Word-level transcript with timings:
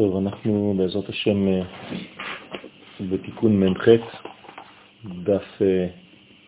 טוב, 0.00 0.16
אנחנו 0.16 0.74
בעזרת 0.78 1.08
השם 1.08 1.48
אה, 1.48 1.62
בתיקון 3.00 3.64
מ"ח, 3.64 3.88
דף 5.04 5.62
אה, 5.62 5.86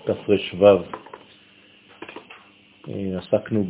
תר"ו. 0.04 0.66
אה, 2.88 3.18
עסקנו 3.18 3.64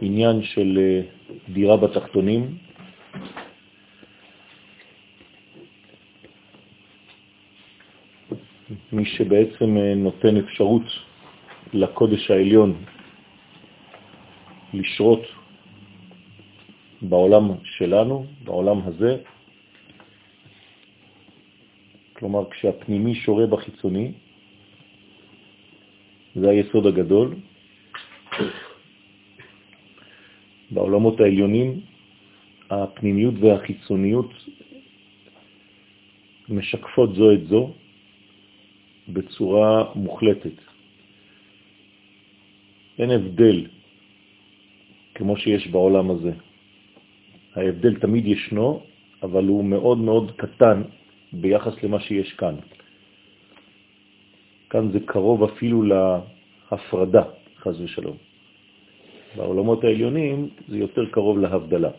בעניין 0.00 0.42
של 0.42 1.00
דירה 1.48 1.76
בתחתונים. 1.76 2.58
מי 8.92 9.04
שבעצם 9.04 9.76
נותן 9.96 10.36
אפשרות 10.36 10.82
לקודש 11.72 12.30
העליון 12.30 12.84
לשרות 14.74 15.41
בעולם 17.12 17.44
שלנו, 17.64 18.26
בעולם 18.44 18.78
הזה. 18.88 19.16
כלומר, 22.12 22.50
כשהפנימי 22.50 23.14
שורה 23.14 23.46
בחיצוני, 23.46 24.12
זה 26.34 26.50
היסוד 26.50 26.86
הגדול. 26.86 27.36
בעולמות 30.70 31.20
העליונים 31.20 31.80
הפנימיות 32.70 33.34
והחיצוניות 33.40 34.30
משקפות 36.48 37.14
זו 37.14 37.32
את 37.32 37.46
זו 37.46 37.70
בצורה 39.08 39.92
מוחלטת. 39.94 40.58
אין 42.98 43.10
הבדל 43.10 43.66
כמו 45.14 45.36
שיש 45.36 45.68
בעולם 45.68 46.10
הזה. 46.10 46.51
ההבדל 47.56 47.94
תמיד 47.94 48.26
ישנו, 48.26 48.82
אבל 49.22 49.44
הוא 49.44 49.64
מאוד 49.64 49.98
מאוד 49.98 50.32
קטן 50.36 50.82
ביחס 51.32 51.82
למה 51.82 52.00
שיש 52.00 52.32
כאן. 52.32 52.54
כאן 54.70 54.92
זה 54.92 55.00
קרוב 55.00 55.42
אפילו 55.42 55.82
להפרדה, 55.82 57.22
חז 57.58 57.80
ושלום. 57.80 58.16
בעולמות 59.36 59.84
העליונים 59.84 60.48
זה 60.68 60.78
יותר 60.78 61.06
קרוב 61.10 61.38
להבדלה. 61.38 61.90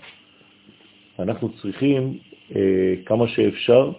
אנחנו 1.19 1.49
צריכים 1.61 2.17
אה, 2.55 2.93
כמה 3.05 3.27
שאפשר 3.27 3.91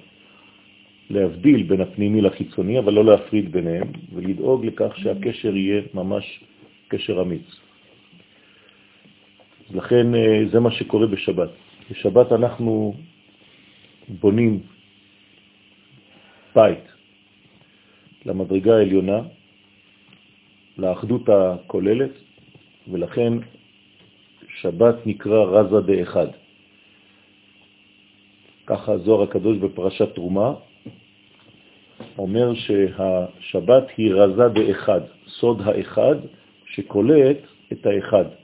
להבדיל 1.10 1.62
בין 1.62 1.80
הפנימי 1.80 2.20
לחיצוני, 2.20 2.78
אבל 2.78 2.92
לא 2.92 3.04
להפריד 3.04 3.52
ביניהם, 3.52 3.88
ולדאוג 4.14 4.66
לכך 4.66 4.98
שהקשר 4.98 5.56
יהיה 5.56 5.82
ממש 5.94 6.44
קשר 6.88 7.22
אמיץ. 7.22 7.63
לכן 9.70 10.14
אה, 10.14 10.42
זה 10.52 10.60
מה 10.60 10.70
שקורה 10.70 11.06
בשבת. 11.06 11.48
בשבת 11.90 12.32
אנחנו 12.32 12.94
בונים 14.08 14.60
בית 16.54 16.84
למדרגה 18.26 18.76
העליונה, 18.76 19.20
לאחדות 20.78 21.28
הכוללת, 21.28 22.10
ולכן 22.88 23.32
שבת 24.48 25.06
נקרא 25.06 25.44
רזה 25.44 25.80
דאחד. 25.80 26.26
ככה 28.66 28.92
הזוהר 28.92 29.22
הקדוש 29.22 29.58
בפרשת 29.58 30.14
תרומה 30.14 30.54
אומר 32.18 32.54
שהשבת 32.54 33.84
היא 33.96 34.14
רזה 34.14 34.48
דאחד, 34.48 35.00
סוד 35.28 35.60
האחד 35.60 36.16
שקולט 36.66 37.38
את 37.72 37.86
האחד. 37.86 38.43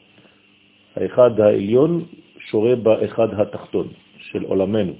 האחד 0.96 1.41
העליון 1.41 2.05
שורה 2.38 2.77
באחד 2.77 3.41
התחתון 3.41 3.88
של 4.19 4.42
עולמנו. 4.42 4.92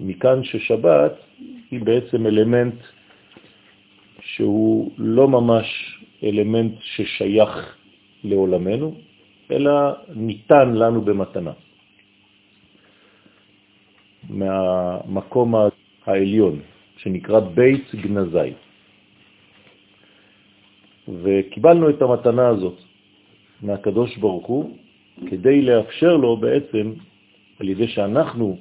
מכאן 0.00 0.44
ששבת 0.44 1.12
היא 1.70 1.80
בעצם 1.80 2.26
אלמנט 2.26 2.74
שהוא 4.20 4.90
לא 4.98 5.28
ממש 5.28 5.98
אלמנט 6.22 6.72
ששייך 6.80 7.76
לעולמנו, 8.24 8.94
אלא 9.50 9.72
ניתן 10.14 10.74
לנו 10.74 11.00
במתנה. 11.00 11.52
מהמקום 14.30 15.54
העליון, 16.06 16.60
שנקרא 16.96 17.40
בית 17.40 17.94
גנזי. 17.94 18.52
וקיבלנו 21.08 21.90
את 21.90 22.02
המתנה 22.02 22.48
הזאת 22.48 22.78
מהקדוש 23.62 24.16
ברוך 24.16 24.46
הוא 24.46 24.76
כדי 25.26 25.62
לאפשר 25.62 26.16
לו 26.16 26.36
בעצם, 26.36 26.92
על 27.60 27.68
ידי 27.68 27.88
שאנחנו 27.88 28.58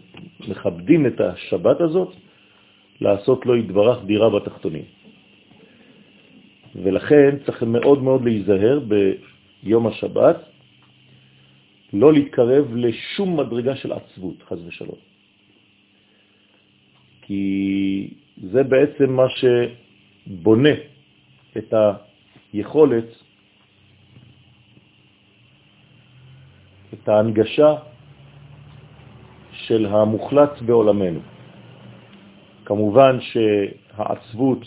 מכבדים 0.47 1.05
את 1.05 1.21
השבת 1.21 1.81
הזאת, 1.81 2.13
לעשות 3.01 3.45
לו 3.45 3.55
התברך 3.55 4.05
דירה 4.05 4.29
בתחתונים. 4.29 4.85
ולכן 6.75 7.37
צריך 7.45 7.63
מאוד 7.63 8.03
מאוד 8.03 8.23
להיזהר 8.25 8.79
ביום 8.79 9.87
השבת, 9.87 10.37
לא 11.93 12.13
להתקרב 12.13 12.75
לשום 12.75 13.39
מדרגה 13.39 13.75
של 13.75 13.91
עצבות, 13.91 14.43
חז 14.43 14.67
ושלום. 14.67 14.97
כי 17.21 18.13
זה 18.51 18.63
בעצם 18.63 19.09
מה 19.13 19.27
שבונה 19.29 20.75
את 21.57 21.73
היכולת 22.53 23.05
את 26.93 27.09
ההנגשה 27.09 27.75
של 29.51 29.85
המוחלט 29.85 30.61
בעולמנו. 30.61 31.19
כמובן 32.65 33.17
שהעצבות 33.21 34.65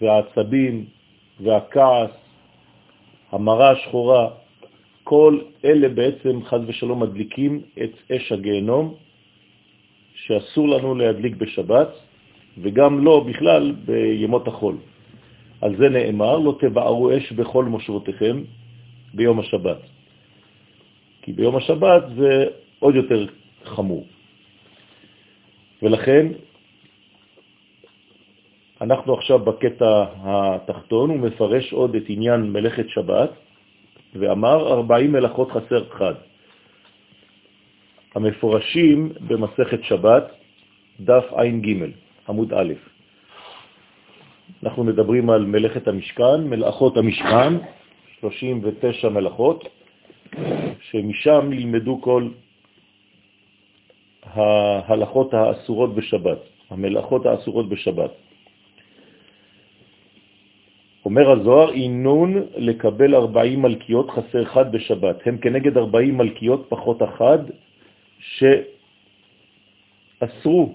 והעצבים 0.00 0.84
והכעס, 1.40 2.10
המרה 3.32 3.70
השחורה, 3.70 4.28
כל 5.04 5.38
אלה 5.64 5.88
בעצם 5.88 6.44
חז 6.44 6.60
ושלום 6.66 7.02
מדליקים 7.02 7.62
את 7.82 7.92
אש 8.12 8.32
הגיהנום 8.32 8.94
שאסור 10.14 10.68
לנו 10.68 10.94
להדליק 10.94 11.36
בשבת 11.36 11.88
וגם 12.58 13.04
לא 13.04 13.24
בכלל 13.28 13.74
בימות 13.84 14.48
החול. 14.48 14.76
על 15.60 15.76
זה 15.76 15.88
נאמר, 15.88 16.38
לא 16.38 16.56
תבערו 16.60 17.16
אש 17.16 17.32
בכל 17.32 17.64
מושבותיכם 17.64 18.42
ביום 19.14 19.40
השבת. 19.40 19.93
כי 21.24 21.32
ביום 21.32 21.56
השבת 21.56 22.02
זה 22.16 22.46
עוד 22.78 22.94
יותר 22.94 23.26
חמור. 23.64 24.06
ולכן 25.82 26.26
אנחנו 28.80 29.14
עכשיו 29.14 29.38
בקטע 29.38 30.04
התחתון, 30.22 31.10
הוא 31.10 31.18
מפרש 31.18 31.72
עוד 31.72 31.94
את 31.94 32.02
עניין 32.08 32.40
מלאכת 32.52 32.88
שבת, 32.88 33.30
ואמר 34.14 34.72
40 34.72 35.12
מלאכות 35.12 35.50
חסר 35.50 35.84
חד. 35.90 36.14
המפורשים 38.14 39.12
במסכת 39.20 39.84
שבת, 39.84 40.24
דף 41.00 41.24
ע"ג, 41.32 41.66
עמוד 42.28 42.52
א'. 42.52 42.72
אנחנו 44.62 44.84
מדברים 44.84 45.30
על 45.30 45.44
מלאכת 45.44 45.88
המשכן, 45.88 46.40
מלאכות 46.44 46.96
המשכן, 46.96 47.52
39 48.20 49.08
מלאכות, 49.08 49.83
שמשם 50.94 51.52
ילמדו 51.52 52.00
כל 52.00 52.28
ההלכות 54.22 55.34
האסורות 55.34 55.94
בשבת, 55.94 56.38
המלאכות 56.70 57.26
האסורות 57.26 57.68
בשבת. 57.68 58.10
אומר 61.04 61.30
הזוהר, 61.30 61.72
אינון 61.72 62.30
לקבל 62.56 63.14
40 63.14 63.62
מלכיות 63.62 64.10
חסר 64.10 64.42
אחד 64.42 64.72
בשבת. 64.72 65.26
הם 65.26 65.38
כנגד 65.38 65.76
40 65.76 66.16
מלכיות 66.16 66.66
פחות 66.68 67.02
אחד 67.02 67.38
שאסרו 70.22 70.74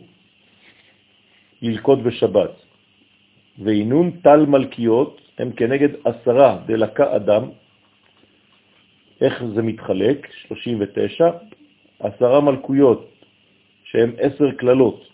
ללכות 1.62 2.00
בשבת. 2.04 2.52
ואינון 3.64 4.12
טל 4.12 4.46
מלכיות 4.46 5.22
הם 5.40 5.52
כנגד 5.52 5.90
עשרה 6.04 6.60
דלקה 6.68 7.16
אדם 7.16 7.44
איך 9.22 9.44
זה 9.56 9.62
מתחלק? 9.62 10.28
39, 10.48 11.30
עשרה 12.00 12.42
מלכויות, 12.42 13.12
שהן 13.84 14.12
עשר 14.18 14.58
כללות, 14.60 15.08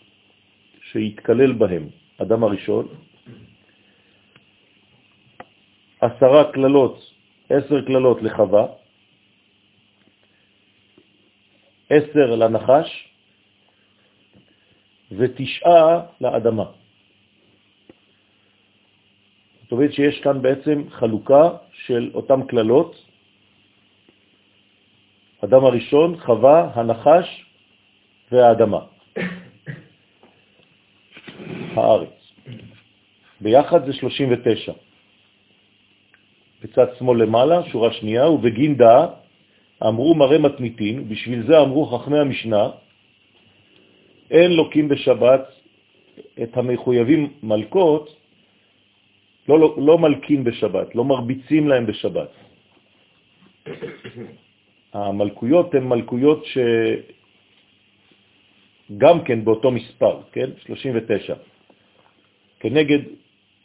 שהתקלל 0.92 1.52
בהם 1.52 1.90
אדם 2.22 2.44
הראשון, 2.44 2.88
עשרה 6.02 6.54
כללות, 6.54 7.12
עשר 7.50 7.86
כללות 7.86 8.22
לחווה, 8.22 8.66
עשר 11.90 12.36
לנחש. 12.36 13.16
ותשעה 15.12 16.02
לאדמה. 16.22 16.66
זאת 19.64 19.72
אומרת 19.72 19.94
שיש 19.94 20.20
כאן 20.20 20.42
בעצם 20.42 20.90
חלוקה 20.90 21.50
של 21.86 22.12
אותם 22.14 22.48
כללות 22.48 23.05
אדם 25.46 25.66
הראשון, 25.66 26.18
חווה, 26.18 26.72
הנחש 26.74 27.46
והאדמה. 28.32 28.80
הארץ. 31.76 32.18
ביחד 33.42 33.86
זה 33.86 33.94
39. 33.94 34.74
בצד 36.64 36.86
שמאל 36.98 37.24
למעלה, 37.24 37.70
שורה 37.70 37.94
שנייה, 37.94 38.30
ובגין 38.30 38.76
דעה 38.76 39.08
אמרו 39.86 40.16
מראה 40.16 40.38
מתניתין, 40.38 41.10
בשביל 41.10 41.46
זה 41.48 41.62
אמרו 41.62 41.86
חכמי 41.86 42.20
המשנה, 42.20 42.70
אין 44.32 44.52
לוקים 44.52 44.90
בשבת 44.90 45.46
את 46.44 46.58
המחויבים 46.58 47.34
מלכות, 47.44 48.16
לא, 49.50 49.60
לא, 49.60 49.76
לא 49.78 49.98
מלקים 49.98 50.44
בשבת, 50.44 50.96
לא 50.96 51.04
מרביצים 51.06 51.68
להם 51.68 51.86
בשבת. 51.86 52.45
המלכויות 54.96 55.76
הן 55.76 55.84
מלכויות 55.84 56.46
שגם 58.92 59.24
כן 59.24 59.46
באותו 59.46 59.72
מספר, 59.72 60.22
כן? 60.32 60.50
39, 60.66 61.36
כנגד 62.60 63.00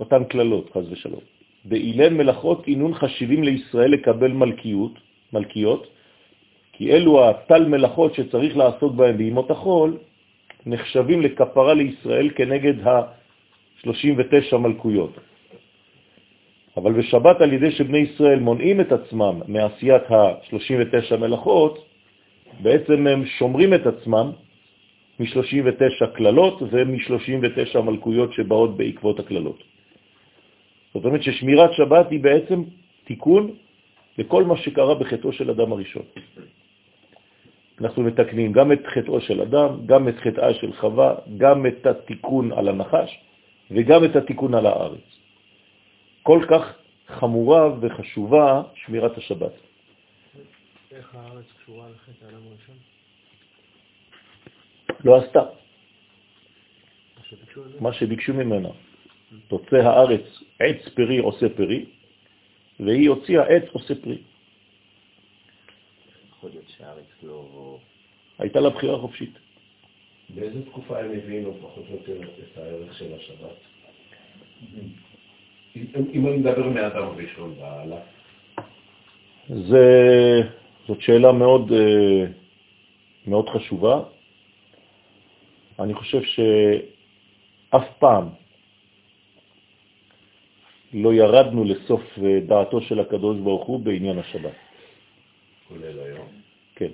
אותן 0.00 0.24
כללות, 0.24 0.70
חז 0.74 0.92
ושלום. 0.92 1.20
באילן 1.64 2.16
מלאכות 2.16 2.66
עינון 2.66 2.94
חשיבים 2.94 3.42
לישראל 3.44 3.90
לקבל 3.90 4.32
מלכיות, 4.32 4.98
מלכיות, 5.32 5.86
כי 6.72 6.92
אלו 6.92 7.30
התל 7.30 7.64
מלאכות 7.68 8.14
שצריך 8.14 8.56
לעסוק 8.56 8.94
בהם 8.94 9.16
בימות 9.16 9.50
החול, 9.50 9.98
נחשבים 10.66 11.22
לכפרה 11.22 11.74
לישראל 11.74 12.30
כנגד 12.34 12.86
ה-39 12.86 14.56
מלכויות. 14.56 15.29
אבל 16.76 16.92
בשבת 16.92 17.40
על 17.40 17.52
ידי 17.52 17.70
שבני 17.70 17.98
ישראל 17.98 18.38
מונעים 18.38 18.80
את 18.80 18.92
עצמם 18.92 19.40
מעשיית 19.48 20.10
ה-39 20.10 21.16
מלאכות, 21.16 21.86
בעצם 22.62 23.06
הם 23.06 23.26
שומרים 23.26 23.74
את 23.74 23.86
עצמם 23.86 24.30
מ-39 25.20 26.06
כללות 26.16 26.62
ומ-39 26.62 27.80
מלכויות 27.80 28.32
שבאות 28.32 28.76
בעקבות 28.76 29.20
הכללות. 29.20 29.62
זאת 30.94 31.04
אומרת 31.04 31.22
ששמירת 31.22 31.72
שבת 31.72 32.10
היא 32.10 32.20
בעצם 32.20 32.62
תיקון 33.04 33.50
לכל 34.18 34.44
מה 34.44 34.56
שקרה 34.56 34.94
בחטאו 34.94 35.32
של 35.32 35.50
אדם 35.50 35.72
הראשון. 35.72 36.02
אנחנו 37.80 38.02
מתקנים 38.02 38.52
גם 38.52 38.72
את 38.72 38.86
חטאו 38.86 39.20
של 39.20 39.40
אדם, 39.40 39.86
גם 39.86 40.08
את 40.08 40.16
חטאה 40.18 40.54
של 40.54 40.72
חווה, 40.72 41.14
גם 41.36 41.66
את 41.66 41.86
התיקון 41.86 42.52
על 42.52 42.68
הנחש 42.68 43.10
וגם 43.70 44.04
את 44.04 44.16
התיקון 44.16 44.54
על 44.54 44.66
הארץ. 44.66 45.19
כל 46.30 46.46
כך 46.50 46.62
חמורה 47.06 47.78
וחשובה 47.80 48.62
שמירת 48.74 49.18
השבת. 49.18 49.52
איך 50.92 51.14
הארץ 51.14 51.44
קשורה 51.58 51.88
לחטא 51.90 52.24
האדם 52.24 52.40
הראשון? 52.46 52.76
לא 55.04 55.16
עשתה. 55.16 55.42
מה 57.80 57.92
שביקשו 57.92 58.34
ממנה. 58.34 58.68
תוצא 59.48 59.76
הארץ 59.76 60.42
עץ 60.58 60.88
פרי 60.94 61.18
עושה 61.18 61.48
פרי, 61.56 61.84
והיא 62.80 63.08
הוציאה 63.08 63.42
עץ 63.42 63.64
עושה 63.72 63.94
פרי. 63.94 64.18
יכול 66.30 66.50
להיות 66.50 66.68
שהארץ 66.68 67.06
לא... 67.22 67.78
הייתה 68.38 68.60
לה 68.60 68.70
בחירה 68.70 68.98
חופשית. 68.98 69.34
באיזה 70.28 70.66
תקופה 70.66 70.98
הם 70.98 71.10
הבינו 71.10 71.54
פחות 71.62 71.84
או 71.88 71.92
יותר 71.92 72.22
את 72.22 72.58
הערך 72.58 72.98
של 72.98 73.14
השבת? 73.14 73.58
אם 75.76 76.26
אני 76.26 76.36
מדבר 76.36 76.68
מאדם 76.68 77.06
ראשון 77.16 77.54
והלאה. 77.58 78.00
זאת 80.86 81.00
שאלה 81.00 81.32
מאוד, 81.32 81.72
אה, 81.72 82.24
מאוד 83.26 83.48
חשובה. 83.48 84.02
אני 85.78 85.94
חושב 85.94 86.22
שאף 86.22 87.86
פעם 87.98 88.28
לא 90.92 91.14
ירדנו 91.14 91.64
לסוף 91.64 92.02
אה, 92.22 92.40
דעתו 92.46 92.80
של 92.80 93.00
הקדוש 93.00 93.38
ברוך 93.38 93.66
הוא 93.66 93.80
בעניין 93.80 94.18
השבת. 94.18 94.58
כולל 95.68 95.98
היום? 96.00 96.28
כן. 96.74 96.92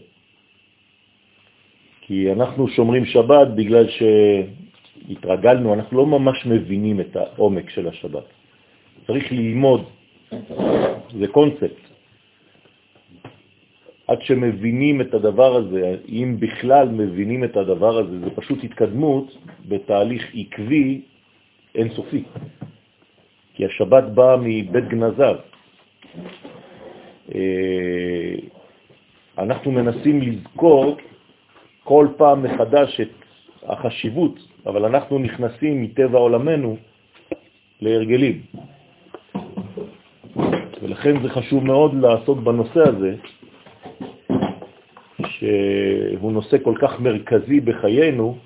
כי 2.00 2.32
אנחנו 2.32 2.68
שומרים 2.68 3.04
שבת 3.06 3.48
בגלל 3.56 3.86
שהתרגלנו, 3.88 5.74
אנחנו 5.74 5.98
לא 5.98 6.06
ממש 6.06 6.46
מבינים 6.46 7.00
את 7.00 7.16
העומק 7.16 7.70
של 7.70 7.88
השבת. 7.88 8.24
צריך 9.06 9.32
ללמוד, 9.32 9.84
זה 11.18 11.26
קונספט. 11.32 11.76
עד 14.06 14.22
שמבינים 14.22 15.00
את 15.00 15.14
הדבר 15.14 15.56
הזה, 15.56 15.96
אם 16.08 16.36
בכלל 16.38 16.88
מבינים 16.88 17.44
את 17.44 17.56
הדבר 17.56 17.98
הזה, 17.98 18.20
זה 18.20 18.30
פשוט 18.30 18.64
התקדמות 18.64 19.36
בתהליך 19.68 20.30
עקבי 20.34 21.00
אינסופי. 21.74 22.22
כי 23.54 23.66
השבת 23.66 24.04
באה 24.14 24.36
מבית 24.36 24.88
גנזיו. 24.88 25.36
אה, 27.34 28.34
אנחנו 29.38 29.72
מנסים 29.72 30.22
לזכור 30.22 30.96
כל 31.84 32.08
פעם 32.16 32.42
מחדש 32.42 33.00
את 33.00 33.12
החשיבות, 33.62 34.38
אבל 34.66 34.84
אנחנו 34.84 35.18
נכנסים 35.18 35.82
מטבע 35.82 36.18
עולמנו 36.18 36.76
להרגלים. 37.80 38.42
ולכן 40.86 41.22
זה 41.22 41.28
חשוב 41.28 41.64
מאוד 41.64 41.94
לעסוק 41.94 42.38
בנושא 42.38 42.80
הזה, 42.80 43.16
שהוא 45.28 46.32
נושא 46.32 46.56
כל 46.62 46.74
כך 46.80 47.00
מרכזי 47.00 47.60
בחיינו, 47.60 48.38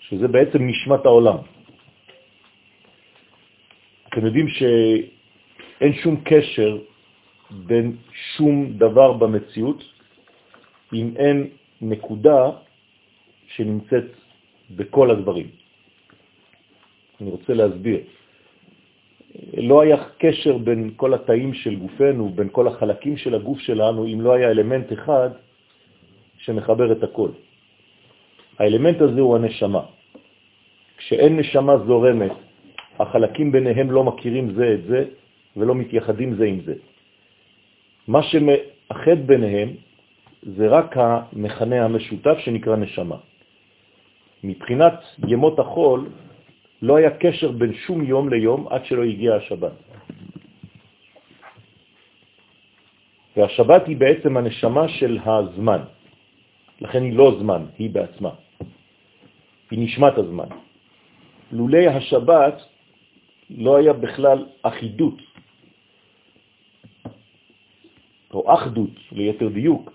שזה 0.00 0.28
בעצם 0.28 0.66
נשמת 0.66 1.06
העולם. 1.06 1.36
אתם 4.08 4.26
יודעים 4.26 4.48
שאין 4.48 5.92
שום 6.02 6.20
קשר 6.24 6.78
בין 7.50 7.96
שום 8.36 8.72
דבר 8.74 9.12
במציאות 9.12 9.84
אם 10.94 11.14
אין 11.16 11.48
נקודה 11.80 12.50
שנמצאת 13.46 14.06
בכל 14.70 15.10
הדברים. 15.10 15.46
אני 17.20 17.30
רוצה 17.30 17.54
להסביר. 17.54 18.00
לא 19.56 19.82
היה 19.82 19.96
קשר 20.18 20.58
בין 20.58 20.90
כל 20.96 21.14
התאים 21.14 21.54
של 21.54 21.76
גופנו, 21.76 22.28
בין 22.28 22.48
כל 22.52 22.68
החלקים 22.68 23.16
של 23.16 23.34
הגוף 23.34 23.58
שלנו, 23.58 24.06
אם 24.06 24.20
לא 24.20 24.32
היה 24.32 24.50
אלמנט 24.50 24.92
אחד 24.92 25.30
שמחבר 26.38 26.92
את 26.92 27.02
הכל. 27.02 27.30
האלמנט 28.58 29.00
הזה 29.00 29.20
הוא 29.20 29.36
הנשמה. 29.36 29.82
כשאין 30.96 31.36
נשמה 31.36 31.78
זורמת, 31.86 32.32
החלקים 32.98 33.52
ביניהם 33.52 33.90
לא 33.90 34.04
מכירים 34.04 34.52
זה 34.54 34.74
את 34.74 34.82
זה 34.84 35.04
ולא 35.56 35.74
מתייחדים 35.74 36.34
זה 36.34 36.44
עם 36.44 36.60
זה. 36.60 36.74
מה 38.08 38.22
שמאחד 38.22 39.18
ביניהם 39.26 39.68
זה 40.42 40.68
רק 40.68 40.96
המכנה 40.96 41.84
המשותף 41.84 42.36
שנקרא 42.38 42.76
נשמה. 42.76 43.16
מבחינת 44.44 44.94
ימות 45.28 45.58
החול 45.58 46.08
לא 46.82 46.96
היה 46.96 47.10
קשר 47.10 47.50
בין 47.52 47.72
שום 47.74 48.04
יום 48.04 48.28
ליום 48.28 48.68
עד 48.70 48.84
שלא 48.84 49.02
הגיע 49.04 49.34
השבת. 49.34 49.72
והשבת 53.36 53.86
היא 53.86 53.96
בעצם 53.96 54.36
הנשמה 54.36 54.88
של 54.88 55.18
הזמן. 55.24 55.80
לכן 56.80 57.02
היא 57.02 57.12
לא 57.12 57.36
זמן, 57.40 57.66
היא 57.78 57.90
בעצמה. 57.90 58.30
היא 59.70 59.78
נשמת 59.84 60.18
הזמן. 60.18 60.48
לולי 61.52 61.86
השבת 61.86 62.56
לא 63.50 63.76
היה 63.76 63.92
בכלל 63.92 64.46
אחידות, 64.62 65.18
או 68.30 68.54
אחדות 68.54 68.90
ליתר 69.12 69.48
דיוק, 69.48 69.92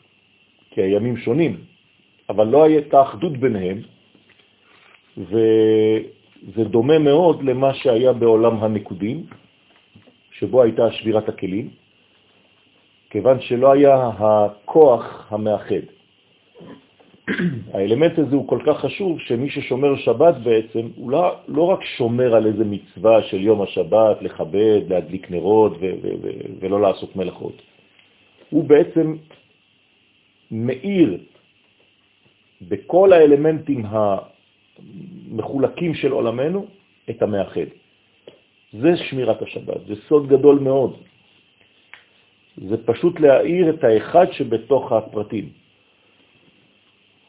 כי 0.69 0.81
הימים 0.81 1.17
שונים, 1.17 1.63
אבל 2.29 2.47
לא 2.47 2.63
הייתה 2.63 3.01
אחדות 3.01 3.37
ביניהם, 3.37 3.81
וזה 6.43 6.63
דומה 6.63 6.99
מאוד 6.99 7.43
למה 7.43 7.73
שהיה 7.73 8.13
בעולם 8.13 8.63
הנקודים, 8.63 9.25
שבו 10.31 10.63
הייתה 10.63 10.91
שבירת 10.91 11.29
הכלים, 11.29 11.69
כיוון 13.09 13.41
שלא 13.41 13.71
היה 13.71 14.09
הכוח 14.19 15.27
המאחד. 15.29 15.85
האלמנט 17.73 18.19
הזה 18.19 18.35
הוא 18.35 18.47
כל 18.47 18.59
כך 18.65 18.79
חשוב, 18.79 19.19
שמי 19.19 19.49
ששומר 19.49 19.95
שבת 19.95 20.35
בעצם, 20.43 20.87
הוא 20.95 21.11
לא, 21.11 21.35
לא 21.47 21.63
רק 21.63 21.83
שומר 21.83 22.35
על 22.35 22.45
איזה 22.45 22.65
מצווה 22.65 23.23
של 23.23 23.41
יום 23.41 23.61
השבת, 23.61 24.21
לכבד, 24.21 24.81
להדליק 24.89 25.31
נרות 25.31 25.77
ולא 26.59 26.81
לעשות 26.81 27.15
מלאכות. 27.15 27.61
הוא 28.49 28.63
בעצם 28.63 29.15
מאיר 30.51 31.17
בכל 32.61 33.13
האלמנטים 33.13 33.85
המחולקים 34.79 35.93
של 35.93 36.11
עולמנו 36.11 36.65
את 37.09 37.21
המאחד. 37.21 37.69
זה 38.73 38.97
שמירת 38.97 39.41
השבת, 39.41 39.85
זה 39.87 39.95
סוד 40.07 40.27
גדול 40.27 40.59
מאוד. 40.59 40.93
זה 42.57 42.77
פשוט 42.85 43.19
להאיר 43.19 43.69
את 43.69 43.83
האחד 43.83 44.31
שבתוך 44.31 44.91
הפרטים. 44.91 45.49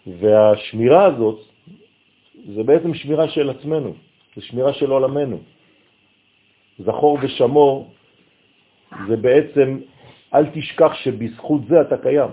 והשמירה 0.06 1.04
הזאת 1.04 1.38
זה 2.54 2.62
בעצם 2.62 2.94
שמירה 2.94 3.28
של 3.28 3.50
עצמנו, 3.50 3.94
זה 4.36 4.42
שמירה 4.42 4.72
של 4.72 4.90
עולמנו. 4.90 5.38
זכור 6.78 7.18
ושמור 7.22 7.90
זה 9.08 9.16
בעצם, 9.16 9.78
אל 10.34 10.46
תשכח 10.46 10.94
שבזכות 10.94 11.60
זה 11.68 11.80
אתה 11.80 11.96
קיים. 11.98 12.30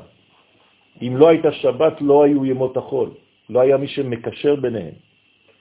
אם 1.01 1.17
לא 1.17 1.27
הייתה 1.29 1.51
שבת, 1.51 2.01
לא 2.01 2.24
היו 2.24 2.46
ימות 2.46 2.77
החול, 2.77 3.10
לא 3.50 3.59
היה 3.59 3.77
מי 3.77 3.88
שמקשר 3.88 4.55
ביניהם, 4.55 4.95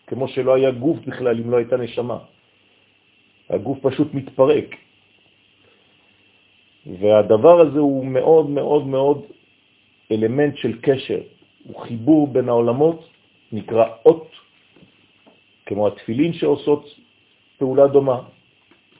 כמו 0.06 0.28
שלא 0.28 0.54
היה 0.54 0.70
גוף 0.70 0.98
בכלל 1.06 1.40
אם 1.40 1.50
לא 1.50 1.56
הייתה 1.56 1.76
נשמה. 1.76 2.18
הגוף 3.50 3.78
פשוט 3.82 4.14
מתפרק. 4.14 4.68
והדבר 6.86 7.60
הזה 7.60 7.78
הוא 7.78 8.06
מאוד 8.06 8.50
מאוד 8.50 8.86
מאוד 8.86 9.18
אלמנט 10.12 10.56
של 10.56 10.80
קשר, 10.82 11.20
הוא 11.64 11.80
חיבור 11.80 12.26
בין 12.26 12.48
העולמות, 12.48 13.08
נקרא 13.52 13.86
אות, 14.06 14.30
כמו 15.66 15.88
התפילין 15.88 16.32
שעושות 16.32 16.84
פעולה 17.58 17.86
דומה, 17.86 18.18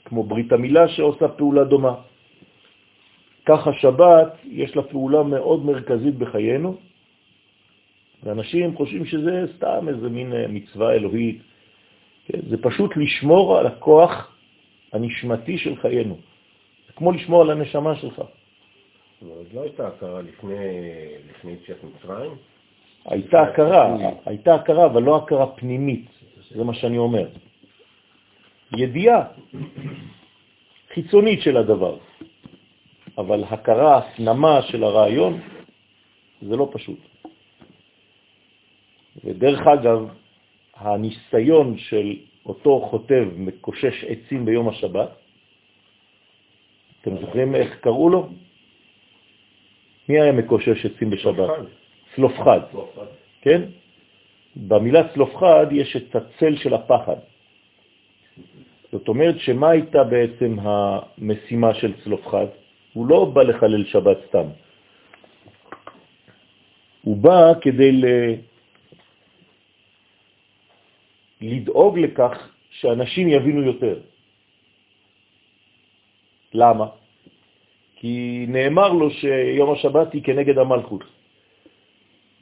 כמו 0.05 0.23
ברית 0.23 0.53
המילה 0.53 0.89
שעושה 0.89 1.29
פעולה 1.29 1.65
דומה. 1.65 1.95
ככה 3.47 3.73
שבת 3.73 4.33
יש 4.45 4.77
לה 4.77 4.83
פעולה 4.83 5.23
מאוד 5.23 5.65
מרכזית 5.65 6.15
בחיינו, 6.15 6.77
ואנשים 8.23 8.77
חושבים 8.77 9.07
שזה 9.07 9.45
סתם 9.57 9.89
איזה 9.89 10.09
מין 10.09 10.33
אה, 10.33 10.49
מצווה 10.49 10.93
אלוהית. 10.93 11.43
כן? 12.27 12.39
זה 12.51 12.57
פשוט 12.63 12.97
לשמור 12.97 13.59
על 13.59 13.67
הכוח 13.67 14.37
הנשמתי 14.93 15.59
של 15.59 15.77
חיינו. 15.77 16.17
זה 16.87 16.93
כמו 16.93 17.13
לשמור 17.13 17.43
על 17.43 17.51
הנשמה 17.51 17.97
שלך. 17.97 18.23
אז 19.23 19.55
לא 19.55 19.63
הייתה 19.63 19.87
הכרה 19.87 20.23
לפני, 20.23 20.55
לפני 21.31 21.53
יציאת 21.53 21.79
מצרים? 21.85 22.31
הייתה 23.05 23.43
הכרה, 23.43 23.97
הייתה 24.27 24.55
הכרה, 24.55 24.87
אבל 24.87 25.03
לא 25.03 25.17
הכרה 25.17 25.47
פנימית, 25.47 26.07
זה 26.51 26.65
מה 26.65 26.75
שאני 26.75 26.99
אומר. 26.99 27.29
ידיעה 28.77 29.25
חיצונית 30.95 31.43
של 31.43 31.57
הדבר, 31.57 31.97
אבל 33.19 33.45
הכרה, 33.45 33.99
הפנמה 33.99 34.63
של 34.63 34.85
הרעיון, 34.85 35.41
זה 36.43 36.57
לא 36.57 36.71
פשוט. 36.73 37.12
ודרך 39.25 39.61
אגב, 39.67 40.09
הניסיון 40.77 41.79
של 41.79 42.17
אותו 42.47 42.81
חוטב 42.91 43.29
מקושש 43.37 44.05
עצים 44.05 44.45
ביום 44.45 44.69
השבת, 44.69 45.09
אתם 47.01 47.19
זוכרים 47.21 47.55
איך 47.55 47.81
קראו 47.81 48.09
לו? 48.09 48.29
מי 50.09 50.21
היה 50.21 50.33
מקושש 50.33 50.87
עצים 50.87 51.11
בשבת? 51.11 51.51
צלופחד. 52.15 52.61
כן? 53.43 53.63
במילה 54.57 55.09
צלופחד 55.15 55.67
יש 55.71 55.97
את 55.97 56.17
הצל 56.17 56.57
של 56.57 56.75
הפחד. 56.75 57.17
זאת 58.93 59.09
אומרת 59.09 59.39
שמה 59.39 59.71
הייתה 59.71 60.05
בעצם 60.05 60.57
המשימה 60.61 61.75
של 61.75 61.93
צלופחד? 62.05 62.47
הוא 62.93 63.07
לא 63.07 63.25
בא 63.25 63.43
לחלל 63.43 63.85
שבת 63.85 64.19
סתם. 64.29 64.47
הוא 67.03 67.17
בא 67.17 67.53
כדי 67.61 67.93
ל... 67.93 68.05
לדאוג 71.43 71.99
לכך 71.99 72.49
שאנשים 72.71 73.29
יבינו 73.29 73.63
יותר. 73.63 74.01
למה? 76.55 76.87
כי 77.97 78.47
נאמר 78.49 78.93
לו 78.93 79.11
שיום 79.11 79.73
השבת 79.73 80.13
היא 80.13 80.23
כנגד 80.23 80.59
המלכות, 80.59 81.05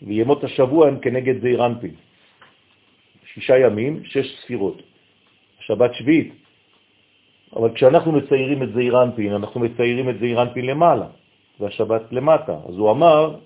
וימות 0.02 0.44
השבוע 0.44 0.88
הם 0.88 1.00
כנגד 1.00 1.40
זעיר. 1.40 1.60
שישה 3.34 3.58
ימים, 3.58 4.04
שש 4.04 4.26
ספירות. 4.42 4.82
שבת 5.60 5.94
שביעית. 5.94 6.32
אבל 7.56 7.74
כשאנחנו 7.74 8.12
מציירים 8.12 8.62
את 8.62 8.72
זעיר 8.72 9.02
אנחנו 9.36 9.60
מציירים 9.60 10.08
את 10.10 10.18
זעיר 10.18 10.40
למעלה, 10.56 11.06
והשבת 11.60 12.02
למטה. 12.12 12.56
אז 12.68 12.74
הוא 12.74 12.90
אמר, 12.90 13.36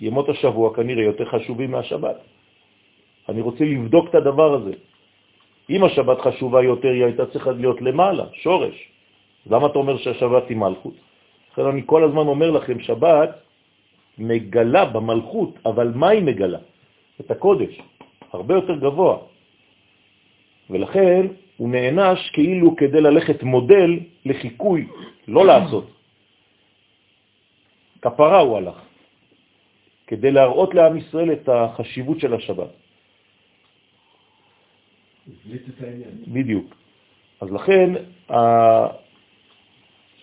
ימות 0.00 0.28
השבוע 0.28 0.76
כנראה 0.76 1.04
יותר 1.04 1.24
חשובים 1.24 1.70
מהשבת. 1.70 2.16
אני 3.28 3.40
רוצה 3.40 3.64
לבדוק 3.64 4.08
את 4.10 4.14
הדבר 4.14 4.54
הזה. 4.54 4.72
אם 5.70 5.84
השבת 5.84 6.20
חשובה 6.20 6.62
יותר, 6.62 6.88
היא 6.88 7.04
הייתה 7.04 7.26
צריכה 7.26 7.50
להיות 7.50 7.82
למעלה, 7.82 8.24
שורש. 8.32 8.76
למה 9.46 9.66
אתה 9.66 9.78
אומר 9.78 9.96
שהשבת 9.96 10.48
היא 10.48 10.56
מלכות? 10.56 10.94
לכן 11.52 11.66
אני 11.66 11.82
כל 11.86 12.04
הזמן 12.04 12.26
אומר 12.26 12.50
לכם, 12.50 12.80
שבת 12.80 13.30
מגלה 14.18 14.84
במלכות, 14.84 15.58
אבל 15.66 15.92
מה 15.94 16.08
היא 16.08 16.22
מגלה? 16.22 16.58
את 17.20 17.30
הקודש, 17.30 17.80
הרבה 18.32 18.54
יותר 18.54 18.76
גבוה. 18.76 19.18
ולכן 20.70 21.26
הוא 21.56 21.68
נענש 21.68 22.30
כאילו 22.30 22.76
כדי 22.76 23.00
ללכת 23.00 23.42
מודל 23.42 23.90
לחיקוי, 24.24 24.86
לא 25.28 25.46
לעשות. 25.46 25.86
כפרה 28.02 28.40
הוא 28.40 28.56
הלך, 28.56 28.78
כדי 30.06 30.30
להראות 30.30 30.74
לעם 30.74 30.96
ישראל 30.96 31.32
את 31.32 31.48
החשיבות 31.48 32.20
של 32.20 32.34
השבת. 32.34 32.83
בדיוק. 36.26 36.74
אז 37.40 37.48
לכן 37.52 37.90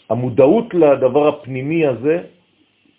המודעות 0.09 0.73
לדבר 0.73 1.27
הפנימי 1.27 1.85
הזה 1.85 2.23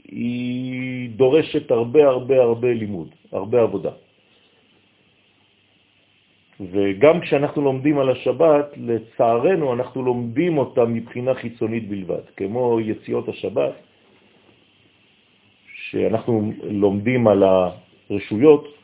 היא 0.04 1.10
דורשת 1.10 1.70
הרבה 1.70 2.08
הרבה 2.08 2.42
הרבה 2.42 2.72
לימוד, 2.72 3.08
הרבה 3.32 3.62
עבודה. 3.62 3.90
וגם 6.60 7.20
כשאנחנו 7.20 7.62
לומדים 7.62 7.98
על 7.98 8.08
השבת, 8.08 8.66
לצערנו 8.76 9.72
אנחנו 9.72 10.02
לומדים 10.02 10.58
אותה 10.58 10.84
מבחינה 10.84 11.34
חיצונית 11.34 11.88
בלבד, 11.88 12.24
כמו 12.36 12.80
יציאות 12.80 13.28
השבת, 13.28 13.72
שאנחנו 15.74 16.52
לומדים 16.62 17.28
על 17.28 17.42
הרשויות 17.42 18.74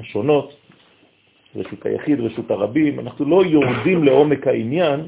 השונות, 0.00 0.59
רשות 1.56 1.86
היחיד, 1.86 2.20
רשות 2.20 2.50
הרבים, 2.50 3.00
אנחנו 3.00 3.24
לא 3.24 3.44
יורדים 3.44 4.04
לעומק 4.04 4.46
העניין 4.46 5.00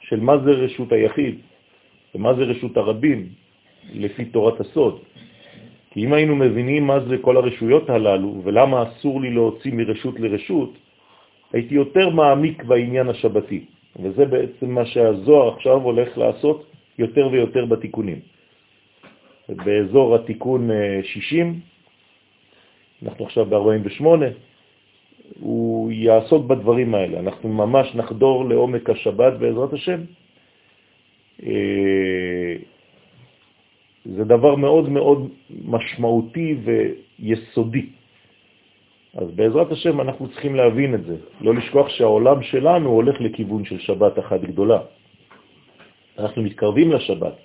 של 0.00 0.20
מה 0.20 0.38
זה 0.38 0.50
רשות 0.50 0.92
היחיד 0.92 1.38
ומה 2.14 2.34
זה 2.34 2.42
רשות 2.42 2.76
הרבים 2.76 3.28
לפי 3.92 4.24
תורת 4.24 4.60
הסוד. 4.60 5.00
כי 5.90 6.04
אם 6.04 6.12
היינו 6.12 6.36
מבינים 6.36 6.86
מה 6.86 7.00
זה 7.00 7.16
כל 7.20 7.36
הרשויות 7.36 7.90
הללו 7.90 8.40
ולמה 8.44 8.82
אסור 8.82 9.20
לי 9.20 9.30
להוציא 9.30 9.72
מרשות 9.72 10.20
לרשות, 10.20 10.72
הייתי 11.52 11.74
יותר 11.74 12.10
מעמיק 12.10 12.64
בעניין 12.64 13.08
השבתי. 13.08 13.64
וזה 14.02 14.24
בעצם 14.24 14.70
מה 14.70 14.86
שהזוהר 14.86 15.54
עכשיו 15.54 15.82
הולך 15.82 16.18
לעשות 16.18 16.66
יותר 16.98 17.28
ויותר 17.32 17.64
בתיקונים. 17.64 18.20
באזור 19.48 20.14
התיקון 20.14 20.70
60, 21.02 21.46
אה, 21.46 21.52
אנחנו 23.08 23.24
עכשיו 23.24 23.44
ב-48, 23.46 24.04
הוא 25.40 25.92
יעסוק 25.92 26.46
בדברים 26.46 26.94
האלה. 26.94 27.18
אנחנו 27.18 27.48
ממש 27.48 27.94
נחדור 27.94 28.44
לעומק 28.48 28.90
השבת 28.90 29.32
בעזרת 29.32 29.72
השם. 29.72 30.00
אה, 31.42 32.54
זה 34.04 34.24
דבר 34.24 34.54
מאוד 34.54 34.88
מאוד 34.88 35.28
משמעותי 35.64 36.56
ויסודי. 36.64 37.86
אז 39.16 39.30
בעזרת 39.30 39.72
השם 39.72 40.00
אנחנו 40.00 40.28
צריכים 40.28 40.54
להבין 40.54 40.94
את 40.94 41.04
זה, 41.04 41.16
לא 41.40 41.54
לשכוח 41.54 41.88
שהעולם 41.88 42.42
שלנו 42.42 42.90
הולך 42.90 43.20
לכיוון 43.20 43.64
של 43.64 43.78
שבת 43.78 44.18
אחת 44.18 44.40
גדולה. 44.40 44.80
אנחנו 46.18 46.42
מתקרבים 46.42 46.92
לשבת, 46.92 47.36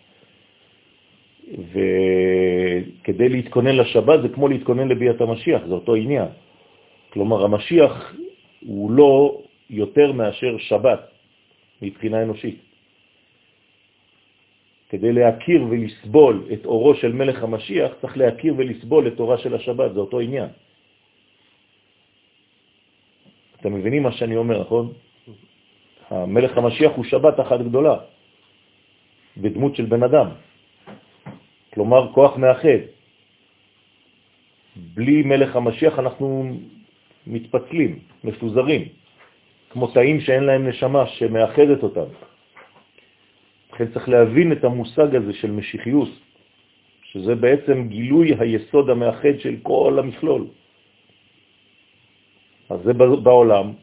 וכדי 1.52 3.30
להתכונן 3.30 3.76
לשבת 3.76 4.22
זה 4.22 4.30
כמו 4.30 4.48
להתכונן 4.48 4.88
לביאת 4.88 5.22
המשיח, 5.22 5.62
זה 5.68 5.74
אותו 5.74 5.96
עניין. 5.96 6.28
כלומר, 7.12 7.44
המשיח 7.44 8.14
הוא 8.66 8.92
לא 8.92 9.42
יותר 9.70 10.12
מאשר 10.12 10.58
שבת 10.58 11.02
מבחינה 11.82 12.24
אנושית. 12.24 12.60
כדי 14.90 15.12
להכיר 15.14 15.62
ולסבול 15.70 16.48
את 16.54 16.66
אורו 16.66 16.96
של 16.96 17.12
מלך 17.12 17.44
המשיח, 17.44 17.92
צריך 18.02 18.18
להכיר 18.18 18.54
ולסבול 18.58 19.08
את 19.08 19.20
אורה 19.20 19.38
של 19.38 19.56
השבת, 19.56 19.94
זה 19.94 20.00
אותו 20.00 20.20
עניין. 20.20 20.50
אתם 23.60 23.74
מבינים 23.74 24.04
מה 24.04 24.12
שאני 24.12 24.36
אומר, 24.36 24.62
נכון? 24.62 24.94
המלך 26.10 26.58
המשיח 26.58 26.92
הוא 26.92 27.06
שבת 27.06 27.40
אחת 27.40 27.60
גדולה, 27.60 27.96
בדמות 29.38 29.76
של 29.76 29.86
בן 29.86 30.04
אדם. 30.04 30.28
כלומר, 31.74 32.12
כוח 32.14 32.38
מאחד. 32.38 32.82
בלי 34.76 35.24
מלך 35.24 35.56
המשיח 35.56 36.00
אנחנו 36.00 36.28
מתפצלים, 37.28 38.00
מפוזרים, 38.24 38.82
כמו 39.70 39.88
תאים 39.88 40.22
שאין 40.22 40.44
להם 40.44 40.68
נשמה 40.68 41.08
שמאחדת 41.08 41.84
אותם. 41.84 42.10
לכן 43.74 43.88
צריך 43.94 44.10
להבין 44.10 44.52
את 44.52 44.64
המושג 44.64 45.16
הזה 45.16 45.34
של 45.34 45.52
משיחיות, 45.52 46.10
שזה 47.04 47.36
בעצם 47.36 47.88
גילוי 47.88 48.36
היסוד 48.40 48.90
המאחד 48.90 49.40
של 49.40 49.56
כל 49.64 50.00
המכלול. 50.00 50.48
אז 52.70 52.80
זה 52.84 52.94
בעולם, 52.94 53.74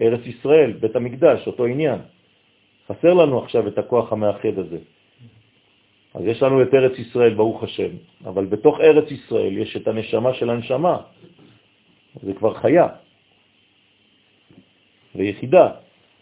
ארץ 0.00 0.20
ישראל, 0.26 0.72
בית 0.72 0.96
המקדש, 0.96 1.46
אותו 1.46 1.64
עניין. 1.64 1.98
חסר 2.88 3.14
לנו 3.14 3.38
עכשיו 3.38 3.68
את 3.68 3.78
הכוח 3.78 4.12
המאחד 4.12 4.58
הזה. 4.58 4.78
אז 6.14 6.22
יש 6.26 6.42
לנו 6.42 6.62
את 6.62 6.74
ארץ 6.74 6.98
ישראל, 6.98 7.34
ברוך 7.34 7.62
השם, 7.62 7.90
אבל 8.24 8.44
בתוך 8.46 8.80
ארץ 8.80 9.10
ישראל 9.10 9.58
יש 9.58 9.76
את 9.76 9.88
הנשמה 9.88 10.34
של 10.34 10.50
הנשמה, 10.50 10.96
זה 12.22 12.34
כבר 12.34 12.54
חיה 12.54 12.86
ויחידה. 15.14 15.70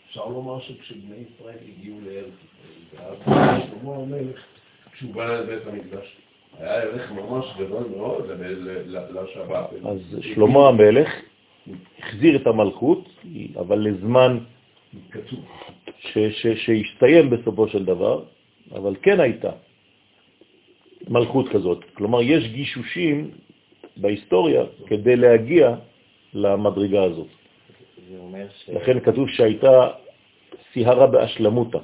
אפשר 0.08 0.26
לומר 0.26 0.60
שכשבני 0.60 1.16
ישראל 1.16 1.56
הגיעו 1.68 2.00
לארץ 2.00 2.32
ישראל, 2.44 3.14
ואז 3.26 3.62
שלמה 3.64 3.96
המלך, 3.96 4.44
כשהוא 4.92 5.14
בא 5.14 5.40
לבית 5.40 5.66
המקדש, 5.66 6.16
היה 6.58 6.74
ערך 6.74 7.12
ממש 7.12 7.46
גדול 7.58 7.84
מאוד 7.96 8.30
לשבת. 8.88 9.66
אז 9.84 10.00
שלמה 10.20 10.68
המלך 10.68 11.08
החזיר 11.98 12.36
את 12.36 12.46
המלכות, 12.46 13.08
אבל 13.58 13.78
לזמן 13.78 14.38
שהסתיים 16.54 17.30
בסופו 17.30 17.68
של 17.68 17.84
דבר, 17.84 18.24
אבל 18.72 18.96
כן 19.02 19.20
הייתה 19.20 19.50
מלכות 21.08 21.48
כזאת. 21.48 21.84
כלומר, 21.94 22.22
יש 22.22 22.48
גישושים 22.48 23.30
בהיסטוריה 23.98 24.62
כדי 24.86 25.16
להגיע 25.16 25.74
למדרגה 26.34 27.02
הזאת. 27.02 27.26
ש... 28.58 28.68
לכן 28.68 29.00
כתוב 29.00 29.28
שהייתה 29.28 29.88
סיהרה 30.72 31.06
באשלמותה. 31.06 31.78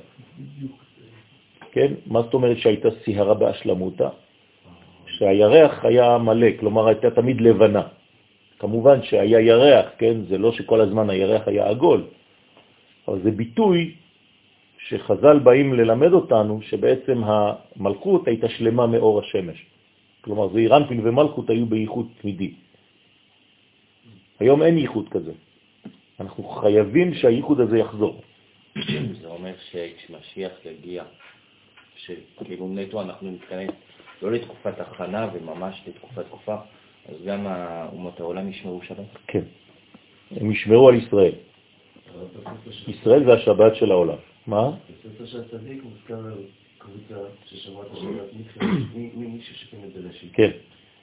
כן? 1.73 1.93
מה 2.07 2.23
זאת 2.23 2.35
אומרת 2.35 2.59
שהייתה 2.59 2.89
סיהרה 3.05 3.35
באשלמותה? 3.35 4.09
שהירח 5.07 5.85
היה 5.85 6.19
מלא, 6.19 6.49
כלומר 6.61 6.89
הייתה 6.89 7.11
תמיד 7.11 7.41
לבנה. 7.41 7.83
כמובן 8.59 9.03
שהיה 9.03 9.41
ירח, 9.41 9.87
כן? 9.99 10.25
זה 10.29 10.39
לא 10.39 10.53
שכל 10.53 10.81
הזמן 10.81 11.11
הירח 11.11 11.49
היה 11.49 11.69
עגול, 11.69 12.05
אבל 13.09 13.19
זה 13.23 13.31
ביטוי 13.31 13.95
שחז"ל 14.79 15.39
באים 15.39 15.75
ללמד 15.75 16.13
אותנו 16.13 16.63
שבעצם 16.63 17.23
המלכות 17.25 18.29
הייתה 18.29 18.49
שלמה 18.49 18.87
מאור 18.87 19.21
השמש. 19.21 19.74
כלומר, 20.25 20.49
זה 20.49 20.59
אירנפין 20.59 21.01
ומלכות 21.07 21.51
היו 21.51 21.67
בייחוד 21.67 22.09
תמידי. 22.21 22.53
היום 24.41 24.63
אין 24.63 24.79
ייחוד 24.79 25.09
כזה. 25.09 25.33
אנחנו 26.21 26.45
חייבים 26.45 27.15
שהייחוד 27.15 27.61
הזה 27.61 27.79
יחזור. 27.79 28.23
זה 29.21 29.29
אומר 29.29 29.53
שכשמשיח 29.71 30.53
יגיע, 30.65 31.05
שכאילו 31.97 32.69
נטו 32.69 33.03
אנחנו 33.03 33.31
נתכנס 33.31 33.71
לא 34.23 34.33
לתקופת 34.33 34.81
הכנה 34.81 35.29
וממש 35.35 35.83
לתקופת 35.87 36.27
תקופה, 36.27 36.57
אז 37.09 37.17
גם 37.27 37.47
אומות 37.93 38.21
העולם 38.21 38.49
ישמרו 38.49 38.83
שבת? 38.83 39.07
כן, 39.27 39.45
הם 40.31 40.51
ישמרו 40.51 40.89
על 40.89 40.95
ישראל. 40.95 41.33
ישראל 42.89 43.25
זה 43.25 43.33
השבת 43.33 43.77
של 43.77 43.91
העולם. 43.91 44.17
מה? 44.47 44.71
קבוצה 46.85 47.21
ששמעה 47.47 47.83
את 47.87 47.93
השבת 47.93 48.29
ממישהו 48.95 49.55
שכן 49.55 49.77
את 49.89 49.97
לשם. 49.97 50.29
כן. 50.33 50.51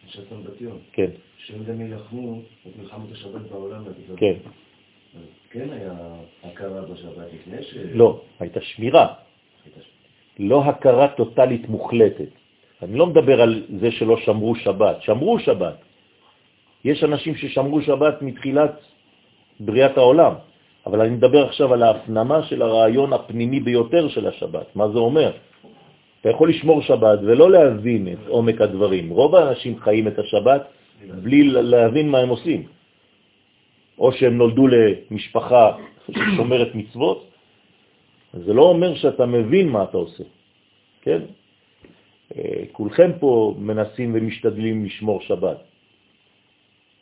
שתן 0.07 0.43
בתיון. 0.43 0.79
כן. 0.91 1.09
שהם 1.37 1.63
גם 1.63 1.81
ילחמו 1.81 2.41
את 2.67 2.71
מלחמת 2.77 3.11
השבת 3.11 3.41
בעולם. 3.41 3.83
כן. 4.17 4.33
כן 5.49 5.69
היה 5.71 5.93
הכרה 6.43 6.81
בשבת 6.81 7.27
לפני 7.33 7.63
ש... 7.63 7.75
לא, 7.93 8.21
הייתה 8.39 8.61
שמירה. 8.61 9.13
לא 10.39 10.63
הכרה 10.63 11.07
טוטלית 11.07 11.69
מוחלטת. 11.69 12.29
אני 12.81 12.97
לא 12.97 13.07
מדבר 13.07 13.41
על 13.41 13.63
זה 13.79 13.91
שלא 13.91 14.17
שמרו 14.17 14.55
שבת, 14.55 15.01
שמרו 15.01 15.39
שבת. 15.39 15.77
יש 16.83 17.03
אנשים 17.03 17.35
ששמרו 17.35 17.81
שבת 17.81 18.21
מתחילת 18.21 18.79
בריאת 19.59 19.97
העולם, 19.97 20.33
אבל 20.85 21.01
אני 21.01 21.09
מדבר 21.09 21.45
עכשיו 21.45 21.73
על 21.73 21.83
ההפנמה 21.83 22.43
של 22.43 22.61
הרעיון 22.61 23.13
הפנימי 23.13 23.59
ביותר 23.59 24.09
של 24.09 24.27
השבת. 24.27 24.75
מה 24.75 24.89
זה 24.89 24.99
אומר? 24.99 25.31
אתה 26.21 26.29
יכול 26.29 26.49
לשמור 26.49 26.81
שבת 26.81 27.19
ולא 27.21 27.51
להבין 27.51 28.07
את 28.07 28.27
עומק 28.27 28.61
הדברים. 28.61 29.09
רוב 29.09 29.35
האנשים 29.35 29.79
חיים 29.79 30.07
את 30.07 30.19
השבת 30.19 30.61
בלי 31.01 31.43
להבין 31.43 32.09
מה 32.09 32.19
הם 32.19 32.29
עושים. 32.29 32.61
או 33.99 34.11
שהם 34.11 34.37
נולדו 34.37 34.67
למשפחה 34.67 35.77
ששומרת 36.11 36.75
מצוות, 36.75 37.29
זה 38.33 38.53
לא 38.53 38.61
אומר 38.61 38.95
שאתה 38.95 39.25
מבין 39.25 39.69
מה 39.69 39.83
אתה 39.83 39.97
עושה, 39.97 40.23
כן? 41.01 41.21
אה, 42.37 42.63
כולכם 42.71 43.11
פה 43.19 43.55
מנסים 43.57 44.11
ומשתדלים 44.15 44.85
לשמור 44.85 45.21
שבת, 45.21 45.57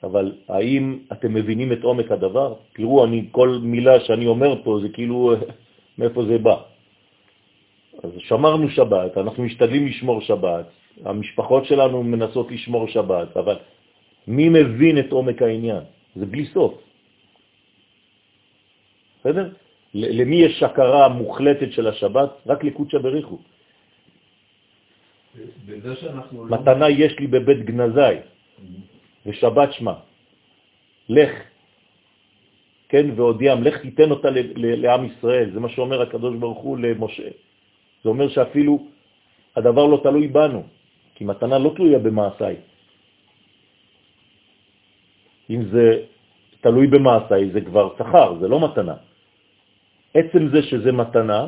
אבל 0.03 0.25
האם 0.47 0.99
אתם 1.11 1.33
מבינים 1.33 1.71
את 1.73 1.83
עומק 1.83 2.11
הדבר? 2.11 2.53
תראו, 2.73 3.05
אני, 3.05 3.27
כל 3.31 3.59
מילה 3.61 3.99
שאני 3.99 4.27
אומר 4.27 4.63
פה 4.63 4.79
זה 4.81 4.89
כאילו 4.89 5.35
מאיפה 5.97 6.25
זה 6.25 6.37
בא. 6.37 6.57
אז 8.03 8.11
שמרנו 8.17 8.69
שבת, 8.69 9.17
אנחנו 9.17 9.43
משתדלים 9.43 9.87
לשמור 9.87 10.21
שבת, 10.21 10.65
המשפחות 11.05 11.65
שלנו 11.65 12.03
מנסות 12.03 12.51
לשמור 12.51 12.87
שבת, 12.87 13.37
אבל 13.37 13.57
מי 14.27 14.49
מבין 14.49 14.99
את 14.99 15.11
עומק 15.11 15.41
העניין? 15.41 15.83
זה 16.15 16.25
בלי 16.25 16.45
סוף. 16.45 16.73
בסדר? 19.19 19.49
למי 19.93 20.35
יש 20.35 20.63
הכרה 20.63 21.09
מוחלטת 21.09 21.71
של 21.71 21.87
השבת? 21.87 22.29
רק 22.47 22.63
לקודשא 22.63 22.97
בריחו. 22.97 23.37
לא- 26.31 26.47
מתנה 26.49 26.89
יש 26.89 27.19
לי 27.19 27.27
בבית 27.27 27.65
גנזי, 27.65 28.15
ושבת 29.25 29.73
שמה. 29.73 29.95
לך, 31.09 31.31
כן, 32.89 33.05
והודיעם, 33.15 33.63
לך 33.63 33.75
תיתן 33.81 34.11
אותה 34.11 34.29
לעם 34.55 35.05
ישראל. 35.05 35.51
זה 35.53 35.59
מה 35.59 35.69
שאומר 35.69 36.01
הקדוש 36.01 36.35
ברוך 36.35 36.59
הוא 36.59 36.77
למשה. 36.77 37.29
זה 38.03 38.09
אומר 38.09 38.29
שאפילו 38.29 38.87
הדבר 39.55 39.85
לא 39.85 39.97
תלוי 40.03 40.27
בנו, 40.27 40.63
כי 41.15 41.23
מתנה 41.25 41.57
לא 41.57 41.69
תלויה 41.75 41.99
במעשיי. 41.99 42.55
אם 45.49 45.61
זה 45.71 45.85
תלוי 46.61 46.87
במעשיי, 46.87 47.49
זה 47.51 47.61
כבר 47.61 47.85
שכר, 47.97 48.29
זה 48.39 48.47
לא 48.47 48.57
מתנה. 48.59 48.95
עצם 50.13 50.47
זה 50.47 50.59
שזה 50.63 50.91
מתנה, 50.91 51.47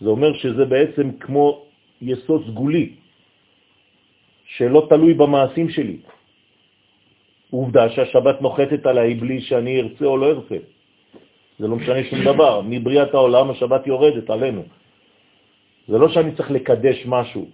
זה 0.00 0.08
אומר 0.08 0.32
שזה 0.34 0.64
בעצם 0.64 1.06
כמו 1.20 1.66
יסוד 2.02 2.42
סגולי, 2.50 2.86
שלא 4.44 4.86
תלוי 4.88 5.14
במעשים 5.14 5.68
שלי. 5.70 5.98
עובדה 7.54 7.90
שהשבת 7.90 8.42
נוחתת 8.42 8.86
עליי 8.86 9.14
בלי 9.14 9.40
שאני 9.40 9.80
ארצה 9.80 10.04
או 10.04 10.16
לא 10.16 10.26
ארצה. 10.26 10.56
זה 11.58 11.68
לא 11.68 11.76
משנה 11.76 12.04
שום 12.10 12.24
דבר. 12.24 12.60
מבריאת 12.64 13.14
העולם 13.14 13.50
השבת 13.50 13.86
יורדת 13.86 14.30
עלינו. 14.30 14.62
זה 15.88 15.98
לא 15.98 16.08
שאני 16.08 16.34
צריך 16.34 16.50
לקדש 16.50 17.06
משהו, 17.06 17.46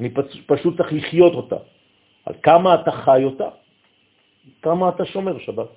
אני 0.00 0.08
פשוט 0.46 0.76
צריך 0.76 0.92
לחיות 0.92 1.34
אותה. 1.34 1.56
על 2.26 2.34
כמה 2.42 2.74
אתה 2.74 2.92
חי 3.04 3.24
אותה, 3.24 3.48
כמה 4.62 4.88
אתה 4.88 5.04
שומר 5.04 5.38
שבת. 5.38 5.68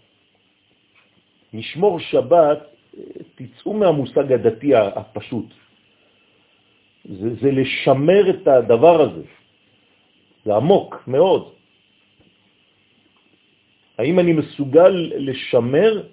לשמור 1.54 2.00
שבת, 2.00 2.60
תצאו 3.36 3.74
מהמושג 3.74 4.32
הדתי 4.32 4.76
הפשוט. 4.76 5.46
זה, 7.06 7.30
זה 7.42 7.52
לשמר 7.52 8.30
את 8.30 8.48
הדבר 8.48 9.02
הזה. 9.02 9.24
זה 10.46 10.56
עמוק 10.56 11.04
מאוד. 11.08 11.63
האם 13.98 14.20
אני 14.20 14.34
מסוגל 14.34 14.94
לשמר 15.16 16.04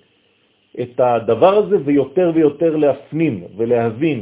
את 0.80 1.00
הדבר 1.00 1.54
הזה 1.54 1.76
ויותר 1.84 2.32
ויותר 2.34 2.76
להפנים 2.76 3.44
ולהבין 3.56 4.20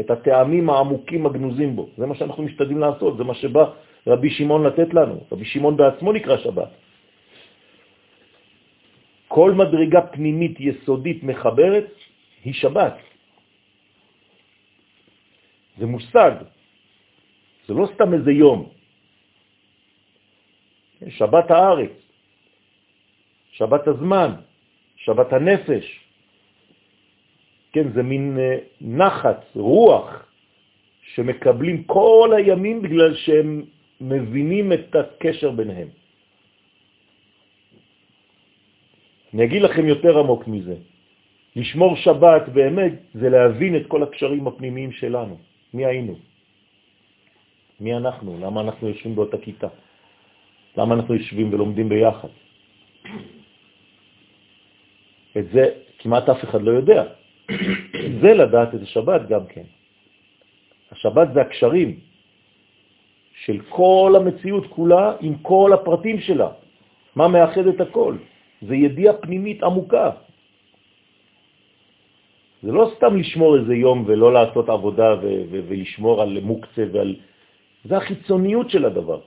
את 0.00 0.10
הטעמים 0.10 0.70
העמוקים 0.70 1.26
הגנוזים 1.26 1.76
בו. 1.76 1.88
זה 1.96 2.06
מה 2.06 2.14
שאנחנו 2.14 2.42
משתדלים 2.42 2.78
לעשות, 2.78 3.16
זה 3.16 3.24
מה 3.24 3.34
שבא 3.34 3.64
רבי 4.06 4.30
שמעון 4.30 4.66
לתת 4.66 4.94
לנו. 4.94 5.16
רבי 5.32 5.44
שמעון 5.44 5.76
בעצמו 5.76 6.12
נקרא 6.12 6.36
שבת. 6.36 6.70
כל 9.28 9.52
מדרגה 9.52 10.00
פנימית 10.16 10.56
יסודית 10.60 11.22
מחברת 11.22 11.92
היא 12.44 12.54
שבת. 12.54 12.96
זה 15.78 15.86
מושג, 15.86 16.32
זה 17.68 17.74
לא 17.74 17.84
סתם 17.94 18.14
איזה 18.14 18.32
יום. 18.32 18.68
שבת 21.08 21.50
הארץ, 21.50 22.07
שבת 23.58 23.88
הזמן, 23.88 24.30
שבת 24.96 25.32
הנפש, 25.32 25.84
כן, 27.72 27.92
זה 27.92 28.02
מין 28.02 28.38
אה, 28.38 28.58
נחת, 28.80 29.44
רוח, 29.54 30.26
שמקבלים 31.02 31.84
כל 31.84 32.30
הימים 32.36 32.82
בגלל 32.82 33.14
שהם 33.14 33.62
מבינים 34.00 34.72
את 34.72 34.96
הקשר 34.96 35.50
ביניהם. 35.50 35.88
אני 39.34 39.44
אגיד 39.44 39.62
לכם 39.62 39.84
יותר 39.86 40.18
עמוק 40.18 40.48
מזה. 40.48 40.76
לשמור 41.56 41.96
שבת 41.96 42.48
באמת 42.48 42.92
זה 43.14 43.28
להבין 43.28 43.76
את 43.76 43.86
כל 43.86 44.02
הקשרים 44.02 44.46
הפנימיים 44.46 44.92
שלנו. 44.92 45.36
מי 45.74 45.86
היינו? 45.86 46.14
מי 47.80 47.90
אנחנו? 47.96 48.38
למה 48.40 48.60
אנחנו 48.60 48.88
יושבים 48.88 49.14
באותה 49.14 49.38
כיתה? 49.38 49.68
למה 50.76 50.94
אנחנו 50.94 51.14
יושבים 51.14 51.52
ולומדים 51.52 51.88
ביחד? 51.88 52.28
את 55.36 55.50
זה 55.52 55.64
כמעט 55.98 56.28
אף 56.28 56.44
אחד 56.44 56.62
לא 56.62 56.70
יודע. 56.70 57.04
זה 58.22 58.34
לדעת 58.34 58.74
את 58.74 58.82
השבת 58.82 59.28
גם 59.28 59.46
כן. 59.46 59.66
השבת 60.92 61.28
זה 61.34 61.40
הקשרים 61.40 62.00
של 63.44 63.58
כל 63.68 64.12
המציאות 64.16 64.66
כולה 64.68 65.12
עם 65.20 65.34
כל 65.42 65.70
הפרטים 65.74 66.20
שלה. 66.20 66.50
מה 67.16 67.28
מאחד 67.28 67.66
את 67.66 67.80
הכל? 67.80 68.16
זה 68.62 68.74
ידיעה 68.74 69.14
פנימית 69.14 69.62
עמוקה. 69.62 70.10
זה 72.62 72.72
לא 72.72 72.90
סתם 72.96 73.16
לשמור 73.16 73.56
איזה 73.56 73.74
יום 73.74 74.04
ולא 74.06 74.32
לעשות 74.32 74.68
עבודה 74.68 75.14
ולשמור 75.50 76.22
על 76.22 76.38
מוקצה 76.42 76.84
ועל... 76.92 77.16
זה 77.84 77.96
החיצוניות 77.96 78.70
של 78.70 78.84
הדבר. 78.84 79.20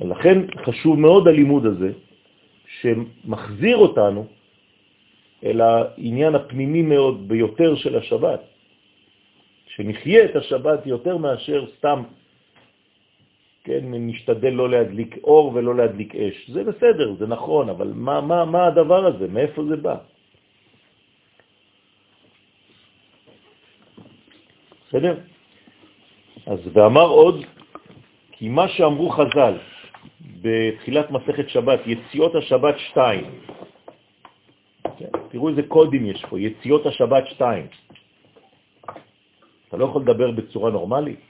ולכן 0.00 0.38
חשוב 0.66 0.98
מאוד 0.98 1.28
הלימוד 1.28 1.66
הזה, 1.66 1.90
שמחזיר 2.82 3.76
אותנו 3.76 4.26
אל 5.44 5.60
העניין 5.60 6.34
הפנימי 6.34 6.82
מאוד 6.82 7.28
ביותר 7.28 7.76
של 7.76 7.98
השבת, 7.98 8.40
שנחיה 9.66 10.24
את 10.24 10.36
השבת 10.36 10.86
יותר 10.86 11.16
מאשר 11.16 11.66
סתם, 11.78 12.02
כן, 13.64 13.82
נשתדל 13.94 14.50
לא 14.50 14.70
להדליק 14.70 15.22
אור 15.24 15.54
ולא 15.54 15.72
להדליק 15.76 16.14
אש. 16.14 16.50
זה 16.50 16.64
בסדר, 16.64 17.14
זה 17.18 17.26
נכון, 17.26 17.68
אבל 17.68 17.90
מה, 17.94 18.20
מה, 18.20 18.44
מה 18.44 18.66
הדבר 18.66 19.06
הזה? 19.06 19.28
מאיפה 19.28 19.64
זה 19.64 19.76
בא? 19.76 19.96
בסדר? 24.88 25.14
אז 26.46 26.60
ואמר 26.72 27.08
עוד, 27.08 27.36
כי 28.32 28.48
מה 28.48 28.68
שאמרו 28.68 29.10
חז"ל 29.10 29.54
בתחילת 30.42 31.10
מסכת 31.10 31.48
שבת, 31.48 31.80
יציאות 31.86 32.34
השבת 32.34 32.78
2, 32.78 33.24
כן, 34.98 35.18
תראו 35.30 35.48
איזה 35.48 35.62
קודים 35.62 36.06
יש 36.06 36.24
פה, 36.24 36.40
יציאות 36.40 36.86
השבת 36.86 37.26
2. 37.26 37.66
אתה 39.68 39.76
לא 39.76 39.84
יכול 39.84 40.02
לדבר 40.02 40.30
בצורה 40.30 40.70
נורמלית. 40.70 41.20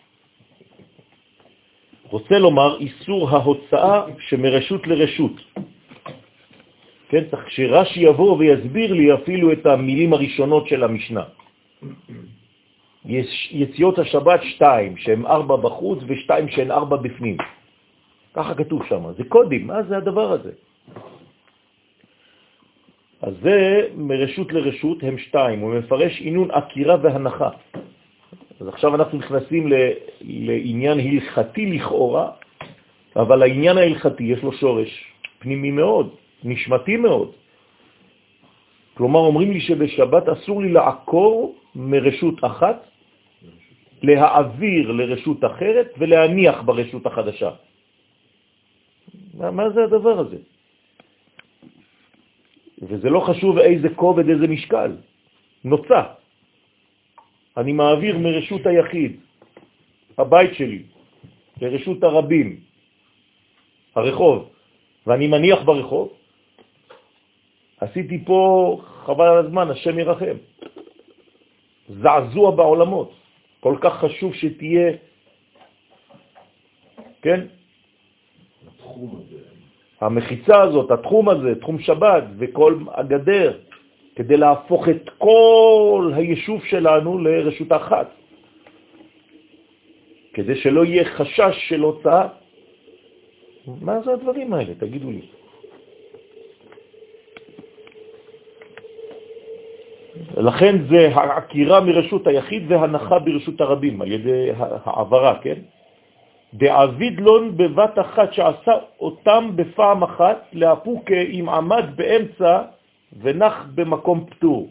רוצה 2.11 2.39
לומר 2.39 2.79
איסור 2.81 3.31
ההוצאה 3.31 4.03
שמרשות 4.19 4.87
לרשות. 4.87 5.37
כן, 7.09 7.25
צריך 7.31 7.51
שרש"י 7.51 8.01
יבוא 8.01 8.37
ויסביר 8.37 8.93
לי 8.93 9.15
אפילו 9.15 9.53
את 9.53 9.67
המילים 9.67 10.13
הראשונות 10.13 10.69
של 10.69 10.85
המשנה. 10.85 11.25
יש 13.05 13.49
יציאות 13.53 13.99
השבת 13.99 14.41
שתיים, 14.43 14.97
שהן 14.97 15.27
ארבע 15.27 15.57
בחוץ 15.57 15.99
ושתיים 16.07 16.49
שהן 16.49 16.71
ארבע 16.71 16.97
בפנים. 16.97 17.37
ככה 18.35 18.55
כתוב 18.55 18.85
שם, 18.89 19.13
זה 19.17 19.25
קודים, 19.25 19.67
מה 19.67 19.83
זה 19.83 19.97
הדבר 19.97 20.33
הזה? 20.33 20.53
אז 23.23 23.35
זה 23.43 23.89
מרשות 23.95 24.53
לרשות 24.53 25.03
הם 25.03 25.19
שתיים, 25.19 25.59
הוא 25.59 25.75
מפרש 25.75 26.21
עינון 26.21 26.51
עקירה 26.51 26.97
והנחה. 27.03 27.51
אז 28.61 28.69
עכשיו 28.69 28.95
אנחנו 28.95 29.19
נכנסים 29.19 29.73
ל, 29.73 29.75
לעניין 30.21 30.99
הלכתי 31.01 31.67
לכאורה, 31.67 32.31
אבל 33.17 33.43
העניין 33.43 33.79
ההלכתי 33.79 34.25
יש 34.25 34.43
לו 34.43 34.53
שורש 34.53 34.91
פנימי 35.39 35.71
מאוד, 35.71 36.15
נשמתי 36.45 36.97
מאוד. 36.97 37.31
כלומר, 38.95 39.21
אומרים 39.21 39.53
לי 39.53 39.61
שבשבת 39.61 40.29
אסור 40.29 40.63
לי 40.63 40.73
לעקור 40.73 41.55
מרשות 41.75 42.45
אחת, 42.45 42.87
להעביר 44.03 44.93
לרשות 44.93 45.45
אחרת 45.45 45.89
ולהניח 45.99 46.63
ברשות 46.63 47.07
החדשה. 47.07 47.51
מה, 49.35 49.51
מה 49.51 49.71
זה 49.71 49.85
הדבר 49.85 50.19
הזה? 50.19 50.37
וזה 52.83 53.11
לא 53.11 53.21
חשוב 53.21 53.59
איזה 53.59 53.89
כובד, 53.95 54.29
איזה 54.29 54.47
משקל. 54.49 54.97
נוצה. 55.65 56.03
אני 57.57 57.73
מעביר 57.73 58.19
מרשות 58.19 58.67
היחיד, 58.67 59.21
הבית 60.19 60.55
שלי, 60.55 60.83
לרשות 61.61 62.03
הרבים, 62.03 62.61
הרחוב, 63.95 64.51
ואני 65.07 65.27
מניח 65.27 65.63
ברחוב, 65.63 66.13
עשיתי 67.81 68.25
פה, 68.25 68.39
חבל 69.05 69.29
על 69.29 69.39
הזמן, 69.47 69.71
השם 69.71 69.99
ירחם. 69.99 70.37
זעזוע 71.89 72.51
בעולמות. 72.51 73.11
כל 73.61 73.77
כך 73.81 73.95
חשוב 74.01 74.35
שתהיה, 74.35 74.93
כן? 77.23 77.41
התחום 78.83 79.23
הזה. 79.23 79.39
המחיצה 80.01 80.61
הזאת, 80.61 80.91
התחום 80.91 81.29
הזה, 81.29 81.55
תחום 81.61 81.79
שבת 81.79 82.25
וכל 82.39 82.75
הגדר, 82.95 83.59
כדי 84.17 84.37
להפוך 84.37 84.89
את 84.89 85.11
כל 85.19 86.13
היישוב 86.15 86.65
שלנו 86.65 87.19
לרשות 87.19 87.73
אחת, 87.73 88.11
כדי 90.35 90.57
שלא 90.57 90.85
יהיה 90.85 91.05
חשש 91.05 91.55
של 91.69 91.81
הוצאה. 91.81 92.29
מה 93.81 94.01
זה 94.01 94.13
הדברים 94.13 94.55
האלה? 94.55 94.75
תגידו 94.75 95.11
לי. 95.11 95.23
לכן 100.37 100.75
זה 100.91 101.09
העקירה 101.15 101.81
מרשות 101.81 102.27
היחיד 102.27 102.63
והנחה 102.73 103.19
ברשות 103.19 103.61
הרבים, 103.61 104.03
על 104.03 104.13
ידי 104.13 104.51
העברה, 104.85 105.39
כן? 105.43 105.61
דעבידלון 106.55 107.57
בבת 107.57 107.99
אחת 107.99 108.33
שעשה 108.33 108.73
אותם 109.01 109.51
בפעם 109.57 110.03
אחת, 110.03 110.49
להפוקה 110.53 111.21
אם 111.21 111.49
עמד 111.49 111.85
באמצע 111.97 112.63
ונח 113.21 113.67
במקום 113.75 114.27
פטור. 114.31 114.71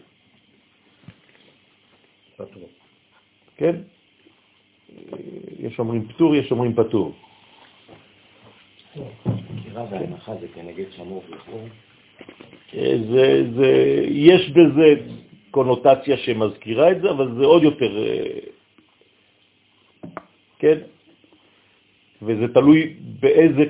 פטור. 2.37 2.69
כן? 3.57 3.75
יש 5.59 5.79
אומרים 5.79 6.07
פטור, 6.07 6.35
יש 6.35 6.51
אומרים 6.51 6.73
פטור. 6.73 7.13
עקירה 9.57 9.85
והנחה 9.91 10.35
זה 10.41 10.47
כנגד 10.55 10.91
שמור 10.91 11.23
וכו'. 11.29 11.67
זה, 13.11 13.43
זה, 13.55 13.71
יש 14.09 14.49
בזה 14.49 14.95
קונוטציה 15.51 16.17
שמזכירה 16.17 16.91
את 16.91 17.01
זה, 17.01 17.09
אבל 17.09 17.35
זה 17.39 17.45
עוד 17.45 17.63
יותר, 17.63 17.97
אה, 17.97 18.39
כן? 20.59 20.77
וזה 22.21 22.53
תלוי 22.53 22.93
באיזה 23.19 23.63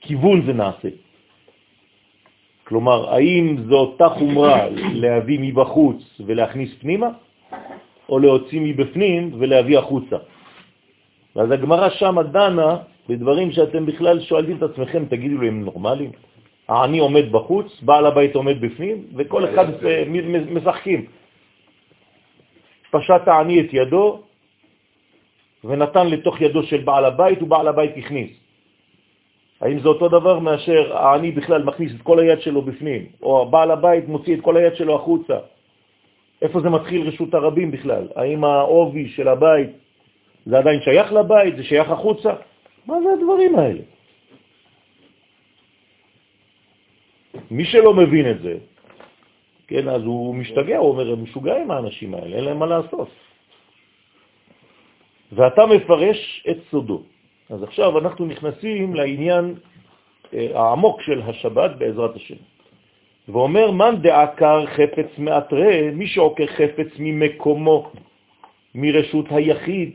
כיוון 0.00 0.46
זה 0.46 0.52
נעשה. 0.52 0.88
כלומר, 2.64 3.14
האם 3.14 3.56
זו 3.68 3.76
אותה 3.76 4.08
חומרה 4.08 4.68
להביא 4.92 5.38
מבחוץ 5.42 6.20
ולהכניס 6.26 6.70
פנימה, 6.80 7.08
או 8.08 8.18
להוציא 8.18 8.60
מבפנים 8.60 9.30
ולהביא 9.38 9.78
החוצה. 9.78 10.16
ואז 11.36 11.50
הגמרא 11.50 11.88
שם 11.90 12.16
דנה 12.32 12.76
בדברים 13.08 13.52
שאתם 13.52 13.86
בכלל 13.86 14.20
שואלים 14.20 14.56
את 14.56 14.62
עצמכם, 14.62 15.04
תגידו 15.04 15.40
לי, 15.40 15.48
הם 15.48 15.64
נורמליים? 15.64 16.10
העני 16.68 16.98
עומד 16.98 17.32
בחוץ, 17.32 17.82
בעל 17.82 18.06
הבית 18.06 18.34
עומד 18.34 18.60
בפנים, 18.60 19.04
וכל 19.16 19.44
אחד 19.44 19.66
משחקים. 20.50 21.06
פשט 22.90 23.28
העני 23.28 23.60
את 23.60 23.70
ידו 23.72 24.25
ונתן 25.64 26.06
לתוך 26.06 26.40
ידו 26.40 26.62
של 26.62 26.80
בעל 26.80 27.04
הבית, 27.04 27.42
ובעל 27.42 27.68
הבית 27.68 27.96
הכניס. 27.96 28.30
האם 29.60 29.78
זה 29.80 29.88
אותו 29.88 30.08
דבר 30.08 30.38
מאשר 30.38 30.96
העני 30.96 31.32
בכלל 31.32 31.62
מכניס 31.62 31.92
את 31.96 32.02
כל 32.02 32.18
היד 32.18 32.40
שלו 32.40 32.62
בפנים, 32.62 33.06
או 33.22 33.46
בעל 33.50 33.70
הבית 33.70 34.08
מוציא 34.08 34.36
את 34.36 34.40
כל 34.40 34.56
היד 34.56 34.76
שלו 34.76 34.94
החוצה? 34.94 35.38
איפה 36.42 36.60
זה 36.60 36.70
מתחיל 36.70 37.08
רשות 37.08 37.34
הרבים 37.34 37.70
בכלל? 37.70 38.08
האם 38.16 38.44
העובי 38.44 39.08
של 39.08 39.28
הבית 39.28 39.70
זה 40.46 40.58
עדיין 40.58 40.80
שייך 40.80 41.12
לבית, 41.12 41.56
זה 41.56 41.64
שייך 41.64 41.90
החוצה? 41.90 42.32
מה 42.86 42.94
זה 43.00 43.08
הדברים 43.12 43.58
האלה? 43.58 43.82
מי 47.50 47.64
שלא 47.64 47.94
מבין 47.94 48.30
את 48.30 48.42
זה, 48.42 48.54
כן, 49.66 49.88
אז 49.88 50.02
הוא 50.02 50.34
משתגע, 50.34 50.78
הוא 50.78 50.90
אומר, 50.90 51.12
הם 51.12 51.22
משוגעים 51.22 51.70
האנשים 51.70 52.14
האלה, 52.14 52.36
אין 52.36 52.44
להם 52.44 52.58
מה 52.58 52.66
לעשות. 52.66 53.08
ואתה 55.32 55.66
מפרש 55.66 56.46
את 56.50 56.56
סודו. 56.70 57.02
אז 57.50 57.62
עכשיו 57.62 57.98
אנחנו 57.98 58.26
נכנסים 58.26 58.94
לעניין 58.94 59.54
אה, 60.34 60.48
העמוק 60.54 61.02
של 61.02 61.22
השבת 61.22 61.70
בעזרת 61.78 62.16
השם. 62.16 62.40
ואומר, 63.28 63.70
מן 63.70 63.94
דעקר 64.02 64.66
חפץ 64.66 65.18
מאתרה, 65.18 65.90
מי 65.92 66.06
שעוקר 66.06 66.46
חפץ 66.46 66.88
ממקומו, 66.98 67.90
מרשות 68.74 69.26
היחיד. 69.30 69.90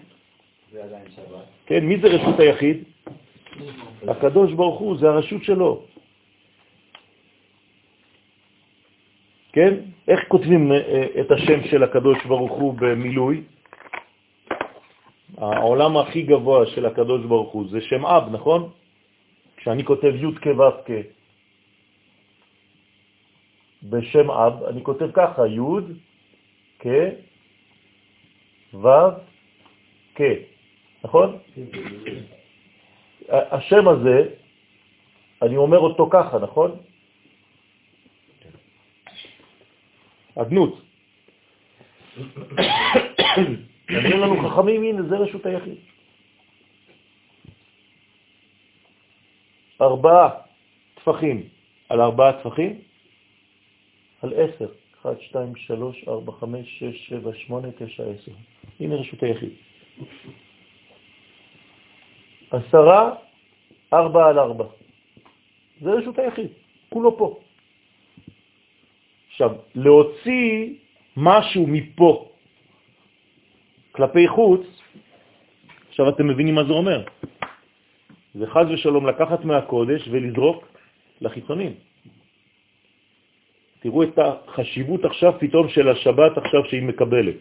זה 0.72 0.84
עדיין 0.84 1.06
שבת. 1.16 1.46
כן, 1.66 1.86
מי 1.86 2.00
זה 2.00 2.08
רשות 2.08 2.40
היחיד? 2.40 2.84
הקדוש 4.08 4.54
ברוך 4.54 4.80
הוא, 4.80 4.98
זה 4.98 5.10
הרשות 5.10 5.44
שלו. 5.44 5.82
כן? 9.54 9.74
איך 10.08 10.20
כותבים 10.28 10.72
אה, 10.72 11.06
את 11.20 11.32
השם 11.32 11.64
של 11.64 11.84
הקדוש 11.84 12.26
ברוך 12.26 12.52
הוא 12.52 12.74
במילוי? 12.74 13.42
העולם 15.38 15.98
הכי 15.98 16.22
גבוה 16.22 16.66
של 16.66 16.86
הקדוש 16.86 17.26
ברוך 17.26 17.52
הוא 17.54 17.70
זה 17.70 17.82
שם 17.82 18.06
אב, 18.06 18.32
נכון? 18.32 18.70
כשאני 19.58 19.84
כותב 19.86 20.14
י' 20.16 20.36
כ' 20.42 20.48
ו' 20.48 20.84
כ' 20.86 20.92
בשם 23.84 24.32
אב, 24.32 24.64
אני 24.64 24.84
כותב 24.84 25.10
ככה, 25.14 25.48
י' 25.48 25.60
כ' 26.80 26.88
כ', 30.16 30.22
נכון? 31.04 31.38
השם 33.30 33.88
הזה, 33.88 34.18
אני 35.42 35.58
אומר 35.58 35.80
אותו 35.80 36.10
ככה, 36.12 36.40
נכון? 36.40 36.72
אדנות. 40.36 40.82
אומרים 43.96 44.20
לנו 44.20 44.50
חכמים, 44.50 44.84
הנה, 44.84 45.04
זה 45.04 45.18
רשות 45.18 45.46
היחיד. 45.46 45.76
ארבעה 49.82 50.30
טפחים 50.94 51.44
על 51.90 52.02
ארבעה 52.02 52.34
טפחים, 52.44 52.82
על 54.22 54.34
עשר. 54.34 54.68
1, 55.02 55.22
2, 55.22 55.56
3, 55.56 56.08
4, 56.08 56.32
5, 56.32 56.80
6, 56.80 57.08
7, 57.08 57.32
8, 57.36 57.68
9, 57.72 58.04
10. 58.04 58.32
הנה 58.80 58.96
רשות 58.96 59.24
היחיד. 59.24 59.50
עשרה, 62.52 63.16
ארבע 63.94 64.28
על 64.28 64.40
ארבע. 64.40 64.66
זה 65.82 65.92
רשות 65.92 66.20
היחיד, 66.20 66.48
כולו 66.90 67.18
פה. 67.18 67.40
עכשיו, 69.30 69.56
להוציא 69.76 70.74
משהו 71.18 71.68
מפה 71.68 72.31
כלפי 73.92 74.28
חוץ, 74.28 74.62
עכשיו 75.90 76.10
אתם 76.10 76.28
מבינים 76.28 76.56
מה 76.56 76.64
זה 76.64 76.74
אומר. 76.74 77.04
זה 78.34 78.48
חז 78.48 78.68
ושלום 78.72 79.08
לקחת 79.08 79.46
מהקודש 79.46 80.08
ולזרוק 80.08 80.68
לחיצונים. 81.22 81.74
תראו 83.80 84.04
את 84.04 84.20
החשיבות 84.20 85.06
עכשיו 85.06 85.34
פתאום 85.40 85.70
של 85.70 85.90
השבת 85.90 86.38
עכשיו 86.38 86.62
שהיא 86.66 86.84
מקבלת. 86.84 87.36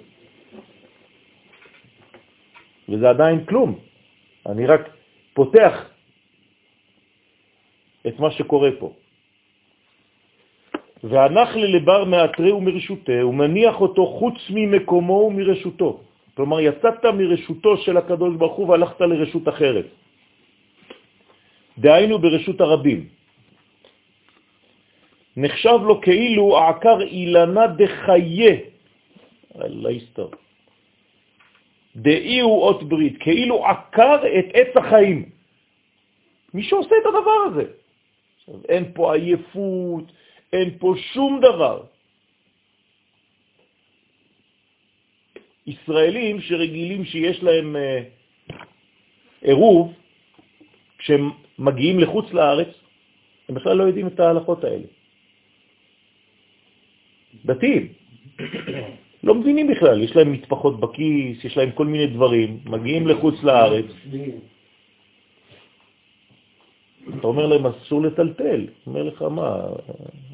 וזה 2.88 3.10
עדיין 3.10 3.44
כלום. 3.44 3.78
אני 4.46 4.66
רק 4.66 4.82
פותח 5.34 5.74
את 8.06 8.16
מה 8.18 8.30
שקורה 8.30 8.70
פה. 8.78 8.92
והנחלה 11.04 11.66
לבר 11.66 12.04
מעטרי 12.04 12.52
ומרשותה, 12.52 13.26
ומניח 13.26 13.80
אותו 13.80 14.06
חוץ 14.06 14.38
ממקומו 14.50 15.12
ומרשותו. 15.12 16.09
כלומר, 16.34 16.60
יצאת 16.60 17.04
מרשותו 17.04 17.76
של 17.76 17.96
הקדוש 17.96 18.36
ברוך 18.36 18.56
הוא 18.56 18.68
והלכת 18.68 19.00
לרשות 19.00 19.48
אחרת. 19.48 19.86
דהיינו 21.78 22.18
ברשות 22.18 22.60
הרבים. 22.60 23.08
נחשב 25.36 25.78
לו 25.82 26.00
כאילו 26.00 26.58
העקר 26.58 27.00
אילנה 27.00 27.66
דחיה, 27.66 28.54
אללה 29.56 29.90
יסתר. 29.90 30.28
דאי 31.96 32.40
הוא 32.40 32.62
אות 32.62 32.82
ברית, 32.82 33.16
כאילו 33.20 33.66
עקר 33.66 34.16
את 34.38 34.46
עץ 34.54 34.76
החיים. 34.76 35.28
מי 36.54 36.62
שעושה 36.62 36.94
את 37.02 37.06
הדבר 37.06 37.40
הזה. 37.46 37.64
עכשיו, 38.38 38.54
אין 38.68 38.84
פה 38.94 39.14
עייפות, 39.14 40.04
אין 40.52 40.68
פה 40.78 40.94
שום 41.12 41.40
דבר. 41.40 41.82
ישראלים 45.70 46.40
שרגילים 46.40 47.04
שיש 47.04 47.42
להם 47.42 47.76
אה, 47.76 48.02
עירוב, 49.42 49.92
כשהם 50.98 51.30
מגיעים 51.58 52.00
לחוץ 52.00 52.32
לארץ, 52.32 52.68
הם 53.48 53.54
בכלל 53.54 53.76
לא 53.76 53.84
יודעים 53.84 54.06
את 54.06 54.20
ההלכות 54.20 54.64
האלה. 54.64 54.86
דתיים. 57.44 57.88
לא 59.24 59.34
מבינים 59.34 59.66
בכלל, 59.68 60.02
יש 60.02 60.16
להם 60.16 60.32
מטפחות 60.32 60.80
בכיס, 60.80 61.44
יש 61.44 61.56
להם 61.56 61.70
כל 61.70 61.86
מיני 61.86 62.06
דברים, 62.06 62.60
מגיעים 62.64 63.06
לחוץ 63.08 63.42
לארץ. 63.42 63.84
אתה 67.18 67.26
אומר 67.26 67.46
להם, 67.46 67.66
אסור 67.66 68.02
לטלטל. 68.02 68.66
אומר 68.86 69.02
לך, 69.02 69.22
מה, 69.22 69.66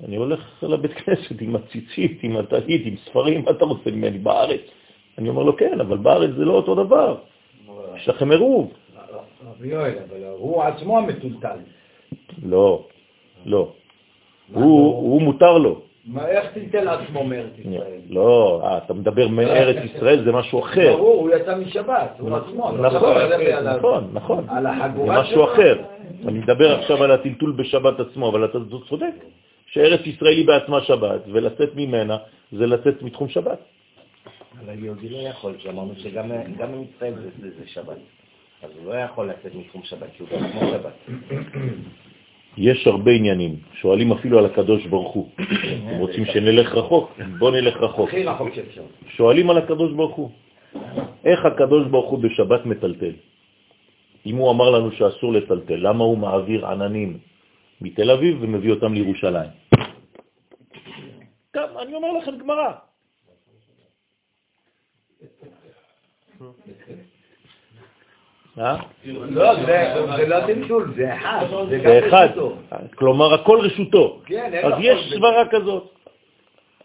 אני 0.05 0.16
הולך 0.16 0.62
לבית 0.62 0.92
כנסת 0.92 1.40
עם 1.40 1.57
הציצית, 1.57 2.18
עם 2.22 2.37
הטלית, 2.37 2.87
עם 2.87 2.96
ספרים, 2.96 3.44
מה 3.44 3.51
אתה 3.51 3.64
רוצה 3.64 3.90
ממני 3.90 4.18
בארץ? 4.18 4.61
אני 5.18 5.29
אומר 5.29 5.42
לו, 5.42 5.57
כן, 5.57 5.81
אבל 5.81 5.96
בארץ 5.96 6.31
זה 6.37 6.44
לא 6.44 6.52
אותו 6.52 6.74
דבר. 6.74 7.16
יש 7.96 8.09
לכם 8.09 8.31
עירוב. 8.31 8.72
רבי 9.50 9.68
יואל, 9.68 9.94
אבל 10.09 10.24
הוא 10.38 10.62
עצמו 10.62 10.98
המטולטל. 10.98 11.59
לא, 12.42 12.85
לא. 13.46 13.72
הוא 14.52 15.22
מותר 15.22 15.59
לו. 15.59 15.81
איך 16.26 16.52
טלטל 16.55 16.88
עצמו 16.88 17.24
מארץ 17.24 17.52
ישראל? 17.59 18.00
לא, 18.11 18.61
אה, 18.64 18.79
אתה 18.79 18.94
מדבר 18.94 19.29
מארץ 19.29 19.76
ישראל, 19.85 20.24
זה 20.24 20.33
משהו 20.33 20.61
אחר. 20.61 20.96
ברור, 20.96 21.20
הוא 21.20 21.31
יצא 21.31 21.57
משבת, 21.57 22.11
הוא 22.18 22.37
עצמו. 22.37 22.72
לא 22.76 22.90
נכון, 22.90 23.16
נכון, 23.64 24.11
נכון. 24.12 24.44
על 24.48 24.66
החגורה 24.66 25.14
זה 25.14 25.20
משהו 25.20 25.44
אחר. 25.44 25.83
אני 26.26 26.38
מדבר 26.38 26.79
עכשיו 26.79 27.05
על 27.05 27.11
הטלטול 27.11 27.52
בשבת 27.52 28.00
עצמו, 28.00 28.29
אבל 28.29 28.44
אתה 28.44 28.59
צודק, 28.88 29.14
שארץ 29.66 30.00
ישראל 30.07 30.33
היא 30.33 30.46
בעצמה 30.46 30.81
שבת, 30.81 31.20
ולצאת 31.33 31.70
ממנה 31.76 32.16
זה 32.52 32.66
לצאת 32.66 33.02
מתחום 33.02 33.29
שבת. 33.29 33.59
אבל 34.64 34.85
יהודי 34.85 35.09
לא 35.09 35.19
יכול, 35.19 35.55
כי 35.59 35.69
אמרנו 35.69 35.95
שגם 35.97 36.29
במצרים 36.59 37.14
זה 37.38 37.66
שבת. 37.66 37.97
אז 38.62 38.71
הוא 38.77 38.95
לא 38.95 38.95
יכול 38.95 39.31
לצאת 39.31 39.55
מתחום 39.55 39.83
שבת, 39.83 40.09
כי 40.16 40.23
הוא 40.23 40.29
בעצמו 40.31 40.61
שבת. 40.61 40.95
יש 42.57 42.87
הרבה 42.87 43.11
עניינים, 43.11 43.57
שואלים 43.73 44.12
אפילו 44.12 44.38
על 44.38 44.47
הקדוש 44.47 44.87
ברוך 44.87 45.14
הוא. 45.14 45.29
אתם 45.37 45.99
רוצים 45.99 46.25
שנלך 46.25 46.75
רחוק? 46.75 47.11
בוא 47.38 47.51
נלך 47.51 47.77
רחוק. 47.77 48.09
הכי 48.09 48.25
רחוק 48.25 48.49
שאפשר. 48.55 48.83
שואלים 49.16 49.51
על 49.51 49.59
הקדוש 49.59 49.92
ברוך 49.92 50.16
הוא. 50.16 50.31
איך 51.25 51.45
הקדוש 51.45 51.87
ברוך 51.90 52.11
הוא 52.11 52.19
בשבת 52.19 52.66
מטלטל? 52.66 53.12
אם 54.27 54.37
הוא 54.37 54.51
אמר 54.51 54.71
לנו 54.71 54.92
שאסור 54.92 55.33
לטלטל, 55.33 55.77
למה 55.77 56.05
הוא 56.05 56.19
מעביר 56.19 56.66
עננים 56.66 57.19
מתל 57.81 58.11
אביב 58.11 58.37
ומביא 58.40 58.71
אותם 58.71 58.95
לירושלים? 58.95 59.51
גם, 61.57 61.69
אני 61.79 61.95
אומר 61.95 62.12
לכם 62.12 62.38
גמרא. 62.38 62.64
אה? 62.64 62.87
לא, 68.57 69.55
זה 70.16 70.27
לא 70.27 70.46
טלטול, 70.46 70.92
זה 70.96 71.14
אחד. 71.14 71.46
זה 71.68 72.01
אחד. 72.09 72.29
כלומר, 72.94 73.35
הכל 73.35 73.59
רשותו. 73.61 74.20
כן, 74.27 74.61
אז 74.64 74.72
יש 74.81 75.12
סברה 75.14 75.49
כזאת. 75.51 75.90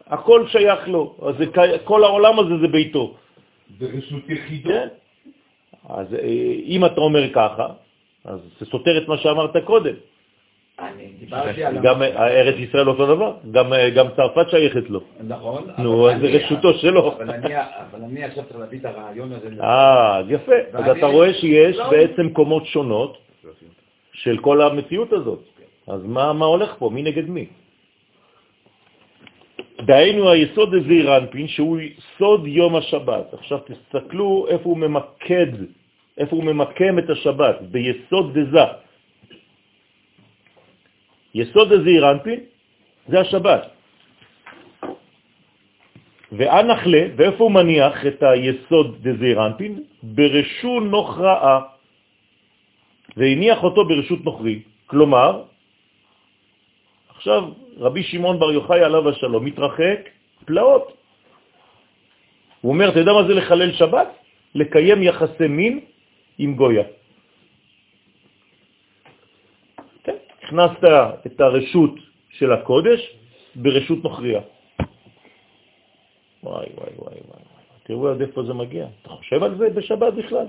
הכל 0.08 0.48
שייך 0.48 0.88
לו. 0.88 1.16
אז 1.22 1.36
כל 1.84 2.04
העולם 2.04 2.40
הזה 2.40 2.58
זה 2.62 2.68
ביתו. 2.68 3.16
זה 3.80 3.88
רשות 3.98 4.30
יחידו. 4.30 4.70
כן. 4.70 4.88
אז 5.90 6.14
אה, 6.14 6.56
אם 6.66 6.86
אתה 6.86 7.02
אומר 7.02 7.34
ככה, 7.34 7.68
אז 8.26 8.40
זה 8.60 8.66
סותר 8.66 8.98
את 8.98 9.08
מה 9.08 9.18
שאמרת 9.18 9.58
קודם. 9.66 9.96
גם 11.84 12.02
ארץ 12.02 12.56
ישראל 12.56 12.90
אותו 12.90 13.16
דבר, 13.16 13.34
גם, 13.52 13.74
אה, 13.74 13.90
גם 13.90 14.08
צרפת 14.16 14.50
שייכת 14.50 14.90
לו. 14.90 15.02
נכון. 15.28 15.68
נו, 15.78 16.08
זה 16.22 16.28
רשותו 16.28 16.74
שלו. 16.74 17.14
אבל 17.18 17.30
אני 18.04 18.24
עכשיו 18.24 18.44
צריך 18.44 18.60
להביא 18.60 18.80
את 18.80 18.86
הרעיון 18.86 19.32
הזה. 19.32 19.50
אה, 19.64 20.22
יפה. 20.30 20.56
אז 20.74 20.98
אתה 20.98 21.06
רואה 21.06 21.34
שיש 21.34 21.78
לא- 21.78 21.90
בעצם 21.90 22.30
קומות 22.30 22.66
שונות 22.66 23.18
של 24.14 24.38
כל 24.38 24.62
המציאות 24.62 25.14
הזאת. 25.14 25.44
אז 25.88 26.02
מה, 26.06 26.34
מה 26.34 26.46
הולך 26.46 26.76
פה? 26.80 26.90
מי 26.90 27.04
נגד 27.04 27.30
מי? 27.30 27.46
דהיינו 29.82 30.30
היסוד 30.30 30.74
הזה 30.74 30.94
רנפין, 31.04 31.48
שהוא 31.48 31.78
סוד 32.18 32.48
יום 32.48 32.76
השבת. 32.76 33.34
עכשיו 33.34 33.60
תסתכלו 33.60 34.46
איפה 34.50 34.70
הוא 34.70 34.78
ממקד, 34.78 35.52
איפה 36.18 36.36
הוא 36.36 36.44
ממקם 36.44 37.00
את 37.00 37.10
השבת, 37.10 37.62
ביסוד 37.62 38.38
דזה. 38.38 38.66
יסוד 41.36 41.72
הזעיר 41.72 42.12
אנפין 42.12 42.40
זה 43.08 43.20
השבת. 43.20 43.62
ואנחלה, 46.32 47.02
ואיפה 47.16 47.44
הוא 47.44 47.52
מניח 47.52 48.06
את 48.08 48.24
היסוד 48.24 49.08
דזעיר 49.08 49.46
אנפין? 49.46 49.84
ברשות 50.04 50.84
נוכראה, 50.84 51.60
והניח 53.18 53.64
אותו 53.64 53.86
ברשות 53.86 54.26
נוכרי. 54.26 54.60
כלומר, 54.88 55.44
עכשיו 57.16 57.44
רבי 57.78 58.04
שמעון 58.04 58.40
בר 58.40 58.52
יוחאי 58.52 58.84
עליו 58.84 59.10
השלום 59.10 59.46
מתרחק 59.46 60.00
פלאות. 60.46 60.98
הוא 62.62 62.72
אומר, 62.72 62.90
אתה 62.90 63.00
יודע 63.00 63.14
מה 63.14 63.24
זה 63.28 63.34
לחלל 63.34 63.72
שבת? 63.74 64.08
לקיים 64.56 65.04
יחסי 65.04 65.48
מין 65.48 65.80
עם 66.38 66.56
גויה. 66.56 66.84
הכנסת 70.52 70.84
את 71.26 71.42
הרשות 71.42 71.96
של 72.30 72.52
הקודש 72.54 73.00
ברשות 73.56 74.04
נוכריה. 74.04 74.42
וואי, 76.44 76.66
וואי, 76.76 76.94
וואי, 76.98 77.20
וואי. 77.28 77.42
תראו 77.84 78.10
עד 78.10 78.22
איפה 78.22 78.44
זה 78.44 78.54
מגיע. 78.54 78.88
אתה 79.02 79.10
חושב 79.10 79.44
על 79.44 79.58
זה 79.58 79.70
בשבת 79.70 80.14
בכלל? 80.14 80.48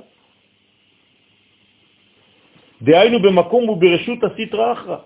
דהיינו 2.83 3.19
במקום 3.23 3.69
וברשות 3.69 4.19
הסטרא 4.25 4.73
אחרא. 4.73 4.99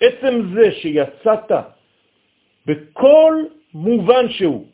עצם 0.00 0.34
זה 0.54 0.72
שיצאת 0.72 1.50
בכל 2.66 3.34
מובן 3.74 4.30
שהוא 4.30 4.66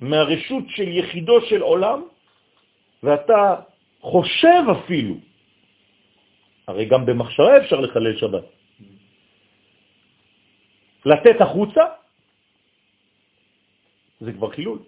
מהרשות 0.00 0.64
של 0.68 0.88
יחידו 0.88 1.40
של 1.40 1.60
עולם, 1.60 2.02
ואתה 3.02 3.54
חושב 4.00 4.62
אפילו, 4.72 5.29
הרי 6.70 6.84
גם 6.84 7.06
במחשבה 7.06 7.56
אפשר 7.58 7.80
לחלל 7.80 8.16
שבת, 8.16 8.44
לתת 11.04 11.40
החוצה, 11.40 11.84
זה 14.20 14.32
כבר 14.32 14.50
חילול. 14.50 14.78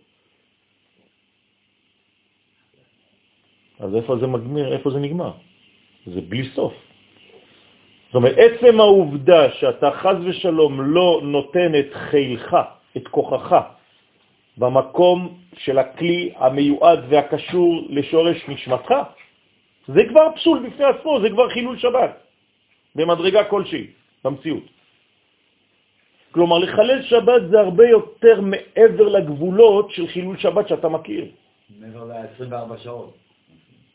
אז 3.81 3.95
איפה 3.95 4.17
זה 4.17 4.27
מגמיר, 4.27 4.73
איפה 4.73 4.91
זה 4.91 4.99
נגמר? 4.99 5.33
זה 6.07 6.21
בלי 6.21 6.49
סוף. 6.55 6.75
זאת 8.07 8.15
אומרת, 8.15 8.37
עצם 8.39 8.81
העובדה 8.81 9.51
שאתה 9.53 9.91
חז 9.91 10.17
ושלום 10.25 10.81
לא 10.81 11.21
נותן 11.25 11.71
את 11.79 11.91
חילך, 11.95 12.57
את 12.97 13.09
כוחך, 13.09 13.51
במקום 14.57 15.39
של 15.57 15.79
הכלי 15.79 16.33
המיועד 16.37 17.01
והקשור 17.09 17.87
לשורש 17.89 18.49
נשמתך, 18.49 18.91
זה 19.89 20.01
כבר 20.09 20.27
פסול 20.37 20.67
בפני 20.67 20.85
עצמו, 20.85 21.21
זה 21.21 21.29
כבר 21.31 21.51
חילול 21.51 21.79
שבת, 21.79 22.13
במדרגה 22.95 23.45
כלשהי, 23.45 23.87
במציאות. 24.25 24.65
כלומר, 26.33 26.59
לחלל 26.59 27.03
שבת 27.03 27.43
זה 27.51 27.61
הרבה 27.61 27.89
יותר 27.89 28.41
מעבר 28.41 29.09
לגבולות 29.09 29.91
של 29.91 30.07
חילול 30.07 30.37
שבת 30.39 30.69
שאתה 30.69 30.89
מכיר. 30.89 31.25
מעבר 31.81 32.05
ל-24 32.05 32.77
שעות. 32.79 33.23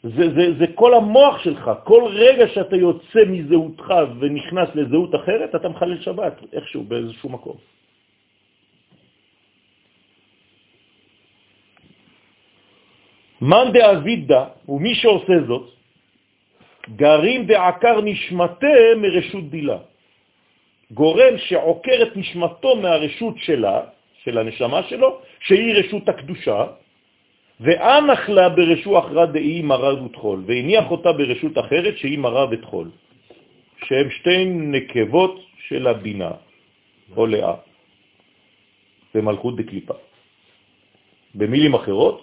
זה, 0.03 0.25
זה, 0.35 0.45
זה 0.59 0.65
כל 0.75 0.93
המוח 0.93 1.43
שלך, 1.43 1.71
כל 1.83 2.03
רגע 2.13 2.47
שאתה 2.47 2.75
יוצא 2.75 3.19
מזהותך 3.27 3.93
ונכנס 4.19 4.69
לזהות 4.75 5.15
אחרת, 5.15 5.55
אתה 5.55 5.69
מחלל 5.69 6.01
שבת 6.01 6.33
איכשהו, 6.53 6.83
באיזשהו 6.83 7.29
מקום. 7.29 7.57
מאן 13.41 13.71
דאבידא, 13.73 14.43
ומי 14.69 14.95
שעושה 14.95 15.33
זאת, 15.47 15.76
גרים 16.95 17.47
בעקר 17.47 18.01
נשמתה 18.01 18.77
מרשות 18.97 19.49
דילה. 19.49 19.77
גורם 20.91 21.33
שעוקר 21.37 21.97
את 22.03 22.17
נשמתו 22.17 22.75
מהרשות 22.75 23.35
שלה, 23.37 23.81
של 24.23 24.37
הנשמה 24.37 24.83
שלו, 24.83 25.19
שהיא 25.39 25.73
רשות 25.75 26.09
הקדושה, 26.09 26.59
ואנח 27.59 28.29
לה 28.29 28.49
ברשות 28.49 28.95
אחרא 29.05 29.25
דאי 29.25 29.61
מרא 29.61 29.91
ותחול, 30.03 30.43
והניח 30.47 30.91
אותה 30.91 31.11
ברשות 31.11 31.57
אחרת 31.57 31.97
שהיא 31.97 32.19
מרא 32.19 32.45
ותחול, 32.51 32.87
שהם 33.85 34.07
שתי 34.09 34.45
נקבות 34.45 35.35
של 35.67 35.87
הבינה, 35.87 36.31
או 37.15 37.25
לאה, 37.27 37.55
במלכות 39.13 39.55
דקליפה. 39.55 39.93
במילים 41.35 41.73
אחרות, 41.73 42.17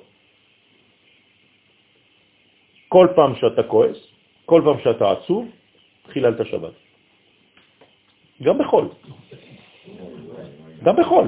כל 2.89 3.07
פעם 3.17 3.33
שאתה 3.41 3.63
כועס, 3.63 4.14
כל 4.45 4.63
פעם 4.65 4.79
שאתה 4.85 5.11
עצוב, 5.11 5.49
חיללת 6.13 6.47
שבת. 6.47 6.73
גם 8.43 8.59
בחול. 8.59 8.89
גם 10.83 10.97
בחול, 10.97 11.27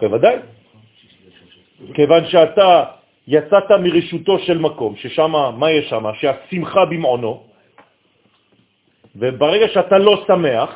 בוודאי. 0.00 0.36
כיוון 1.94 2.26
שאתה 2.26 2.84
יצאת 3.26 3.70
מרשותו 3.70 4.38
של 4.38 4.58
מקום, 4.58 4.96
ששם, 4.96 5.32
מה 5.56 5.70
יש 5.70 5.88
שם? 5.90 6.04
שהשמחה 6.14 6.84
במעונו, 6.84 7.44
וברגע 9.16 9.68
שאתה 9.68 9.98
לא 9.98 10.24
שמח, 10.26 10.70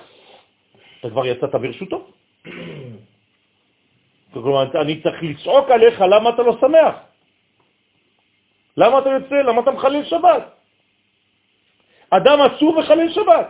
אתה 1.01 1.11
כבר 1.11 1.27
יצאת 1.27 1.55
ברשותו. 1.55 2.07
כלומר, 4.33 4.81
אני 4.81 5.03
צריך 5.03 5.23
לצעוק 5.23 5.71
עליך 5.71 6.01
למה 6.01 6.31
אתה 6.31 6.43
לא 6.43 6.57
שמח. 6.61 6.95
למה 8.77 8.99
אתה 8.99 9.09
יוצא? 9.11 9.35
למה 9.35 9.61
אתה 9.61 9.71
מחלל 9.71 10.05
שבת? 10.05 10.60
אדם 12.11 12.39
עצוב 12.41 12.77
וחלל 12.77 13.13
שבת. 13.13 13.49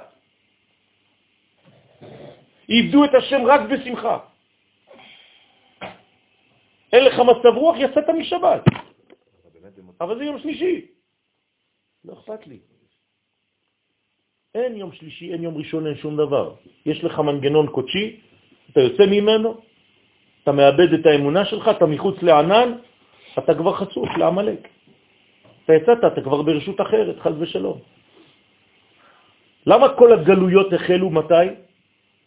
איבדו 2.68 3.04
את 3.04 3.14
השם 3.14 3.46
רק 3.46 3.60
בשמחה. 3.70 4.18
אין 6.92 7.04
לך 7.04 7.18
מצב 7.18 7.54
רוח, 7.56 7.76
יצאת 7.78 8.08
משבת. 8.08 8.62
אבל 10.00 10.18
זה 10.18 10.24
יום 10.24 10.38
שלישי. 10.38 10.86
לא 12.04 12.12
אכפת 12.12 12.46
לי. 12.46 12.58
אין 14.54 14.76
יום 14.76 14.92
שלישי, 14.92 15.32
אין 15.32 15.42
יום 15.42 15.56
ראשון, 15.56 15.86
אין 15.86 15.96
שום 15.96 16.16
דבר. 16.16 16.54
יש 16.86 17.04
לך 17.04 17.18
מנגנון 17.18 17.66
קודשי, 17.70 18.20
אתה 18.70 18.80
יוצא 18.80 19.06
ממנו, 19.06 19.60
אתה 20.42 20.52
מאבד 20.52 20.92
את 20.92 21.06
האמונה 21.06 21.44
שלך, 21.44 21.68
אתה 21.68 21.86
מחוץ 21.86 22.22
לענן, 22.22 22.72
אתה 23.38 23.54
כבר 23.54 23.74
חצוף 23.74 24.08
לעמלק. 24.18 24.68
אתה 25.64 25.72
יצאת, 25.74 25.98
אתה 26.12 26.20
כבר 26.20 26.42
ברשות 26.42 26.80
אחרת, 26.80 27.18
חז 27.18 27.34
ושלום. 27.38 27.78
למה 29.66 29.86
כל 29.96 30.12
הגלויות 30.12 30.72
החלו 30.72 31.10
מתי? 31.10 31.46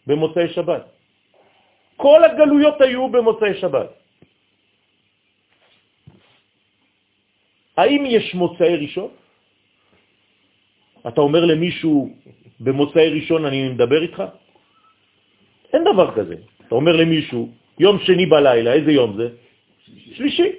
במוצאי 0.06 0.48
שבת. 0.48 0.84
כל 1.96 2.20
הגלויות 2.24 2.80
היו 2.80 3.08
במוצאי 3.08 3.54
שבת. 3.60 3.90
האם 7.76 8.02
יש 8.06 8.34
מוצאי 8.34 8.76
ראשון? 8.76 9.10
אתה 11.08 11.20
אומר 11.20 11.44
למישהו 11.44 11.96
במוצאי 12.60 13.08
ראשון 13.20 13.44
אני 13.44 13.68
מדבר 13.68 14.02
איתך? 14.02 14.22
אין 15.72 15.82
דבר 15.84 16.14
כזה. 16.14 16.36
אתה 16.66 16.74
אומר 16.74 16.96
למישהו, 16.96 17.42
יום 17.78 17.98
שני 17.98 18.26
בלילה, 18.26 18.72
איזה 18.72 18.92
יום 18.92 19.16
זה? 19.16 19.26
שלישי. 20.16 20.50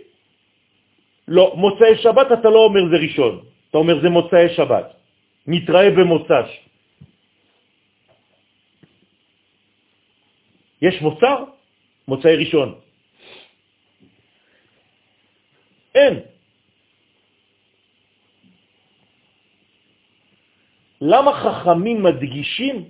לא, 1.28 1.54
מוצאי 1.58 1.98
שבת 2.04 2.28
אתה 2.32 2.50
לא 2.50 2.60
אומר 2.66 2.84
זה 2.92 2.98
ראשון, 2.98 3.34
אתה 3.70 3.78
אומר 3.78 4.02
זה 4.02 4.10
מוצאי 4.10 4.50
שבת. 4.54 4.88
נתראה 5.48 5.90
במוצ"ש. 5.90 6.50
יש 10.82 11.02
מוצר? 11.02 11.44
מוצאי 12.08 12.36
ראשון. 12.36 12.80
אין. 15.96 16.20
למה 21.02 21.32
חכמים 21.34 22.04
מדגישים 22.04 22.90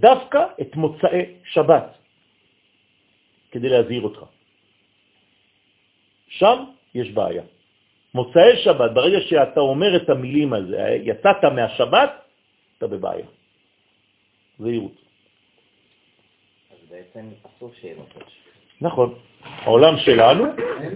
דווקא 0.00 0.38
את 0.60 0.76
מוצאי 0.76 1.24
שבת? 1.44 1.98
כדי 3.50 3.68
להזהיר 3.68 4.02
אותך. 4.02 4.24
שם 6.28 6.64
יש 6.94 7.10
בעיה. 7.10 7.42
מוצאי 8.14 8.56
שבת, 8.56 8.90
ברגע 8.90 9.20
שאתה 9.20 9.60
אומר 9.60 9.96
את 9.96 10.10
המילים 10.10 10.52
הזה, 10.52 10.98
יצאת 11.02 11.44
מהשבת, 11.44 12.10
אתה 12.78 12.86
בבעיה. 12.86 13.26
זהירות. 14.58 14.92
אז 16.70 16.76
בעצם 16.90 17.28
אסור 17.46 17.70
שיהיה 17.80 17.94
מוצ"ש. 17.96 18.32
נכון. 18.80 19.14
העולם 19.42 19.96
שלנו 19.96 20.44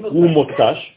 הוא 0.03 0.31
מוצ"ש, 0.31 0.93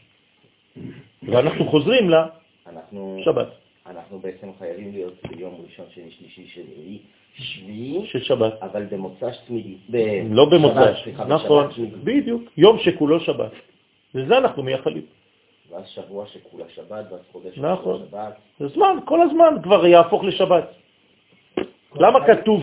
ואנחנו 1.22 1.68
חוזרים 1.70 2.10
לשבת. 2.10 3.48
אנחנו 3.86 4.18
בעצם 4.18 4.48
חייבים 4.58 4.92
להיות 4.92 5.14
ביום 5.28 5.64
ראשון, 5.64 5.86
שני, 5.94 6.10
שלישי, 6.10 6.46
שביעי, 6.46 6.98
שביעי, 7.34 8.06
של 8.06 8.22
שבת. 8.22 8.62
אבל 8.62 8.84
במוצ"ש 8.84 9.36
תמידי. 9.46 10.28
לא 10.30 10.44
במוצ"ש, 10.50 11.08
נכון. 11.28 11.70
בדיוק, 12.04 12.42
יום 12.56 12.78
שכולו 12.78 13.20
שבת. 13.20 13.52
לזה 14.14 14.38
אנחנו 14.38 14.62
מייחלים. 14.62 15.19
ואז 15.70 15.88
שבוע 15.88 16.26
שכולה 16.26 16.64
שבת, 16.74 17.12
ואז 17.12 17.20
חודש 17.32 17.58
נכון. 17.58 18.06
שבת. 18.10 18.34
זה 18.58 18.68
זמן, 18.68 18.96
כל 19.04 19.20
הזמן 19.22 19.54
כבר 19.62 19.86
יהפוך 19.86 20.24
לשבת. 20.24 20.64
למה 21.94 22.18
כתוב 22.26 22.60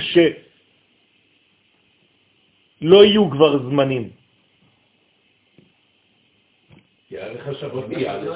שלא 2.82 3.06
יהיו 3.06 3.32
כבר 3.32 3.70
זמנים? 3.70 4.10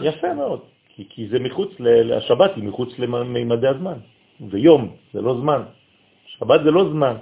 יפה 0.02 0.34
מאוד, 0.34 0.62
כי, 0.96 1.06
כי 1.10 1.28
זה 1.28 1.40
מחוץ, 1.40 1.70
ל- 1.80 2.14
השבת 2.14 2.52
היא 2.56 2.64
מחוץ 2.64 3.00
למימדי 3.00 3.68
הזמן. 3.68 3.98
זה 4.52 4.58
יום, 4.60 4.96
זה 5.14 5.22
לא 5.22 5.34
זמן. 5.42 5.62
שבת 6.26 6.60
זה 6.64 6.72
לא 6.72 6.84
זמן. 6.90 7.16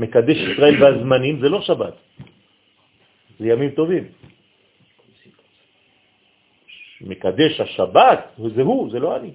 מקדש 0.00 0.36
ישראל 0.36 0.82
והזמנים 0.82 1.40
זה 1.40 1.48
לא 1.48 1.60
שבת. 1.60 1.94
זה 3.38 3.46
ימים 3.48 3.70
טובים. 3.70 4.04
מקדש 7.00 7.60
השבת 7.60 8.18
זה 8.54 8.62
הוא, 8.62 8.90
זה 8.90 8.98
לא 8.98 9.16
אני. 9.16 9.30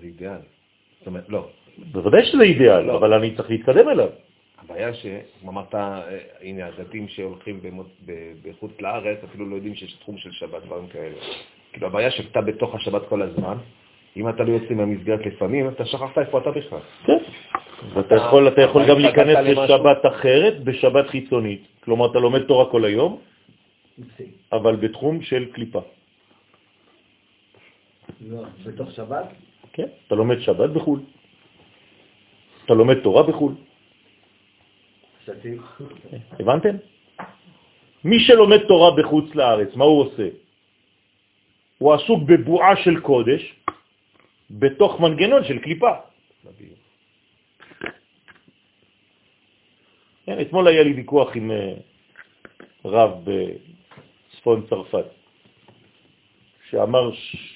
זה 0.00 0.06
אידיאל. 0.06 0.40
זאת 0.98 1.06
אומרת, 1.06 1.28
לא. 1.28 1.48
בוודאי 1.92 2.24
שזה 2.24 2.42
אידיאל, 2.42 2.90
אבל 2.90 3.12
אני 3.12 3.36
צריך 3.36 3.50
להתקדם 3.50 3.88
אליו. 3.88 4.08
הבעיה 4.58 4.94
שכמו 4.94 5.50
אמרת, 5.50 5.74
אה, 5.74 6.18
הנה, 6.40 6.66
הדתיים 6.66 7.08
שהולכים 7.08 7.60
בחוץ 8.42 8.72
לארץ 8.80 9.18
אפילו 9.24 9.50
לא 9.50 9.54
יודעים 9.54 9.74
שיש 9.74 9.92
תחום 9.94 10.18
של 10.18 10.32
שבת, 10.32 10.62
דברים 10.62 10.86
כאלה. 10.86 11.16
כאילו, 11.72 11.86
הבעיה 11.86 12.10
שאתה 12.10 12.40
בתוך 12.40 12.74
השבת 12.74 13.02
כל 13.08 13.22
הזמן, 13.22 13.56
אם 14.16 14.28
אתה 14.28 14.42
לא 14.42 14.52
יוצא 14.52 14.74
מהמסגרת 14.74 15.26
לפעמים, 15.26 15.68
אתה 15.68 15.84
שכחת 15.84 16.18
איפה 16.18 16.38
אתה 16.38 16.50
בכלל. 16.50 16.80
כן. 17.04 17.18
ואתה 17.94 18.14
יכול, 18.14 18.48
אתה 18.48 18.60
יכול 18.60 18.82
גם 18.88 18.98
להיכנס 18.98 19.36
לשבת 19.36 20.06
אחרת, 20.06 20.64
בשבת 20.64 21.06
חיצונית. 21.08 21.62
כלומר, 21.84 22.10
אתה 22.10 22.18
לומד 22.18 22.42
תורה 22.42 22.70
כל 22.70 22.84
היום, 22.84 23.20
אבל 24.52 24.76
בתחום 24.76 25.22
של 25.22 25.52
קליפה. 25.52 25.82
לא, 28.20 28.42
בתוך 28.66 28.90
שבת? 28.90 29.26
כן, 29.72 29.88
אתה 30.06 30.14
לומד 30.14 30.38
שבת 30.40 30.70
בחו"ל. 30.70 31.00
אתה 32.64 32.74
לומד 32.74 32.98
תורה 33.02 33.22
בחו"ל. 33.22 33.54
הבנתם? 36.40 36.76
מי 38.04 38.18
שלומד 38.20 38.58
תורה 38.66 38.90
בחוץ 38.96 39.34
לארץ, 39.34 39.70
מה 39.76 39.84
הוא 39.84 40.00
עושה? 40.02 40.28
הוא 41.78 41.94
עסוק 41.94 42.20
בבועה 42.22 42.76
של 42.76 43.00
קודש 43.00 43.42
בתוך 44.50 45.00
מנגנון 45.00 45.44
של 45.44 45.58
קליפה. 45.58 45.92
כן, 50.26 50.40
אתמול 50.40 50.68
היה 50.68 50.82
לי 50.82 50.92
ויכוח 50.92 51.36
עם 51.36 51.50
אה, 51.50 51.74
רב 52.84 53.10
בצפון 53.24 54.66
צרפת, 54.70 55.04
שאמר 56.70 57.10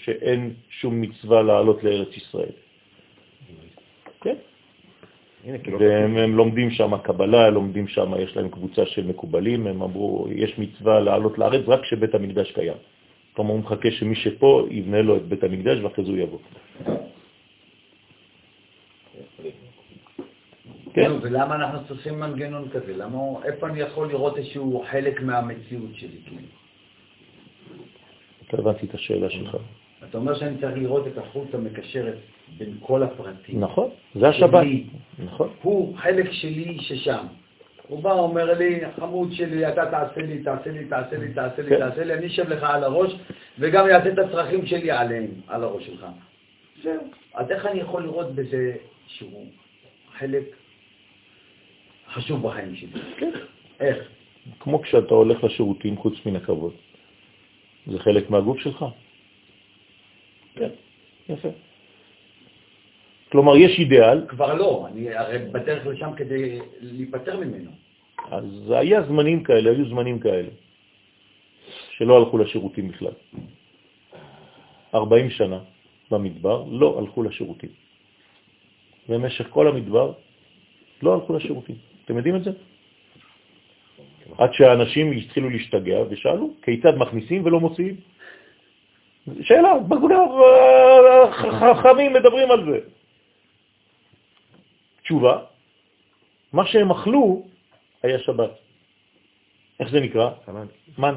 שאין 0.05 0.55
שום 0.69 1.01
מצווה 1.01 1.43
לעלות 1.43 1.85
לארץ 1.85 2.17
ישראל. 2.17 2.53
כן? 4.21 4.37
והם 5.79 6.37
לומדים 6.37 6.71
שם 6.71 6.99
קבלה, 6.99 7.51
לומדים 7.51 7.89
שם, 7.89 8.13
יש 8.19 8.37
להם 8.37 8.49
קבוצה 8.49 8.87
של 8.87 9.07
מקובלים, 9.07 9.67
הם 9.67 9.83
אמרו, 9.83 10.29
יש 10.31 10.59
מצווה 10.59 11.01
לעלות 11.01 11.39
לארץ 11.39 11.69
רק 11.69 11.83
כשבית 11.83 12.15
המקדש 12.15 12.53
קיים. 12.53 12.77
כלומר, 13.35 13.51
הוא 13.51 13.61
מחכה 13.61 13.91
שמי 13.91 14.15
שפה 14.15 14.67
יבנה 14.71 15.03
לו 15.03 15.17
את 15.17 15.23
בית 15.23 15.45
המקדש 15.45 15.79
ואחרי 15.79 16.05
זה 16.05 16.11
הוא 16.11 16.19
יבוא. 16.19 16.39
כן. 20.97 21.13
ולמה 21.23 21.55
אנחנו 21.55 21.79
צריכים 21.89 22.21
מנגנון 22.21 22.69
כזה? 22.69 22.97
למה, 22.97 23.19
איפה 23.45 23.67
אני 23.69 23.81
יכול 23.81 24.09
לראות 24.09 24.39
איזשהו 24.39 24.85
חלק 24.91 25.23
מהמציאות 25.23 25.91
שלי? 25.95 26.19
אתה 28.49 28.57
הבנתי 28.59 28.87
את 28.87 28.95
השאלה 28.95 29.31
שלך. 29.31 29.57
אתה 30.11 30.19
אומר 30.19 30.35
שאני 30.35 30.59
צריך 30.61 30.77
לראות 30.77 31.07
את 31.07 31.19
החוט 31.19 31.55
המקשרת 31.55 32.19
בין 32.59 32.77
כל 32.81 33.03
הפרטים. 33.03 33.61
נכון, 33.61 33.91
זה 34.15 34.29
השבת. 34.29 34.63
נכון. 35.19 35.49
הוא 35.63 35.97
חלק 35.97 36.33
שלי 36.33 36.79
ששם. 36.81 37.27
הוא 37.89 38.03
בא, 38.03 38.13
אומר 38.13 38.59
לי, 38.59 38.81
חמוד 38.97 39.33
שלי, 39.33 39.69
אתה 39.69 39.87
תעשה 39.91 40.21
לי, 40.21 40.43
תעשה 40.43 40.71
לי, 40.71 40.85
תעשה 40.85 41.19
לי, 41.19 41.33
תעשה 41.33 41.63
לי, 41.63 41.69
כן. 41.69 41.79
תעשה 41.79 42.05
לי, 42.05 42.15
אני 42.15 42.27
אשב 42.27 42.49
לך 42.49 42.63
על 42.63 42.85
הראש, 42.85 43.17
וגם 43.59 43.89
יעשה 43.89 44.13
את 44.13 44.19
הצרכים 44.19 44.67
שלי 44.67 44.91
עליהם, 44.91 45.31
על 45.47 45.65
הראש 45.65 45.87
שלך. 45.87 46.07
זהו. 46.83 47.03
אז 47.35 47.51
איך 47.51 47.67
אני 47.67 47.81
יכול 47.81 48.03
לראות 48.03 48.35
בזה 48.35 48.77
שהוא 49.07 49.47
חלק 50.19 50.45
חשוב 52.17 52.43
בחיים 52.43 52.77
שלי? 52.77 53.01
כן. 53.17 53.31
איך? 53.81 53.99
כמו 54.61 54.83
כשאתה 54.83 55.15
הולך 55.15 55.45
לשירותים 55.45 55.97
חוץ 55.97 56.15
מן 56.27 56.37
הכבוד. 56.37 56.73
זה 57.87 57.99
חלק 57.99 58.31
מהגוף 58.31 58.59
שלך. 58.61 58.85
כן, 60.55 60.71
יפה. 61.29 61.49
כלומר, 63.33 63.57
יש 63.57 63.79
אידאל. 63.79 64.27
כבר 64.29 64.55
לא, 64.55 64.87
אני 64.89 65.15
הרי 65.15 65.39
בדרך 65.39 65.87
לשם 65.87 66.11
כדי 66.17 66.59
להיפטר 66.81 67.37
ממנו. 67.37 67.71
אז 68.31 68.71
היה 68.71 69.03
זמנים 69.03 69.43
כאלה, 69.45 69.71
היו 69.71 69.89
זמנים 69.89 70.19
כאלה, 70.19 70.49
שלא 71.91 72.17
הלכו 72.17 72.39
לשירותים 72.39 72.89
בכלל. 72.89 73.13
40 74.95 75.31
שנה 75.31 75.61
במדבר 76.11 76.65
לא 76.71 76.99
הלכו 76.99 77.23
לשירותים. 77.23 77.71
במשך 79.09 79.47
כל 79.51 79.69
המדבר 79.69 80.13
לא 81.03 81.15
הלכו 81.15 81.37
לשירותים. 81.37 81.77
אתם 82.07 82.17
יודעים 82.17 82.37
את 82.37 82.45
זה? 82.45 82.51
עד 84.39 84.53
שהאנשים 84.53 85.13
התחילו 85.13 85.51
להשתגע 85.51 85.99
ושאלו 86.11 86.55
כיצד 86.63 86.95
מכניסים 86.97 87.45
ולא 87.45 87.61
מוציאים. 87.61 87.97
שאלה, 89.43 89.73
חכמים 91.83 92.13
מדברים 92.13 92.51
על 92.51 92.61
זה. 92.71 92.79
תשובה, 95.03 95.35
מה 96.53 96.67
שהם 96.67 96.91
אכלו 96.91 97.47
היה 98.03 98.19
שבת. 98.19 98.51
איך 99.81 99.89
זה 99.91 100.01
נקרא? 100.01 100.31
מן. 100.99 101.15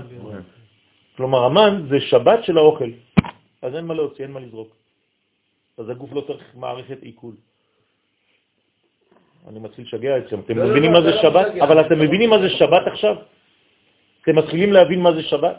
כלומר, 1.18 1.44
המן 1.46 1.86
זה 1.90 2.02
שבת 2.02 2.44
של 2.44 2.58
האוכל. 2.58 2.90
אז 3.62 3.76
אין 3.76 3.86
מה 3.86 3.94
להוציא, 3.94 4.24
אין 4.24 4.32
מה 4.32 4.40
לזרוק. 4.40 4.76
אז 5.78 5.90
הגוף 5.90 6.12
לא 6.14 6.22
צריך 6.22 6.56
מערכת 6.56 7.04
עיכול. 7.04 7.36
אני 9.48 9.60
מתחיל 9.60 9.86
לשגע 9.86 10.18
אתכם. 10.18 10.40
אתם 10.40 10.58
לא, 10.58 10.64
לא, 10.64 10.70
מבינים 10.72 10.92
לא, 10.94 11.00
מה 11.00 11.12
זה 11.12 11.18
שבת? 11.22 11.48
אבל 11.62 11.86
אתם 11.86 12.00
מבינים 12.00 12.30
מה 12.30 12.40
זה 12.40 12.50
שבת 12.50 12.88
עכשיו? 12.88 13.16
אתם 14.22 14.36
מתחילים 14.36 14.74
להבין 14.74 15.00
מה 15.00 15.12
זה 15.14 15.24
שבת? 15.24 15.58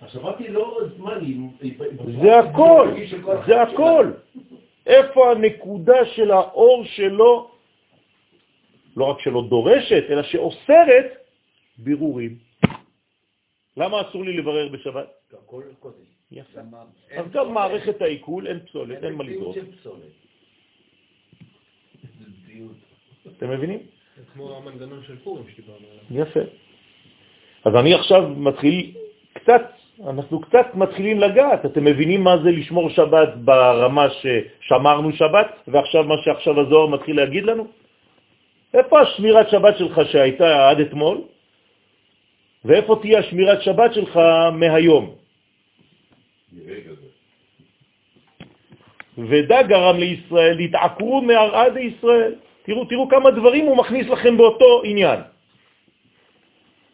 השבת 0.00 0.38
היא 0.38 0.50
לא 0.50 0.80
זמן, 0.96 1.20
זה 2.22 2.38
הכל, 2.38 2.94
זה 3.46 3.62
הכל. 3.62 4.12
איפה 4.86 5.30
הנקודה 5.30 6.04
של 6.04 6.30
האור 6.30 6.84
שלו, 6.84 7.50
לא 8.96 9.04
רק 9.04 9.20
שלא 9.20 9.42
דורשת, 9.48 10.04
אלא 10.10 10.22
שאוסרת 10.22 11.06
בירורים. 11.78 12.38
למה 13.76 14.00
אסור 14.00 14.24
לי 14.24 14.36
לברר 14.36 14.68
בשבת? 14.68 15.08
יפה. 16.30 16.60
אז 17.10 17.26
גם 17.30 17.54
מערכת 17.54 18.02
העיכול, 18.02 18.46
אין 18.46 18.60
פסולת, 18.60 19.04
אין 19.04 19.14
מה 19.14 19.24
לזרוק. 19.24 19.56
אתם 23.36 23.50
מבינים? 23.50 23.78
זה 24.16 24.22
כמו 24.34 24.56
המנגנון 24.56 25.02
של 25.06 25.16
פורים 25.24 25.44
שדיברנו 25.54 25.86
עליו. 26.10 26.22
יפה. 26.22 26.40
אז 27.64 27.74
אני 27.74 27.94
עכשיו 27.94 28.28
מתחיל 28.36 28.92
קצת, 29.32 29.62
אנחנו 30.06 30.40
קצת 30.40 30.66
מתחילים 30.74 31.20
לגעת. 31.20 31.66
אתם 31.66 31.84
מבינים 31.84 32.24
מה 32.24 32.38
זה 32.44 32.50
לשמור 32.50 32.90
שבת 32.90 33.28
ברמה 33.36 34.06
ששמרנו 34.10 35.12
שבת, 35.12 35.46
ועכשיו 35.68 36.04
מה 36.04 36.14
שעכשיו 36.24 36.60
הזוהר 36.60 36.86
מתחיל 36.86 37.16
להגיד 37.16 37.44
לנו? 37.44 37.66
איפה 38.74 39.00
השמירת 39.00 39.48
שבת 39.50 39.78
שלך 39.78 40.00
שהייתה 40.12 40.70
עד 40.70 40.80
אתמול? 40.80 41.18
ואיפה 42.64 42.98
תהיה 43.02 43.18
השמירת 43.18 43.62
שבת 43.62 43.94
שלך 43.94 44.20
מהיום? 44.52 45.14
ודא 49.18 49.62
גרם 49.62 49.96
לישראל 49.98 50.56
להתעקרו 50.56 51.22
מערד 51.22 51.76
ישראל. 51.76 52.34
תראו, 52.68 52.84
תראו 52.84 53.08
כמה 53.08 53.30
דברים 53.30 53.64
הוא 53.64 53.76
מכניס 53.76 54.06
לכם 54.06 54.36
באותו 54.36 54.82
עניין. 54.84 55.20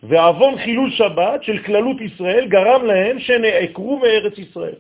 ועוון 0.03 0.55
חילול 0.59 0.91
שבת 0.91 1.43
של 1.43 1.59
כללות 1.67 2.01
ישראל 2.01 2.47
גרם 2.47 2.85
להם 2.87 3.19
שנעקרו 3.19 3.99
מארץ 3.99 4.39
ישראל. 4.39 4.79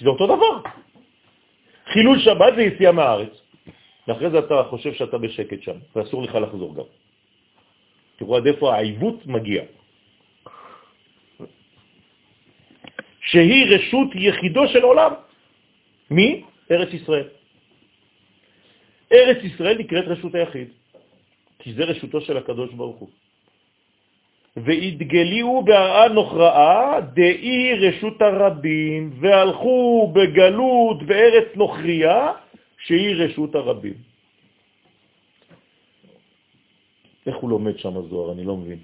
זה 0.00 0.08
אותו 0.08 0.26
דבר. 0.26 0.54
חילול 1.88 2.18
שבת 2.18 2.52
זה 2.56 2.62
יציאה 2.62 2.92
מהארץ. 2.92 3.32
ואחרי 4.08 4.30
זה 4.30 4.38
אתה 4.38 4.62
חושב 4.76 4.92
שאתה 4.92 5.18
בשקט 5.18 5.62
שם, 5.62 5.76
ואסור 5.96 6.22
לך 6.22 6.34
לחזור 6.34 6.74
גם. 6.76 6.88
תראו 8.16 8.36
עד 8.36 8.46
איפה 8.46 8.74
העיוות 8.74 9.26
מגיע. 9.26 9.62
שהיא 13.20 13.62
רשות 13.72 14.08
יחידו 14.14 14.68
של 14.68 14.82
עולם. 14.84 15.12
מי? 16.10 16.44
ארץ 16.70 16.92
ישראל. 16.92 17.37
ארץ 19.12 19.44
ישראל 19.44 19.78
נקראת 19.78 20.04
רשות 20.04 20.34
היחיד, 20.34 20.68
כי 21.58 21.74
זה 21.74 21.84
רשותו 21.84 22.20
של 22.20 22.36
הקדוש 22.36 22.74
ברוך 22.74 22.96
הוא. 22.96 23.08
והתגליו 24.56 25.62
בהרעה 25.64 26.08
נוכרעה 26.08 27.00
דאי 27.00 27.74
רשות 27.74 28.22
הרבים, 28.22 29.10
והלכו 29.20 30.12
בגלות 30.14 31.02
בארץ 31.02 31.48
נוכריה, 31.56 32.32
שהיא 32.78 33.14
רשות 33.16 33.54
הרבים. 33.54 33.94
איך 37.26 37.36
הוא 37.36 37.50
לומד 37.50 37.78
שם 37.78 37.96
הזוהר? 37.96 38.32
אני 38.32 38.44
לא 38.44 38.56
מבין. 38.56 38.78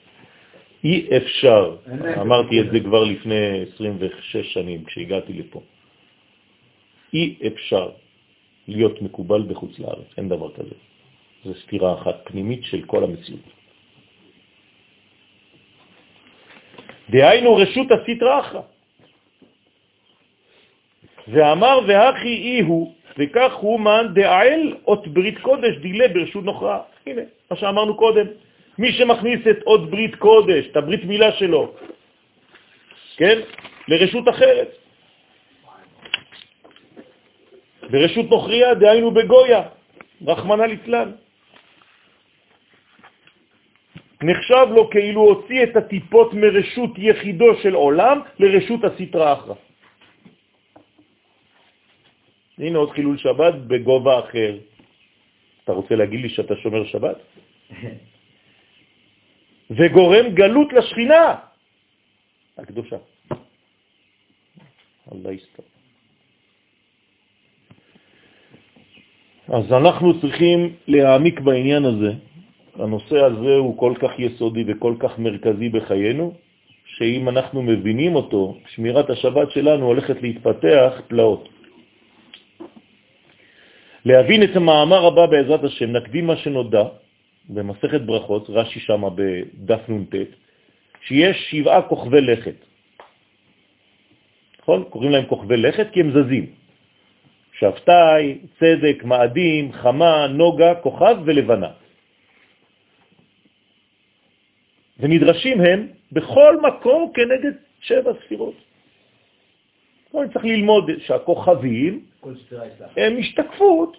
אי 0.84 1.16
אפשר, 1.16 1.76
אמרתי 2.20 2.60
את 2.60 2.66
זה 2.72 2.80
כבר 2.80 3.04
לפני 3.04 3.62
26 3.74 4.36
שנים 4.52 4.84
כשהגעתי 4.84 5.32
לפה. 5.32 5.62
אי 7.14 7.34
אפשר 7.46 7.90
להיות 8.68 9.02
מקובל 9.02 9.42
בחוץ 9.42 9.78
לארץ, 9.78 10.06
אין 10.16 10.28
דבר 10.28 10.50
כזה. 10.52 10.74
זו 11.44 11.54
סתירה 11.54 11.94
אחת 11.94 12.16
פנימית 12.24 12.64
של 12.64 12.82
כל 12.86 13.04
המציאות. 13.04 13.46
דהיינו 17.10 17.56
רשות 17.56 17.86
הסתרא 17.90 18.40
אחרא. 18.40 18.62
ואמר 21.28 21.78
והכי 21.86 22.34
אי 22.34 22.60
הוא 22.60 22.94
וכך 23.18 23.52
הוא 23.54 23.80
מן 23.80 24.06
דעל 24.14 24.76
אות 24.86 25.08
ברית 25.08 25.38
קודש 25.38 25.76
דילה 25.76 26.08
ברשות 26.08 26.44
נוכרה. 26.44 26.80
הנה, 27.06 27.22
מה 27.50 27.56
שאמרנו 27.56 27.96
קודם. 27.96 28.26
מי 28.78 28.92
שמכניס 28.92 29.40
את 29.50 29.62
אות 29.66 29.90
ברית 29.90 30.14
קודש, 30.14 30.66
את 30.66 30.76
הברית 30.76 31.04
מילה 31.04 31.32
שלו, 31.32 31.74
כן, 33.16 33.38
לרשות 33.88 34.28
אחרת. 34.28 34.79
ברשות 37.90 38.30
נוכריה, 38.30 38.74
דהיינו 38.74 39.10
בגויה, 39.10 39.62
רחמנה 40.26 40.66
ליצלן. 40.66 41.12
נחשב 44.22 44.66
לו 44.70 44.90
כאילו 44.90 45.20
הוציא 45.20 45.62
את 45.62 45.76
הטיפות 45.76 46.34
מרשות 46.34 46.90
יחידו 46.98 47.54
של 47.62 47.74
עולם 47.74 48.20
לרשות 48.38 48.84
הסתרה 48.84 49.32
אחרא. 49.32 49.54
הנה 52.58 52.78
עוד 52.78 52.90
חילול 52.90 53.18
שבת 53.18 53.54
בגובה 53.54 54.20
אחר. 54.20 54.58
אתה 55.64 55.72
רוצה 55.72 55.96
להגיד 55.96 56.20
לי 56.20 56.28
שאתה 56.28 56.56
שומר 56.56 56.84
שבת? 56.84 57.16
וגורם 59.76 60.34
גלות 60.34 60.72
לשכינה 60.72 61.34
הקדושה. 62.58 62.96
אללה 65.12 65.32
יסתר. 65.32 65.79
אז 69.50 69.72
אנחנו 69.72 70.20
צריכים 70.20 70.72
להעמיק 70.88 71.40
בעניין 71.40 71.84
הזה. 71.84 72.12
הנושא 72.74 73.18
הזה 73.18 73.54
הוא 73.54 73.78
כל 73.78 73.94
כך 74.00 74.10
יסודי 74.18 74.64
וכל 74.66 74.94
כך 74.98 75.18
מרכזי 75.18 75.68
בחיינו, 75.68 76.32
שאם 76.84 77.28
אנחנו 77.28 77.62
מבינים 77.62 78.14
אותו, 78.14 78.56
שמירת 78.74 79.10
השבת 79.10 79.50
שלנו 79.50 79.86
הולכת 79.86 80.22
להתפתח 80.22 80.92
פלאות. 81.08 81.48
להבין 84.04 84.42
את 84.42 84.56
המאמר 84.56 85.06
הבא 85.06 85.26
בעזרת 85.26 85.64
השם, 85.64 85.92
נקדים 85.92 86.26
מה 86.26 86.36
שנודע 86.36 86.84
במסכת 87.48 88.00
ברכות, 88.00 88.50
רש"י 88.50 88.80
שם 88.80 89.02
בדף 89.14 89.88
נ"ט, 89.88 90.14
שיש 91.06 91.36
שבעה 91.50 91.82
כוכבי 91.82 92.20
לכת. 92.20 92.58
נכון? 94.62 94.84
קוראים 94.90 95.10
להם 95.10 95.26
כוכבי 95.26 95.56
לכת 95.56 95.86
כי 95.92 96.00
הם 96.00 96.10
זזים. 96.10 96.59
שבתאי, 97.60 98.38
צדק, 98.58 99.04
מאדים, 99.04 99.72
חמה, 99.72 100.26
נוגה, 100.26 100.74
כוכב 100.74 101.16
ולבנה. 101.24 101.70
ונדרשים 104.98 105.60
הם 105.60 105.88
בכל 106.12 106.60
מקום 106.60 107.12
כנגד 107.14 107.52
שבע 107.80 108.12
ספירות. 108.24 108.54
אני 110.14 110.28
צריך 110.32 110.44
ללמוד 110.44 110.90
שהכוכבים 110.98 112.04
הם 112.96 113.18
השתקפות 113.18 113.96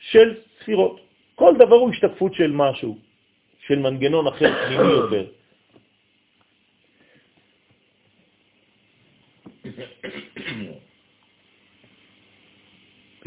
של 0.00 0.34
ספירות. 0.60 1.00
כל 1.34 1.54
דבר 1.58 1.76
הוא 1.76 1.90
השתקפות 1.90 2.34
של 2.34 2.52
משהו, 2.52 2.98
של 3.66 3.78
מנגנון 3.78 4.26
אחר 4.26 4.50
פנימי 4.66 4.92
יותר. 5.00 5.26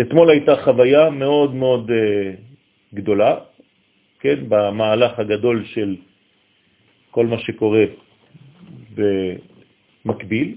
אתמול 0.02 0.30
הייתה 0.30 0.56
חוויה 0.64 1.10
מאוד 1.10 1.56
מאוד 1.56 1.90
uh, 1.90 1.94
גדולה, 2.94 3.32
כן, 4.20 4.50
במהלך 4.50 5.20
הגדול 5.20 5.66
של 5.66 5.96
כל 7.12 7.26
מה 7.26 7.40
שקורה 7.40 7.86
במקביל, 8.96 10.56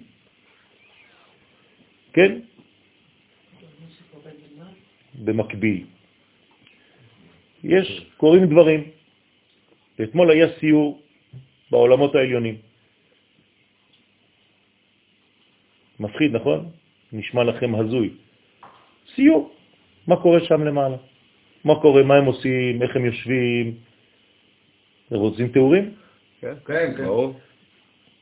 כן? 2.12 2.38
במקביל. 5.24 5.86
יש, 7.64 8.06
קורים 8.16 8.46
דברים. 8.46 8.80
אתמול 10.02 10.30
היה 10.30 10.46
סיור 10.60 11.02
בעולמות 11.70 12.14
העליונים. 12.14 12.56
מפחיד, 16.00 16.30
נכון? 16.32 16.70
נשמע 17.12 17.44
לכם 17.44 17.74
הזוי. 17.74 18.23
סיור, 19.14 19.54
מה 20.06 20.16
קורה 20.16 20.40
שם 20.44 20.64
למעלה? 20.64 20.96
מה 21.64 21.80
קורה, 21.80 22.02
מה 22.02 22.14
הם 22.14 22.24
עושים, 22.24 22.82
איך 22.82 22.96
הם 22.96 23.04
יושבים? 23.04 23.74
רוצים 25.10 25.48
תיאורים? 25.48 25.94
כן, 26.40 26.54
כן. 26.66 26.92
כן. 26.96 27.04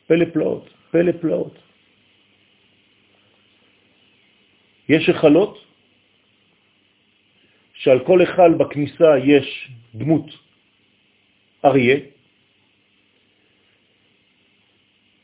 פלא 0.07 0.25
פלאות, 0.33 0.69
פלא 0.91 1.13
פלאות. 1.13 1.59
יש 4.89 5.09
החלות 5.09 5.65
שעל 7.75 8.05
כל 8.07 8.21
היכל 8.21 8.55
בכניסה 8.55 9.19
יש 9.25 9.71
דמות 9.95 10.27
אריה. 11.65 11.97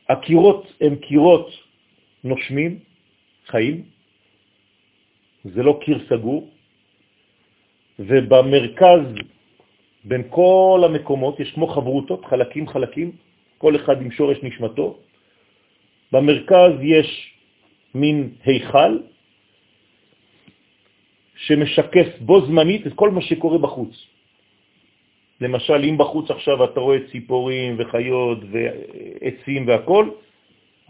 הקירות 0.09 0.73
הם 0.81 0.97
קירות 0.97 1.51
נושמים, 2.25 2.79
חיים, 3.47 3.85
זה 5.45 5.63
לא 5.63 5.79
קיר 5.85 5.99
סגור, 6.09 6.51
ובמרכז 7.99 9.05
בין 10.05 10.23
כל 10.31 10.83
המקומות 10.85 11.41
יש 11.41 11.51
כמו 11.53 11.67
חברותות, 11.67 12.25
חלקים 12.25 12.69
חלקים, 12.69 13.13
כל 13.59 13.77
אחד 13.77 14.03
עם 14.03 14.11
שורש 14.11 14.39
נשמתו. 14.43 14.99
במרכז 16.13 16.73
יש 16.83 17.35
מין 17.95 18.31
היכל 18.45 18.99
שמשקף 21.37 22.09
בו 22.21 22.47
זמנית 22.47 22.87
את 22.87 22.93
כל 22.95 23.11
מה 23.11 23.23
שקורה 23.23 23.59
בחוץ. 23.59 23.95
למשל, 25.41 25.85
אם 25.85 25.99
בחוץ 25.99 26.31
עכשיו 26.31 26.65
אתה 26.65 26.81
רואה 26.81 26.99
ציפורים 27.11 27.77
וחיות 27.79 28.39
ועצים 28.51 29.69
והכל, 29.69 30.11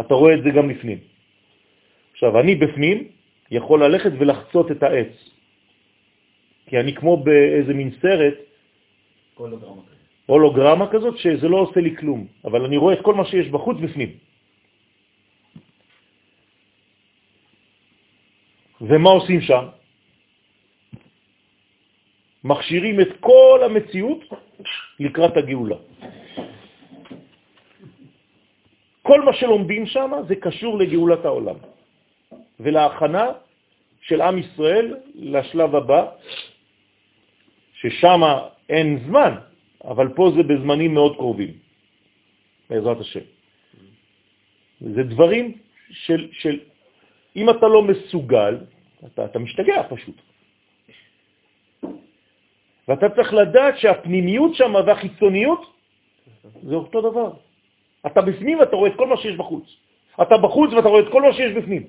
אתה 0.01 0.15
רואה 0.15 0.35
את 0.35 0.43
זה 0.43 0.51
גם 0.51 0.71
לפנים. 0.71 0.99
עכשיו, 2.13 2.41
אני 2.41 2.55
בפנים 2.55 3.18
יכול 3.51 3.85
ללכת 3.85 4.13
ולחצות 4.19 4.71
את 4.71 4.83
העץ, 4.83 5.13
כי 6.67 6.81
אני 6.81 6.95
כמו 6.95 7.17
באיזה 7.17 7.75
מין 7.75 7.91
סרט, 8.01 8.35
הולוגרמה, 9.35 9.83
הולוגרמה 10.27 10.87
כזאת, 10.91 11.19
שזה 11.19 11.49
לא 11.49 11.57
עושה 11.57 11.81
לי 11.81 11.97
כלום, 11.97 12.27
אבל 12.45 12.65
אני 12.65 12.77
רואה 12.77 12.95
את 12.95 13.03
כל 13.03 13.15
מה 13.15 13.25
שיש 13.25 13.49
בחוץ 13.49 13.77
בפנים. 13.81 14.11
ומה 18.81 19.11
עושים 19.11 19.41
שם? 19.41 19.65
מכשירים 22.45 23.01
את 23.01 23.09
כל 23.21 23.61
המציאות 23.65 24.21
לקראת 25.01 25.37
הגאולה. 25.37 25.77
כל 29.03 29.21
מה 29.25 29.33
שלומדים 29.33 29.87
שם 29.87 30.11
זה 30.29 30.37
קשור 30.37 30.79
לגאולת 30.79 31.25
העולם 31.25 31.78
ולהכנה 32.61 33.27
של 34.01 34.21
עם 34.21 34.39
ישראל 34.39 34.97
לשלב 35.15 35.75
הבא, 35.75 36.07
ששם 37.75 38.21
אין 38.69 38.99
זמן, 39.07 39.35
אבל 39.85 40.09
פה 40.17 40.31
זה 40.37 40.43
בזמנים 40.43 40.95
מאוד 40.95 41.17
קרובים, 41.17 41.53
בעזרת 42.71 43.01
השם. 43.01 43.27
זה 44.81 45.03
דברים 45.03 45.53
של, 45.91 46.29
של 46.33 46.61
אם 47.37 47.51
אתה 47.51 47.67
לא 47.67 47.83
מסוגל, 47.83 48.59
אתה, 49.07 49.25
אתה 49.25 49.39
משתגע 49.39 49.83
פשוט. 49.89 50.17
ואתה 52.89 53.09
צריך 53.09 53.35
לדעת 53.35 53.79
שהפנימיות 53.79 54.55
שם 54.55 54.75
והחיצוניות 54.87 55.61
זה 56.63 56.75
אותו 56.75 57.01
דבר. 57.01 57.33
אתה 58.07 58.21
בפנים 58.23 58.59
ואתה 58.59 58.77
רואה 58.77 58.91
את 58.91 58.97
כל 58.97 59.07
מה 59.07 59.17
שיש 59.17 59.37
בחוץ. 59.37 59.65
אתה 60.23 60.39
בחוץ 60.39 60.73
ואתה 60.73 60.89
רואה 60.89 61.01
את 61.01 61.13
כל 61.13 61.23
מה 61.23 61.33
שיש 61.33 61.53
בפנים. 61.53 61.87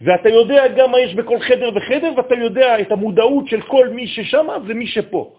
ואתה 0.00 0.28
יודע 0.28 0.68
גם 0.76 0.90
מה 0.90 1.00
יש 1.00 1.14
בכל 1.14 1.38
חדר 1.40 1.70
וחדר, 1.76 2.12
ואתה 2.16 2.34
יודע 2.34 2.80
את 2.80 2.92
המודעות 2.92 3.48
של 3.48 3.60
כל 3.62 3.88
מי 3.88 4.06
ששם 4.06 4.46
ומי 4.66 4.86
שפה. 4.86 5.36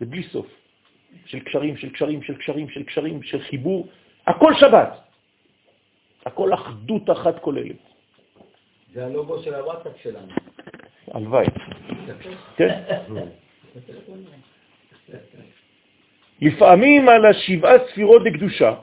זה 0.00 0.06
בלי 0.06 0.22
סוף. 0.22 0.46
של 1.26 1.40
קשרים, 1.40 1.76
של 1.76 1.90
קשרים, 1.90 2.22
של 2.22 2.34
קשרים, 2.34 2.68
של 2.68 2.82
קשרים, 2.82 3.22
של 3.22 3.40
חיבור. 3.40 3.88
הכל 4.26 4.52
שבת. 4.54 4.92
הכל 6.26 6.54
אחדות 6.54 7.10
אחת 7.10 7.40
כוללת. 7.40 7.76
זה 8.92 9.06
הלוגו 9.06 9.42
של 9.42 9.54
הוואטסאפ 9.54 9.92
שלנו. 10.02 10.32
הלוואי. 11.10 11.46
כן. 12.56 12.78
לפעמים 16.42 17.08
על 17.08 17.26
השבעה 17.26 17.74
ספירות 17.90 18.22
בקדושה, 18.24 18.74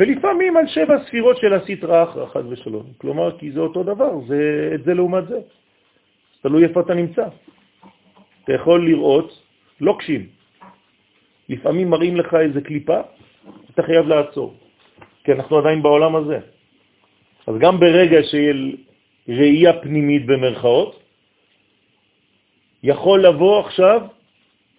ולפעמים 0.00 0.56
על 0.56 0.66
שבע 0.66 0.96
ספירות 1.06 1.36
של 1.36 1.52
הסטרה 1.54 2.02
אחרא, 2.02 2.26
חד 2.26 2.46
ושלום. 2.48 2.86
כלומר, 2.98 3.38
כי 3.38 3.52
זה 3.52 3.60
אותו 3.60 3.82
דבר, 3.82 4.12
זה, 4.26 4.70
את 4.74 4.84
זה 4.84 4.94
לעומת 4.94 5.28
זה. 5.28 5.38
תלוי 6.42 6.64
איפה 6.64 6.80
אתה 6.80 6.94
נמצא. 6.94 7.24
אתה 8.44 8.52
יכול 8.52 8.88
לראות 8.88 9.28
לוקשים. 9.80 10.26
לפעמים 11.48 11.90
מראים 11.90 12.16
לך 12.16 12.34
איזה 12.34 12.60
קליפה, 12.60 13.00
אתה 13.70 13.82
חייב 13.82 14.08
לעצור, 14.08 14.54
כי 15.24 15.32
אנחנו 15.32 15.58
עדיין 15.58 15.82
בעולם 15.82 16.16
הזה. 16.16 16.38
אז 17.46 17.54
גם 17.60 17.80
ברגע 17.80 18.22
של 18.22 18.76
ראייה 19.28 19.72
פנימית 19.84 20.26
במרכאות, 20.26 21.02
יכול 22.82 23.26
לבוא 23.26 23.60
עכשיו 23.60 24.00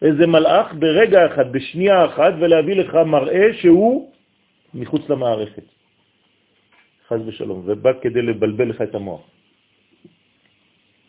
איזה 0.02 0.28
מלאך 0.28 0.74
ברגע 0.74 1.26
אחד, 1.26 1.52
בשנייה 1.52 2.06
אחת, 2.06 2.34
ולהביא 2.40 2.76
לך 2.76 2.96
מראה 3.06 3.54
שהוא 3.62 4.11
מחוץ 4.74 5.10
למערכת. 5.10 5.64
חז 7.08 7.20
ושלום, 7.28 7.62
ובא 7.66 7.92
כדי 8.02 8.22
לבלבל 8.22 8.70
לך 8.70 8.82
את 8.82 8.96
המוח. 8.96 9.22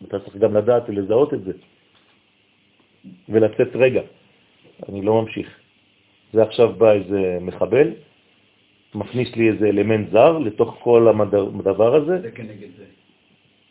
אתה 0.09 0.19
צריך 0.19 0.37
גם 0.37 0.57
לדעת 0.57 0.83
ולזהות 0.89 1.35
את 1.35 1.45
זה, 1.45 1.53
ולצאת 3.29 3.77
רגע. 3.77 4.03
אני 4.89 5.03
לא 5.03 5.23
ממשיך. 5.23 5.49
זה 6.33 6.43
עכשיו 6.43 6.73
בא 6.73 6.93
איזה 6.93 7.39
מחבל, 7.41 7.89
מכניס 8.95 9.37
לי 9.37 9.49
איזה 9.49 9.69
אלמנט 9.69 10.11
זר 10.11 10.39
לתוך 10.39 10.79
כל 10.83 11.09
הדבר 11.09 11.95
הזה. 11.95 12.21
זה 12.21 12.31
כנגד 12.31 12.69
זה. 12.77 12.85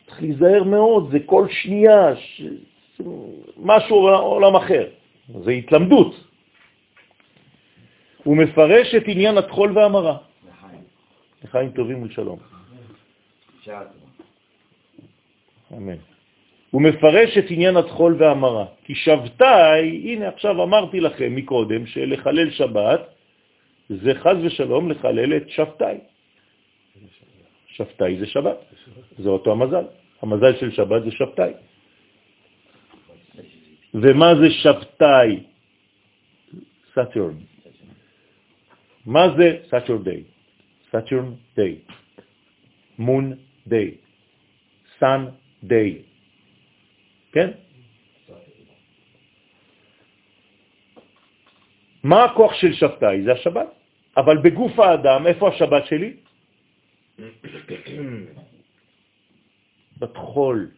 צריך 0.07 0.21
להיזהר 0.21 0.63
מאוד, 0.63 1.11
זה 1.11 1.19
כל 1.25 1.47
שנייה, 1.49 2.15
ש... 2.15 2.41
משהו 3.57 3.95
עולם 4.07 4.55
אחר. 4.55 4.87
זה 5.43 5.51
התלמדות. 5.51 6.30
הוא 8.23 8.37
מפרש 8.37 8.95
את 8.95 9.03
עניין 9.07 9.37
התחול 9.37 9.77
והמרה. 9.77 10.17
לחיים. 10.47 10.83
לחיים 11.43 11.69
טובים 11.71 12.03
ולשלום. 12.03 12.39
אמן. 15.73 15.95
הוא 16.71 16.81
מפרש 16.81 17.37
את 17.37 17.45
עניין 17.49 17.77
הטחול 17.77 18.15
והמרה. 18.19 18.65
כי 18.83 18.95
שבתאי, 18.95 20.13
הנה 20.13 20.27
עכשיו 20.27 20.63
אמרתי 20.63 20.99
לכם 20.99 21.35
מקודם, 21.35 21.85
שלחלל 21.85 22.49
שבת 22.51 23.01
זה 23.89 24.11
חס 24.15 24.37
ושלום 24.43 24.91
לחלל 24.91 25.37
את 25.37 25.49
שבתאי. 25.49 25.97
שבתאי 27.67 28.17
זה 28.19 28.25
שבת, 28.25 28.57
זה 29.17 29.29
אותו 29.29 29.51
המזל. 29.51 29.85
המזל 30.21 30.53
של 30.59 30.71
שבת 30.71 31.03
זה 31.03 31.11
שבתאי. 31.11 31.53
ומה 33.93 34.35
זה 34.35 34.49
שבתאי? 34.49 35.43
Saturn. 36.95 37.50
מה 39.05 39.27
זה 39.37 39.57
Saturday? 39.69 40.23
Saturn 40.91 41.33
day. 41.55 41.79
מון 42.97 43.33
דיי. 43.67 43.97
סן 44.99 45.25
דיי. 45.63 46.01
כן? 47.31 47.49
מה 52.03 52.23
הכוח 52.23 52.53
של 52.53 52.73
שבתאי? 52.73 53.23
זה 53.23 53.31
השבת. 53.31 53.67
אבל 54.17 54.37
בגוף 54.37 54.79
האדם, 54.79 55.27
איפה 55.27 55.49
השבת 55.49 55.85
שלי? 55.85 56.13
בתחול. 59.97 60.71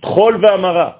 תחול 0.00 0.44
ואמרה. 0.44 0.90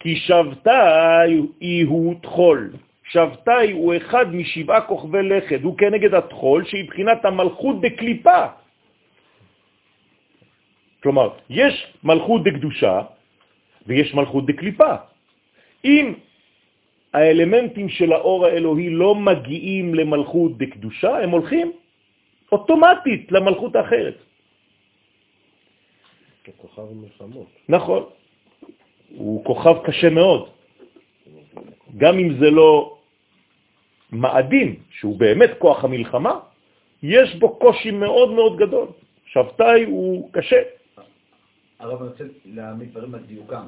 כי 0.00 0.16
שבתאי 0.16 1.82
הוא 1.82 2.20
תחול. 2.22 2.72
שבתאי 3.12 3.72
הוא 3.72 3.94
אחד 3.96 4.34
משבעה 4.34 4.80
כוכבי 4.80 5.22
לכת, 5.22 5.60
הוא 5.62 5.78
כנגד 5.78 6.14
התחול 6.14 6.64
שהיא 6.64 6.88
בחינת 6.88 7.24
המלכות 7.24 7.80
בקליפה. 7.80 8.42
כלומר, 11.02 11.28
יש 11.50 11.74
מלכות 12.04 12.40
דקדושה 12.44 13.00
ויש 13.86 14.14
מלכות 14.14 14.46
דקליפה. 14.46 14.94
אם 15.84 16.14
האלמנטים 17.12 17.88
של 17.88 18.12
האור 18.12 18.46
האלוהי 18.46 18.90
לא 18.90 19.14
מגיעים 19.14 19.94
למלכות 19.94 20.58
דקדושה, 20.58 21.18
הם 21.22 21.30
הולכים 21.30 21.72
אוטומטית 22.52 23.32
למלכות 23.32 23.76
האחרת. 23.76 24.16
כוכב 26.56 26.82
מלחמות. 26.92 27.46
נכון. 27.68 28.02
הוא 29.14 29.44
כוכב 29.44 29.76
קשה 29.84 30.10
מאוד. 30.10 30.48
גם 31.96 32.18
אם 32.18 32.28
זה 32.40 32.50
לא 32.50 33.01
מאדים, 34.12 34.76
שהוא 34.90 35.18
באמת 35.18 35.50
כוח 35.58 35.84
המלחמה, 35.84 36.38
יש 37.02 37.34
בו 37.34 37.58
קושי 37.58 37.90
מאוד 37.90 38.30
מאוד 38.30 38.56
גדול. 38.56 38.86
שבתאי 39.32 39.84
הוא 39.84 40.28
קשה. 40.32 40.62
הרב, 41.78 42.00
אני 42.02 42.08
רוצה 42.08 42.24
להעמיד 42.44 42.90
דברים 42.90 43.14
על 43.14 43.20
דיוקם. 43.20 43.66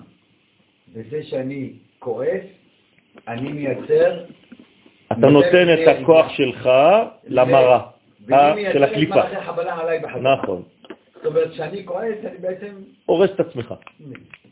בזה 0.93 1.23
שאני 1.23 1.73
כועס, 1.99 2.45
אני 3.29 3.53
מייצר... 3.53 4.25
אתה 5.13 5.27
נותן 5.27 5.67
את 5.75 5.89
הכוח 5.89 6.27
שלך 6.29 6.71
למראה 7.25 7.81
ואני 8.27 8.43
אה, 8.43 8.55
מייצר 8.55 8.73
של 8.73 8.85
את 8.85 8.91
הקליפה. 8.91 9.15
מלאכי 9.15 9.41
חבלה 9.41 9.81
עליי 9.81 9.99
בחזרה. 9.99 10.35
נכון. 10.35 10.63
זאת 11.15 11.27
אומרת, 11.27 11.51
כשאני 11.51 11.87
כועס, 11.87 12.19
אני 12.25 12.39
בעצם... 12.39 12.75
הורס 13.07 13.31
את 13.31 13.41
עצמך, 13.41 13.75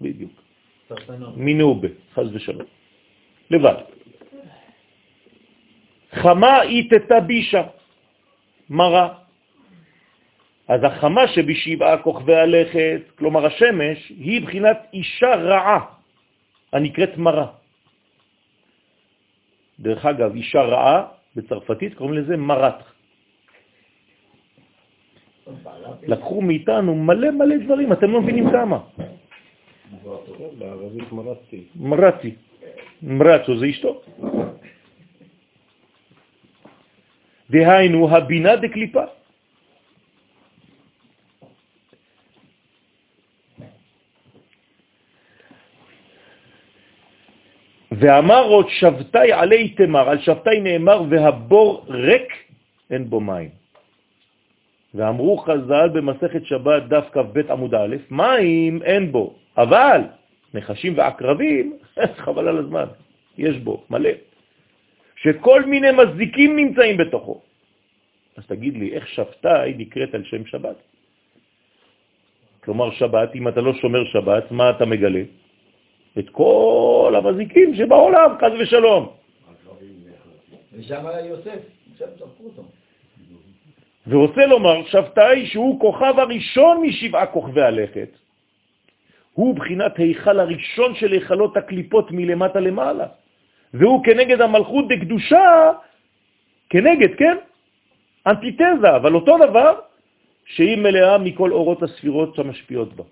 בדיוק. 0.01 0.33
מינובה, 1.37 1.89
חז 2.15 2.35
ושלום. 2.35 2.67
לבד. 3.51 3.75
חמה 6.15 6.63
איתתה 6.63 7.21
בישה, 7.21 7.63
מרה. 8.71 9.09
אז 10.69 10.81
החמה 10.85 11.29
שבשבעה 11.29 11.99
כוכבי 12.03 12.37
הלכת, 12.37 13.01
כלומר 13.19 13.47
השמש, 13.47 14.09
היא 14.09 14.43
בחינת 14.43 14.79
אישה 14.93 15.35
רעה, 15.35 15.81
הנקראת 16.73 17.19
מרה. 17.19 17.47
דרך 19.81 20.07
אגב, 20.07 20.35
אישה 20.35 20.63
רעה, 20.63 21.05
בצרפתית 21.37 21.95
קוראים 21.95 22.15
לזה 22.15 22.37
מרת. 22.37 22.81
לקחו 26.03 26.41
מאיתנו 26.41 26.95
מלא 26.95 27.31
מלא 27.31 27.57
דברים, 27.57 27.93
אתם 27.93 28.11
לא 28.11 28.21
מבינים 28.21 28.51
כמה. 28.51 28.79
מרתי. 31.77 32.35
מרצו 33.03 33.59
זה 33.59 33.67
אשתו. 33.67 34.03
דהיינו, 37.53 38.17
הבינה 38.17 38.57
דקליפה. 38.57 39.05
ואמר 47.93 48.45
עוד 48.45 48.69
שבתאי 48.69 49.33
עלי 49.33 49.69
תמר, 49.69 50.09
על 50.09 50.19
שבתאי 50.21 50.61
נאמר 50.61 51.03
והבור 51.11 51.85
ריק 51.89 52.29
אין 52.91 53.11
בו 53.11 53.21
מים. 53.21 53.51
ואמרו 54.95 55.39
חז"ל 55.39 55.89
במסכת 55.93 56.47
שבת 56.47 56.83
דף 56.89 57.05
כ"ב 57.13 57.51
עמוד 57.51 57.75
א', 57.75 57.97
מים 58.11 58.83
אין 58.83 59.13
בו, 59.13 59.35
אבל 59.57 60.01
נחשים 60.55 60.93
ועקרבים, 60.97 61.77
חבל 62.25 62.49
על 62.49 62.59
הזמן, 62.59 62.87
יש 63.39 63.57
בו 63.57 63.85
מלא. 63.91 64.32
שכל 65.23 65.65
מיני 65.65 65.89
מזיקים 65.91 66.57
נמצאים 66.57 66.97
בתוכו. 66.97 67.41
אז 68.37 68.47
תגיד 68.47 68.77
לי, 68.77 68.93
איך 68.93 69.09
שבתאי 69.09 69.75
נקראת 69.79 70.15
על 70.15 70.25
שם 70.25 70.47
שבת? 70.47 70.77
כלומר 72.65 72.91
שבת, 72.91 73.35
אם 73.35 73.49
אתה 73.49 73.61
לא 73.61 73.73
שומר 73.75 74.05
שבת, 74.05 74.51
מה 74.51 74.71
אתה 74.71 74.85
מגלה? 74.87 75.23
את 76.19 76.31
כל 76.31 77.15
המזיקים 77.17 77.75
שבעולם, 77.75 78.31
חז 78.41 78.53
ושלום. 78.61 79.03
ושם 80.73 81.07
היה 81.07 81.27
יוסף, 81.27 81.61
שם 81.99 82.05
אותו. 82.45 82.63
ורוצה 84.07 84.47
לומר 84.47 84.87
שבתאי 84.87 85.47
שהוא 85.47 85.81
כוכב 85.81 86.15
הראשון 86.19 86.83
משבעה 86.83 87.27
כוכבי 87.27 87.63
הלכת. 87.63 88.09
הוא 89.33 89.57
בחינת 89.57 89.99
היכל 89.99 90.41
הראשון 90.41 90.95
של 90.95 91.13
היכלות 91.13 91.57
הקליפות 91.57 92.11
מלמטה 92.11 92.61
למעלה. 92.61 93.22
והוא 93.75 94.05
כנגד 94.05 94.41
המלכות 94.41 94.85
דקדושה, 94.89 95.73
כנגד, 96.71 97.15
כן? 97.19 97.37
אנטיתזה, 98.27 98.97
אבל 98.97 99.15
אותו 99.15 99.39
דבר 99.39 99.81
שהיא 100.45 100.77
מלאה 100.77 101.19
מכל 101.19 101.53
אורות 101.53 101.83
הספירות 101.83 102.35
שמשפיעות 102.35 102.93
בה. 102.93 103.05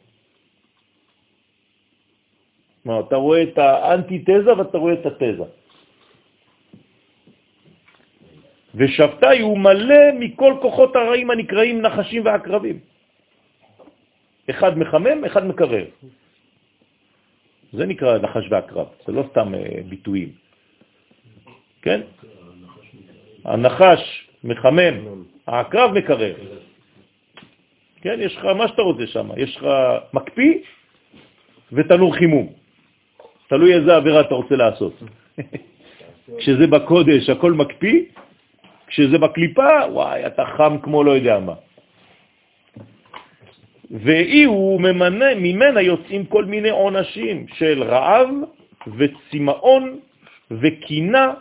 מה, 2.85 3.01
אתה 3.01 3.17
רואה 3.17 3.43
את 3.43 3.59
האנטיתזה 3.59 4.53
ואתה 4.59 4.79
רואה 4.79 4.93
את 4.93 5.07
התזה. 5.07 5.49
ושבתאי 8.75 9.41
הוא 9.41 9.59
מלא 9.59 10.05
מכל 10.19 10.53
כוחות 10.63 10.97
הרעים 10.97 11.31
הנקראים 11.31 11.83
נחשים 11.83 12.25
ועקרבים. 12.25 12.79
אחד 14.51 14.79
מחמם, 14.79 15.25
אחד 15.25 15.47
מקרר. 15.47 15.87
זה 17.73 17.87
נקרא 17.87 18.19
נחש 18.19 18.47
ועקרב, 18.51 18.89
זה 19.07 19.13
לא 19.13 19.23
סתם 19.31 19.55
אה, 19.55 19.83
ביטויים. 19.89 20.50
כן? 21.83 22.01
הנחש 23.45 24.29
מחמם, 24.45 24.95
העקרב 25.47 25.91
מקרר. 25.93 26.35
כן, 28.01 28.17
יש 28.21 28.37
לך 28.37 28.45
מה 28.45 28.69
שאתה 28.69 28.83
רוצה 28.83 29.07
שם, 29.07 29.29
יש 29.37 29.57
לך 29.57 29.67
מקפיא 30.15 30.55
ותנור 31.73 32.15
חימום. 32.17 32.53
תלוי 33.49 33.75
איזה 33.75 33.97
עבירה 33.97 34.21
אתה 34.21 34.35
רוצה 34.35 34.57
לעשות. 34.57 35.03
כשזה 36.39 36.67
בקודש 36.67 37.31
הכל 37.31 37.53
מקפיא, 37.53 38.03
כשזה 38.87 39.19
בקליפה, 39.19 39.69
וואי, 39.91 40.27
אתה 40.27 40.45
חם 40.57 40.77
כמו 40.83 41.05
לא 41.05 41.11
יודע 41.11 41.39
מה. 41.39 41.55
ואי 43.91 44.45
הוא 44.45 44.81
ממנה, 44.81 45.35
ממנה 45.37 45.81
יוצאים 45.81 46.27
כל 46.27 46.45
מיני 46.45 46.71
עונשים 46.71 47.47
של 47.59 47.83
רעב 47.83 48.29
וצמאון 48.97 49.99
וקינה 50.51 51.35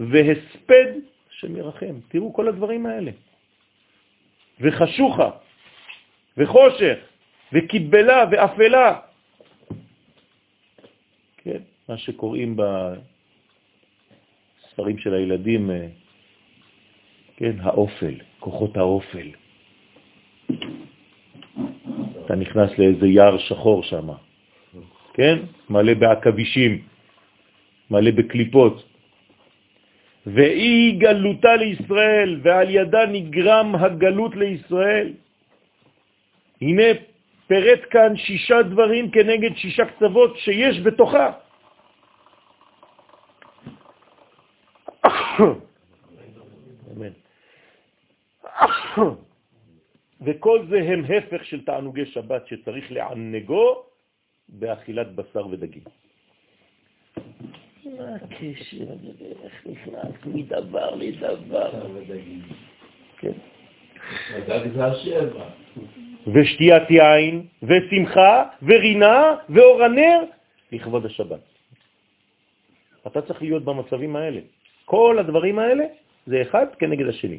והספד 0.00 0.92
שמרחם. 1.30 1.94
תראו 2.08 2.32
כל 2.32 2.48
הדברים 2.48 2.86
האלה. 2.86 3.10
וחשוכה 4.60 5.30
וחושך 6.36 6.98
וקיבלה 7.52 8.24
ואפלה. 8.30 9.00
כן, 11.36 11.58
מה 11.88 11.98
שקוראים 11.98 12.56
בספרים 14.66 14.98
של 14.98 15.14
הילדים, 15.14 15.70
אה, 15.70 15.86
כן, 17.36 17.52
האופל, 17.60 18.14
כוחות 18.40 18.76
האופל. 18.76 19.30
אתה 22.24 22.34
נכנס 22.34 22.78
לאיזה 22.78 23.06
יער 23.06 23.38
שחור 23.38 23.82
שם, 23.82 24.08
כן? 25.14 25.38
מלא 25.70 25.94
בעכבישים, 25.94 26.82
מלא 27.90 28.10
בקליפות. 28.10 28.93
והיא 30.26 31.00
גלותה 31.00 31.56
לישראל, 31.56 32.40
ועל 32.42 32.70
ידה 32.70 33.06
נגרם 33.06 33.74
הגלות 33.74 34.36
לישראל. 34.36 35.12
הנה 36.60 36.88
פרט 37.46 37.80
כאן 37.90 38.16
שישה 38.16 38.62
דברים 38.62 39.10
כנגד 39.10 39.56
שישה 39.56 39.84
קצוות 39.84 40.38
שיש 40.38 40.80
בתוכה. 40.80 41.30
וכל 50.24 50.66
זה 50.70 50.78
הם 50.78 51.04
הפך 51.04 51.44
של 51.44 51.64
תענוגי 51.64 52.06
שבת 52.06 52.46
שצריך 52.46 52.92
לענגו 52.92 53.82
באכילת 54.48 55.14
בשר 55.14 55.46
ודגים. 55.46 55.84
מה 57.98 58.14
הקשר? 58.14 58.84
איך 59.44 59.66
נכנס 59.66 60.14
מדבר 60.26 60.94
לדבר? 60.94 61.70
כן. 63.18 63.32
ושתיית 66.26 66.90
יין, 66.90 67.46
ושמחה, 67.62 68.44
ורינה, 68.62 69.36
ואור 69.48 69.82
הנר, 69.84 70.20
לכבוד 70.72 71.06
השבת. 71.06 71.40
אתה 73.06 73.22
צריך 73.22 73.42
להיות 73.42 73.64
במצבים 73.64 74.16
האלה. 74.16 74.40
כל 74.84 75.16
הדברים 75.20 75.58
האלה 75.58 75.84
זה 76.26 76.42
אחד 76.42 76.66
כנגד 76.78 77.08
השני. 77.08 77.38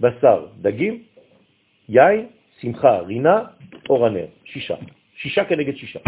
בשר, 0.00 0.46
דגים, 0.60 1.02
יין, 1.88 2.26
שמחה, 2.60 2.98
רינה, 2.98 3.44
אור 3.88 4.06
הנר. 4.06 4.26
שישה. 4.44 4.76
שישה 5.16 5.44
כנגד 5.44 5.76
שישה. 5.76 6.00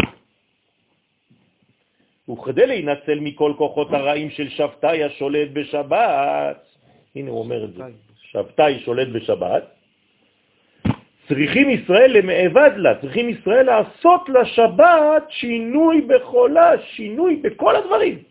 וכדי 2.29 2.67
להינצל 2.67 3.19
מכל 3.19 3.53
כוחות 3.57 3.93
הרעים 3.93 4.29
של 4.29 4.49
שבתאי 4.49 5.03
השולט 5.03 5.49
בשבת, 5.53 6.59
הנה 7.15 7.29
הוא 7.31 7.39
אומר 7.39 7.65
את 7.65 7.73
זה, 7.73 7.83
שבתאי 8.31 8.79
שולט 8.79 9.07
בשבת, 9.07 9.63
צריכים 11.27 11.69
ישראל 11.69 12.11
למעבד 12.17 12.71
לה, 12.77 13.01
צריכים 13.01 13.29
ישראל 13.29 13.65
לעשות 13.65 14.29
לשבת 14.29 15.23
שינוי 15.29 16.01
בחולה, 16.01 16.71
שינוי 16.95 17.35
בכל 17.35 17.75
הדברים. 17.75 18.23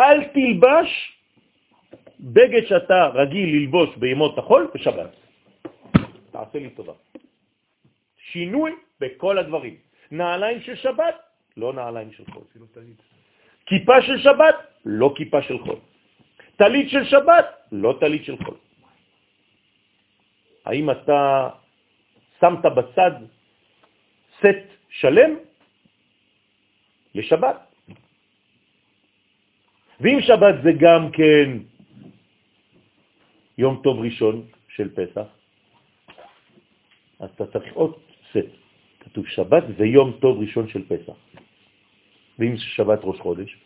אל 0.00 0.24
תלבש 0.24 0.90
בגד 2.20 2.66
שאתה 2.66 3.06
רגיל 3.14 3.48
ללבוש 3.48 3.96
בימות 3.96 4.38
החול 4.38 4.70
בשבת. 4.74 5.10
תעשה 6.30 6.58
לי 6.58 6.70
טובה. 6.70 6.92
שינוי 8.32 8.72
בכל 9.00 9.38
הדברים. 9.38 9.87
נעליים 10.10 10.60
של 10.60 10.76
שבת, 10.76 11.16
לא 11.56 11.72
נעליים 11.72 12.12
של 12.12 12.24
חול. 12.32 12.42
כיפה 13.66 14.02
של 14.02 14.18
שבת, 14.18 14.56
לא 14.84 15.14
כיפה 15.16 15.42
של 15.42 15.58
חול. 15.58 15.78
טלית 16.56 16.90
של 16.90 17.04
שבת, 17.04 17.46
לא 17.72 17.96
טלית 18.00 18.24
של 18.24 18.36
חול. 18.44 18.56
האם 20.64 20.90
אתה 20.90 21.50
שמת 22.40 22.64
בצד 22.64 23.12
סט 24.38 24.66
שלם 24.88 25.30
לשבת? 27.14 27.56
ואם 30.00 30.18
שבת 30.20 30.54
זה 30.62 30.70
גם 30.80 31.10
כן 31.12 31.58
יום 33.58 33.80
טוב 33.82 34.00
ראשון 34.00 34.46
של 34.68 34.94
פסח, 34.94 35.26
אז 37.20 37.30
אתה 37.34 37.46
צריך 37.46 37.72
עוד 37.74 37.92
סט. 38.30 38.67
כתוב 39.10 39.26
שבת 39.26 39.64
ויום 39.76 40.12
טוב 40.20 40.40
ראשון 40.40 40.68
של 40.68 40.82
פסח. 40.88 41.12
ואם 42.38 42.56
זה 42.56 42.62
שבת 42.62 42.98
ראש 43.02 43.20
חודש, 43.20 43.56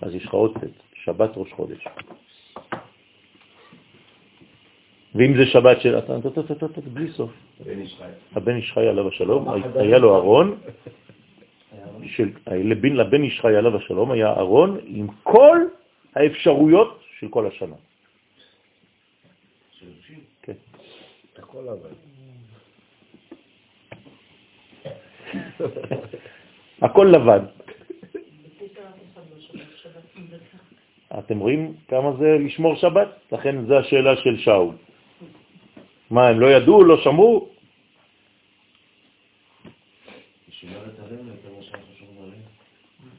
אז 0.00 0.14
יש 0.14 0.24
לך 0.24 0.34
עוד 0.34 0.58
סט, 0.58 0.76
שבת 0.94 1.30
ראש 1.36 1.52
חודש. 1.52 1.86
ואם 5.14 5.36
זה 5.36 5.46
שבת 5.46 5.80
של... 5.80 5.94
בלי 6.92 7.12
סוף. 7.12 7.30
הבן 8.32 8.56
איש 8.56 8.72
חי 8.72 8.86
עליו 8.86 9.08
השלום, 9.08 9.48
היה 9.74 9.98
לו 9.98 10.16
ארון, 10.16 10.58
לבן 12.94 13.22
איש 13.22 13.40
חי 13.40 13.56
עליו 13.56 13.76
השלום 13.76 14.10
היה 14.10 14.32
ארון 14.32 14.78
עם 14.84 15.06
כל 15.22 15.58
האפשרויות 16.14 17.00
של 17.18 17.28
כל 17.28 17.46
השנה. 17.46 17.76
כן. 20.42 20.52
הכל 26.82 27.12
לבן. 27.12 27.44
אתם 31.18 31.38
רואים 31.38 31.74
כמה 31.88 32.12
זה 32.18 32.38
לשמור 32.40 32.76
שבת? 32.76 33.08
לכן 33.32 33.66
זו 33.66 33.78
השאלה 33.78 34.16
של 34.16 34.38
שאול. 34.38 34.74
מה, 36.10 36.28
הם 36.28 36.40
לא 36.40 36.46
ידעו, 36.46 36.84
לא 36.84 36.96
שמעו? 37.04 37.48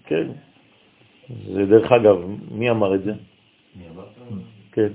כן. 0.05 0.27
זה 1.45 1.65
דרך 1.65 1.91
אגב, 1.91 2.17
מי 2.51 2.69
אמר 2.69 2.95
את 2.95 3.03
זה? 3.03 3.11
מי 3.75 3.89
אמר? 3.89 4.07
כן. 4.71 4.89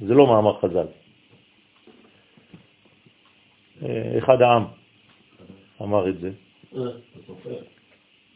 זה 0.00 0.14
לא 0.14 0.26
מאמר 0.26 0.60
חז"ל. 0.60 0.86
אה, 3.82 4.18
אחד 4.18 4.42
העם 4.42 4.64
אמר 5.82 6.08
את 6.08 6.20
זה. 6.20 6.30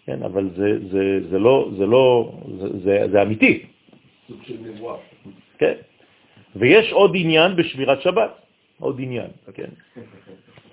כן, 0.06 0.22
אבל 0.22 0.50
זה, 0.56 0.78
זה, 0.90 1.04
זה 1.30 1.38
לא, 1.38 1.70
זה 1.78 1.86
לא, 1.86 2.32
זה, 2.58 2.78
זה, 2.78 3.06
זה 3.12 3.22
אמיתי. 3.22 3.66
סוג 4.28 4.38
של 4.42 4.56
נבואה. 4.60 4.96
כן. 5.58 5.74
ויש 6.56 6.92
עוד 6.92 7.12
עניין 7.14 7.56
בשבירת 7.56 8.02
שבת, 8.02 8.30
עוד 8.78 8.96
עניין, 9.00 9.30
כן, 9.54 9.70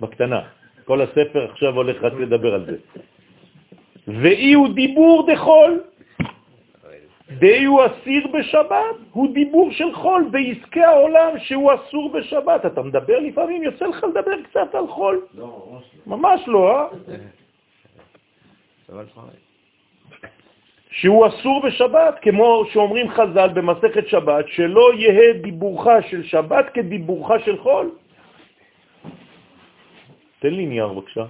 בקטנה. 0.01 0.41
כל 0.85 1.01
הספר 1.01 1.51
עכשיו 1.51 1.75
הולך 1.75 2.03
רק 2.03 2.13
לדבר 2.13 2.53
על 2.53 2.65
זה. 2.65 2.77
ואי 4.07 4.53
הוא 4.53 4.73
דיבור 4.73 5.27
דחול, 5.33 5.81
די 7.31 7.65
הוא 7.65 7.81
אסיר 7.85 8.27
בשבת, 8.27 8.95
הוא 9.11 9.33
דיבור 9.33 9.71
של 9.71 9.95
חול 9.95 10.29
בעסקי 10.31 10.83
העולם 10.83 11.39
שהוא 11.39 11.71
אסור 11.73 12.11
בשבת. 12.11 12.65
אתה 12.65 12.81
מדבר 12.81 13.19
לפעמים, 13.19 13.63
יוצא 13.63 13.85
לך 13.85 14.03
לדבר 14.03 14.41
קצת 14.43 14.75
על 14.75 14.87
חול. 14.87 15.25
לא, 15.33 15.79
ממש 16.07 16.41
לא. 16.47 16.81
אה? 16.81 16.87
שהוא 20.91 21.27
אסור 21.27 21.61
בשבת, 21.65 22.19
כמו 22.21 22.63
שאומרים 22.73 23.09
חז"ל 23.09 23.49
במסכת 23.53 24.07
שבת, 24.07 24.45
שלא 24.47 24.93
יהיה 24.93 25.33
דיבורך 25.33 25.87
של 26.09 26.23
שבת 26.23 26.65
כדיבורך 26.73 27.45
של 27.45 27.57
חול. 27.57 27.91
תן 30.39 30.53
לי 30.53 30.65
נייר 30.65 30.87
בבקשה. 30.87 31.25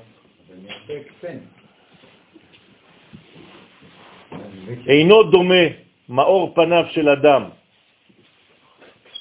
אינו 4.88 5.24
דומה 5.24 5.87
מאור 6.10 6.55
פניו 6.55 6.86
של 6.91 7.10
אדם 7.10 7.43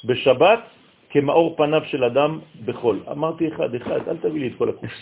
בשבת 0.05 0.61
כמאור 1.11 1.57
פניו 1.57 1.83
של 1.85 2.05
אדם 2.05 2.41
בחול. 2.65 3.01
אמרתי 3.11 3.49
אחד, 3.49 3.75
אחד, 3.75 4.09
אל 4.09 4.17
תביא 4.17 4.41
לי 4.41 4.47
את 4.49 4.53
כל 4.59 4.69
הקורס. 4.69 4.93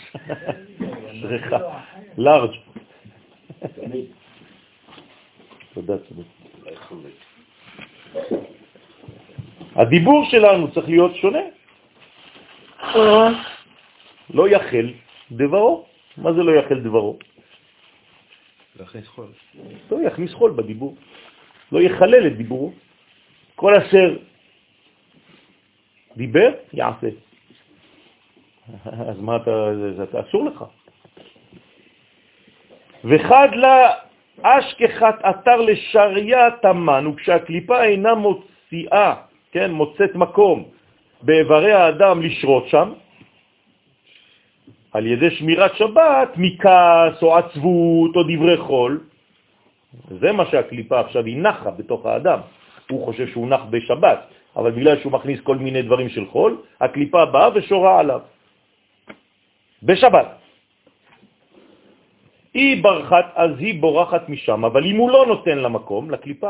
שריכה, 1.21 1.57
לארג'. 2.17 2.55
תודה, 5.73 5.93
צודק. 5.97 6.27
הדיבור 9.75 10.25
שלנו 10.31 10.71
צריך 10.71 10.89
להיות 10.89 11.15
שונה. 11.15 11.39
לא 14.33 14.49
יחל 14.49 14.87
דברו. 15.31 15.85
מה 16.17 16.33
זה 16.33 16.43
לא 16.43 16.51
יחל 16.51 16.79
דברו? 16.79 17.17
להכניס 18.79 19.07
חול. 19.07 19.27
לא 19.91 19.97
יכניס 20.07 20.33
חול 20.33 20.51
בדיבור. 20.51 20.95
לא 21.71 21.81
יחלל 21.81 22.27
את 22.27 22.37
דיבורו. 22.37 22.71
כל 23.55 23.75
אשר 23.75 24.17
דיבר, 26.17 26.51
יעשה. 26.73 27.07
אז 28.85 29.19
מה 29.19 29.35
אתה, 29.35 29.51
זה, 29.75 29.93
זה 29.93 30.03
אסור 30.29 30.45
לך. 30.45 30.65
וחד 33.05 33.49
לה 33.55 33.91
אשכחת 34.41 35.15
אתר 35.29 35.55
לשריה 35.55 36.51
תמן, 36.61 37.07
וכשהקליפה 37.07 37.83
אינה 37.83 38.15
מוציאה, 38.15 39.15
כן, 39.51 39.71
מוצאת 39.71 40.15
מקום 40.15 40.63
באיברי 41.21 41.71
האדם 41.71 42.21
לשרות 42.21 42.67
שם, 42.67 42.93
על 44.93 45.05
ידי 45.05 45.31
שמירת 45.31 45.75
שבת, 45.75 46.29
מכעס 46.37 47.23
או 47.23 47.37
עצבות 47.37 48.15
או 48.15 48.23
דברי 48.23 48.57
חול, 48.57 48.99
זה 50.19 50.31
מה 50.31 50.45
שהקליפה 50.45 50.99
עכשיו 50.99 51.25
היא 51.25 51.37
נחה 51.37 51.71
בתוך 51.71 52.05
האדם. 52.05 52.39
הוא 52.89 53.05
חושב 53.05 53.27
שהוא 53.27 53.47
נח 53.47 53.61
בשבת, 53.69 54.19
אבל 54.55 54.71
בגלל 54.71 54.99
שהוא 54.99 55.11
מכניס 55.11 55.39
כל 55.41 55.57
מיני 55.57 55.81
דברים 55.81 56.09
של 56.09 56.25
חול, 56.25 56.57
הקליפה 56.81 57.25
באה 57.25 57.49
ושורה 57.55 57.99
עליו. 57.99 58.21
בשבת. 59.83 60.27
היא 62.53 62.83
ברחת, 62.83 63.25
אז 63.35 63.51
היא 63.59 63.81
בורחת 63.81 64.29
משם, 64.29 64.65
אבל 64.65 64.85
אם 64.85 64.95
הוא 64.95 65.09
לא 65.11 65.25
נותן 65.25 65.57
לה 65.57 65.69
מקום, 65.69 66.11
לקליפה, 66.11 66.49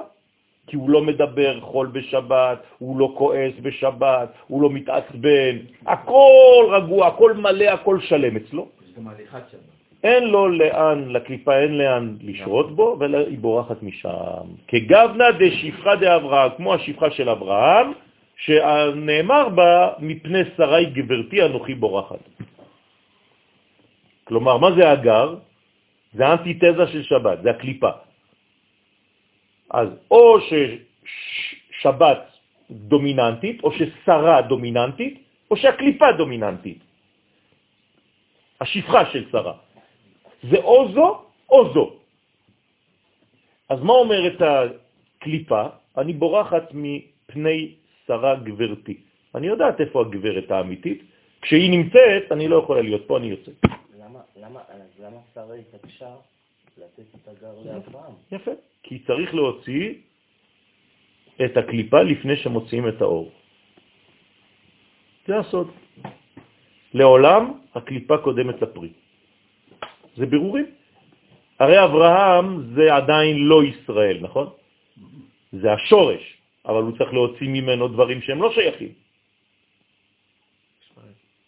כי 0.68 0.76
הוא 0.76 0.90
לא 0.90 1.02
מדבר 1.02 1.62
חול 1.62 1.88
בשבת, 1.88 2.58
הוא 2.78 3.00
לא 3.00 3.14
כועס 3.18 3.54
בשבת, 3.62 4.30
הוא 4.48 4.62
לא 4.62 4.70
מתעצבן, 4.70 5.56
הכל 5.86 6.64
רגוע, 6.72 7.08
הכל 7.08 7.34
מלא, 7.34 7.66
הכל 7.66 8.00
שלם 8.00 8.36
אצלו. 8.36 8.68
אין 10.06 10.24
לו 10.30 10.48
לאן, 10.50 11.10
לקליפה 11.10 11.54
אין 11.66 11.78
לאן 11.78 12.18
לשרות 12.22 12.76
בו, 12.76 12.98
והיא 13.00 13.40
בורחת 13.42 13.84
משם. 13.84 14.46
כגבנה 14.68 15.32
דשפחה 15.42 15.96
דאברהם, 15.96 16.52
כמו 16.58 16.74
השפחה 16.74 17.12
של 17.12 17.30
אברהם, 17.30 17.88
שנאמר 18.38 19.50
בה, 19.50 19.72
מפני 20.00 20.42
שרי 20.58 20.86
גברתי 20.86 21.38
אנוכי 21.46 21.74
בורחת. 21.74 22.22
כלומר, 24.30 24.58
מה 24.58 24.70
זה 24.78 24.94
אגר? 24.94 25.36
זה 26.14 26.22
האנטיתזה 26.28 26.86
של 26.88 27.04
שבת, 27.04 27.42
זה 27.42 27.50
הקליפה. 27.50 27.92
אז 29.70 29.90
או 30.12 30.38
ששבת 30.46 32.22
דומיננטית, 32.72 33.64
או 33.64 33.70
ששרה 33.74 34.42
דומיננטית, 34.42 35.16
או 35.52 35.56
שהקליפה 35.58 36.12
דומיננטית. 36.12 36.80
השפחה 38.62 39.02
של 39.12 39.26
שרה. 39.32 39.65
זה 40.44 40.58
או 40.58 40.92
זו 40.94 41.22
או 41.50 41.74
זו. 41.74 41.94
אז 43.70 43.80
מה 43.82 43.94
אומרת 43.94 44.42
הקליפה? 44.42 45.64
אני 45.98 46.14
בורחת 46.14 46.70
מפני 46.74 47.76
שרה 48.08 48.36
גברתי. 48.36 48.98
אני 49.36 49.48
יודעת 49.48 49.82
איפה 49.82 50.02
הגברת 50.02 50.52
האמיתית. 50.52 51.04
כשהיא 51.42 51.72
נמצאת, 51.72 52.32
אני 52.32 52.48
לא 52.48 52.56
יכולה 52.56 52.82
להיות 52.82 53.04
פה, 53.08 53.18
אני 53.18 53.28
יוצא. 53.28 53.52
למה, 54.00 54.20
למה, 54.36 54.60
למה 55.00 55.18
שרה 55.34 55.56
התעקשה 55.56 56.10
לתת 56.78 57.08
את 57.16 57.28
הגר 57.28 57.54
לאברהם? 57.66 58.14
יפה. 58.32 58.52
כי 58.84 59.00
צריך 59.00 59.34
להוציא 59.34 59.94
את 61.46 61.58
הקליפה 61.58 62.02
לפני 62.02 62.36
שמוציאים 62.38 62.88
את 62.88 63.02
האור. 63.02 63.32
זה 65.28 65.38
הסוד. 65.40 65.72
לעולם 66.94 67.54
הקליפה 67.76 68.18
קודמת 68.18 68.62
לפרי. 68.62 68.90
זה 70.16 70.26
בירורים. 70.26 70.66
הרי 71.60 71.84
אברהם 71.84 72.74
זה 72.76 72.96
עדיין 72.96 73.38
לא 73.38 73.64
ישראל, 73.64 74.18
נכון? 74.22 74.50
זה 75.52 75.74
השורש, 75.74 76.38
אבל 76.66 76.82
הוא 76.84 76.98
צריך 76.98 77.14
להוציא 77.14 77.48
ממנו 77.48 77.88
דברים 77.88 78.22
שהם 78.22 78.42
לא 78.42 78.52
שייכים. 78.52 78.92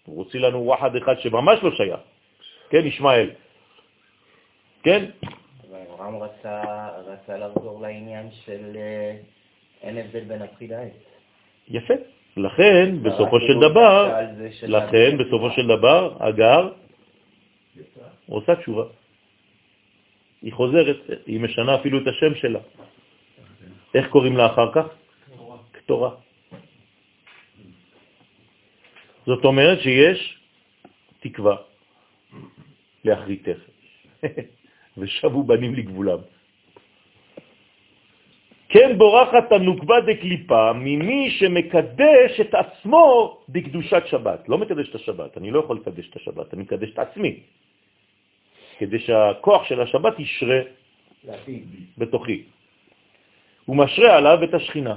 הוא 0.05 0.15
רוצה 0.15 0.38
לנו 0.38 0.63
וואחד 0.63 0.95
אחד 0.95 1.20
שממש 1.20 1.59
לא 1.63 1.72
שייך. 1.72 1.99
כן, 2.70 2.86
ישמעאל. 2.86 3.30
כן? 4.84 5.05
אברהם 5.68 6.15
רצה, 6.15 6.61
רצה 7.05 7.38
לחזור 7.38 7.82
לעניין 7.82 8.28
של 8.45 8.76
אה, 8.76 9.15
אין 9.82 9.97
הבדל 9.97 10.20
בין 10.20 10.39
לעץ. 10.70 10.91
יפה. 11.70 11.93
לכן, 12.38 13.03
בסופו 13.03 13.39
של 13.39 13.59
דבר, 13.59 14.13
לכן, 14.68 15.18
בסופו 15.18 15.51
של 15.51 15.68
דבר, 15.68 16.15
אגר 16.20 16.70
עושה 18.30 18.55
תשובה. 18.55 18.84
היא 20.41 20.53
חוזרת, 20.53 20.97
היא 21.25 21.39
משנה 21.39 21.75
אפילו 21.75 22.01
את 22.01 22.07
השם 22.07 22.36
שלה. 22.36 22.59
איך 23.95 24.05
קוראים 24.09 24.38
לה 24.38 24.45
אחר 24.45 24.71
כך? 24.73 24.88
קטורה. 25.71 26.11
זאת 29.25 29.45
אומרת 29.45 29.80
שיש 29.82 30.19
תקווה 31.19 31.55
לאחריתך. 33.05 33.59
ושבו 34.97 35.43
בנים 35.43 35.75
לגבולם. 35.75 36.19
כן 38.69 38.97
בורחת 38.97 39.51
הנוקבה 39.51 39.95
דקליפה 40.01 40.73
ממי 40.73 41.32
שמקדש 41.39 42.32
את 42.41 42.53
עצמו 42.55 43.38
בקדושת 43.49 44.03
שבת. 44.05 44.49
לא 44.49 44.57
מקדש 44.57 44.89
את 44.89 44.95
השבת, 44.95 45.38
אני 45.38 45.51
לא 45.51 45.59
יכול 45.59 45.75
לקדש 45.78 46.09
את 46.09 46.15
השבת, 46.15 46.53
אני 46.53 46.61
מקדש 46.61 46.89
את 46.93 46.99
עצמי. 46.99 47.39
כדי 48.78 48.99
שהכוח 48.99 49.63
של 49.63 49.82
השבת 49.82 50.19
ישרה 50.19 50.61
בתוכי. 51.97 52.43
הוא 53.65 53.75
משרה 53.75 54.17
עליו 54.17 54.43
את 54.43 54.53
השכינה. 54.53 54.95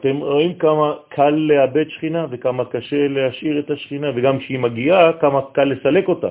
אתם 0.00 0.16
רואים 0.16 0.58
כמה 0.58 0.94
קל 1.08 1.30
לאבד 1.30 1.88
שכינה 1.88 2.26
וכמה 2.30 2.64
קשה 2.64 3.08
להשאיר 3.08 3.58
את 3.58 3.70
השכינה, 3.70 4.06
וגם 4.16 4.38
כשהיא 4.38 4.58
מגיעה, 4.58 5.12
כמה 5.20 5.40
קל 5.52 5.64
לסלק 5.64 6.08
אותה. 6.08 6.30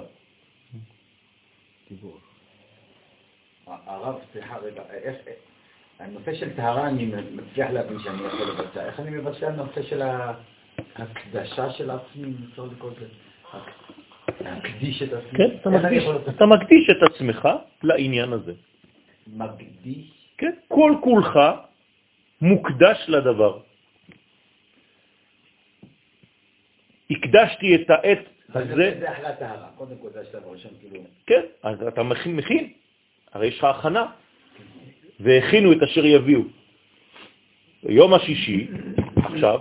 הרב, 3.67 4.15
סליחה 4.31 4.57
רגע, 4.57 4.81
הנושא 5.99 6.33
של 6.33 6.55
טהרה 6.55 6.87
אני 6.87 7.11
מצליח 7.35 7.69
להבין 7.71 7.99
שאני 7.99 8.23
יכול 8.27 8.47
לבצע. 8.49 8.85
איך 8.85 8.99
אני 8.99 9.09
מבצע 9.09 9.47
הנושא 9.47 9.81
של 9.81 10.01
ההקדשה 10.95 11.69
של 11.69 11.91
עצמי, 11.91 12.33
אפשר 12.49 12.65
לקרוא 12.65 12.91
לזה? 12.97 13.05
להקדיש 14.41 15.01
את 15.01 15.13
עצמי? 15.13 15.37
כן, 15.37 15.49
אתה 15.61 15.69
מקדיש, 15.69 16.03
אתה 16.29 16.45
מקדיש 16.45 16.89
את 16.89 17.03
עצמך 17.03 17.47
לעניין 17.83 18.33
הזה. 18.33 18.53
מקדיש? 19.27 20.19
כן, 20.37 20.51
כל 20.67 20.93
כולך 21.01 21.39
מוקדש 22.41 23.05
לדבר. 23.07 23.59
הקדשתי 27.11 27.75
את 27.75 27.89
העת 27.89 28.19
הזה... 28.53 28.97
זה 28.99 29.11
אחלה 29.11 29.35
טהרה, 29.35 29.67
קודם 29.75 29.95
כל 30.01 30.09
זה 30.13 30.21
השלב 30.21 30.43
הראשון, 30.47 30.71
כאילו... 30.79 31.03
כן, 31.25 31.41
אז 31.63 31.83
אתה 31.87 32.03
מכין, 32.03 32.35
מכין. 32.35 32.73
הרי 33.33 33.47
יש 33.47 33.57
לך 33.57 33.63
הכנה, 33.63 34.05
והכינו 35.19 35.71
את 35.71 35.83
אשר 35.83 36.05
יביאו. 36.05 36.41
יום 37.83 38.13
השישי, 38.13 38.67
עכשיו, 39.15 39.59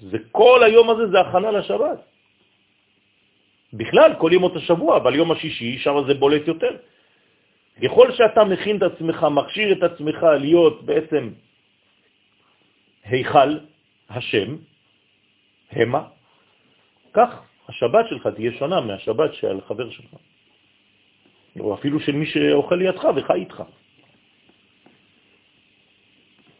זה 0.00 0.18
כל 0.32 0.60
היום 0.66 0.90
הזה 0.90 1.06
זה 1.06 1.20
הכנה 1.20 1.50
לשבת. 1.50 2.13
בכלל, 3.74 4.14
כל 4.18 4.30
ימות 4.32 4.56
השבוע, 4.56 4.96
אבל 4.96 5.14
יום 5.14 5.32
השישי, 5.32 5.78
שם 5.78 5.94
זה 6.06 6.14
בולט 6.14 6.46
יותר. 6.48 6.76
ככל 7.82 8.12
שאתה 8.12 8.44
מכין 8.44 8.76
את 8.76 8.82
עצמך, 8.82 9.26
מכשיר 9.30 9.72
את 9.72 9.82
עצמך 9.82 10.18
להיות 10.22 10.86
בעצם 10.86 11.30
היכל 13.04 13.50
השם, 14.10 14.56
המה, 15.72 16.02
כך 17.12 17.30
השבת 17.68 18.04
שלך 18.08 18.26
תהיה 18.26 18.52
שונה 18.58 18.80
מהשבת 18.80 19.34
של 19.34 19.60
חבר 19.66 19.90
שלך. 19.90 20.14
או 21.60 21.74
אפילו 21.74 22.00
של 22.00 22.12
מי 22.12 22.26
שאוכל 22.26 22.74
לידך 22.74 23.04
וחי 23.16 23.32
איתך. 23.32 23.62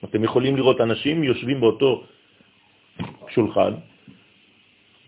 אתם 0.04 0.24
יכולים 0.24 0.56
לראות 0.56 0.80
אנשים 0.80 1.24
יושבים 1.24 1.60
באותו 1.60 2.04
שולחן, 3.28 3.74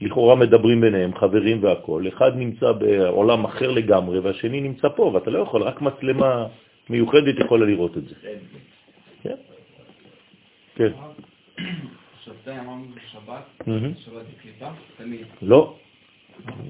לכאורה 0.00 0.34
מדברים 0.34 0.80
ביניהם, 0.80 1.14
חברים 1.14 1.64
והכול, 1.64 2.08
אחד 2.08 2.36
נמצא 2.36 2.72
בעולם 2.72 3.44
אחר 3.44 3.70
לגמרי 3.70 4.18
והשני 4.18 4.60
נמצא 4.60 4.88
פה, 4.88 5.02
ואתה 5.02 5.30
לא 5.30 5.38
יכול, 5.38 5.62
רק 5.62 5.80
מצלמה 5.80 6.46
מיוחדת 6.90 7.34
יכולה 7.44 7.66
לראות 7.66 7.96
את 7.96 8.04
זה. 8.08 8.14
כן. 9.22 9.34
כן. 10.74 10.92
שבתאי 12.24 12.58
אמרנו 12.58 12.84
בשבת, 12.94 13.44
שבת 14.04 14.26
בקליפה, 14.36 14.68
תמיד. 14.96 15.26
לא, 15.42 15.76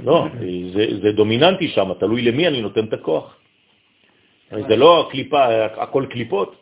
לא, 0.05 0.27
זה, 0.75 0.87
זה 1.03 1.13
דומיננטי 1.13 1.69
שם, 1.69 1.95
תלוי 2.01 2.23
למי 2.23 2.49
אני 2.49 2.63
נותן 2.63 2.85
את 2.85 2.93
הכוח. 2.93 3.39
זה 4.51 4.77
לא 4.77 5.07
הקליפה, 5.07 5.65
הכל 5.65 6.07
קליפות. 6.11 6.57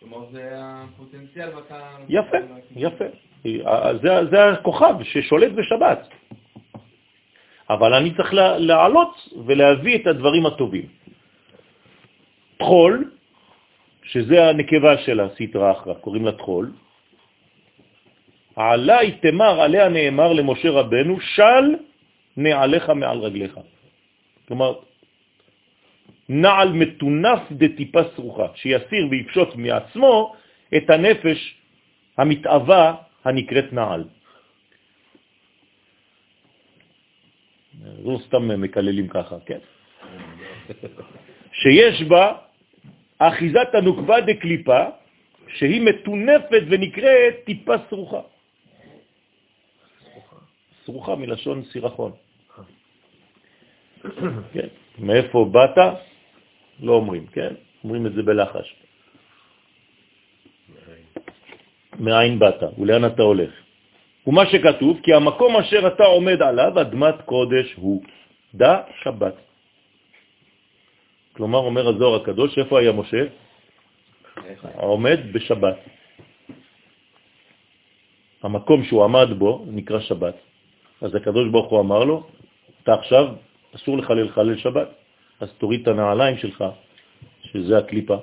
כלומר 0.00 0.26
זה 0.32 0.50
הפוטנציאל 0.54 1.48
ואתה... 1.56 1.80
יפה, 2.08 2.36
יפה. 2.76 3.04
זה, 4.02 4.26
זה 4.30 4.48
הכוכב 4.48 4.94
ששולט 5.02 5.52
בשבת. 5.52 6.08
אבל 7.70 7.94
אני 7.94 8.14
צריך 8.14 8.34
לעלות 8.58 9.14
ולהביא 9.46 9.96
את 9.98 10.06
הדברים 10.06 10.46
הטובים. 10.46 10.86
טחול, 12.58 13.10
שזה 14.04 14.48
הנקבה 14.48 14.98
של 14.98 15.20
הסטרה 15.20 15.72
אחרא, 15.72 15.94
קוראים 15.94 16.24
לה 16.24 16.32
טחול, 16.32 16.72
עלי 18.56 19.12
תמר, 19.20 19.60
עליה 19.60 19.88
נאמר 19.88 20.32
למשה 20.32 20.70
רבנו, 20.70 21.20
של 21.20 21.64
נעליך 22.36 22.90
מעל 22.90 23.18
רגליך. 23.18 23.54
כלומר, 24.48 24.72
נעל 26.28 26.72
מתונף 26.72 27.40
דטיפה 27.52 28.00
סרוחה, 28.16 28.46
שיסיר 28.54 29.06
ויפשוט 29.10 29.56
מעצמו 29.56 30.34
את 30.76 30.90
הנפש 30.90 31.40
המתאווה 32.18 32.94
הנקראת 33.24 33.72
נעל. 33.72 34.04
לא 38.04 38.18
סתם 38.26 38.60
מקללים 38.62 39.08
ככה, 39.08 39.36
כן? 39.46 39.58
שיש 41.52 42.02
בה 42.02 42.38
אחיזת 43.18 43.70
הנוקבה 43.74 44.20
דקליפה, 44.20 44.82
שהיא 45.48 45.80
מתונפת 45.80 46.62
ונקראת 46.70 47.34
טיפה 47.44 47.74
סרוחה. 47.90 48.20
סרוחה 50.84 51.14
מלשון 51.14 51.64
סירחון. 51.72 52.12
כן, 54.52 54.68
מאיפה 54.98 55.50
באת? 55.52 55.78
לא 56.80 56.92
אומרים, 56.92 57.26
כן? 57.26 57.54
אומרים 57.84 58.06
את 58.06 58.12
זה 58.12 58.22
בלחש. 58.22 58.76
מאין 61.98 62.38
באת 62.38 62.62
ולאן 62.78 63.04
אתה 63.04 63.22
הולך. 63.22 63.50
ומה 64.26 64.46
שכתוב, 64.46 65.00
כי 65.02 65.14
המקום 65.14 65.56
אשר 65.56 65.86
אתה 65.86 66.04
עומד 66.04 66.42
עליו, 66.42 66.80
אדמת 66.80 67.22
קודש 67.24 67.74
הוא. 67.74 68.02
דע 68.54 68.80
שבת. 69.02 69.34
כלומר, 71.32 71.58
אומר 71.58 71.88
הזוהר 71.88 72.22
הקדוש, 72.22 72.58
איפה 72.58 72.80
היה 72.80 72.92
משה? 72.92 73.24
עומד 74.76 75.18
בשבת. 75.32 75.76
המקום 78.42 78.84
שהוא 78.84 79.04
עמד 79.04 79.28
בו 79.38 79.64
נקרא 79.68 80.00
שבת. 80.00 80.34
אז 81.00 81.14
הקדוש 81.14 81.48
ברוך 81.50 81.70
הוא 81.70 81.80
אמר 81.80 82.04
לו, 82.04 82.26
אתה 82.82 82.94
עכשיו, 82.94 83.26
אסור 83.76 83.98
לך 83.98 84.10
לחלל 84.10 84.56
שבת, 84.56 84.88
אז 85.40 85.48
תוריד 85.58 85.80
את 85.82 85.88
הנעליים 85.88 86.36
שלך, 86.38 86.64
שזה 87.42 87.78
הקליפה. 87.78 88.16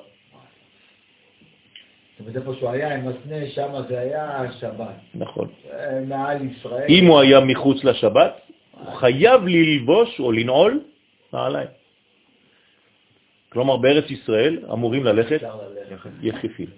זאת 2.20 2.28
אומרת, 2.28 2.36
איפה 2.36 2.60
שהוא 2.60 2.70
היה 2.70 2.96
עם 2.96 3.08
הסנה, 3.08 3.50
שם 3.50 3.74
זה 3.90 4.00
היה 4.00 4.52
שבת. 4.60 4.96
נכון. 5.16 5.48
אה, 5.72 6.02
מעל 6.08 6.38
ישראל. 6.46 6.86
אם 6.90 7.06
הוא 7.06 7.20
היה 7.20 7.40
מחוץ 7.40 7.84
לשבת, 7.84 8.34
הוא 8.72 8.94
חייב 8.94 9.42
ללבוש 9.48 10.20
או 10.20 10.32
לנעול 10.32 10.84
נעליים. 11.34 11.68
כלומר, 13.50 13.78
בארץ 13.78 14.12
ישראל 14.12 14.60
אמורים 14.74 15.04
ללכת. 15.04 15.42
יחפים. 16.22 16.70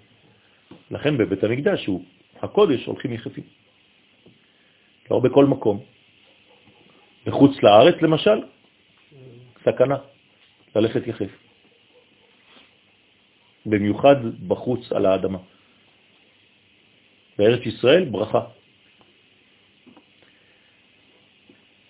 לכן 0.90 1.18
בבית 1.18 1.44
המקדש, 1.44 1.86
הוא 1.86 2.02
הקודש, 2.42 2.86
הולכים 2.86 3.12
יחפים. 3.12 3.44
לא 5.10 5.18
בכל 5.18 5.46
מקום. 5.46 5.80
בחוץ 7.26 7.62
לארץ, 7.62 8.02
למשל, 8.02 8.38
סכנה, 9.64 9.96
ללכת 10.76 11.06
יחף. 11.06 11.41
במיוחד 13.66 14.16
בחוץ 14.48 14.92
על 14.92 15.06
האדמה. 15.06 15.38
בארץ 17.38 17.66
ישראל, 17.66 18.04
ברכה. 18.04 18.40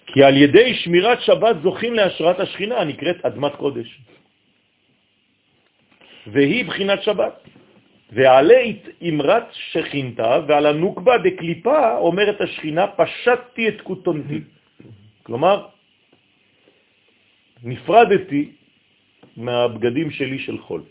כי 0.06 0.22
על 0.22 0.36
ידי 0.36 0.74
שמירת 0.74 1.20
שבת 1.20 1.56
זוכים 1.62 1.94
להשראת 1.94 2.40
השכינה 2.40 2.76
הנקראת 2.80 3.24
אדמת 3.24 3.54
קודש. 3.56 3.88
והיא 6.26 6.64
בחינת 6.64 7.02
שבת. 7.02 7.34
ועלה 8.12 8.60
אמרת 9.08 9.48
שכינתה, 9.72 10.44
ועל 10.48 10.66
הנוקבה 10.66 11.18
דקליפה 11.18 11.96
אומרת 11.96 12.40
השכינה, 12.40 12.86
פשטתי 12.86 13.68
את 13.68 13.80
כותנתי. 13.80 14.40
כלומר, 15.22 15.66
נפרדתי 17.64 18.52
מהבגדים 19.36 20.10
שלי 20.10 20.38
של 20.38 20.58
חול. 20.58 20.82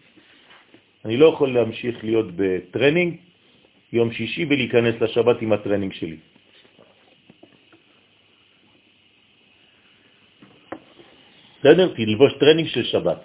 אני 1.05 1.17
לא 1.17 1.25
יכול 1.33 1.53
להמשיך 1.53 2.03
להיות 2.03 2.27
בטרנינג 2.35 3.17
יום 3.93 4.11
שישי 4.11 4.45
ולהיכנס 4.45 4.95
לשבת 5.01 5.41
עם 5.41 5.53
הטרנינג 5.53 5.93
שלי. 5.93 6.17
בסדר? 11.59 11.93
תלבוש 11.93 12.33
טרנינג 12.39 12.67
של 12.67 12.83
שבת. 12.83 13.21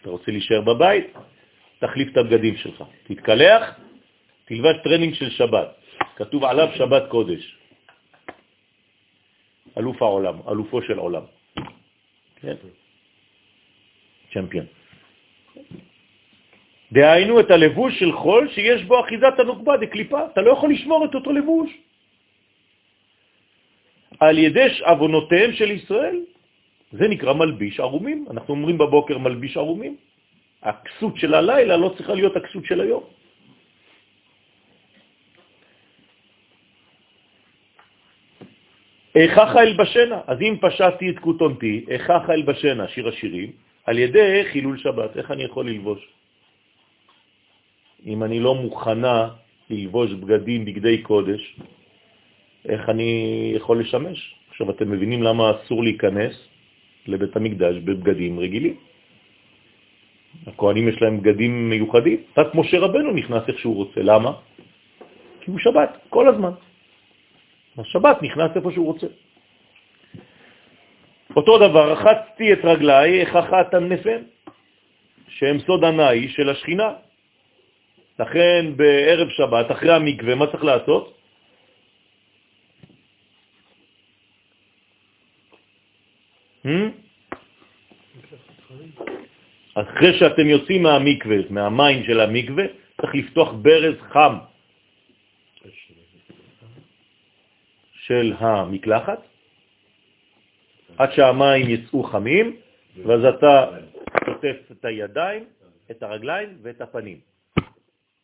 אתה 0.00 0.10
רוצה 0.10 0.30
להישאר 0.30 0.60
בבית? 0.60 1.06
תחליף 1.78 2.08
את 2.12 2.16
הבגדים 2.16 2.56
שלך. 2.56 2.84
תתקלח, 3.06 3.62
תלבש 4.44 4.76
טרנינג 4.84 5.14
של 5.14 5.30
שבת. 5.30 5.68
כתוב 6.16 6.44
עליו 6.44 6.68
שבת 6.78 7.02
קודש. 7.10 7.42
אלוף 9.78 10.02
העולם, 10.02 10.36
אלופו 10.48 10.82
של 10.82 10.98
עולם. 10.98 11.24
כן? 12.40 12.54
champion. 14.32 14.66
דהיינו 16.96 17.40
את 17.40 17.50
הלבוש 17.50 18.00
של 18.00 18.12
חול 18.12 18.48
שיש 18.56 18.88
בו 18.88 19.00
אחיזת 19.04 19.36
הנוקבה 19.38 19.76
דקליפה. 19.76 20.20
אתה 20.32 20.40
לא 20.40 20.50
יכול 20.56 20.72
לשמור 20.72 21.04
את 21.04 21.14
אותו 21.14 21.32
לבוש. 21.32 21.70
על 24.20 24.38
ידי 24.38 24.68
אבונותיהם 24.82 25.52
של 25.52 25.70
ישראל, 25.70 26.16
זה 26.92 27.04
נקרא 27.08 27.32
מלביש 27.32 27.80
ערומים. 27.80 28.32
אנחנו 28.32 28.54
אומרים 28.54 28.78
בבוקר 28.78 29.18
מלביש 29.18 29.56
ערומים. 29.56 29.96
הכסות 30.62 31.14
של 31.20 31.34
הלילה 31.34 31.76
לא 31.76 31.92
צריכה 31.96 32.14
להיות 32.14 32.36
הכסות 32.36 32.64
של 32.64 32.80
היום. 32.80 33.04
איכך 39.16 39.50
אלבשנה, 39.56 40.20
אז 40.26 40.38
אם 40.40 40.54
פשטתי 40.60 41.10
את 41.10 41.18
כותונתי, 41.18 41.84
איכך 41.88 42.22
אלבשנה, 42.30 42.88
שיר 42.88 43.08
השירים, 43.08 43.50
על 43.84 43.96
ידי 43.98 44.44
חילול 44.52 44.76
שבת. 44.78 45.16
איך 45.16 45.30
אני 45.30 45.44
יכול 45.44 45.68
ללבוש? 45.68 46.00
אם 48.06 48.22
אני 48.22 48.40
לא 48.40 48.54
מוכנה 48.54 49.28
ללבוש 49.70 50.12
בגדים, 50.12 50.64
בגדי 50.64 51.02
קודש, 51.02 51.56
איך 52.68 52.88
אני 52.88 53.10
יכול 53.56 53.80
לשמש? 53.80 54.34
עכשיו 54.50 54.70
אתם 54.70 54.90
מבינים 54.90 55.22
למה 55.22 55.50
אסור 55.50 55.82
להיכנס 55.84 56.34
לבית 57.06 57.36
המקדש 57.36 57.76
בבגדים 57.76 58.38
רגילים. 58.38 58.76
הכהנים 60.46 60.88
יש 60.88 61.02
להם 61.02 61.20
בגדים 61.20 61.70
מיוחדים, 61.70 62.18
רק 62.36 62.54
משה 62.54 62.78
רבנו 62.78 63.12
נכנס 63.12 63.42
איך 63.48 63.58
שהוא 63.58 63.76
רוצה. 63.76 64.00
למה? 64.02 64.32
כי 65.40 65.50
הוא 65.50 65.58
שבת, 65.58 65.90
כל 66.08 66.28
הזמן. 66.28 66.52
השבת 67.78 68.22
נכנס 68.22 68.50
איפה 68.56 68.72
שהוא 68.72 68.86
רוצה. 68.86 69.06
אותו 71.36 71.58
דבר, 71.58 71.92
רחצתי 71.92 72.52
את 72.52 72.64
רגליי, 72.64 73.22
הכחת 73.22 73.74
הנפן, 73.74 74.22
שהם 75.28 75.58
סוד 75.58 75.84
הנאי 75.84 76.28
של 76.28 76.48
השכינה. 76.50 77.05
לכן 78.18 78.76
בערב 78.76 79.28
שבת, 79.28 79.70
אחרי 79.70 79.92
המקווה, 79.92 80.34
מה 80.34 80.46
צריך 80.46 80.64
לעשות? 80.64 81.18
Hmm? 86.64 86.90
אחרי 89.74 90.18
שאתם 90.18 90.46
יוצאים 90.46 90.82
מהמקווה, 90.82 91.36
מהמים 91.50 92.04
של 92.04 92.20
המקווה, 92.20 92.64
צריך 93.00 93.14
לפתוח 93.14 93.52
ברז 93.62 93.94
חם 94.00 94.34
של 97.92 98.32
המקלחת, 98.38 99.20
עד 100.98 101.12
שהמים 101.12 101.70
יצאו 101.70 102.02
חמים, 102.02 102.56
ואז 103.04 103.24
אתה 103.24 103.66
שוטף 104.24 104.56
את 104.72 104.84
הידיים, 104.84 105.44
את 105.90 106.02
הרגליים 106.02 106.48
ואת 106.62 106.80
הפנים. 106.80 107.35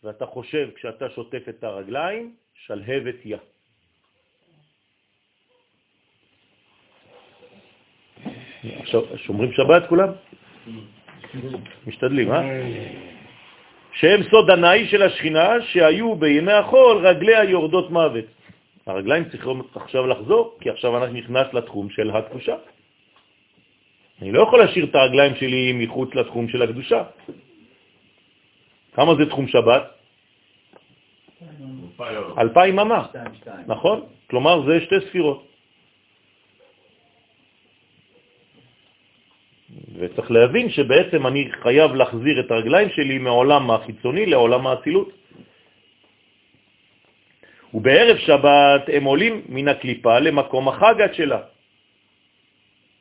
ואתה 0.05 0.26
חושב, 0.26 0.68
כשאתה 0.74 1.11
שוטף 1.11 1.48
את 1.48 1.64
הרגליים, 1.64 2.34
שלהבת 2.55 3.14
יא. 3.24 3.36
שומרים 9.16 9.53
שבת 9.53 9.88
כולם? 9.88 10.09
משתדלים, 11.86 12.32
אה? 12.32 12.42
שהם 13.92 14.22
סוד 14.30 14.50
הנאי 14.50 14.86
של 14.88 15.03
השכינה, 15.03 15.48
שהיו 15.72 16.14
בימי 16.14 16.53
החול 16.53 17.07
רגליה 17.07 17.44
יורדות 17.44 17.90
מוות. 17.90 18.24
הרגליים 18.86 19.24
צריכים 19.24 19.62
עכשיו 19.74 20.07
לחזור, 20.07 20.59
כי 20.61 20.70
עכשיו 20.70 20.98
אנחנו 20.98 21.14
נכנס 21.14 21.46
לתחום 21.53 21.90
של 21.90 22.11
הקדושה. 22.11 22.57
אני 24.22 24.32
לא 24.32 24.42
יכול 24.42 24.59
להשאיר 24.59 24.84
את 24.84 24.94
הרגליים 24.94 25.34
שלי 25.34 25.72
מחוץ 25.72 26.14
לתחום 26.14 26.48
של 26.48 26.62
הקדושה. 26.62 27.03
כמה 28.93 29.14
זה 29.14 29.26
תחום 29.30 29.49
שבת? 29.49 29.82
אלפיים 32.38 32.78
אמה, 32.78 33.07
נכון? 33.66 34.07
כלומר 34.30 34.66
זה 34.66 34.80
שתי 34.80 35.01
ספירות. 35.09 35.53
וצריך 39.99 40.30
להבין 40.30 40.70
שבעצם 40.70 41.26
אני 41.26 41.43
חייב 41.62 41.90
להחזיר 41.95 42.40
את 42.40 42.51
הרגליים 42.51 42.88
שלי 42.90 43.18
מעולם 43.18 43.70
החיצוני 43.70 44.26
לעולם 44.26 44.66
האצילות. 44.66 45.11
ובערב 47.74 48.16
שבת 48.16 48.82
הם 48.93 49.05
עולים 49.05 49.34
מן 49.49 49.68
הקליפה 49.68 50.18
למקום 50.18 50.68
החגת 50.68 51.14
שלה. 51.14 51.40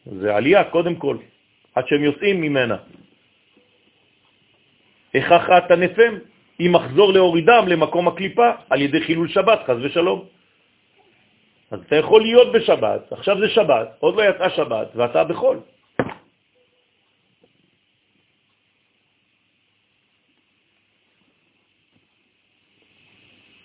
זה 0.06 0.36
עלייה 0.36 0.64
קודם 0.64 0.96
כל, 0.96 1.18
עד 1.76 1.88
שהם 1.88 2.04
יוצאים 2.04 2.42
ממנה. 2.42 2.78
הכרחת 5.16 5.72
הנפם, 5.72 6.14
אם 6.60 6.72
מחזור 6.74 7.14
להורידם 7.14 7.66
למקום 7.68 8.08
הקליפה 8.08 8.50
על 8.70 8.82
ידי 8.82 9.02
חילול 9.02 9.28
שבת, 9.28 9.60
חז 9.68 9.78
ושלום. 9.82 10.26
אז 11.72 11.80
אתה 11.88 11.96
יכול 11.96 12.22
להיות 12.22 12.52
בשבת, 12.52 13.12
עכשיו 13.12 13.40
זה 13.40 13.50
שבת, 13.50 13.88
עוד 14.00 14.16
לא 14.16 14.22
יצאה 14.22 14.50
שבת, 14.50 14.88
ואתה 14.96 15.24
בחול. 15.24 15.60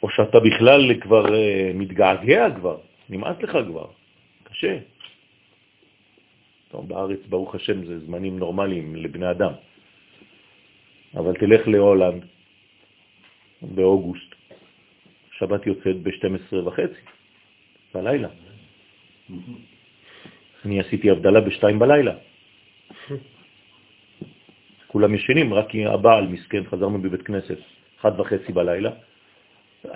או 0.02 0.10
שאתה 0.10 0.38
בכלל 0.40 1.00
כבר 1.00 1.24
uh, 1.26 1.30
מתגעגע 1.74 2.46
כבר, 2.56 2.78
נמאס 3.10 3.36
לך 3.42 3.58
כבר, 3.66 3.86
קשה. 4.44 4.78
טוב, 6.68 6.88
בארץ, 6.88 7.18
ברוך 7.28 7.54
השם, 7.54 7.86
זה 7.86 7.98
זמנים 8.06 8.38
נורמליים 8.38 8.96
לבני 8.96 9.30
אדם. 9.30 9.52
אבל 11.16 11.34
תלך 11.34 11.68
להולנד 11.68 12.24
באוגוסט, 13.62 14.34
שבת 15.30 15.66
יוצאת 15.66 16.02
ב-12 16.02 16.56
וחצי 16.64 17.00
בלילה. 17.94 18.28
אני 20.64 20.80
עשיתי 20.80 21.10
הבדלה 21.10 21.40
ב-2 21.40 21.78
בלילה. 21.78 22.14
כולם 24.86 25.14
ישנים, 25.14 25.54
רק 25.54 25.68
הבעל 25.86 26.26
מסכן, 26.26 26.64
חזרנו 26.64 27.02
בבית 27.02 27.22
כנסת, 27.22 27.58
אחת 28.00 28.20
וחצי 28.20 28.52
בלילה. 28.52 28.90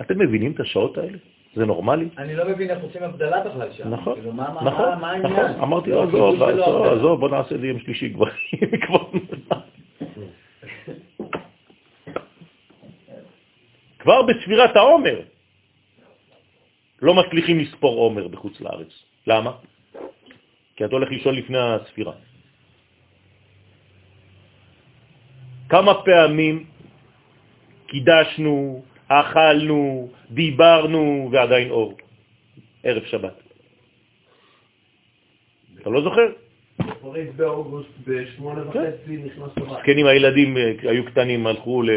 אתם 0.01 0.19
מבינים 0.19 0.51
את 0.51 0.59
השעות 0.59 0.97
האלה? 0.97 1.17
זה 1.55 1.65
נורמלי? 1.65 2.09
אני 2.17 2.35
לא 2.35 2.49
מבין 2.49 2.69
איך 2.69 2.83
עושים 2.83 3.03
הבדלה 3.03 3.43
בכלל 3.43 3.71
שם. 3.71 3.89
נכון, 3.89 4.15
כאילו, 4.15 4.33
נכון? 4.33 4.63
נכון. 4.63 5.43
אמרתי 5.61 5.89
לא, 5.89 6.03
עזוב, 6.03 6.41
עזוב, 6.83 7.19
בוא 7.19 7.29
נעשה 7.29 7.55
את 7.55 7.59
זה 7.59 7.67
יום 7.67 7.79
שלישי 7.79 8.13
כבר. 8.13 8.27
כבר- 14.11 14.21
בספירת 14.21 14.75
העומר 14.75 15.19
לא 17.01 17.13
מצליחים 17.13 17.59
לספור 17.59 17.99
עומר 17.99 18.27
בחוץ 18.27 18.61
לארץ. 18.61 18.91
למה? 19.27 19.51
כי 20.75 20.85
אתה 20.85 20.95
הולך 20.95 21.09
לישון 21.09 21.35
לפני 21.35 21.57
הספירה. 21.59 22.13
כמה 25.69 25.93
פעמים 26.03 26.65
קידשנו, 27.87 28.83
אכלנו, 29.07 30.09
דיברנו, 30.31 31.29
ועדיין 31.31 31.69
אור. 31.71 31.93
ערב 32.83 33.03
שבת. 33.05 33.37
אתה 35.81 35.89
לא 35.89 36.01
זוכר? 36.01 36.27
באוגוסט 37.35 37.89
בשמונה 38.07 38.67
וחצי 38.67 39.17
נכנס 39.17 39.51
לבית. 39.57 39.79
זקנים 39.81 40.05
הילדים 40.05 40.57
אה, 40.57 40.71
היו 40.91 41.05
קטנים, 41.05 41.47
הלכו 41.47 41.81
ל... 41.83 41.89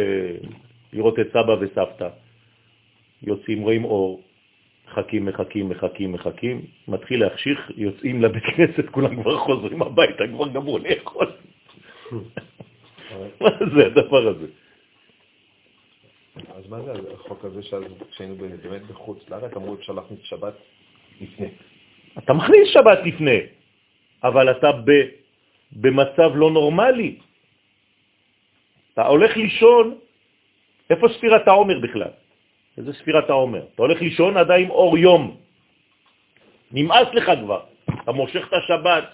לראות 0.95 1.19
את 1.19 1.29
סבא 1.31 1.53
וסבתא. 1.61 2.09
יוצאים, 3.23 3.63
רואים 3.63 3.85
אור, 3.85 4.23
מחכים, 4.89 5.25
מחכים, 5.25 5.69
מחכים, 5.69 6.13
מחכים, 6.13 6.67
מתחיל 6.89 7.21
להחשיך, 7.21 7.71
יוצאים 7.77 8.23
לבית 8.23 8.45
כנסת, 8.45 8.89
כולם 8.91 9.23
כבר 9.23 9.39
חוזרים 9.39 9.83
הביתה, 9.83 10.25
כבר 10.33 10.49
גמרו 10.49 10.79
לאכול. 10.79 11.33
מה 13.41 13.49
זה 13.77 13.87
הדבר 13.87 14.29
הזה? 14.29 14.47
אז 16.55 16.69
מה 16.69 16.83
זה 16.83 16.93
החוק 17.15 17.45
הזה 17.45 17.63
שאז 17.63 17.83
כשהיינו 18.11 18.35
באמת 18.35 18.83
בחוץ 18.83 19.31
לארץ, 19.31 19.53
אמרו 19.57 19.75
אפשר 19.75 19.93
להכניס 19.93 20.21
שבת 20.23 20.55
לפני. 21.21 21.49
אתה 22.19 22.33
מכניס 22.33 22.69
שבת 22.69 22.99
לפני, 23.05 23.41
אבל 24.25 24.51
אתה 24.51 24.71
במצב 25.73 26.31
לא 26.35 26.51
נורמלי. 26.51 27.17
אתה 28.93 29.07
הולך 29.07 29.37
לישון, 29.37 29.99
איפה 30.91 31.07
ספירת 31.09 31.49
העומר 31.49 31.79
בכלל? 31.79 32.13
איזה 32.79 32.93
ספירת 32.93 33.31
העומר? 33.31 33.63
אתה 33.75 33.83
הולך 33.83 34.01
לישון 34.01 34.37
עדיין 34.37 34.71
אור 34.71 34.99
יום. 34.99 35.37
נמאס 36.73 37.09
לך 37.13 37.31
כבר. 37.41 37.63
אתה 38.03 38.13
מושך 38.13 38.49
את 38.49 38.53
השבת, 38.53 39.05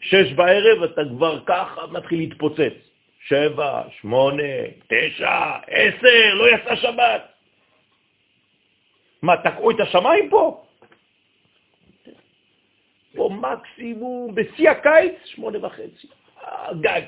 שש 0.00 0.32
בערב, 0.32 0.82
אתה 0.82 1.02
כבר 1.10 1.40
ככה 1.46 1.86
מתחיל 1.86 2.18
להתפוצץ. 2.18 2.72
שבע, 3.28 3.82
שמונה, 4.00 4.42
תשע, 4.86 5.50
עשר, 5.66 6.34
לא 6.34 6.44
יצא 6.54 6.76
שבת. 6.76 7.22
מה, 9.22 9.36
תקעו 9.36 9.70
את 9.70 9.80
השמיים 9.80 10.30
פה? 10.30 10.64
פה 13.16 13.30
מקסימום, 13.32 14.34
בשיא 14.34 14.70
הקיץ, 14.70 15.14
שמונה 15.24 15.66
וחצי. 15.66 16.08
אה, 16.42 16.74
גג. 16.80 17.02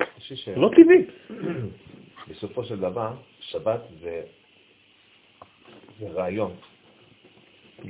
אני 0.00 0.06
חושב 0.06 0.17
זה 0.17 0.17
לא 0.56 0.70
טבעי. 0.76 1.04
שבסופו 2.26 2.64
של 2.64 2.80
דבר, 2.80 3.12
שבת 3.40 3.80
זה 4.00 4.22
זה 6.00 6.08
רעיון. 6.10 6.52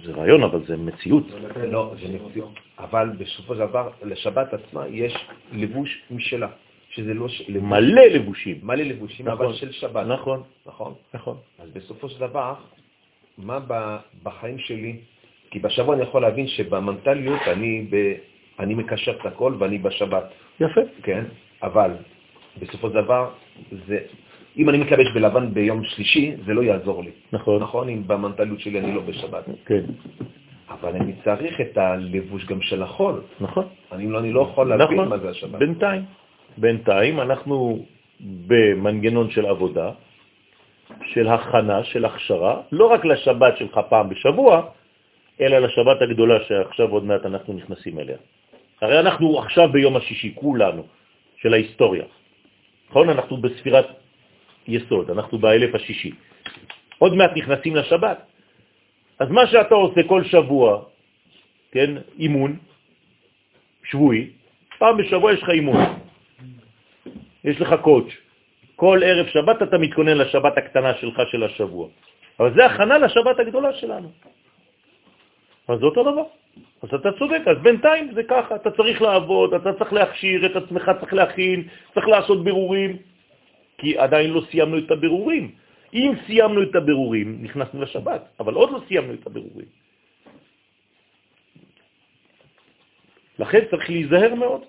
זה 0.04 0.12
רעיון, 0.12 0.42
אבל 0.42 0.66
זה 0.66 0.76
מציאות. 0.76 1.24
לא, 1.70 1.94
זה 2.02 2.08
מציאות. 2.08 2.54
אבל 2.78 3.10
בסופו 3.18 3.54
של 3.54 3.60
דבר, 3.60 3.90
לשבת 4.02 4.54
עצמה 4.54 4.88
יש 4.88 5.14
לבוש 5.52 6.02
משלה, 6.10 6.48
שזה 6.90 7.14
לא... 7.14 7.26
לבוש- 7.26 7.50
מלא 7.62 8.02
לבושים. 8.02 8.60
מלא 8.62 8.82
לבושים, 8.84 9.28
נכון. 9.28 9.46
אבל 9.46 9.54
של 9.54 9.72
שבת. 9.72 10.06
נכון, 10.06 10.42
נכון? 10.66 10.94
נכון. 11.14 11.36
אז 11.58 11.70
בסופו 11.70 12.08
של 12.08 12.20
דבר, 12.20 12.54
מה 13.38 13.58
בחיים 14.22 14.58
שלי, 14.58 14.96
כי 15.50 15.58
בשבוע 15.58 15.94
אני 15.94 16.02
יכול 16.02 16.22
להבין 16.22 16.46
שבמנטליות 16.48 17.40
אני, 17.46 17.86
ב, 17.90 18.14
אני 18.58 18.74
מקשר 18.74 19.16
את 19.20 19.26
הכל 19.26 19.56
ואני 19.58 19.78
בשבת, 19.78 20.24
יפה. 20.60 20.80
כן? 21.02 21.24
אבל 21.62 21.90
בסופו 22.60 22.88
של 22.88 22.94
דבר, 22.94 23.30
זה, 23.86 23.98
אם 24.56 24.68
אני 24.68 24.78
מתלבש 24.78 25.06
בלבן 25.14 25.54
ביום 25.54 25.84
שלישי, 25.84 26.34
זה 26.46 26.54
לא 26.54 26.62
יעזור 26.62 27.04
לי. 27.04 27.10
נכון. 27.32 27.62
נכון? 27.62 27.88
אם 27.88 28.02
במנטליות 28.06 28.60
שלי 28.60 28.78
אני 28.80 28.94
לא 28.94 29.00
בשבת. 29.00 29.44
כן, 29.66 29.84
אבל 30.70 30.96
אני 30.96 31.12
צריך 31.24 31.60
את 31.60 31.78
הלבוש 31.78 32.44
גם 32.46 32.62
של 32.62 32.82
החול. 32.82 33.22
נכון. 33.40 33.64
אני 33.92 34.06
לא, 34.06 34.18
אני 34.18 34.32
לא 34.32 34.40
יכול 34.40 34.68
להבין 34.68 34.98
נכון. 34.98 35.08
מה 35.08 35.18
זה 35.18 35.30
השבת. 35.30 35.58
בינתיים. 35.58 36.02
בינתיים 36.58 37.20
אנחנו 37.20 37.86
במנגנון 38.20 39.30
של 39.30 39.46
עבודה, 39.46 39.90
של 41.04 41.28
הכנה, 41.28 41.84
של 41.84 42.04
הכשרה, 42.04 42.60
לא 42.72 42.86
רק 42.86 43.04
לשבת 43.04 43.56
שלך 43.56 43.80
פעם 43.88 44.08
בשבוע, 44.08 44.62
אלא 45.40 45.58
לשבת 45.58 46.02
הגדולה 46.02 46.38
שעכשיו 46.48 46.88
עוד 46.88 47.04
מעט 47.04 47.26
אנחנו 47.26 47.52
נכנסים 47.54 47.98
אליה. 47.98 48.16
הרי 48.82 49.00
אנחנו 49.00 49.38
עכשיו 49.38 49.68
ביום 49.72 49.96
השישי, 49.96 50.34
כולנו, 50.34 50.82
של 51.36 51.54
ההיסטוריה. 51.54 52.04
נכון? 52.90 53.08
אנחנו 53.08 53.36
בספירת 53.36 53.86
יסוד, 54.68 55.10
אנחנו 55.10 55.38
באלף 55.38 55.74
השישי. 55.74 56.12
עוד 56.98 57.14
מעט 57.14 57.30
נכנסים 57.36 57.76
לשבת. 57.76 58.18
אז 59.18 59.28
מה 59.30 59.46
שאתה 59.46 59.74
עושה 59.74 60.00
כל 60.08 60.24
שבוע, 60.24 60.84
כן, 61.72 61.90
אימון, 62.18 62.56
שבועי, 63.84 64.30
פעם 64.78 64.96
בשבוע 64.96 65.32
יש 65.32 65.42
לך 65.42 65.48
אימון, 65.50 65.80
יש 67.44 67.60
לך 67.60 67.74
קואץ'. 67.82 68.12
כל 68.76 69.00
ערב 69.04 69.26
שבת 69.26 69.62
אתה 69.62 69.78
מתכונן 69.78 70.16
לשבת 70.16 70.58
הקטנה 70.58 70.94
שלך 70.94 71.16
של 71.30 71.44
השבוע. 71.44 71.88
אבל 72.40 72.54
זה 72.54 72.66
הכנה 72.66 72.98
לשבת 72.98 73.38
הגדולה 73.38 73.72
שלנו. 73.72 74.10
אז 75.68 75.78
זה 75.78 75.86
אותו 75.86 76.02
דבר. 76.02 76.37
אז 76.82 76.94
אתה 76.94 77.12
צודק, 77.18 77.42
אז 77.46 77.56
בינתיים 77.62 78.14
זה 78.14 78.22
ככה, 78.22 78.56
אתה 78.56 78.70
צריך 78.70 79.02
לעבוד, 79.02 79.54
אתה 79.54 79.72
צריך 79.72 79.92
להכשיר 79.92 80.46
את 80.46 80.56
עצמך, 80.56 80.90
צריך 81.00 81.12
להכין, 81.12 81.68
צריך 81.94 82.08
לעשות 82.08 82.44
בירורים, 82.44 82.96
כי 83.78 83.98
עדיין 83.98 84.30
לא 84.30 84.42
סיימנו 84.50 84.78
את 84.78 84.90
הבירורים. 84.90 85.50
אם 85.94 86.12
סיימנו 86.26 86.62
את 86.62 86.74
הבירורים, 86.74 87.38
נכנסנו 87.42 87.82
לשבת, 87.82 88.22
אבל 88.40 88.54
עוד 88.54 88.70
לא 88.70 88.80
סיימנו 88.88 89.14
את 89.14 89.26
הבירורים. 89.26 89.68
לכן 93.38 93.60
צריך 93.70 93.90
להיזהר 93.90 94.34
מאוד. 94.34 94.62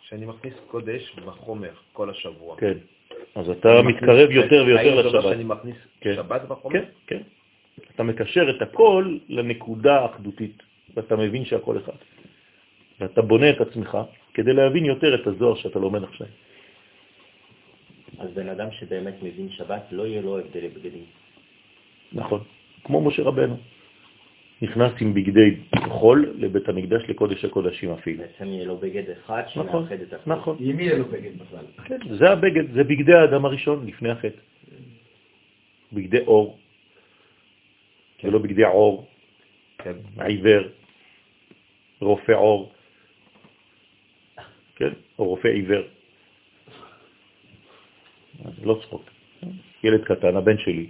שאני 0.00 0.26
מכניס 0.26 0.54
קודש 0.66 1.14
בחומר 1.24 1.72
כל 1.92 2.10
השבוע. 2.10 2.56
כן. 2.56 2.78
אז 3.34 3.50
אתה 3.50 3.82
מתקרב 3.82 4.30
יותר 4.30 4.64
ויותר 4.66 4.78
האם 4.78 4.94
זה 4.94 5.00
אומר 5.00 5.06
לשבת. 5.06 5.32
שאני 5.32 5.44
מכניס 5.44 5.76
כן. 6.00 6.14
שבת 6.14 6.42
בחומר? 6.42 6.72
כן, 6.80 6.84
כן. 7.06 7.22
אתה 7.94 8.02
מקשר 8.02 8.50
את 8.50 8.62
הכל 8.62 9.18
לנקודה 9.28 10.00
האחדותית, 10.00 10.62
ואתה 10.94 11.16
מבין 11.16 11.44
שהכל 11.44 11.78
אחד. 11.78 11.98
ואתה 13.00 13.22
בונה 13.22 13.50
את 13.50 13.60
עצמך 13.60 13.98
כדי 14.34 14.52
להבין 14.52 14.84
יותר 14.84 15.14
את 15.14 15.26
הזוהר 15.26 15.54
שאתה 15.54 15.78
לומד 15.78 16.02
עכשיו. 16.04 16.26
אז 18.18 18.30
בן 18.34 18.48
אדם 18.48 18.70
שבאמת 18.70 19.14
מבין 19.22 19.48
שבת, 19.50 19.82
לא 19.90 20.06
יהיה 20.06 20.22
לו 20.22 20.38
הבדלי 20.38 20.68
בגדים. 20.68 21.04
נכון. 22.12 22.40
כמו 22.84 23.00
משה 23.00 23.22
רבנו. 23.22 23.56
נכנס 24.62 24.92
עם 25.00 25.14
בגדי 25.14 25.56
חול 25.88 26.34
לבית 26.38 26.68
המקדש, 26.68 27.02
לקודש 27.08 27.44
הקודשים 27.44 27.90
אפילו. 27.90 28.22
בעצם 28.22 28.44
יהיה 28.44 28.64
לו 28.64 28.76
בגד 28.76 29.10
אחד 29.10 29.42
נכון, 29.56 29.66
שמאחד 29.66 30.00
את 30.00 30.12
הכל. 30.12 30.30
נכון. 30.30 30.56
עם 30.60 30.76
מי 30.76 30.82
יהיה 30.82 30.98
לו 30.98 31.04
בגד 31.04 31.30
בכלל? 31.38 31.64
כן, 31.84 31.98
זה 32.16 32.30
הבגד, 32.30 32.72
זה 32.72 32.84
בגדי 32.84 33.14
האדם 33.14 33.44
הראשון 33.44 33.86
לפני 33.86 34.10
החטא. 34.10 34.40
בגדי 35.92 36.20
אור, 36.26 36.58
ולא 38.24 38.38
בגדי 38.38 38.64
עור, 38.64 39.06
כן. 39.78 39.96
עיוור, 40.20 40.62
רופא 42.00 42.32
עור, 42.32 42.72
כן, 44.76 44.92
או 45.18 45.24
רופא 45.24 45.48
עיוור. 45.48 45.82
אז 48.44 48.64
לא 48.64 48.78
צחוק. 48.82 49.10
ילד 49.84 50.04
קטן, 50.04 50.36
הבן 50.36 50.58
שלי, 50.58 50.86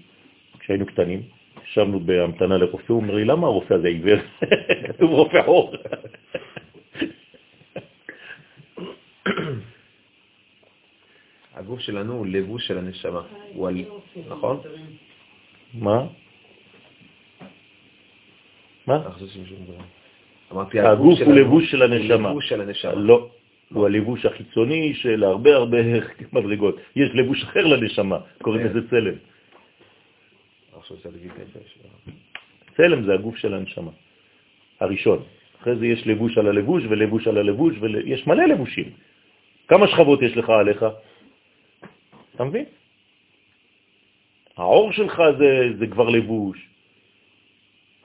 כשהיינו 0.58 0.86
קטנים, 0.86 1.22
ישבנו 1.64 2.00
בהמתנה 2.00 2.58
לרופא, 2.58 2.92
הוא 2.92 3.02
אומר 3.02 3.14
לי, 3.14 3.24
למה 3.24 3.46
הרופא 3.46 3.74
הזה 3.74 3.88
עיוור? 3.88 4.18
כתוב 4.88 5.10
רופא 5.10 5.42
עור. 5.46 5.74
הגוף 11.54 11.80
שלנו 11.80 12.12
הוא 12.12 12.26
לבוש 12.26 12.66
של 12.66 12.78
הנשמה. 12.78 13.22
הוא 13.52 13.68
על... 13.68 13.84
נכון? 14.28 14.60
מה? 15.74 16.06
מה? 18.86 19.02
אמרתי, 20.52 20.80
הגוף 20.80 21.18
הוא 21.20 21.34
לבוש 21.34 21.70
של 21.70 21.82
הנשמה. 21.82 22.30
לבוש 22.30 22.48
של 22.48 22.60
הנשמה. 22.60 22.94
לא, 22.94 23.28
הוא 23.72 23.86
הלבוש 23.86 24.26
החיצוני 24.26 24.94
של 24.94 25.24
הרבה 25.24 25.54
הרבה 25.56 25.78
מדרגות. 26.32 26.76
יש 26.96 27.10
לבוש 27.14 27.42
אחר 27.42 27.66
לנשמה, 27.66 28.18
קוראים 28.42 28.62
כן. 28.62 28.68
לזה 28.68 28.90
צלם. 28.90 29.14
צלם 32.76 33.04
זה 33.04 33.14
הגוף 33.14 33.36
של 33.36 33.54
הנשמה, 33.54 33.90
הראשון. 34.80 35.22
אחרי 35.60 35.76
זה 35.76 35.86
יש 35.86 36.06
לבוש 36.06 36.38
על 36.38 36.46
הלבוש 36.46 36.82
ולבוש 36.88 37.26
על 37.26 37.38
הלבוש, 37.38 37.74
ויש 37.80 38.26
מלא 38.26 38.44
לבושים. 38.44 38.90
כמה 39.68 39.88
שכבות 39.88 40.22
יש 40.22 40.36
לך 40.36 40.50
עליך? 40.50 40.84
אתה 42.34 42.44
מבין? 42.44 42.64
העור 44.56 44.92
שלך 44.92 45.22
זה, 45.38 45.68
זה 45.78 45.86
כבר 45.86 46.08
לבוש, 46.08 46.68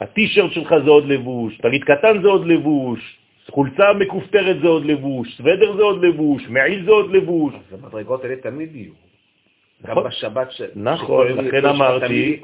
הטישרט 0.02 0.52
שלך 0.52 0.76
זה 0.84 0.90
עוד 0.90 1.06
לבוש, 1.06 1.58
טלית 1.58 1.84
קטן 1.84 2.22
זה 2.22 2.28
עוד 2.28 2.48
לבוש, 2.48 3.18
חולצה 3.50 3.94
מקופטרת 3.94 4.62
זה 4.62 4.68
עוד 4.68 4.86
לבוש, 4.86 5.38
סוודר 5.38 5.76
זה 5.76 5.84
עוד 5.84 6.06
לבוש, 6.06 6.48
מעיל 6.50 6.86
זה 6.86 6.92
עוד 6.92 7.12
לבוש. 7.12 7.54
אז 7.54 7.84
המדרגות 7.84 8.24
האלה 8.24 8.36
תמיד 8.36 8.76
יהיו. 8.76 8.94
גם 9.86 9.92
נכון. 9.92 10.04
בשבת 10.08 10.52
ש... 10.52 10.62
נכון, 10.76 11.28
לכן 11.28 11.66
אמרתי. 11.66 12.42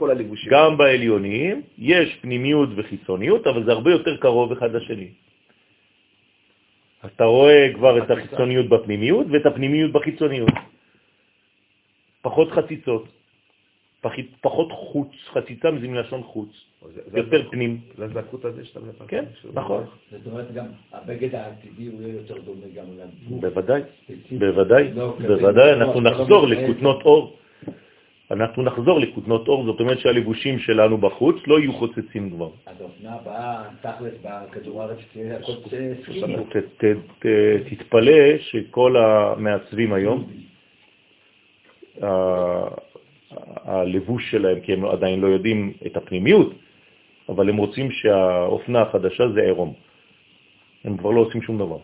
גם 0.50 0.78
בעליונים 0.78 1.62
יש 1.78 2.18
פנימיות 2.22 2.70
וחיצוניות, 2.76 3.48
אבל 3.48 3.64
זה 3.64 3.72
הרבה 3.72 3.92
יותר 3.92 4.18
קרוב 4.18 4.52
אחד 4.52 4.72
לשני. 4.76 5.10
אתה 7.06 7.24
רואה 7.24 7.70
כבר 7.76 7.98
את 7.98 8.12
החיצוניות 8.12 8.70
בפנימיות 8.70 9.28
ואת 9.32 9.46
הפנימיות 9.46 9.92
בחיצוניות. 9.92 10.50
פחות 12.22 12.52
חציצות, 12.52 13.06
פחות 14.42 14.72
חוץ, 14.72 15.12
חציצה 15.34 15.70
זה 15.82 15.88
מלשון 15.88 16.24
חוץ, 16.24 16.67
יותר 17.14 17.50
פנים. 17.50 17.80
זה 17.98 18.06
הזעקות 18.06 18.46
הזה 18.46 18.66
שאתה 18.66 18.80
מדבר. 18.80 19.06
כן, 19.08 19.26
נכון. 19.54 19.84
זאת 20.12 20.28
אומרת, 20.32 20.54
גם 20.54 20.66
הבגד 20.94 21.36
העתידי 21.36 21.88
הוא 21.88 22.02
יהיה 22.02 22.14
יותר 22.14 22.38
דומה 22.42 22.66
גם 22.76 22.86
לגוף. 22.98 23.42
בוודאי. 23.42 23.82
בוודאי, 24.32 24.92
לא, 24.94 25.18
בוודאי, 25.28 25.74
אנחנו 25.74 26.02
לא 26.02 26.12
נחזור. 26.12 26.48
לכותנות 26.48 27.02
אור. 27.06 27.38
אנחנו 28.32 28.64
נחזור 28.64 29.00
לכותנות 29.00 29.48
אור, 29.48 29.66
זאת 29.66 29.80
אומרת 29.80 30.00
שהלבושים 30.00 30.60
שלנו 30.60 30.98
בחוץ 30.98 31.36
לא 31.48 31.60
יהיו 31.60 31.74
חוצצים 31.74 32.30
כבר. 32.30 32.50
אז 32.66 32.82
האופנה 32.82 33.14
הבאה, 33.14 33.64
תכלס, 33.82 34.14
בכדור 34.24 34.82
הארץ, 34.82 34.98
תהיה 35.14 35.38
הכל 35.38 35.52
סקיני. 35.66 35.96
תתפלא 37.70 38.38
שכל 38.38 38.96
המעצבים 38.98 39.94
היום, 39.94 40.28
הלבוש 43.66 44.32
שלהם, 44.32 44.60
כי 44.60 44.74
הם 44.74 44.86
עדיין 44.86 45.20
לא 45.20 45.28
יודעים 45.28 45.74
את 45.86 45.98
הפנימיות, 45.98 46.54
אבל 47.30 47.50
הם 47.50 47.58
רוצים 47.58 47.92
שהאופנה 47.92 48.82
החדשה 48.82 49.30
זה 49.30 49.42
עירום. 49.42 49.74
הם 50.84 50.98
כבר 50.98 51.12
לא 51.12 51.22
עושים 51.22 51.42
שום 51.42 51.58
דבר. 51.58 51.80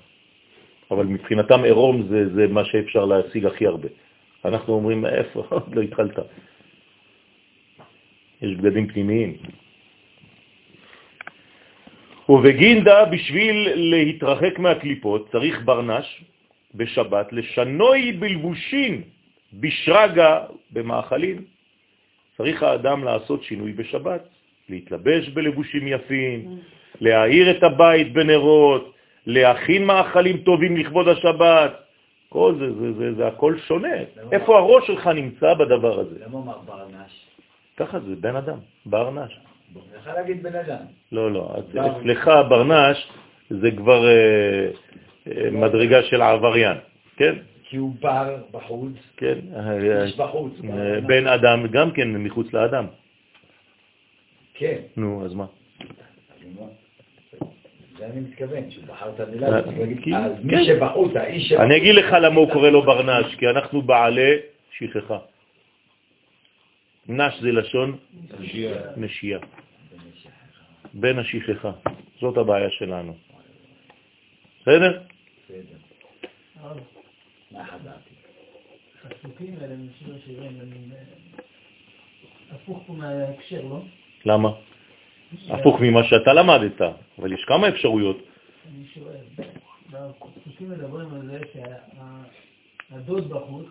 אבל 0.91 1.05
מבחינתם 1.05 1.63
עירום 1.63 2.07
זה, 2.07 2.33
זה 2.35 2.47
מה 2.47 2.65
שאפשר 2.65 3.05
להשיג 3.05 3.45
הכי 3.45 3.67
הרבה. 3.67 3.89
אנחנו 4.45 4.73
אומרים, 4.73 5.05
איפה? 5.05 5.43
לא 5.75 5.81
התחלת. 5.81 6.19
יש 8.41 8.55
בגדים 8.55 8.87
פנימיים. 8.87 9.37
ובגינדה, 12.29 13.05
בשביל 13.05 13.69
להתרחק 13.75 14.59
מהקליפות, 14.59 15.31
צריך 15.31 15.61
ברנש 15.65 16.23
בשבת 16.75 17.33
לשנוי 17.33 18.11
בלבושין, 18.11 19.01
בשרגה 19.53 20.45
במאכלים. 20.71 21.45
צריך 22.37 22.63
האדם 22.63 23.03
לעשות 23.03 23.43
שינוי 23.43 23.73
בשבת, 23.73 24.32
להתלבש 24.69 25.29
בלבושים 25.29 25.87
יפים, 25.87 26.57
להאיר 27.01 27.51
את 27.51 27.63
הבית 27.63 28.13
בנרות, 28.13 28.93
להכין 29.25 29.85
מאכלים 29.85 30.37
טובים 30.37 30.77
לכבוד 30.77 31.07
השבת. 31.07 31.71
כל 32.29 32.55
זה, 32.59 32.73
זה, 32.73 32.93
זה, 32.93 33.13
זה 33.13 33.27
הכל 33.27 33.57
שונה. 33.67 33.97
איפה 34.31 34.57
הראש 34.57 34.87
שלך 34.87 35.07
נמצא 35.07 35.53
בדבר 35.53 35.99
הזה? 35.99 36.15
למה 36.25 36.37
אמר 36.39 36.57
ברנש? 36.65 37.13
ככה 37.77 37.99
זה 37.99 38.15
בן 38.15 38.35
אדם, 38.35 38.57
ברנש. 38.85 39.39
יכול 39.99 40.13
להגיד 40.13 40.43
בן 40.43 40.55
אדם. 40.55 40.85
לא, 41.11 41.31
לא, 41.31 41.53
אז 41.57 41.63
בר- 41.73 41.99
אצלך 42.01 42.31
ברנש 42.49 43.07
זה 43.49 43.71
כבר 43.71 44.07
אה, 44.07 44.67
אה, 45.27 45.51
מדרגה 45.51 46.03
של 46.03 46.21
עבריין, 46.21 46.77
כן? 47.17 47.33
כי 47.69 47.77
הוא 47.77 47.93
בר 48.01 48.37
בחוץ, 48.51 48.93
כן. 49.17 49.39
איש 50.03 50.17
בחוץ. 50.17 50.53
אה, 50.69 51.01
בן 51.01 51.27
אדם 51.27 51.67
גם 51.67 51.91
כן 51.91 52.07
מחוץ 52.17 52.53
לאדם. 52.53 52.85
כן. 54.53 54.77
נו, 54.97 55.25
אז 55.25 55.33
מה? 55.33 55.45
זה 57.97 58.05
אני 58.05 58.19
מתכוון, 58.19 58.71
שהוא 58.71 58.85
בחר 58.85 59.09
את 59.15 59.19
המילה, 59.19 59.47
אה, 59.47 59.59
אז 59.59 59.65
כן. 60.05 60.47
מי 60.47 60.65
שבחוץ, 60.65 61.15
האיש 61.15 61.49
שבחוץ. 61.49 61.65
אני 61.65 61.77
אגיד 61.77 61.95
לך 61.95 62.13
למה 62.21 62.35
הוא 62.35 62.53
קורא 62.53 62.69
לו 62.69 62.85
ברנש, 62.85 63.35
כי 63.35 63.47
אנחנו 63.47 63.81
בעלי 63.81 64.35
שכחה. 64.71 65.17
נש 67.07 67.39
זה 67.41 67.51
לשון 67.51 67.97
נשייה. 68.97 69.39
בין 70.93 71.19
השכחה. 71.19 71.71
זאת 72.21 72.37
הבעיה 72.37 72.69
שלנו. 72.69 73.15
בסדר? 74.61 75.01
בסדר. 75.45 75.77
מה 77.51 77.65
חזרתי? 77.65 78.13
הפסוקים 79.03 79.55
האלה 79.61 79.75
משיר 79.75 80.15
השירים 80.15 80.51
הם 80.61 80.71
אה, 80.91 81.03
הפוך 82.55 82.83
פה 82.87 82.93
מההקשר, 82.93 83.61
לא? 83.61 83.81
למה? 84.25 84.49
הפוך 85.49 85.81
ממה 85.81 86.03
שאתה 86.03 86.33
למדת, 86.33 86.81
אבל 87.19 87.33
יש 87.33 87.45
כמה 87.45 87.67
אפשרויות. 87.67 88.17
אני 88.17 88.85
שואל, 88.93 89.45
הפסוקים 89.93 90.69
מדברים 90.69 91.13
על 91.13 91.21
זה 91.21 91.39
שהדוד 92.89 93.29
בחוץ, 93.29 93.65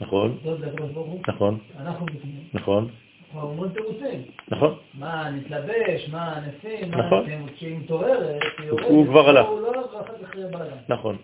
נכון? 0.00 0.38
דוד 0.42 0.60
לקדוש 0.60 0.90
ברוך 0.90 1.08
הוא, 1.08 1.20
נכון, 1.28 1.58
אנחנו 1.78 2.06
בפנים, 2.06 2.48
נכון, 2.54 2.90
אנחנו 3.34 3.48
אומרים 3.48 3.72
תירוצים. 3.72 4.22
נכון. 4.48 4.74
מה 4.94 5.30
נתלבש, 5.30 6.08
מה 6.08 6.40
נשים, 6.40 6.90
נכון. 6.94 7.26
כשהיא 7.56 7.78
מתעוררת, 7.78 8.42
הוא 8.88 9.06
כבר 9.06 9.28
הלך. 9.28 9.46
הוא 9.46 9.60
לא, 9.60 9.68
ואחר 9.68 10.18
כך 10.22 10.36
בלגן. 10.36 10.76
נכון. 10.88 11.16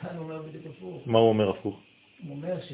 כאן 0.00 0.16
הוא 0.16 0.24
אומר 0.24 0.42
בדיוק 0.42 0.64
הפוך. 0.66 1.02
מה 1.06 1.18
הוא 1.18 1.28
אומר 1.28 1.50
הפוך? 1.50 1.80
הוא 2.26 2.36
אומר 2.36 2.60
ש... 2.60 2.72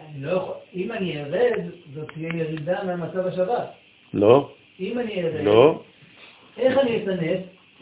אני 0.00 0.24
לא 0.24 0.30
יכול... 0.30 0.54
אם 0.74 0.92
אני 0.92 1.22
ארד, 1.22 1.60
זאת 1.94 2.10
תהיה 2.12 2.28
ירידה 2.34 2.84
מהמצב 2.84 3.26
השבת. 3.26 3.72
לא, 4.14 4.50
אם 4.80 4.98
אני 4.98 5.22
ארד, 5.22 5.44
לא, 5.44 5.82
איך 6.58 6.78
אני? 6.78 7.04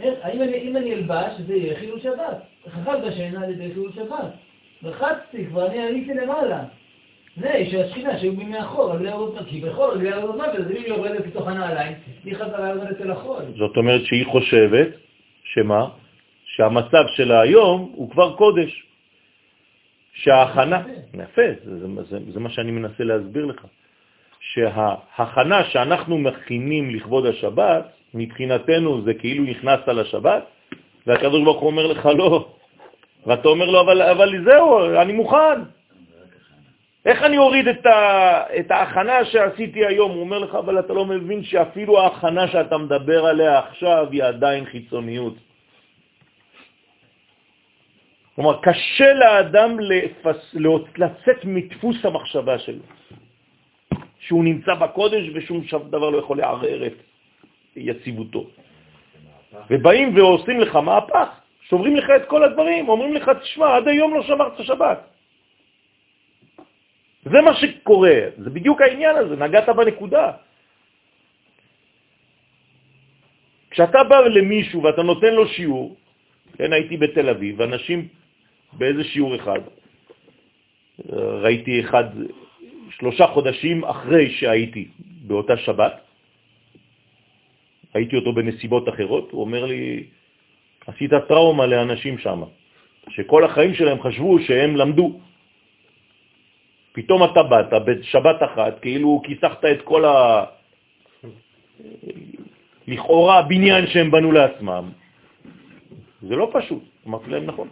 איך- 0.01 0.19
האם 0.23 0.43
אני, 0.43 0.57
אם 0.57 0.77
אני 0.77 0.95
אלבש, 0.95 1.33
זה 1.47 1.55
יהיה 1.55 1.79
חילול 1.79 2.01
שבת. 2.01 2.43
חכם 2.69 3.09
בשינה 3.09 3.45
על 3.45 3.51
ידי 3.51 3.69
חילול 3.75 3.93
שבת. 3.93 4.33
לחצתי 4.83 5.47
כבר, 5.47 5.67
אני 5.67 5.83
עליתי 5.83 6.15
למעלה. 6.15 6.65
זה 7.37 7.67
שהשכינה 7.71 8.19
שהיו 8.19 8.33
בי 8.37 8.45
מאחור, 8.45 8.93
על 8.93 9.05
ירד 9.05 9.47
כי 9.47 9.61
בכל 9.61 9.91
רגע 9.99 10.09
ירד 10.09 10.37
מוות, 10.37 10.55
אז 10.55 10.71
אם 10.71 10.77
היא 10.77 10.87
יורדת 10.89 11.27
לתוך 11.27 11.49
הנעליים, 11.49 11.97
היא 12.25 12.35
חזרה 12.35 12.69
יורדת 12.69 13.01
אל 13.01 13.11
החול. 13.11 13.43
זאת 13.59 13.77
אומרת 13.77 14.05
שהיא 14.05 14.27
חושבת, 14.27 14.89
שמה? 15.45 15.89
שהמצב 16.45 17.05
שלה 17.17 17.41
היום 17.41 17.93
הוא 17.95 18.11
כבר 18.11 18.37
קודש. 18.37 18.87
שההכנה, 20.15 20.83
יפה, 21.15 21.43
זה, 21.65 21.79
זה, 21.79 21.87
זה, 22.11 22.19
זה 22.33 22.41
מה 22.41 22.51
שאני 22.51 22.71
מנסה 22.71 23.05
להסביר 23.05 23.45
לך, 23.45 23.67
שההכנה 24.41 25.65
שאנחנו 25.65 26.19
מכינים 26.19 26.91
לכבוד 26.91 27.27
השבת, 27.27 27.85
מבחינתנו 28.15 29.03
זה 29.03 29.15
כאילו 29.15 29.45
נכנסת 29.45 29.89
לשבת, 29.89 30.43
והקדוש 31.07 31.43
ברוך 31.45 31.61
הוא 31.61 31.67
אומר 31.67 31.87
לך 31.87 32.07
לא, 32.07 32.49
ואתה 33.27 33.49
אומר 33.49 33.71
לו, 33.71 33.81
אבל, 33.81 34.03
אבל 34.03 34.45
זהו, 34.45 34.95
אני 34.97 35.13
מוכן. 35.13 35.61
איך 37.07 37.23
אני 37.23 37.39
אוריד 37.39 37.69
את, 37.69 37.87
ה, 37.87 38.43
את 38.59 38.71
ההכנה 38.71 39.25
שעשיתי 39.25 39.87
היום? 39.87 40.11
הוא 40.11 40.21
אומר 40.21 40.39
לך, 40.39 40.55
אבל 40.55 40.79
אתה 40.79 40.93
לא 40.93 41.05
מבין 41.05 41.45
שאפילו 41.45 42.01
ההכנה 42.01 42.49
שאתה 42.49 42.79
מדבר 42.79 43.27
עליה 43.27 43.59
עכשיו 43.59 44.07
היא 44.11 44.25
עדיין 44.25 44.65
חיצוניות. 44.65 45.35
כלומר, 48.35 48.61
קשה 48.63 49.13
לאדם 49.15 49.81
לפס, 49.81 50.55
לצאת 50.97 51.45
מדפוס 51.45 52.05
המחשבה 52.05 52.59
שלו, 52.59 52.83
שהוא 54.19 54.45
נמצא 54.45 54.75
בקודש 54.75 55.23
ושום 55.35 55.63
דבר 55.91 56.11
לא 56.11 56.19
יכול 56.19 56.39
לערער 56.39 56.87
את 56.87 56.99
יציבותו. 57.77 58.51
ובאים 59.71 60.17
ועושים 60.17 60.61
לך 60.61 60.77
מהפך, 60.77 61.29
שוברים 61.69 61.97
לך 61.97 62.11
את 62.17 62.25
כל 62.27 62.45
הדברים, 62.45 62.89
אומרים 62.89 63.15
לך, 63.15 63.31
תשמע, 63.43 63.77
עד 63.77 63.89
היום 63.89 64.15
לא 64.15 64.23
שמרת 64.23 64.59
שבת. 64.67 65.01
זה 67.25 67.41
מה 67.41 67.55
שקורה, 67.55 68.19
זה 68.39 68.51
בדיוק 68.51 68.81
העניין 68.81 69.17
הזה, 69.17 69.37
נגעת 69.37 69.69
בנקודה. 69.69 70.33
כשאתה 73.71 74.05
בא 74.05 74.19
למישהו 74.21 74.83
ואתה 74.83 75.03
נותן 75.03 75.35
לו 75.35 75.49
שיעור, 75.49 75.97
כן, 76.59 76.73
הייתי 76.73 76.97
בתל 76.97 77.29
אביב, 77.29 77.63
אנשים 77.63 78.09
באיזה 78.79 79.05
שיעור 79.05 79.37
אחד, 79.37 79.61
ראיתי 81.13 81.81
אחד 81.81 82.05
שלושה 82.91 83.27
חודשים 83.27 83.85
אחרי 83.85 84.31
שהייתי 84.31 84.89
באותה 84.99 85.57
שבת, 85.57 86.01
ראיתי 87.95 88.17
אותו 88.17 88.33
בנסיבות 88.33 88.89
אחרות, 88.89 89.29
הוא 89.31 89.41
אומר 89.41 89.65
לי, 89.65 90.05
עשית 90.87 91.11
טראומה 91.29 91.67
לאנשים 91.67 92.19
שם, 92.19 92.43
שכל 93.09 93.45
החיים 93.45 93.75
שלהם 93.75 94.03
חשבו 94.03 94.39
שהם 94.39 94.77
למדו. 94.77 95.21
פתאום 96.93 97.25
אתה 97.25 97.43
באת 97.43 97.73
בשבת 97.85 98.43
אחת, 98.43 98.81
כאילו 98.81 99.23
כיסחת 99.25 99.65
את 99.65 99.83
כל 99.83 100.05
ה... 100.05 100.45
לכאורה 102.89 103.43
בניין 103.43 103.87
שהם 103.87 104.11
בנו 104.11 104.33
לעצמם. 104.33 104.91
זה 106.23 106.37
לא 106.37 106.51
פשוט, 106.53 106.83
אמרתי 107.07 107.31
להם 107.31 107.45
נכון. 107.47 107.69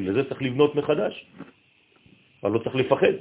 בגלל 0.00 0.14
זה 0.14 0.28
צריך 0.28 0.42
לבנות 0.42 0.74
מחדש, 0.74 1.26
אבל 2.42 2.50
לא 2.50 2.58
צריך 2.58 2.76
לפחד. 2.76 3.12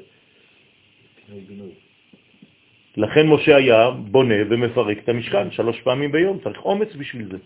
לכן 2.98 3.28
משה 3.28 3.56
היה 3.56 3.90
בונה 3.92 4.36
ומפרק 4.50 4.98
את 5.04 5.10
המשכן 5.10 5.52
שלוש 5.52 5.82
פעמים 5.82 6.12
ביום, 6.12 6.40
צריך 6.44 6.60
אומץ 6.66 6.90
בשביל 6.96 7.28
זה. 7.32 7.38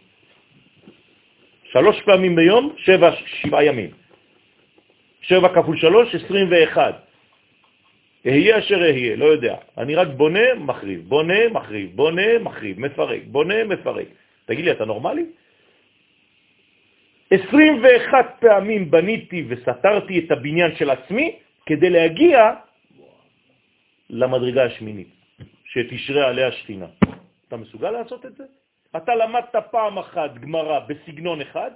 שלוש 1.72 2.02
פעמים 2.02 2.36
ביום, 2.36 2.74
שבע, 2.78 3.12
שבעה 3.26 3.66
ימים. 3.66 3.90
שבע 5.22 5.50
כפול 5.56 5.78
שלוש, 5.78 6.16
עשרים 6.16 6.48
ואחד. 6.52 6.94
אהיה 8.26 8.60
אשר 8.60 8.82
אהיה, 8.82 9.16
לא 9.16 9.26
יודע. 9.26 9.56
אני 9.78 9.96
רק 9.96 10.08
בונה, 10.08 10.54
מחריב, 10.60 11.02
בונה, 11.08 11.50
מחריב, 11.52 11.92
בונה, 11.96 12.40
מחריב, 12.40 12.80
מפרק, 12.80 13.22
בונה, 13.26 13.64
מפרק. 13.64 14.08
תגיד 14.46 14.66
לי, 14.66 14.72
אתה 14.72 14.86
נורמלי? 14.86 15.26
21 17.34 18.26
פעמים 18.40 18.92
בניתי 18.92 19.46
וסתרתי 19.48 20.20
את 20.20 20.32
הבניין 20.32 20.76
של 20.76 20.90
עצמי 20.90 21.36
כדי 21.66 21.90
להגיע 21.90 22.54
למדרגה 24.10 24.64
השמינית, 24.64 25.08
שתשרה 25.66 26.28
עליה 26.28 26.52
שכינה. 26.52 26.86
אתה 27.48 27.58
מסוגל 27.58 27.92
לעשות 27.92 28.26
את 28.26 28.36
זה? 28.36 28.44
אתה 28.98 29.16
למדת 29.16 29.56
פעם 29.72 29.98
אחת 29.98 30.38
גמרא 30.38 30.80
בסגנון 30.80 31.42
אחד, 31.42 31.72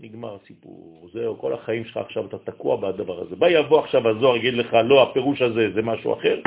נגמר 0.00 0.38
הסיפור. 0.42 1.08
זהו, 1.12 1.38
כל 1.38 1.52
החיים 1.52 1.84
שלך 1.84 1.96
עכשיו 1.96 2.26
אתה 2.26 2.38
תקוע 2.38 2.76
בדבר 2.76 3.20
הזה. 3.20 3.36
בא 3.36 3.48
יבוא 3.48 3.80
עכשיו 3.80 4.08
הזוהר, 4.08 4.36
יגיד 4.36 4.54
לך, 4.54 4.74
לא, 4.84 5.02
הפירוש 5.02 5.42
הזה 5.42 5.70
זה 5.74 5.82
משהו 5.82 6.14
אחר, 6.14 6.40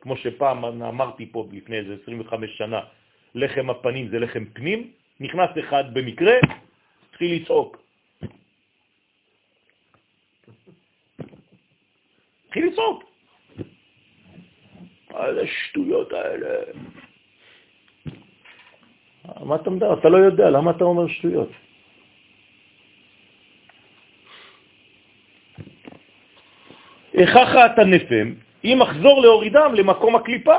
כמו 0.00 0.16
שפעם 0.16 0.64
אמרתי 0.64 1.26
פה 1.32 1.46
לפני 1.52 1.76
איזה 1.76 1.96
25 2.02 2.58
שנה, 2.58 2.80
לחם 3.34 3.70
הפנים 3.70 4.08
זה 4.08 4.18
לחם 4.18 4.44
פנים, 4.44 4.90
נכנס 5.20 5.50
אחד 5.58 5.94
במקרה, 5.94 6.34
התחיל 7.14 7.42
לצעוק. 7.42 7.82
התחיל 12.46 12.66
לצעוק. 12.66 13.04
על 15.14 15.38
השטויות 15.38 16.12
האלה. 16.12 16.48
מה 19.44 19.56
אתה 19.56 19.70
מדבר? 19.70 19.98
אתה 19.98 20.08
לא 20.08 20.16
יודע, 20.16 20.50
למה 20.50 20.70
אתה 20.70 20.84
אומר 20.84 21.08
שטויות? 21.08 21.50
הכרחת 27.14 27.78
הנפם, 27.78 28.34
אם 28.64 28.82
אחזור 28.82 29.22
להורידם 29.22 29.74
למקום 29.74 30.16
הקליפה, 30.16 30.58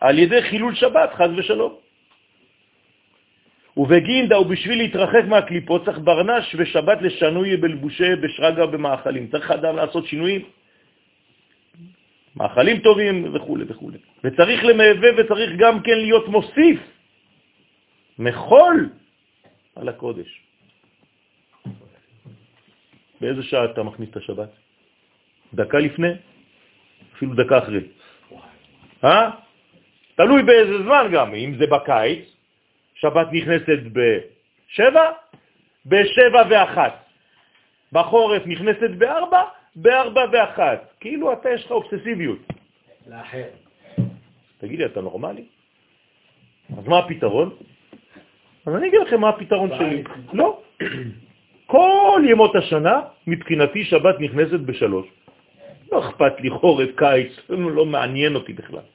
על 0.00 0.18
ידי 0.18 0.42
חילול 0.42 0.74
שבת, 0.74 1.14
חז 1.14 1.30
ושלום. 1.36 1.87
ובגינדה, 3.78 4.40
ובשביל 4.40 4.78
להתרחק 4.78 5.24
מהקליפות, 5.28 5.84
צריך 5.84 5.98
ברנש 5.98 6.54
ושבת 6.58 7.02
לשנוי 7.02 7.56
בלבושי 7.56 8.16
בשרגה 8.16 8.66
במאכלים. 8.66 9.28
צריך 9.30 9.50
אדם 9.50 9.76
לעשות 9.76 10.06
שינויים, 10.06 10.42
מאכלים 12.36 12.78
טובים 12.78 13.34
וכו' 13.34 13.56
וכו'. 13.68 13.90
וצריך 14.24 14.64
למהווה 14.64 15.08
וצריך 15.16 15.50
גם 15.58 15.82
כן 15.82 15.98
להיות 15.98 16.28
מוסיף 16.28 16.80
מחול 18.18 18.90
על 19.76 19.88
הקודש. 19.88 20.30
באיזה 23.20 23.42
שעה 23.42 23.64
אתה 23.64 23.82
מכניס 23.82 24.10
את 24.10 24.16
השבת? 24.16 24.50
דקה 25.54 25.78
לפני, 25.78 26.12
אפילו 27.14 27.34
דקה 27.34 27.58
אחרי. 27.58 27.80
אה? 29.04 29.30
תלוי 30.14 30.42
באיזה 30.42 30.82
זמן 30.82 31.06
גם, 31.12 31.34
אם 31.34 31.54
זה 31.58 31.66
בקיץ, 31.66 32.37
שבת 33.00 33.26
נכנסת 33.32 33.78
בשבע, 33.92 35.10
בשבע 35.86 36.42
ואחת. 36.50 37.04
בחורף 37.92 38.42
נכנסת 38.46 38.90
בארבע, 38.98 39.42
בארבע 39.76 40.24
ואחת. 40.32 40.80
כאילו 41.00 41.32
אתה 41.32 41.50
יש 41.50 41.64
לך 41.64 41.70
אובססיביות. 41.70 42.38
לאחר. 43.06 43.44
תגיד 44.58 44.78
לי, 44.78 44.86
אתה 44.86 45.00
נורמלי? 45.00 45.44
אז 46.78 46.88
מה 46.88 46.98
הפתרון? 46.98 47.56
אז 48.66 48.74
אני 48.74 48.88
אגיד 48.88 49.00
לכם 49.00 49.20
מה 49.20 49.28
הפתרון 49.28 49.70
שלי. 49.78 50.02
לא. 50.32 50.60
כל 51.66 52.22
ימות 52.30 52.56
השנה, 52.56 53.00
מבחינתי 53.26 53.84
שבת 53.84 54.20
נכנסת 54.20 54.60
בשלוש. 54.60 55.06
לא 55.92 56.08
אכפת 56.08 56.40
לי 56.40 56.50
חורף, 56.50 56.88
קיץ, 56.96 57.32
לא 57.48 57.86
מעניין 57.86 58.34
אותי 58.34 58.52
בכלל. 58.52 58.86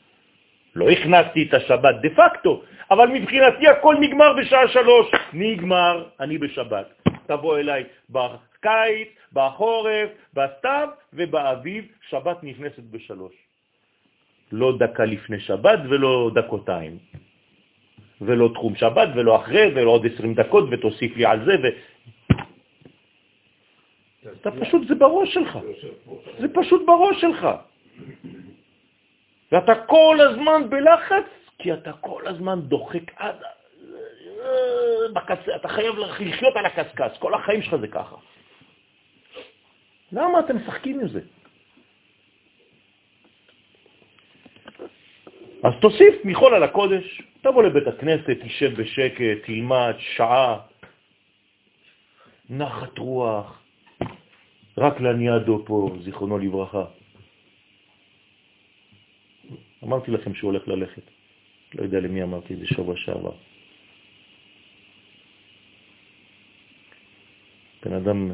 לא 0.76 0.90
הכנסתי 0.90 1.44
את 1.44 1.54
השבת 1.54 1.96
דה 2.02 2.10
פקטו, 2.10 2.62
אבל 2.92 3.08
מבחינתי 3.08 3.68
הכל 3.68 3.96
נגמר 4.00 4.34
בשעה 4.34 4.68
שלוש. 4.68 5.08
נגמר, 5.34 6.06
אני 6.20 6.38
בשבת. 6.38 6.88
תבוא 7.26 7.58
אליי 7.58 7.84
בקיץ, 8.10 9.10
בחורף, 9.34 10.10
בסתיו 10.34 10.88
ובאביב, 11.14 11.86
שבת 12.10 12.44
נכנסת 12.44 12.84
בשלוש. 12.92 13.34
לא 14.52 14.78
דקה 14.78 15.06
לפני 15.06 15.40
שבת 15.40 15.80
ולא 15.90 16.32
דקותיים. 16.36 16.98
ולא 18.22 18.50
תחום 18.54 18.76
שבת 18.76 19.10
ולא 19.16 19.36
אחרי 19.36 19.72
ולא 19.76 19.90
עוד 19.90 20.06
עשרים 20.06 20.34
דקות 20.34 20.66
ותוסיף 20.72 21.18
לי 21.18 21.26
על 21.26 21.46
זה 21.46 21.56
ו... 21.64 21.68
אתה 24.42 24.52
פשוט, 24.52 24.88
זה 24.88 24.96
בראש 24.96 25.34
שלך. 25.34 25.60
זה 26.40 26.48
פשוט 26.54 26.82
בראש 26.86 27.22
שלך. 27.22 27.48
ואתה 29.54 29.76
כל 29.86 30.18
הזמן 30.22 30.70
בלחץ, 30.70 31.26
כי 31.60 31.74
אתה 31.74 31.94
כל 31.94 32.28
הזמן 32.28 32.62
דוחק 32.62 33.12
עד... 33.16 33.36
בקצה, 35.14 35.56
אתה 35.56 35.68
חייב 35.68 35.96
לחיות 35.98 36.56
על 36.56 36.66
הקסקס, 36.66 37.18
כל 37.20 37.34
החיים 37.34 37.62
שלך 37.62 37.76
זה 37.76 37.88
ככה. 37.88 38.16
למה 40.12 40.40
אתם 40.40 40.58
משחקים 40.58 41.00
עם 41.00 41.08
זה? 41.08 41.22
אז 45.64 45.74
תוסיף 45.82 46.26
מחול 46.26 46.54
על 46.54 46.64
הקודש, 46.64 47.22
תבוא 47.42 47.64
לבית 47.64 47.88
הכנסת, 47.88 48.38
תשב 48.42 48.82
בשקט, 48.82 49.46
תלמד 49.46 49.94
שעה, 50.00 50.60
נחת 52.50 52.98
רוח, 52.98 53.62
רק 54.78 55.00
לניאדו 55.02 55.64
פה, 55.66 55.90
זיכרונו 56.04 56.38
לברכה. 56.38 57.03
אמרתי 59.84 60.12
לכם 60.12 60.34
שהוא 60.34 60.52
הולך 60.52 60.68
ללכת. 60.68 61.02
לא 61.76 61.84
יודע 61.84 62.00
למי 62.00 62.24
אמרתי 62.24 62.54
את 62.54 62.60
זה 62.60 62.68
שבוע 62.68 62.98
שעבר. 62.98 63.34
בן 67.86 67.94
אדם 67.94 68.32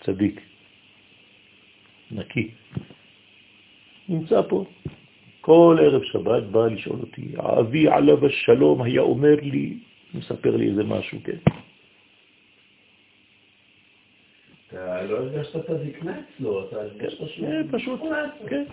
צדיק, 0.00 0.40
נקי. 2.10 2.50
נמצא 4.08 4.42
פה. 4.48 4.64
כל 5.40 5.78
ערב 5.80 6.02
שבת 6.02 6.42
בא 6.42 6.66
לשאול 6.66 7.00
אותי, 7.00 7.32
אבי 7.36 7.88
עליו 7.88 8.26
השלום 8.26 8.82
היה 8.82 9.00
אומר 9.00 9.34
לי, 9.42 9.76
מספר 10.14 10.56
לי 10.56 10.68
איזה 10.68 10.84
משהו, 10.84 11.18
כן. 11.24 11.38
אתה 14.68 15.02
לא 15.02 15.16
הרגשת 15.16 15.56
את 15.56 15.70
הזקנה 15.70 16.20
אצלו, 16.20 16.68
אתה 16.68 16.76
הרגשת 16.76 17.28
שהוא... 17.28 17.48
אה, 17.48 17.60
פשוט, 17.70 18.00
כן. 18.48 18.64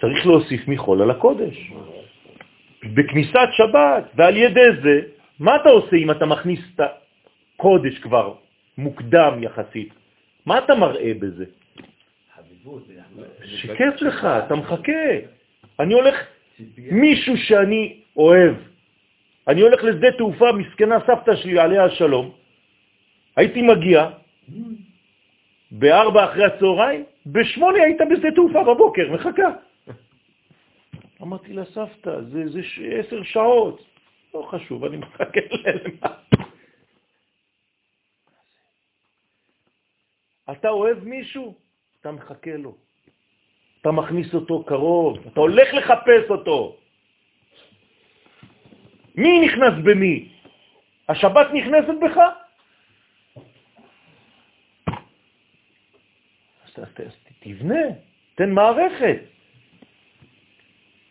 צריך 0.00 0.26
להוסיף 0.26 0.68
מחול 0.68 1.02
על 1.02 1.10
הקודש. 1.10 1.72
בכניסת 2.94 3.48
שבת, 3.52 4.04
ועל 4.14 4.36
ידי 4.36 4.68
זה, 4.82 5.00
מה 5.40 5.56
אתה 5.56 5.68
עושה 5.68 5.96
אם 5.96 6.10
אתה 6.10 6.26
מכניס 6.26 6.60
את 6.74 6.80
הקודש 6.80 7.98
כבר 7.98 8.34
מוקדם 8.78 9.42
יחסית? 9.42 9.88
מה 10.46 10.58
אתה 10.58 10.74
מראה 10.74 11.12
בזה? 11.20 11.44
שכיף 13.44 14.02
לך, 14.02 14.24
אתה 14.24 14.54
מחכה. 14.54 15.12
אני 15.80 15.94
הולך, 15.94 16.14
מישהו 16.90 17.36
שאני 17.36 18.00
אוהב, 18.16 18.54
אני 19.48 19.60
הולך 19.60 19.84
לשדה 19.84 20.12
תעופה, 20.12 20.52
מסכנה 20.52 20.98
סבתא 21.06 21.36
שלי, 21.36 21.58
עליה 21.58 21.84
השלום, 21.84 22.30
הייתי 23.36 23.62
מגיע 23.62 24.10
בארבע 25.70 26.24
אחרי 26.24 26.44
הצהריים, 26.44 27.04
בשמונה 27.26 27.82
היית 27.82 28.00
בשדה 28.10 28.30
תעופה 28.30 28.64
בבוקר, 28.64 29.12
מחכה. 29.12 29.50
אמרתי 31.22 31.52
לה, 31.52 31.64
סבתא, 31.64 32.20
זה, 32.20 32.48
זה 32.48 32.62
ש... 32.62 32.78
עשר 32.78 33.22
שעות. 33.22 33.84
לא 34.34 34.48
חשוב, 34.50 34.84
אני 34.84 34.96
מחכה 34.96 35.40
למה. 35.50 36.14
אתה 40.52 40.68
אוהב 40.68 41.04
מישהו, 41.04 41.54
אתה 42.00 42.12
מחכה 42.12 42.56
לו. 42.56 42.76
אתה 43.80 43.90
מכניס 43.90 44.34
אותו 44.34 44.64
קרוב, 44.64 45.26
אתה 45.26 45.40
הולך 45.40 45.74
לחפש 45.74 46.30
אותו. 46.30 46.76
מי 49.14 49.46
נכנס 49.46 49.74
במי? 49.84 50.28
השבת 51.08 51.46
נכנסת 51.54 51.94
בך? 52.02 52.18
אז 56.64 56.84
תבנה, 57.40 57.82
תן 58.34 58.50
מערכת. 58.50 59.37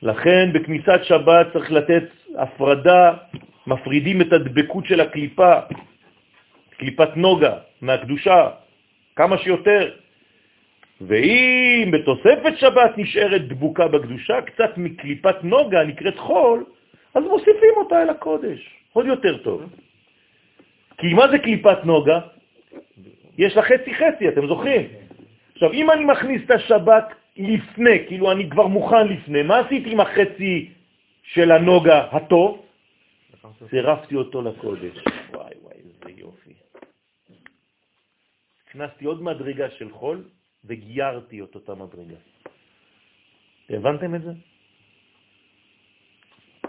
לכן 0.01 0.53
בכניסת 0.53 0.99
שבת 1.03 1.53
צריך 1.53 1.71
לתת 1.71 2.03
הפרדה, 2.37 3.13
מפרידים 3.67 4.21
את 4.21 4.33
הדבקות 4.33 4.85
של 4.85 5.01
הקליפה, 5.01 5.53
קליפת 6.77 7.17
נוגה, 7.17 7.53
מהקדושה, 7.81 8.49
כמה 9.15 9.37
שיותר. 9.37 9.91
ואם 11.01 11.89
בתוספת 11.93 12.57
שבת 12.57 12.97
נשארת 12.97 13.47
דבוקה 13.47 13.87
בקדושה, 13.87 14.41
קצת 14.41 14.77
מקליפת 14.77 15.43
נוגה 15.43 15.83
נקראת 15.83 16.17
חול, 16.17 16.65
אז 17.15 17.23
מוסיפים 17.23 17.73
אותה 17.77 18.01
אל 18.01 18.09
הקודש, 18.09 18.69
עוד 18.93 19.05
יותר 19.05 19.37
טוב. 19.37 19.61
כי 20.97 21.13
מה 21.13 21.27
זה 21.27 21.37
קליפת 21.37 21.85
נוגה? 21.85 22.19
יש 23.37 23.55
לה 23.55 23.61
חצי 23.61 23.93
חצי, 23.93 24.27
אתם 24.27 24.47
זוכרים? 24.47 24.87
עכשיו, 25.53 25.73
אם 25.73 25.91
אני 25.91 26.05
מכניס 26.05 26.41
את 26.45 26.51
השבת 26.51 27.13
לפני, 27.37 28.05
כאילו 28.07 28.31
אני 28.31 28.49
כבר 28.49 28.67
מוכן 28.67 29.07
לפני, 29.07 29.43
מה 29.43 29.59
עשיתי 29.59 29.91
עם 29.91 29.99
החצי 29.99 30.71
של 31.23 31.51
הנוגה 31.51 32.07
הטוב? 32.11 32.65
צירפתי 33.69 34.15
אותו 34.15 34.41
לקודש. 34.41 34.97
וואי 35.33 35.53
וואי, 35.61 35.75
איזה 35.75 36.19
יופי. 36.19 36.53
הכנסתי 38.67 39.05
עוד 39.05 39.23
מדרגה 39.23 39.69
של 39.69 39.91
חול 39.91 40.23
וגיירתי 40.65 41.41
את 41.41 41.55
אותה 41.55 41.75
מדרגה. 41.75 42.15
הבנתם 43.69 44.15
את 44.15 44.21
זה? 44.21 44.31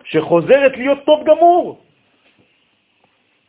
שחוזרת 0.05 0.73
להיות 0.77 0.99
טוב 1.05 1.27
גמור. 1.27 1.85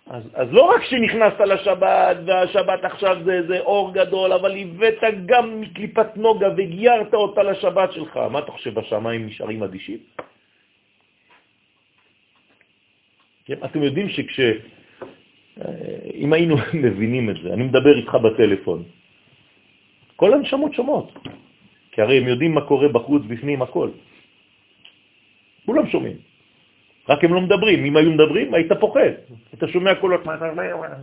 אז, 0.09 0.23
אז 0.33 0.47
לא 0.51 0.63
רק 0.63 0.83
שנכנסת 0.83 1.39
לשבת, 1.39 2.17
והשבת 2.25 2.83
עכשיו 2.83 3.17
זה, 3.25 3.47
זה 3.47 3.59
אור 3.59 3.93
גדול, 3.93 4.33
אבל 4.33 4.57
הבאת 4.57 5.03
גם 5.25 5.61
מקליפת 5.61 6.17
נוגה 6.17 6.47
וגיירת 6.57 7.13
אותה 7.13 7.43
לשבת 7.43 7.93
שלך. 7.93 8.17
מה 8.17 8.39
אתה 8.39 8.51
חושב, 8.51 8.73
בשמיים 8.73 9.25
נשארים 9.25 9.63
אדישים? 9.63 9.97
כן, 13.45 13.59
אתם 13.65 13.83
יודעים 13.83 14.09
שכש... 14.09 14.39
אה, 14.39 14.53
אם 16.13 16.33
היינו 16.33 16.55
מבינים 16.83 17.29
את 17.29 17.35
זה, 17.43 17.53
אני 17.53 17.63
מדבר 17.63 17.97
איתך 17.97 18.15
בטלפון, 18.15 18.83
כל 20.15 20.33
הנשמות 20.33 20.73
שומעות, 20.73 21.09
כי 21.91 22.01
הרי 22.01 22.17
הם 22.17 22.27
יודעים 22.27 22.51
מה 22.53 22.61
קורה 22.65 22.87
בחוץ, 22.87 23.23
בפנים, 23.27 23.61
הכל. 23.61 23.89
כולם 25.65 25.85
שומעים. 25.89 26.28
רק 27.09 27.23
הם 27.23 27.33
לא 27.33 27.41
מדברים. 27.41 27.85
אם 27.85 27.97
היו 27.97 28.11
מדברים, 28.11 28.53
היית 28.53 28.71
פוחד. 28.79 29.11
אתה 29.53 29.67
שומע 29.67 29.95
קולות, 29.95 30.21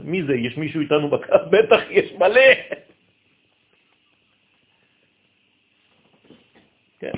מי 0.04 0.22
זה? 0.22 0.34
יש 0.34 0.56
מישהו 0.56 0.80
איתנו 0.80 1.10
בקו? 1.10 1.32
בטח, 1.52 1.80
יש 1.90 2.12
מלא. 2.12 2.50
כן, 6.98 7.16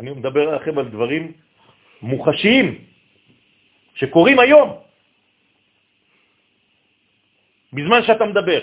אני 0.00 0.10
מדבר 0.10 0.56
לכם 0.56 0.78
על 0.78 0.88
דברים 0.88 1.32
מוחשיים 2.02 2.84
שקורים 3.94 4.38
היום, 4.38 4.68
בזמן 7.72 8.00
שאתה 8.06 8.24
מדבר. 8.24 8.60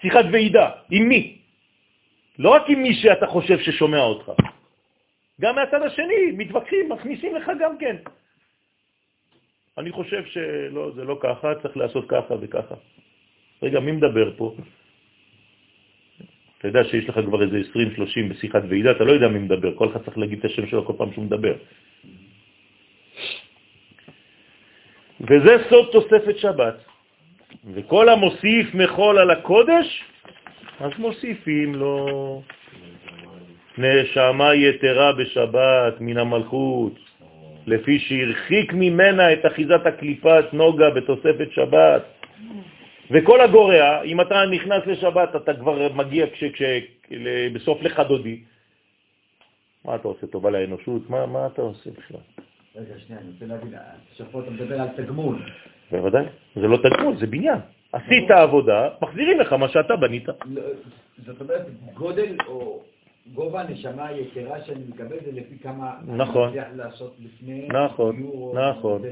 שיחת 0.00 0.24
ועידה, 0.32 0.70
עם 0.90 1.08
מי? 1.08 1.38
לא 2.38 2.50
רק 2.50 2.62
עם 2.68 2.82
מי 2.82 2.94
שאתה 2.94 3.26
חושב 3.26 3.58
ששומע 3.58 4.00
אותך. 4.00 4.51
גם 5.42 5.54
מהצד 5.54 5.82
השני, 5.82 6.32
מתווכחים, 6.38 6.88
מכניסים 6.88 7.34
לך 7.34 7.50
גם 7.60 7.78
כן. 7.78 7.96
אני 9.78 9.92
חושב 9.92 10.24
שלא, 10.24 10.90
זה 10.94 11.04
לא 11.04 11.18
ככה, 11.20 11.54
צריך 11.62 11.76
לעשות 11.76 12.04
ככה 12.08 12.34
וככה. 12.40 12.74
רגע, 13.62 13.80
מי 13.80 13.92
מדבר 13.92 14.36
פה? 14.36 14.54
אתה 16.58 16.68
יודע 16.68 16.84
שיש 16.84 17.08
לך 17.08 17.18
כבר 17.26 17.42
איזה 17.42 17.58
20-30 18.30 18.30
בשיחת 18.30 18.62
ועידה, 18.68 18.90
אתה 18.90 19.04
לא 19.04 19.12
יודע 19.12 19.28
מי 19.28 19.38
מדבר, 19.38 19.74
כל 19.74 19.88
אחד 19.88 20.04
צריך 20.04 20.18
להגיד 20.18 20.38
את 20.38 20.44
השם 20.44 20.66
שלו 20.66 20.86
כל 20.86 20.94
פעם 20.98 21.12
שהוא 21.12 21.24
מדבר. 21.24 21.54
וזה 25.20 25.52
סוד 25.70 25.86
תוספת 25.92 26.38
שבת. 26.38 26.74
וכל 27.74 28.08
המוסיף 28.08 28.74
מחול 28.74 29.18
על 29.18 29.30
הקודש, 29.30 30.04
אז 30.80 30.92
מוסיפים 30.98 31.74
לו 31.74 31.96
נשמה 33.78 34.54
יתרה 34.54 35.12
בשבת 35.12 36.00
מן 36.00 36.18
המלכות, 36.18 36.92
לפי 37.66 37.98
שהרחיק 37.98 38.72
ממנה 38.72 39.32
את 39.32 39.46
אחיזת 39.46 39.86
הקליפת 39.86 40.44
נוגה 40.52 40.90
בתוספת 40.90 41.48
שבת. 41.50 42.02
וכל 43.10 43.40
הגורע, 43.40 44.02
אם 44.02 44.20
אתה 44.20 44.46
נכנס 44.46 44.86
לשבת, 44.86 45.36
אתה 45.36 45.54
כבר 45.54 45.92
מגיע 45.94 46.26
כש, 46.26 46.44
כש, 46.44 46.62
בסוף 47.52 47.82
לך 47.82 48.00
דודי. 48.08 48.40
מה 49.84 49.94
אתה 49.94 50.08
עושה 50.08 50.26
טובה 50.26 50.50
לאנושות? 50.50 51.10
מה, 51.10 51.26
מה 51.26 51.46
אתה 51.46 51.62
עושה 51.62 51.90
בכלל? 51.90 52.20
רגע, 52.76 52.98
שנייה, 52.98 53.20
אני 53.20 53.54
רוצה 53.54 53.76
עכשיו 54.10 54.26
פה 54.32 54.40
אתה 54.40 54.50
מדבר 54.50 54.80
על 54.80 54.88
תגמול. 54.96 55.36
בוודאי, 55.90 56.24
זה 56.54 56.68
לא 56.68 56.76
תגמול, 56.76 57.16
זה 57.16 57.26
בניין. 57.26 57.58
עשית 57.92 58.30
עבודה, 58.30 58.88
מחזירים 59.02 59.40
לך 59.40 59.52
מה 59.52 59.68
שאתה 59.68 59.96
בנית. 59.96 60.28
לא, 60.28 60.62
זאת 61.26 61.40
אומרת, 61.40 61.66
גודל 61.94 62.36
או 62.46 62.82
גובה 63.26 63.60
הנשמה 63.60 64.06
היתרה 64.06 64.64
שאני 64.64 64.84
מקבל 64.88 65.16
זה 65.24 65.32
לפי 65.32 65.58
כמה 65.62 65.94
נכון. 66.06 66.48
אני 66.48 66.58
מצליח 66.58 66.68
לעשות 66.76 67.16
לפני 67.20 67.68
נכון, 67.68 68.16
גיור, 68.16 68.58
נכון, 68.58 69.02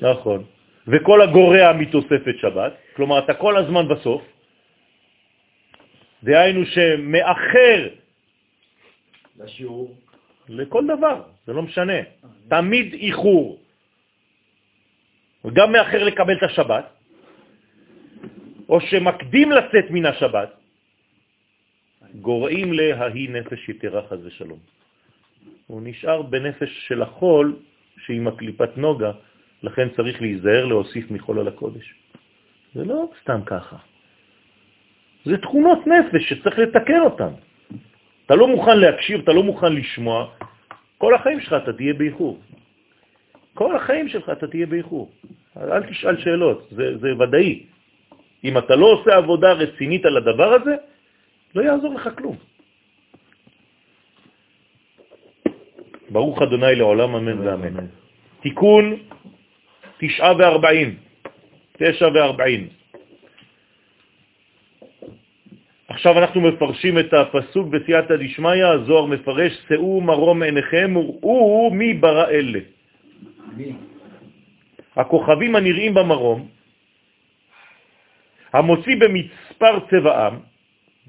נכון. 0.00 0.44
וכל 0.86 1.22
הגורע 1.22 1.72
מתוספת 1.72 2.34
שבת, 2.40 2.72
כלומר 2.96 3.18
אתה 3.18 3.34
כל 3.34 3.56
הזמן 3.56 3.88
בסוף, 3.88 4.22
דהיינו 6.22 6.66
שמאחר 6.66 7.88
לשיעור. 9.38 9.94
לכל 10.48 10.86
דבר, 10.86 11.22
זה 11.46 11.52
לא 11.52 11.62
משנה, 11.62 11.98
תמיד 12.48 12.92
איחור. 12.92 13.58
וגם 15.44 15.72
מאחר 15.72 16.04
לקבל 16.04 16.36
את 16.36 16.42
השבת, 16.42 16.84
או 18.68 18.80
שמקדים 18.80 19.52
לצאת 19.52 19.90
מן 19.90 20.06
השבת, 20.06 20.59
גורעים 22.14 22.72
לההי 22.72 23.26
נפש 23.28 23.68
יתרה 23.68 24.02
חז 24.08 24.26
ושלום. 24.26 24.58
הוא 25.66 25.80
נשאר 25.84 26.22
בנפש 26.22 26.86
של 26.88 27.02
החול 27.02 27.56
שהיא 28.04 28.20
מקליפת 28.20 28.76
נוגה, 28.76 29.12
לכן 29.62 29.88
צריך 29.96 30.22
להיזהר 30.22 30.64
להוסיף 30.64 31.10
מחול 31.10 31.38
על 31.38 31.48
הקודש. 31.48 31.94
זה 32.74 32.84
לא 32.84 33.08
סתם 33.22 33.40
ככה. 33.46 33.76
זה 35.24 35.38
תכונות 35.38 35.86
נפש 35.86 36.28
שצריך 36.28 36.58
לתקן 36.58 37.00
אותן. 37.00 37.32
אתה 38.26 38.34
לא 38.34 38.48
מוכן 38.48 38.78
להקשיב, 38.78 39.20
אתה 39.20 39.32
לא 39.32 39.42
מוכן 39.42 39.72
לשמוע, 39.72 40.30
כל 40.98 41.14
החיים 41.14 41.40
שלך 41.40 41.54
אתה 41.62 41.72
תהיה 41.72 41.94
באיחור. 41.94 42.38
כל 43.54 43.76
החיים 43.76 44.08
שלך 44.08 44.30
אתה 44.30 44.46
תהיה 44.46 44.66
באיחור. 44.66 45.10
אל 45.56 45.82
תשאל 45.82 46.16
שאלות, 46.20 46.68
זה, 46.70 46.98
זה 46.98 47.08
ודאי. 47.18 47.66
אם 48.44 48.58
אתה 48.58 48.76
לא 48.76 48.86
עושה 48.86 49.16
עבודה 49.16 49.52
רצינית 49.52 50.04
על 50.04 50.16
הדבר 50.16 50.50
הזה, 50.52 50.74
לא 51.54 51.62
יעזור 51.62 51.94
לך 51.94 52.08
כלום. 52.18 52.36
ברוך 56.10 56.42
אדוני 56.42 56.74
לעולם 56.74 57.14
אמן 57.14 57.38
ואמן. 57.46 57.86
תיקון 58.40 58.96
תשעה 59.98 60.36
וארבעים, 60.38 60.96
תשע 61.72 62.08
וארבעים. 62.14 62.68
עכשיו 65.88 66.18
אנחנו 66.18 66.40
מפרשים 66.40 66.98
את 66.98 67.12
הפסוק 67.12 67.68
בסייעתא 67.68 68.16
דשמיא, 68.16 68.66
הזוהר 68.66 69.06
מפרש, 69.06 69.52
שאו 69.68 70.00
מרום 70.00 70.42
עיניכם 70.42 70.96
וראו 70.96 71.70
מי 71.74 71.94
ברא 71.94 72.26
אלה. 72.28 72.60
הכוכבים 74.96 75.56
הנראים 75.56 75.94
במרום, 75.94 76.48
המוציא 78.52 78.96
במספר 79.00 79.74
צבעם, 79.90 80.49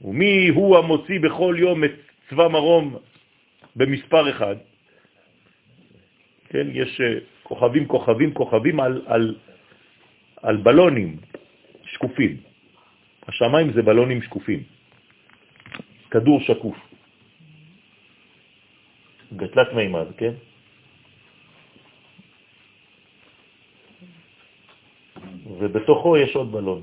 ומי 0.02 0.48
הוא 0.48 0.78
המוציא 0.78 1.20
בכל 1.20 1.56
יום 1.60 1.84
את 1.84 1.92
צבע 2.30 2.48
מרום 2.48 2.96
במספר 3.76 4.30
אחד? 4.30 4.56
כן, 6.50 6.68
יש 6.74 7.02
אה, 7.02 7.20
כוכבים, 7.44 7.88
כוכבים, 7.88 8.34
כוכבים 8.34 8.80
על, 8.80 9.02
על, 9.06 9.36
על 10.42 10.58
בלונים 10.58 11.18
שקופים. 11.84 12.38
השמיים 13.28 13.74
זה 13.74 13.82
בלונים 13.82 14.22
שקופים. 14.22 14.64
כדור 16.12 16.40
שקוף. 16.40 16.78
גטלת 19.38 19.74
מימד, 19.74 20.08
כן? 20.18 20.34
ובתוכו 25.46 26.18
יש 26.18 26.36
עוד 26.36 26.52
בלון 26.52 26.82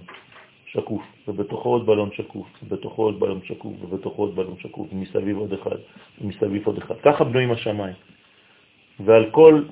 שקוף, 0.79 1.03
ובתוכו 1.29 1.69
עוד 1.69 1.87
בלון 1.87 2.11
שקוף, 2.13 2.47
ובתוכו 2.63 3.03
עוד 3.03 3.21
בלון 3.21 3.41
שקוף, 3.45 3.75
ובתוכו 3.81 4.23
עוד 4.23 4.37
בלון 4.37 4.57
שקוף, 4.59 4.87
ומסביב 4.93 5.37
עוד 5.37 5.53
אחד, 5.53 5.79
ומסביב 6.21 6.67
עוד 6.67 6.79
אחד. 6.79 6.95
ככה 7.03 7.25
בנויים 7.25 7.51
השמיים. 7.53 7.95
ועל 9.01 9.31
כל 9.31 9.63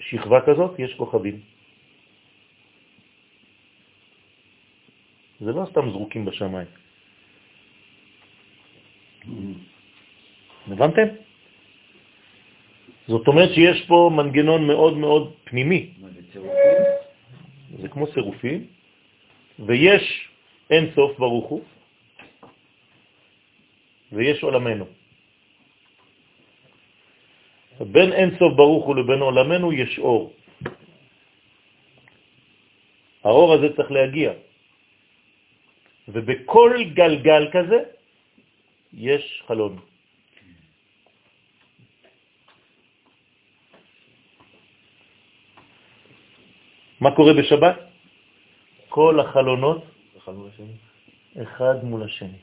שכבה 0.00 0.40
כזאת 0.40 0.78
יש 0.78 0.94
כוכבים. 0.94 1.40
זה 5.40 5.52
לא 5.52 5.66
סתם 5.70 5.90
זרוקים 5.90 6.24
בשמיים. 6.24 6.70
הבנתם? 10.66 11.08
זאת 13.08 13.28
אומרת 13.28 13.50
שיש 13.54 13.86
פה 13.86 14.10
מנגנון 14.16 14.66
מאוד 14.66 14.96
מאוד 14.96 15.32
פנימי. 15.44 15.90
זה 17.80 17.88
כמו 17.88 18.06
צירופים, 18.06 18.66
ויש 19.66 20.28
אין 20.70 20.90
סוף 20.94 21.18
ברוך 21.18 21.48
הוא, 21.48 21.62
ויש 24.12 24.42
עולמנו. 24.42 24.86
בין 27.80 28.12
אין 28.12 28.30
סוף 28.38 28.52
ברוך 28.56 28.84
הוא 28.86 28.96
לבין 28.96 29.20
עולמנו 29.20 29.72
יש 29.72 29.98
אור. 29.98 30.32
האור 33.24 33.48
הזה 33.54 33.76
צריך 33.76 33.90
להגיע. 33.90 34.32
ובכל 36.08 36.70
גלגל 36.94 37.42
כזה 37.52 37.78
יש 38.92 39.42
חלון. 39.46 39.78
מה 47.00 47.10
קורה 47.16 47.32
בשבת? 47.34 47.91
כל 48.92 49.20
החלונות 49.20 49.84
אחד 51.42 51.84
מול 51.84 52.02
השני. 52.02 52.38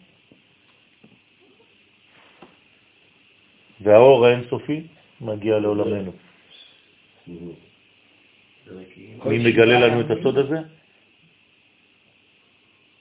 והאור 3.81 4.26
האינסופי 4.26 4.88
מגיע 5.21 5.59
לעולמנו. 5.59 6.11
מי 9.26 9.38
מגלה 9.45 9.80
לנו 9.80 10.01
את 10.01 10.09
הסוד 10.19 10.38
הזה? 10.38 10.59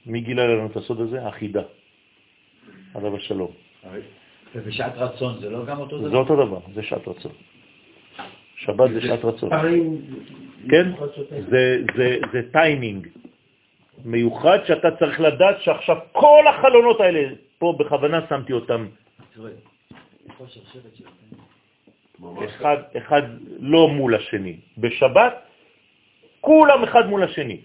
מי 0.06 0.20
גילה 0.20 0.46
לנו 0.46 0.66
את 0.66 0.76
הסוד 0.76 1.00
הזה? 1.00 1.26
החידה, 1.26 1.62
עליו 2.94 3.16
השלום. 3.16 3.52
ובשעת 4.54 4.92
רצון 4.96 5.40
זה 5.40 5.50
לא 5.50 5.64
גם 5.64 5.78
אותו 5.78 6.02
זה 6.02 6.08
דבר? 6.08 6.18
אותו 6.18 6.36
דבר, 6.36 6.60
זה 6.74 6.82
שעת 6.82 7.08
רצון. 7.08 7.32
שבת 8.56 8.90
זה 8.90 9.00
שעת 9.00 9.24
רצון. 9.24 9.50
כן? 10.70 10.86
זה, 11.50 11.82
זה, 11.96 12.18
זה 12.32 12.40
טיימינג 12.52 13.08
מיוחד 14.04 14.58
שאתה 14.66 14.88
צריך 14.98 15.20
לדעת 15.20 15.62
שעכשיו 15.62 15.96
כל 16.12 16.44
החלונות 16.48 17.00
האלה, 17.00 17.34
פה 17.58 17.76
בכוונה 17.78 18.20
שמתי 18.28 18.52
אותם 18.52 18.86
אחד, 22.44 22.76
אחד 22.96 23.22
לא 23.58 23.88
מול 23.88 24.14
השני. 24.14 24.56
בשבת 24.78 25.34
כולם 26.40 26.84
אחד 26.84 27.06
מול 27.06 27.22
השני. 27.22 27.60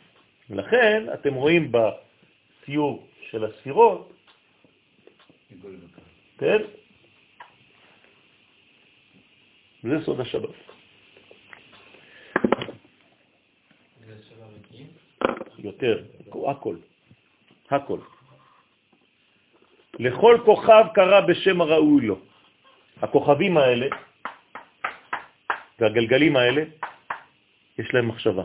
לכן 0.49 1.05
אתם 1.13 1.33
רואים 1.33 1.71
בציור 1.71 3.07
של 3.29 3.45
הספירות, 3.45 4.13
כן? 6.37 6.61
זה 9.83 9.95
סוד 10.05 10.19
השבת. 10.19 10.72
יותר, 15.63 16.03
הכל, 16.47 16.75
הכל. 17.69 17.99
לכל 19.99 20.37
כוכב 20.45 20.85
קרא 20.93 21.21
בשם 21.21 21.61
הראוי 21.61 22.05
לו. 22.05 22.19
הכוכבים 23.01 23.57
האלה 23.57 23.87
והגלגלים 25.79 26.35
האלה, 26.35 26.63
יש 27.77 27.93
להם 27.93 28.07
מחשבה. 28.07 28.43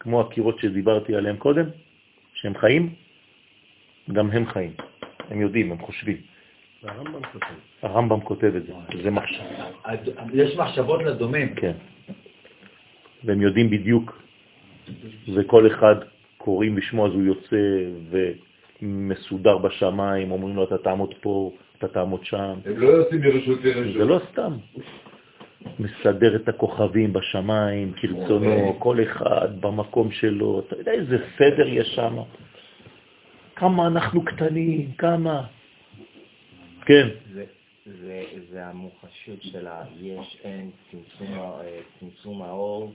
כמו 0.00 0.20
הקירות 0.20 0.58
שדיברתי 0.58 1.14
עליהם 1.14 1.36
קודם, 1.36 1.64
שהם 2.34 2.54
חיים, 2.58 2.94
גם 4.12 4.30
הם 4.30 4.46
חיים. 4.46 4.72
הם 5.30 5.40
יודעים, 5.40 5.72
הם 5.72 5.78
חושבים. 5.78 6.16
והרמב"ם 6.82 7.22
כותב. 7.32 7.54
הרמב"ם 7.82 8.20
כותב 8.20 8.52
את 8.56 8.66
זה, 8.66 8.72
זה 9.02 9.10
מחשב. 9.10 9.42
יש 10.34 10.56
מחשבות 10.56 11.02
לדומם. 11.02 11.54
כן. 11.54 11.76
והם 13.24 13.40
יודעים 13.40 13.70
בדיוק, 13.70 14.22
וכל 15.34 15.66
אחד 15.66 15.94
קוראים 16.38 16.74
בשמו 16.74 17.06
אז 17.06 17.12
הוא 17.12 17.22
יוצא 17.22 17.56
ומסודר 18.82 19.58
בשמיים, 19.58 20.30
אומרים 20.30 20.56
לו 20.56 20.64
אתה 20.64 20.78
תעמוד 20.78 21.14
פה, 21.20 21.52
אתה 21.78 21.88
תעמוד 21.88 22.24
שם. 22.24 22.54
הם 22.64 22.78
לא 22.78 22.88
יוצאים 22.88 23.20
מרשות 23.20 23.64
לרשות. 23.64 23.94
זה 23.98 24.04
לא 24.04 24.20
סתם. 24.32 24.52
מסדר 25.78 26.36
את 26.36 26.48
הכוכבים 26.48 27.12
בשמיים, 27.12 27.92
כרצונו, 27.96 28.76
כל 28.78 29.02
אחד 29.02 29.60
במקום 29.60 30.10
שלו. 30.10 30.60
אתה 30.60 30.76
יודע 30.76 30.92
איזה 30.92 31.18
סדר 31.38 31.68
יש 31.68 31.88
שם? 31.88 32.16
כמה 33.56 33.86
אנחנו 33.86 34.24
קטנים, 34.24 34.92
כמה. 34.98 35.46
כן, 36.86 37.08
זה, 37.34 37.44
זה, 37.86 38.22
זה 38.50 38.66
המוחשות 38.66 39.42
של 39.42 39.66
היש, 39.66 40.40
אין, 40.44 40.70
צמצום, 40.90 41.38
אה, 41.38 41.80
צמצום 42.00 42.42
האור, 42.42 42.92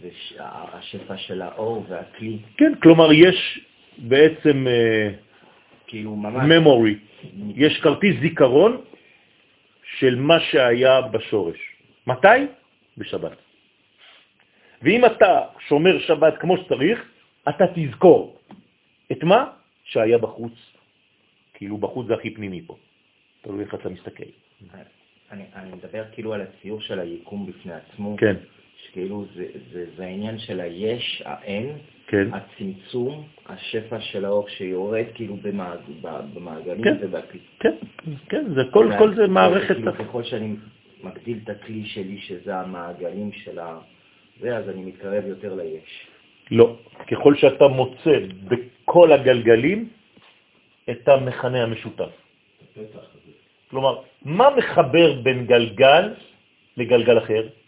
והשפע 0.00 1.16
של 1.16 1.42
האור 1.42 1.84
והכלי, 1.88 2.38
כן, 2.56 2.72
כלומר 2.82 3.12
יש 3.12 3.60
בעצם 3.98 4.66
כאילו 5.86 6.16
ממש... 6.16 6.44
memory, 6.50 6.94
יש 7.54 7.80
כרטיס 7.80 8.20
זיכרון 8.20 8.80
של 9.98 10.16
מה 10.16 10.40
שהיה 10.40 11.00
בשורש. 11.00 11.58
מתי? 12.06 12.46
בשבת. 12.96 13.36
ואם 14.82 15.04
אתה 15.04 15.40
שומר 15.68 15.98
שבת 15.98 16.38
כמו 16.38 16.56
שצריך, 16.56 16.98
אתה 17.48 17.64
תזכור 17.74 18.40
את 19.12 19.22
מה 19.22 19.50
שהיה 19.84 20.18
בחוץ. 20.18 20.52
כאילו 21.54 21.78
בחוץ 21.78 22.06
זה 22.06 22.14
הכי 22.14 22.34
פנימי 22.34 22.62
פה. 22.66 22.76
תלוי 23.42 23.64
איך 23.64 23.74
אתה 23.74 23.88
מסתכל. 23.88 24.24
אני, 25.30 25.44
אני 25.54 25.70
מדבר 25.72 26.04
כאילו 26.12 26.34
על 26.34 26.40
הציור 26.40 26.80
של 26.80 26.98
היקום 26.98 27.46
בפני 27.46 27.72
עצמו, 27.72 28.16
כן, 28.16 28.36
שכאילו 28.90 29.24
זה, 29.34 29.46
זה, 29.72 29.84
זה 29.96 30.04
העניין 30.04 30.38
של 30.38 30.60
היש, 30.60 31.22
האין, 31.24 31.72
כן, 32.06 32.28
הצמצום, 32.34 33.26
השפע 33.46 34.00
של 34.00 34.24
האור 34.24 34.48
שיורד 34.48 35.04
כאילו 35.14 35.36
במעג, 35.36 35.78
ב- 36.02 36.34
במעגלים 36.34 36.84
כן. 36.84 36.96
ובכלי. 37.00 37.40
כן, 37.60 37.74
כן, 38.28 38.54
זה 38.54 38.60
כל, 38.70 38.90
כל 38.98 39.14
זה 39.14 39.26
מערכת... 39.26 39.74
כאילו, 39.74 39.92
ככל 39.94 40.22
שאני 40.22 40.56
מגדיל 41.02 41.38
את 41.44 41.48
הכלי 41.48 41.84
שלי, 41.86 42.18
שזה 42.18 42.56
המעגלים 42.56 43.32
של 43.32 43.58
ה... 43.58 43.78
זה, 44.40 44.56
אז 44.56 44.68
אני 44.68 44.82
מתקרב 44.84 45.24
יותר 45.26 45.54
ליש. 45.54 46.06
לא. 46.50 46.76
ככל 47.10 47.36
שאתה 47.36 47.68
מוצא 47.68 48.14
בכל 48.48 49.12
הגלגלים 49.12 49.88
את 50.90 51.08
המכנה 51.08 51.62
המשותף. 51.62 52.10
כלומר, 53.70 54.02
מה 54.24 54.48
מחבר 54.56 55.22
בין 55.22 55.46
גלגל 55.46 56.14
לגלגל 56.76 57.18
אחר? 57.18 57.59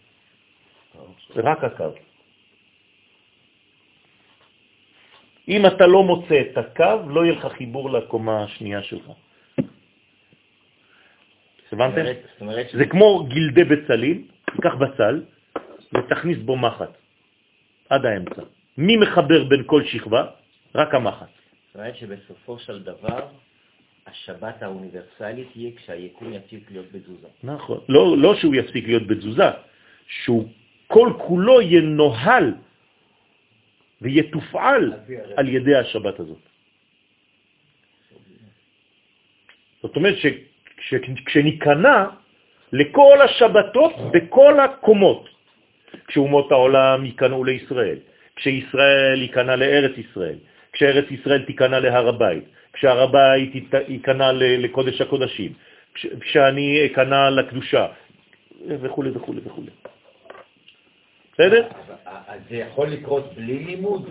רק 1.35 1.63
הקו. 1.63 1.91
אם 5.47 5.65
אתה 5.65 5.87
לא 5.87 6.03
מוצא 6.03 6.41
את 6.41 6.57
הקו, 6.57 7.09
לא 7.09 7.25
יהיה 7.25 7.33
לך 7.33 7.45
חיבור 7.45 7.89
לקומה 7.89 8.43
השנייה 8.43 8.83
שלך. 8.83 9.11
הבנתם? 11.71 12.05
זה 12.73 12.85
כמו 12.85 13.25
גלדי 13.29 13.63
בצלים, 13.63 14.27
תיקח 14.55 14.75
בצל 14.75 15.23
ותכניס 15.93 16.37
בו 16.37 16.55
מחט 16.57 16.93
עד 17.89 18.05
האמצע. 18.05 18.41
מי 18.77 18.97
מחבר 18.97 19.43
בין 19.43 19.63
כל 19.65 19.83
שכבה? 19.85 20.25
רק 20.75 20.95
המחט. 20.95 21.27
זאת 21.67 21.75
אומרת 21.75 21.95
שבסופו 21.95 22.59
של 22.59 22.83
דבר, 22.83 23.27
השבת 24.07 24.63
האוניברסלית 24.63 25.47
תהיה 25.53 25.71
כשהיקום 25.75 26.33
יפסיק 26.33 26.71
להיות 26.71 26.91
בתזוזה. 26.91 27.27
נכון. 27.43 27.79
לא, 27.89 28.17
לא 28.17 28.35
שהוא 28.35 28.55
יפסיק 28.55 28.87
להיות 28.87 29.07
בתזוזה, 29.07 29.49
שהוא 30.07 30.47
כל 30.93 31.09
כולו 31.17 31.61
ינוהל 31.61 32.53
ויתופעל 34.01 34.93
על 35.37 35.49
ידי 35.49 35.75
השבת 35.75 36.19
הזאת. 36.19 36.43
זאת 39.81 39.95
אומרת 39.95 40.15
שכשניכנע 40.79 42.05
לכל 42.73 43.17
השבתות 43.21 43.93
בכל 44.13 44.59
הקומות, 44.59 45.29
כשאומות 46.07 46.51
העולם 46.51 47.05
ייכנעו 47.05 47.43
לישראל, 47.43 47.97
כשישראל 48.35 49.21
ייכנע 49.21 49.55
לארץ 49.55 49.97
ישראל, 49.97 50.37
כשארץ 50.73 51.05
ישראל 51.11 51.41
תיכנע 51.45 51.79
להר 51.79 52.07
הבית, 52.07 52.43
כשהר 52.73 53.01
הבית 53.01 53.51
ייכנע 53.87 54.31
לקודש 54.37 55.01
הקודשים, 55.01 55.51
כשאני 56.21 56.85
אכנע 56.85 57.29
לקדושה, 57.29 57.85
וכו' 58.69 59.03
וכו' 59.13 59.33
וכו'. 59.45 59.92
בסדר? 61.33 61.67
אז 62.27 62.39
זה 62.49 62.55
יכול 62.55 62.87
לקרות 62.87 63.33
בלי 63.35 63.59
לימוד? 63.59 64.09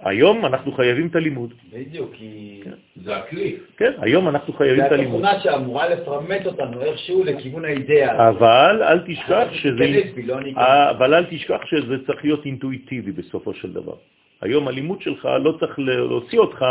היום 0.00 0.46
אנחנו 0.46 0.72
חייבים 0.72 1.06
את 1.06 1.16
הלימוד. 1.16 1.54
בדיוק, 1.72 2.10
כי... 2.14 2.60
זה 2.96 3.16
הכלי. 3.16 3.56
כן, 3.76 3.92
היום 3.98 4.28
אנחנו 4.28 4.52
חייבים 4.52 4.84
את 4.84 4.88
זה 4.88 4.94
הלימוד. 4.94 5.24
התכונה 5.24 5.40
שאמורה 5.40 5.88
לפרמט 5.88 6.46
אותנו 6.46 6.82
איכשהו 6.82 7.24
לכיוון 7.24 7.64
האידאה. 7.64 8.28
אבל 8.28 8.82
אל 8.82 8.98
תשכח 9.06 9.48
שזה... 9.52 10.02
לא 10.24 10.40
ניכנס. 10.40 10.64
אבל 10.90 11.14
אל 11.14 11.24
תשכח 11.24 11.60
שזה 11.64 12.06
צריך 12.06 12.24
להיות 12.24 12.46
אינטואיטיבי 12.46 13.12
בסופו 13.12 13.54
של 13.54 13.72
דבר. 13.72 13.94
היום 14.40 14.68
הלימוד 14.68 15.02
שלך 15.02 15.28
לא 15.40 15.56
צריך 15.60 15.78
להוציא 15.78 16.38
אותך 16.38 16.64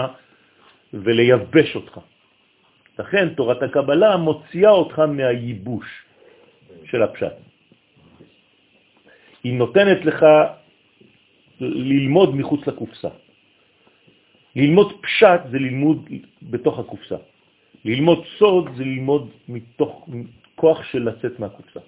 ולייבש 0.94 1.76
אותך. 1.76 2.00
לכן 3.00 3.30
תורת 3.30 3.64
הקבלה 3.64 4.18
מוציאה 4.18 4.70
אותך 4.70 5.00
מהייבוש 5.00 5.88
של 6.86 7.04
הפשט. 7.04 7.51
היא 9.44 9.54
נותנת 9.54 10.06
לך 10.06 10.26
ללמוד 11.62 12.36
מחוץ 12.36 12.68
לקופסה. 12.68 13.10
ללמוד 14.56 15.02
פשט 15.02 15.42
זה 15.52 15.60
ללמוד 15.60 16.10
בתוך 16.42 16.80
הקופסה. 16.80 17.16
ללמוד 17.86 18.24
סוד 18.38 18.70
זה 18.78 18.84
ללמוד 18.84 19.30
מתוך 19.50 20.10
כוח 20.56 20.84
של 20.84 21.10
לצאת 21.10 21.40
מהקופסה. 21.40 21.80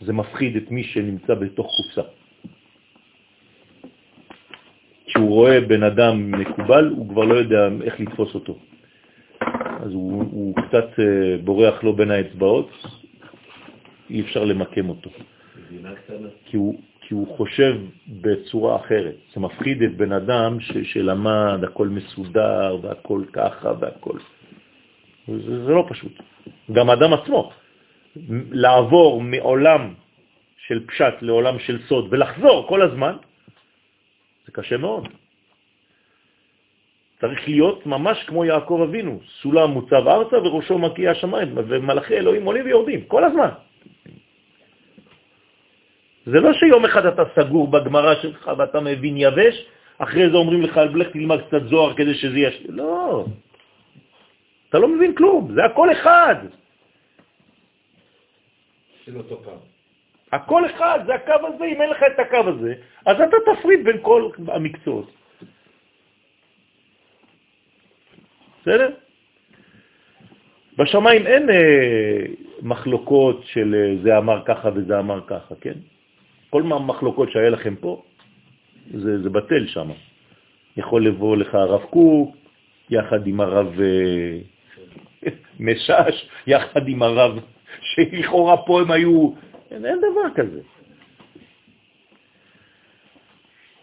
זה 0.00 0.12
מפחיד 0.12 0.56
את 0.56 0.70
מי 0.70 0.84
שנמצא 0.84 1.34
בתוך 1.34 1.66
קופסה. 1.76 2.02
כשהוא 5.06 5.28
רואה 5.28 5.60
בן 5.60 5.82
אדם 5.82 6.30
מקובל, 6.40 6.88
הוא 6.88 7.08
כבר 7.08 7.24
לא 7.24 7.34
יודע 7.34 7.68
איך 7.82 8.00
לתפוס 8.00 8.34
אותו. 8.34 8.58
אז 9.82 9.92
הוא, 9.92 10.22
הוא 10.30 10.54
קצת 10.56 10.88
אה, 10.98 11.38
בורח 11.44 11.82
לו 11.82 11.92
בין 11.92 12.10
האצבעות, 12.10 12.70
אי 14.10 14.20
אפשר 14.20 14.44
למקם 14.44 14.88
אותו. 14.88 15.10
כי 16.44 16.56
הוא, 16.56 16.80
כי 17.00 17.14
הוא 17.14 17.36
חושב 17.36 17.76
בצורה 18.08 18.76
אחרת. 18.76 19.16
זה 19.34 19.40
מפחיד 19.40 19.82
את 19.82 19.96
בן 19.96 20.12
אדם 20.12 20.60
ש, 20.60 20.72
שלמד, 20.92 21.64
הכל 21.64 21.88
מסודר 21.88 22.78
והכל 22.82 23.22
ככה 23.32 23.72
והכל. 23.80 24.18
זה, 25.26 25.64
זה 25.64 25.72
לא 25.72 25.86
פשוט. 25.88 26.12
גם 26.72 26.90
האדם 26.90 27.12
עצמו, 27.12 27.52
לעבור 28.50 29.22
מעולם 29.22 29.94
של 30.66 30.86
פשט 30.86 31.22
לעולם 31.22 31.58
של 31.58 31.78
סוד 31.88 32.08
ולחזור 32.10 32.68
כל 32.68 32.82
הזמן, 32.82 33.16
זה 34.46 34.52
קשה 34.52 34.76
מאוד. 34.76 35.08
צריך 37.20 37.48
להיות 37.48 37.86
ממש 37.86 38.24
כמו 38.26 38.44
יעקב 38.44 38.80
אבינו, 38.88 39.20
סולם 39.42 39.70
מוצב 39.70 40.08
ארצה 40.08 40.36
וראשו 40.38 40.78
מקיע 40.78 41.10
השמיים, 41.10 41.54
ומלאכי 41.54 42.14
אלוהים 42.14 42.44
עולים 42.44 42.64
ויורדים, 42.64 43.04
כל 43.04 43.24
הזמן. 43.24 43.48
זה 46.26 46.40
לא 46.40 46.52
שיום 46.52 46.84
אחד 46.84 47.06
אתה 47.06 47.22
סגור 47.34 47.68
בגמרה 47.70 48.16
שלך 48.22 48.50
ואתה 48.58 48.80
מבין 48.80 49.14
יבש, 49.16 49.66
אחרי 49.98 50.30
זה 50.30 50.36
אומרים 50.36 50.62
לך, 50.62 50.80
לך 50.94 51.08
תלמד 51.08 51.40
קצת 51.40 51.62
זוהר 51.70 51.94
כדי 51.94 52.14
שזה 52.14 52.38
יהיה... 52.38 52.50
לא, 52.68 53.24
אתה 54.68 54.78
לא 54.78 54.88
מבין 54.88 55.14
כלום, 55.14 55.54
זה 55.54 55.64
הכל 55.64 55.92
אחד. 55.92 56.36
של 59.04 59.16
אותו 59.16 59.36
קו. 59.44 59.50
הכל 60.32 60.66
אחד, 60.66 60.98
זה 61.06 61.14
הקו 61.14 61.46
הזה, 61.46 61.64
אם 61.64 61.82
אין 61.82 61.90
לך 61.90 62.02
את 62.14 62.18
הקו 62.18 62.48
הזה, 62.48 62.74
אז 63.06 63.16
אתה 63.20 63.36
תפריד 63.52 63.84
בין 63.84 63.98
כל 64.02 64.30
המקצועות. 64.48 65.10
בסדר? 68.62 68.90
בשמיים 70.78 71.26
אין 71.26 71.50
אה, 71.50 72.24
מחלוקות 72.62 73.42
של 73.44 73.74
אה, 73.74 74.02
זה 74.02 74.18
אמר 74.18 74.42
ככה 74.44 74.68
וזה 74.74 74.98
אמר 74.98 75.20
ככה, 75.26 75.54
כן? 75.60 75.91
כל 76.52 76.62
המחלוקות 76.72 77.30
שהיה 77.30 77.50
לכם 77.50 77.74
פה, 77.76 78.02
זה, 78.94 79.22
זה 79.22 79.30
בטל 79.30 79.66
שם. 79.66 79.90
יכול 80.76 81.06
לבוא 81.06 81.36
לך 81.36 81.54
הרב 81.54 81.84
קוק, 81.90 82.36
יחד 82.90 83.26
עם 83.26 83.40
הרב 83.40 83.80
אה, 83.80 84.38
משש, 85.66 86.28
יחד 86.46 86.88
עם 86.88 87.02
הרב 87.02 87.38
שלכאורה 87.88 88.56
פה 88.56 88.80
הם 88.80 88.90
היו, 88.90 89.32
אין, 89.70 89.86
אין 89.86 89.98
דבר 89.98 90.28
כזה. 90.34 90.60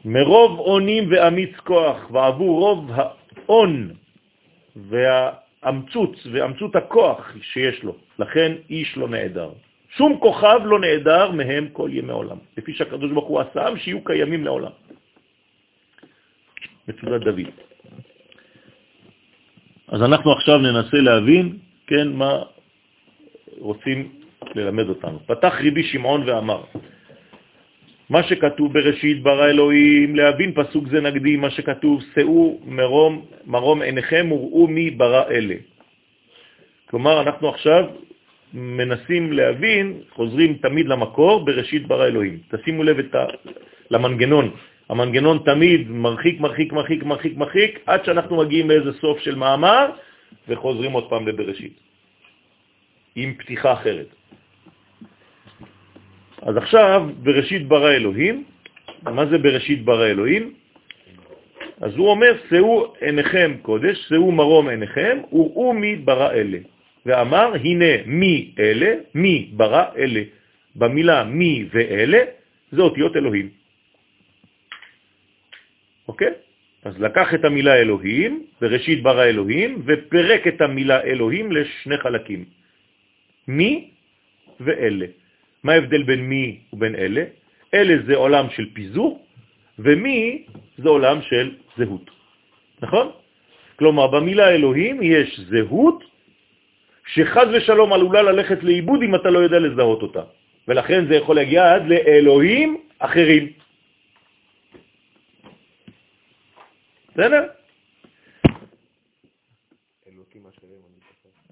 מרוב 0.05 0.59
עונים 0.59 1.11
ואמיץ 1.11 1.55
כוח, 1.55 2.11
ועבור 2.11 2.59
רוב 2.59 2.91
העון 2.93 3.93
והאמצוץ 4.75 6.27
ואמצות 6.31 6.75
הכוח 6.75 7.33
שיש 7.41 7.83
לו, 7.83 7.95
לכן 8.19 8.51
איש 8.69 8.97
לא 8.97 9.09
נעדר. 9.09 9.51
שום 9.98 10.18
כוכב 10.20 10.60
לא 10.66 10.80
נעדר 10.80 11.32
מהם 11.32 11.68
כל 11.74 11.90
ימי 11.94 12.11
עולם, 12.11 12.38
לפי 12.57 12.74
שהקדוש 12.74 13.11
ברוך 13.11 13.28
הוא 13.28 13.40
עשם 13.40 13.78
שיהיו 13.78 14.03
קיימים 14.03 14.45
לעולם. 14.45 14.72
מצודת 16.88 17.22
דוד. 17.22 17.49
אז 19.88 20.02
אנחנו 20.02 20.32
עכשיו 20.32 20.57
ננסה 20.57 20.98
להבין, 20.98 21.57
כן, 21.88 22.07
מה 22.07 22.44
רוצים 23.57 24.11
ללמד 24.56 24.90
אותנו. 24.90 25.20
פתח 25.26 25.53
ריבי 25.60 25.84
שמעון 25.84 26.30
ואמר, 26.30 26.64
מה 28.10 28.24
שכתוב 28.24 28.74
בראשית 28.74 29.24
ברא 29.24 29.45
אלוהים, 29.45 30.16
להבין 30.16 30.52
פסוק 30.53 30.88
זה 30.88 31.02
נקדים, 31.02 31.41
מה 31.41 31.49
שכתוב, 31.49 32.02
שאו 32.16 32.60
מרום, 32.66 33.26
מרום 33.45 33.82
עיניכם 33.82 34.32
וראו 34.32 34.68
מי 34.68 34.90
ברא 34.90 35.24
אלה. 35.30 35.56
כלומר, 36.90 37.22
אנחנו 37.22 37.49
עכשיו 37.49 37.86
מנסים 38.53 39.34
להבין, 39.34 40.01
חוזרים 40.13 40.53
תמיד 40.61 40.88
למקור, 40.88 41.45
בראשית 41.45 41.88
ברא 41.88 42.05
אלוהים. 42.05 42.38
תשימו 42.49 42.84
לב 42.84 43.15
ה... 43.15 43.26
למנגנון. 43.91 44.51
המנגנון 44.89 45.39
תמיד 45.45 45.89
מרחיק, 45.89 46.39
מרחיק, 46.39 46.73
מרחיק, 46.73 47.03
מרחיק, 47.03 47.38
מרחיק, 47.38 47.80
עד 47.85 48.05
שאנחנו 48.05 48.38
מגיעים 48.38 48.69
לאיזה 48.69 48.93
סוף 48.93 49.19
של 49.19 49.35
מאמר, 49.35 49.85
וחוזרים 50.47 50.91
עוד 50.91 51.09
פעם 51.09 51.27
לבראשית. 51.27 51.73
עם 53.15 53.34
פתיחה 53.34 53.73
אחרת. 53.73 54.07
אז 56.41 56.57
עכשיו, 56.57 57.09
בראשית 57.23 57.67
ברא 57.67 57.91
אלוהים, 57.91 58.43
מה 59.03 59.26
זה 59.26 59.38
בראשית 59.38 59.85
ברא 59.85 60.05
אלוהים? 60.05 60.53
אז 61.81 61.95
הוא 61.95 62.09
אומר, 62.09 62.34
שאו 62.49 62.93
עיניכם 63.01 63.51
קודש, 63.61 63.97
שאו 64.07 64.31
מרום 64.31 64.69
עיניכם, 64.69 65.17
וראו 65.31 65.73
מי 65.73 65.95
ברא 65.95 66.31
אלה. 66.31 66.57
ואמר, 67.05 67.53
הנה 67.63 67.93
מי 68.05 68.53
אלה, 68.59 68.91
מי 69.15 69.51
ברא 69.53 69.85
אלה. 69.97 70.23
במילה 70.76 71.23
מי 71.23 71.65
ואלה, 71.71 72.21
זה 72.71 72.81
אותיות 72.81 73.15
אלוהים. 73.15 73.49
אוקיי? 76.07 76.34
אז 76.84 76.99
לקח 76.99 77.34
את 77.34 77.45
המילה 77.45 77.76
אלוהים, 77.76 78.45
בראשית 78.61 79.03
ברא 79.03 79.23
אלוהים, 79.23 79.81
ופרק 79.85 80.47
את 80.47 80.61
המילה 80.61 81.01
אלוהים 81.03 81.51
לשני 81.51 81.97
חלקים. 81.97 82.45
מי 83.47 83.91
ואלה. 84.59 85.05
מה 85.63 85.71
ההבדל 85.73 86.03
בין 86.03 86.21
מי 86.21 86.59
ובין 86.73 86.95
אלה? 86.95 87.23
אלה 87.73 87.95
זה 88.07 88.15
עולם 88.15 88.45
של 88.49 88.65
פיזור, 88.73 89.26
ומי 89.80 90.45
זה 90.77 90.89
עולם 90.89 91.21
של 91.21 91.55
זהות. 91.77 92.11
נכון? 92.81 93.07
כלומר, 93.76 94.07
במילה 94.07 94.49
אלוהים 94.49 94.99
יש 95.03 95.39
זהות 95.39 96.03
שחז 97.14 97.48
ושלום 97.53 97.94
עלולה 97.94 98.22
ללכת 98.22 98.64
לאיבוד 98.64 99.02
אם 99.03 99.15
אתה 99.15 99.30
לא 99.30 99.40
יודע 99.40 99.60
לזהות 99.60 100.02
אותה. 100.02 100.23
ולכן 100.68 101.07
זה 101.07 101.15
יכול 101.15 101.36
להגיע 101.36 101.73
עד 101.73 101.84
לאלוהים 101.88 102.69
אחרים. 102.99 103.45
בסדר? 107.14 107.44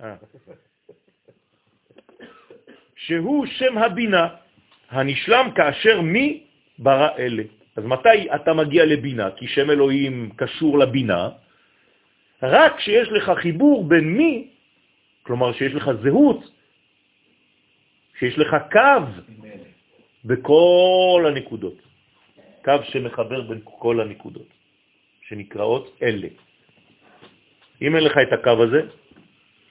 אה. 0.03 0.15
שהוא 2.95 3.45
שם 3.45 3.77
הבינה 3.77 4.27
הנשלם 4.89 5.49
כאשר 5.55 6.01
מי 6.01 6.43
ברא 6.79 7.09
אלה. 7.17 7.43
אז 7.75 7.83
מתי 7.85 8.27
אתה 8.35 8.53
מגיע 8.53 8.85
לבינה? 8.85 9.31
כי 9.31 9.47
שם 9.47 9.69
אלוהים 9.69 10.29
קשור 10.35 10.79
לבינה, 10.79 11.29
רק 12.43 12.77
כשיש 12.77 13.07
לך 13.09 13.31
חיבור 13.41 13.83
בין 13.87 14.13
מי, 14.17 14.56
כלומר 15.27 15.53
שיש 15.53 15.73
לך 15.73 15.91
זהות, 16.03 16.41
שיש 18.19 18.37
לך 18.37 18.55
קו 18.71 19.03
בכל 20.25 21.23
הנקודות, 21.27 21.77
קו 22.65 22.79
שמחבר 22.83 23.41
בין 23.41 23.59
כל 23.63 24.01
הנקודות, 24.01 24.47
שנקראות 25.27 25.97
אלה. 26.01 26.27
אם 27.81 27.95
אין 27.95 28.03
לך 28.03 28.15
את 28.17 28.33
הקו 28.33 28.63
הזה, 28.63 28.81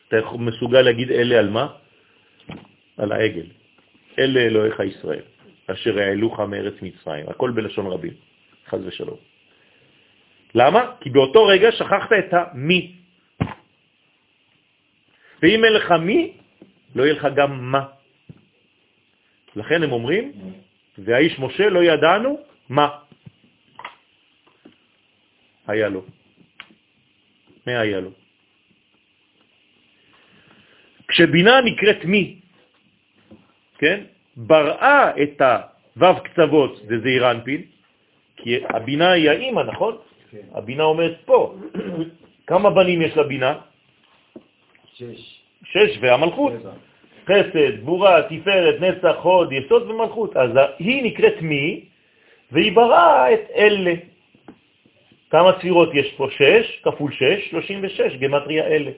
אתה 0.09 0.17
מסוגל 0.39 0.83
להגיד 0.83 1.11
אלה 1.13 1.39
על 1.39 1.51
מה? 1.51 1.67
על 2.97 3.13
העגל. 3.13 3.47
אלה 4.19 4.41
אלוהיך 4.41 4.81
ישראל, 4.81 5.25
אשר 5.67 5.99
העלוך 5.99 6.41
מארץ 6.41 6.75
מצרים. 6.83 7.29
הכל 7.29 7.51
בלשון 7.51 7.87
רבים, 7.87 8.15
חז 8.69 8.81
ושלום. 8.87 9.19
למה? 10.55 10.81
כי 11.01 11.11
באותו 11.11 11.47
רגע 11.47 11.73
שכחת 11.73 12.13
את 12.13 12.33
המי. 12.33 12.96
ואם 15.43 15.65
אין 15.65 15.73
לך 15.73 15.91
מי, 15.91 16.33
לא 16.95 17.03
יהיה 17.03 17.15
לך 17.15 17.27
גם 17.37 17.73
מה. 17.73 17.85
לכן 19.57 19.83
הם 19.83 19.93
אומרים, 19.93 20.33
והאיש 20.99 21.39
משה 21.39 21.69
לא 21.69 21.85
ידענו 21.85 22.39
מה 22.69 22.89
היה 25.67 25.89
לו. 25.89 26.05
מה 27.67 27.81
היה 27.81 28.01
לו? 28.01 28.11
כשבינה 31.09 31.61
נקראת 31.61 32.05
מי, 32.05 32.41
כן? 33.79 34.05
בראה 34.37 35.23
את 35.23 35.41
הוו 35.97 36.23
קצוות 36.25 36.87
דזעיר 36.87 37.31
אנפין, 37.31 37.63
כי 38.37 38.59
הבינה 38.69 39.11
היא 39.11 39.31
האימא, 39.31 39.63
נכון? 39.63 39.97
כן. 40.31 40.47
הבינה 40.53 40.83
אומרת 40.83 41.17
פה. 41.25 41.57
כמה 42.47 42.71
בנים 42.71 43.03
יש 43.03 43.17
לבינה? 43.17 43.59
שש. 44.99 45.41
שש, 45.65 45.99
והמלכות. 46.01 46.53
שבע. 46.61 46.73
חסד, 47.25 47.81
גבורה, 47.81 48.23
תפארת, 48.23 48.81
נצח, 48.81 49.17
הוד, 49.23 49.53
יסוד 49.53 49.91
ומלכות. 49.91 50.37
אז 50.37 50.51
היא 50.79 51.05
נקראת 51.05 51.43
מי, 51.43 51.85
והיא 52.53 52.73
בראה 52.73 53.35
את 53.35 53.51
אלה. 53.57 53.95
כמה 55.31 55.53
ספירות 55.59 55.89
יש 55.95 56.13
פה? 56.17 56.29
שש, 56.31 56.81
כפול 56.83 57.13
שש, 57.13 57.51
שלושים 57.51 57.81
ושש, 57.83 58.17
גמטריה 58.17 58.67
אלה. 58.67 58.91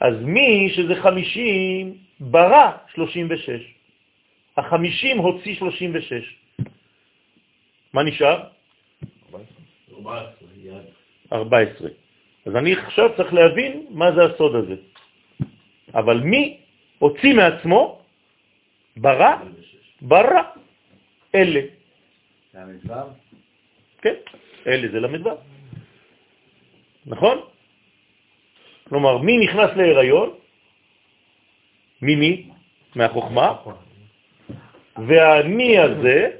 אז 0.00 0.14
מי 0.20 0.72
שזה 0.76 0.94
חמישים, 0.94 1.94
ברא 2.20 2.70
שלושים 2.94 3.26
ושש. 3.30 3.62
החמישים 4.56 5.18
הוציא 5.18 5.54
שלושים 5.54 5.90
ושש. 5.94 6.36
מה 7.92 8.02
נשאר? 8.02 8.42
14, 9.94 10.48
יד. 10.62 10.82
14. 11.32 12.03
אז 12.46 12.56
אני 12.56 12.72
עכשיו 12.72 13.16
צריך 13.16 13.34
להבין 13.34 13.86
מה 13.90 14.12
זה 14.12 14.24
הסוד 14.24 14.54
הזה. 14.54 14.76
אבל 15.94 16.20
מי 16.20 16.60
הוציא 16.98 17.34
מעצמו, 17.34 18.02
ברא, 18.96 19.34
ברא, 20.02 20.42
אלה. 21.34 21.60
המדבר? 22.54 23.06
כן, 24.02 24.14
אלה 24.66 24.88
זה 24.92 25.00
למדבר. 25.00 25.36
נכון? 27.06 27.38
כלומר, 28.88 29.18
מי 29.18 29.36
נכנס 29.38 29.70
להיריון? 29.76 30.30
ממי? 32.02 32.50
מהחוכמה. 32.94 33.56
והמי 34.96 35.78
הזה, 35.78 36.30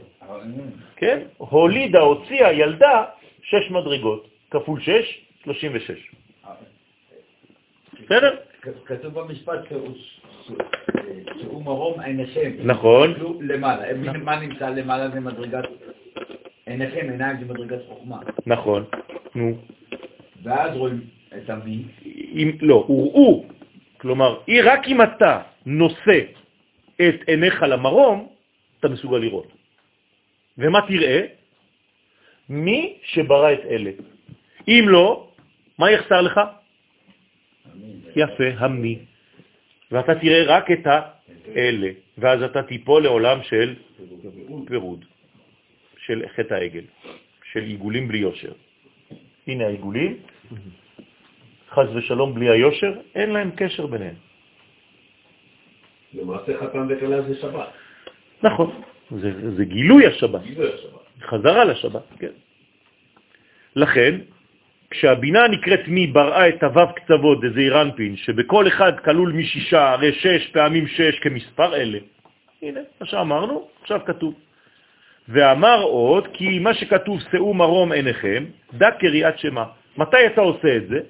כן, 0.97 1.19
הולידה, 1.37 2.01
הוציאה, 2.01 2.53
ילדה, 2.53 3.05
שש 3.43 3.71
מדרגות, 3.71 4.29
כפול 4.51 4.81
שש, 4.81 5.24
36. 5.45 6.11
בסדר? 8.05 8.37
כתוב 8.87 9.21
במשפט 9.21 9.59
שהוא- 9.69 9.95
שהוא 11.41 11.65
מרום 11.65 12.01
עיניכם. 12.01 12.53
נכון. 12.65 13.15
למעלה. 13.41 13.95
מה 14.25 14.41
נמצא 14.41 14.69
למעלה 14.71 15.11
זה 15.11 15.21
מדרגת 15.21 15.65
עיניכם, 16.67 17.07
עיניים 17.11 17.37
זה 17.41 17.45
מדרגת 17.45 17.79
חוכמה. 17.89 18.19
נכון. 18.47 18.85
נו. 19.35 19.57
ואז 20.43 20.77
רואים 20.77 21.01
את 21.37 21.51
המי, 21.51 21.83
לא, 22.61 22.85
הוראו. 22.89 23.45
כלומר, 24.01 24.39
רק 24.65 24.87
אם 24.89 25.03
אתה 25.03 25.43
נושא 25.67 26.21
את 26.97 27.15
עיניך 27.27 27.63
למרום, 27.63 28.29
אתה 28.81 28.89
מסוגל 28.89 29.19
לראות. 29.19 29.53
ומה 30.59 30.81
תראה? 30.89 31.27
מי 32.49 32.97
שברא 33.05 33.53
את 33.53 33.61
אלה. 33.71 33.91
אם 34.69 34.85
לא, 34.89 35.29
מה 35.79 35.91
יחסר 35.91 36.21
לך? 36.21 36.41
יפה, 38.17 38.45
המי. 38.59 38.99
ואתה 39.91 40.15
תראה 40.15 40.45
רק 40.47 40.71
את 40.71 40.87
האלה, 41.55 41.91
ואז 42.19 42.43
אתה 42.43 42.63
תיפול 42.63 43.03
לעולם 43.03 43.43
של 43.43 43.75
פירוד, 44.67 45.05
של 45.99 46.23
חטא 46.37 46.55
העגל, 46.55 46.85
של 47.53 47.63
עיגולים 47.63 48.09
בלי 48.09 48.19
יושר. 48.19 48.53
הנה 49.47 49.67
העיגולים, 49.67 50.17
חז 51.71 51.89
ושלום 51.95 52.35
בלי 52.35 52.51
היושר, 52.51 52.93
אין 53.15 53.31
להם 53.31 53.51
קשר 53.57 53.87
ביניהם. 53.87 54.15
למעשה 56.15 56.59
חתן 56.61 56.87
וכלה 56.89 57.23
זה 57.23 57.35
שבת. 57.41 57.69
נכון, 58.43 58.83
זה, 59.11 59.51
זה 59.57 59.65
גילוי 59.65 60.07
השבת, 60.07 60.43
גילוי 60.43 60.75
השבת. 60.75 61.01
חזרה 61.23 61.65
לשבת, 61.65 62.03
כן. 62.19 62.35
לכן, 63.77 64.21
כשהבינה 64.95 65.49
נקראת 65.49 65.89
מי 65.89 66.07
בראה 66.07 66.49
את 66.49 66.63
הוו 66.63 66.95
קצוות 66.95 67.41
דזעיר 67.41 67.83
אנפין, 67.83 68.17
שבכל 68.17 68.69
אחד 68.69 69.01
כלול 69.01 69.33
משישה, 69.33 69.91
הרי 69.91 70.13
שש 70.13 70.47
פעמים 70.55 70.87
שש 70.87 71.19
כמספר 71.19 71.75
אלה. 71.75 71.99
הנה, 72.63 72.81
מה 73.01 73.07
שאמרנו, 73.07 73.69
עכשיו 73.83 74.01
כתוב. 74.07 74.35
ואמר 75.29 75.83
עוד, 75.83 76.29
כי 76.33 76.59
מה 76.59 76.75
שכתוב 76.75 77.19
שאו 77.31 77.55
מרום 77.55 77.93
עיניכם, 77.93 78.45
דע 78.73 78.91
קריאת 78.91 79.39
שמה. 79.39 79.65
מתי 79.99 80.27
אתה 80.27 80.41
עושה 80.41 80.77
את 80.77 80.85
זה? 80.89 81.01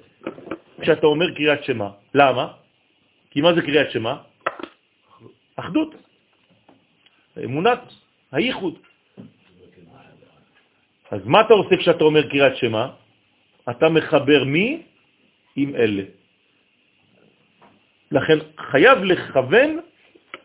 כשאתה 0.81 1.05
אומר 1.07 1.33
קריאת 1.35 1.63
שמה. 1.63 1.89
למה? 2.13 2.45
כי 3.31 3.41
מה 3.41 3.53
זה 3.53 3.61
קריאת 3.61 3.91
שמה? 3.91 4.17
אחדות. 5.55 5.95
אמונת 7.43 7.81
הייחוד. 8.31 8.75
אז 11.11 11.21
מה 11.25 11.41
אתה 11.41 11.53
עושה 11.53 11.77
כשאתה 11.77 12.03
אומר 12.03 12.29
קריאת 12.29 12.55
שמה? 12.57 13.04
אתה 13.69 13.89
מחבר 13.89 14.43
מי 14.43 14.81
עם 15.55 15.75
אלה. 15.75 16.03
לכן 18.11 18.37
חייב 18.57 19.03
לכוון 19.03 19.79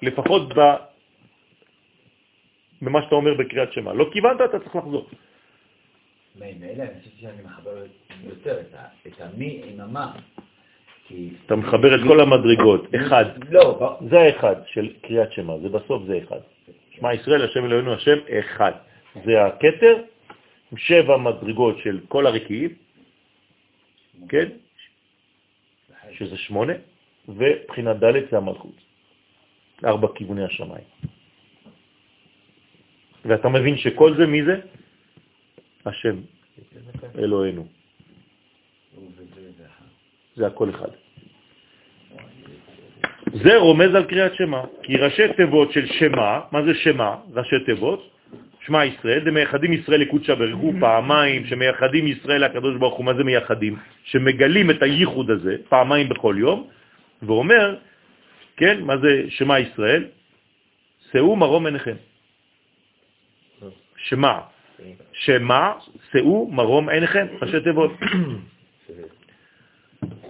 לפחות 0.03 0.59
ב... 0.59 0.61
במה 2.83 3.03
שאתה 3.03 3.15
אומר 3.15 3.35
בקריאת 3.35 3.73
שמה. 3.73 3.93
לא 3.93 4.11
כיוונת, 4.13 4.41
אתה 4.41 4.59
צריך 4.59 4.77
לחזור. 4.77 5.09
ממילא 6.37 6.83
אני 6.83 7.01
חושב 7.01 7.11
שאני 7.21 7.43
מחבר 7.45 7.85
יותר 8.25 8.61
את 9.07 9.21
המי 9.21 9.63
עם 9.65 9.81
המה. 9.81 10.13
אתה 11.47 11.57
מחבר 11.57 11.95
את 11.95 12.01
כל 12.09 12.21
המדרגות, 12.21 12.95
אחד. 12.95 13.25
לא, 13.51 13.99
זה 14.11 14.19
האחד 14.19 14.57
של 14.67 14.93
קריאת 15.03 15.33
שמה, 15.33 15.59
זה 15.59 15.69
בסוף 15.69 16.03
זה 16.07 16.19
אחד. 16.25 16.41
שמע 16.91 17.15
ישראל, 17.15 17.45
השם 17.45 17.65
אלוהינו, 17.65 17.95
השם 17.95 18.19
אחד. 18.39 18.73
זה 19.25 19.45
הכתר, 19.45 19.97
שבע 20.77 21.17
מדרגות 21.17 21.79
של 21.79 22.01
כל 22.09 22.27
הרקיעים, 22.27 22.71
כן? 24.29 24.49
שזה 26.13 26.37
שמונה, 26.37 26.73
ובחינת 27.29 27.97
ד' 27.97 28.31
זה 28.31 28.37
המלכות. 28.37 28.77
ארבע 29.85 30.09
כיווני 30.15 30.45
השמיים. 30.45 30.85
ואתה 33.25 33.49
מבין 33.49 33.77
שכל 33.77 34.17
זה, 34.17 34.27
מי 34.27 34.45
זה? 34.45 34.61
השם, 35.87 36.17
אלוהינו. 37.19 37.67
זה 40.37 40.47
הכל 40.47 40.71
אחד. 40.71 40.89
זה 43.33 43.57
רומז 43.57 43.95
על 43.95 44.05
קריאת 44.05 44.35
שמה, 44.35 44.65
כי 44.83 44.97
ראשי 44.97 45.23
תיבות 45.37 45.73
של 45.73 45.87
שמה, 45.87 46.41
מה 46.53 46.63
זה 46.63 46.75
שמה? 46.75 47.17
ראשי 47.35 47.57
תיבות, 47.67 48.11
שמע 48.67 48.85
ישראל, 48.85 49.25
זה 49.25 49.31
מייחדים 49.31 49.73
ישראל 49.73 50.01
לקודשא 50.01 50.35
בריך 50.35 50.57
הוא 50.57 50.75
פעמיים, 50.81 51.47
שמייחדים 51.47 52.07
ישראל 52.07 52.45
לקדוש 52.45 52.77
ברוך 52.77 52.95
הוא, 52.95 53.05
מה 53.05 53.15
זה 53.15 53.25
מייחדים? 53.25 53.77
שמגלים 54.05 54.71
את 54.71 54.83
הייחוד 54.83 55.31
הזה 55.31 55.57
פעמיים 55.69 56.09
בכל 56.09 56.35
יום, 56.39 56.69
ואומר, 57.23 57.77
כן, 58.57 58.81
מה 58.81 58.97
זה 58.97 59.25
שמה 59.29 59.59
ישראל? 59.59 60.05
שאו 61.13 61.37
מרום 61.37 61.67
עיניכם. 61.67 61.97
שמה, 63.97 64.41
שמה, 65.13 65.73
שאו 66.13 66.49
מרום 66.53 66.89
עיניכם, 66.89 67.27
ראשי 67.43 67.61
תיבות. 67.61 67.93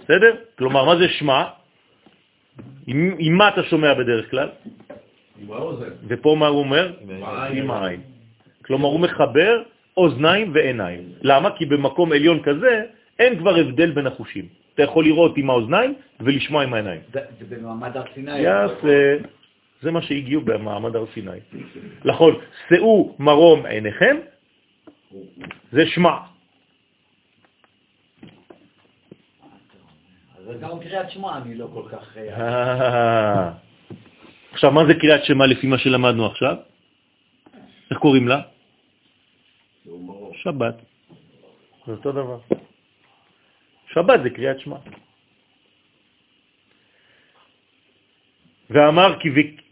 בסדר? 0.03 0.35
כלומר, 0.57 0.85
מה 0.85 0.95
זה 0.97 1.09
שמה? 1.09 1.49
עם, 2.87 3.15
עם 3.19 3.33
מה 3.33 3.49
אתה 3.49 3.63
שומע 3.63 3.93
בדרך 3.93 4.31
כלל? 4.31 4.49
עם 5.41 5.51
האוזן. 5.51 5.89
ופה 6.07 6.35
מה 6.39 6.47
הוא 6.47 6.59
אומר? 6.59 6.93
עם 7.51 7.71
העין. 7.71 8.01
כלומר, 8.65 8.87
הוא 8.87 8.99
מחבר 8.99 9.63
אוזניים 9.97 10.51
ועיניים. 10.53 11.03
למה? 11.21 11.49
כי 11.57 11.65
במקום 11.65 12.11
עליון 12.11 12.39
כזה 12.43 12.83
אין 13.19 13.37
כבר 13.37 13.55
הבדל 13.55 13.91
בין 13.91 14.07
החושים. 14.07 14.45
אתה 14.73 14.83
יכול 14.83 15.05
לראות 15.05 15.37
עם 15.37 15.49
האוזניים 15.49 15.93
ולשמוע 16.19 16.63
עם 16.63 16.73
העיניים. 16.73 17.01
זה 17.13 17.19
זה 17.39 17.55
במעמד 17.55 17.97
הר 17.97 18.03
סיני. 18.13 18.39
יפה. 18.39 19.27
זה 19.81 19.91
מה 19.91 20.01
שהגיעו 20.01 20.41
במעמד 20.41 20.95
הר 20.95 21.05
סיני. 21.13 21.39
נכון, 22.05 22.35
שאו 22.69 23.15
מרום 23.19 23.65
עיניכם, 23.65 24.17
זה 25.71 25.85
שמע. 25.85 26.17
אז 30.37 30.59
גם 30.61 30.79
קריאת 30.79 31.11
שמע 31.11 31.37
אני 31.37 31.55
לא 31.55 31.67
כל 31.73 31.83
כך... 31.91 32.17
אה. 32.17 33.51
עכשיו, 34.53 34.71
מה 34.71 34.85
זה 34.85 34.93
קריאת 34.93 35.23
שמע 35.23 35.45
לפי 35.45 35.67
מה 35.67 35.77
שלמדנו 35.77 36.25
עכשיו? 36.25 36.55
איך 37.91 37.99
קוראים 37.99 38.27
לה? 38.27 38.41
שבת. 40.33 40.75
זה 41.85 41.91
אותו 41.91 42.11
דבר. 42.11 42.39
שבת 43.93 44.19
זה 44.23 44.29
קריאת 44.29 44.59
שמע. 44.59 44.77
ואמר 48.69 49.19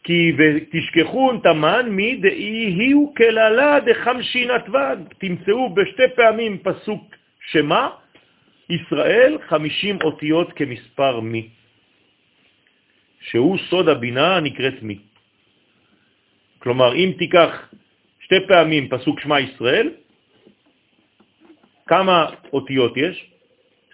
כי, 0.04 0.32
ותשכחון 0.38 1.40
תמן 1.44 1.90
מי 1.90 2.16
דאיהו 2.16 3.16
כללא 3.16 3.80
דחמשין 3.80 4.52
אתוון. 4.52 5.04
תמצאו 5.18 5.74
בשתי 5.76 6.08
פעמים 6.16 6.58
פסוק 6.58 7.16
שמע 7.52 7.90
ישראל 8.70 9.38
חמישים 9.48 9.98
אותיות 10.04 10.54
כמספר 10.54 11.20
מי, 11.20 11.50
שהוא 13.32 13.58
סוד 13.70 13.90
הבינה 13.90 14.36
הנקראת 14.36 14.84
מי. 14.84 15.00
כלומר, 16.60 16.96
אם 16.96 17.10
תיקח 17.18 17.72
שתי 18.30 18.48
פעמים 18.48 18.90
פסוק 18.90 19.20
שמה 19.20 19.40
ישראל, 19.40 19.90
כמה 21.88 22.26
אותיות 22.54 22.98
יש? 22.98 23.32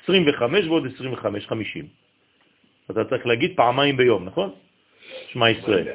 25 0.04 0.66
ועוד 0.66 0.84
25, 0.96 1.48
50. 1.48 1.86
אתה 2.92 3.06
צריך 3.06 3.26
להגיד 3.26 3.52
פעמיים 3.56 3.98
ביום, 3.98 4.26
נכון? 4.26 4.50
שמע 5.32 5.50
ישראל. 5.50 5.88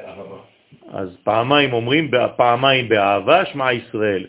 אז 0.89 1.17
פעמיים 1.23 1.73
אומרים, 1.73 2.11
פעמיים 2.37 2.89
באהבה, 2.89 3.45
שמע 3.45 3.73
ישראל. 3.73 4.25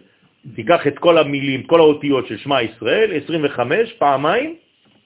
תיקח 0.54 0.86
את 0.86 0.98
כל 0.98 1.18
המילים, 1.18 1.62
כל 1.62 1.80
האותיות 1.80 2.26
של 2.26 2.38
שמע 2.38 2.62
ישראל, 2.62 3.24
25, 3.24 3.92
פעמיים 3.92 4.56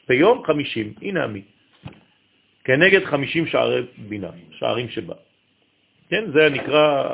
ביום 0.09 0.43
50. 0.47 0.95
הנה 1.03 1.25
עמי. 1.25 1.43
כנגד 2.65 3.05
50 3.05 3.47
שערי 3.47 3.83
בינה, 3.99 4.31
שערים 4.51 4.89
שבה. 4.89 5.15
כן, 6.11 6.25
זה 6.33 6.49
נקרא 6.51 7.05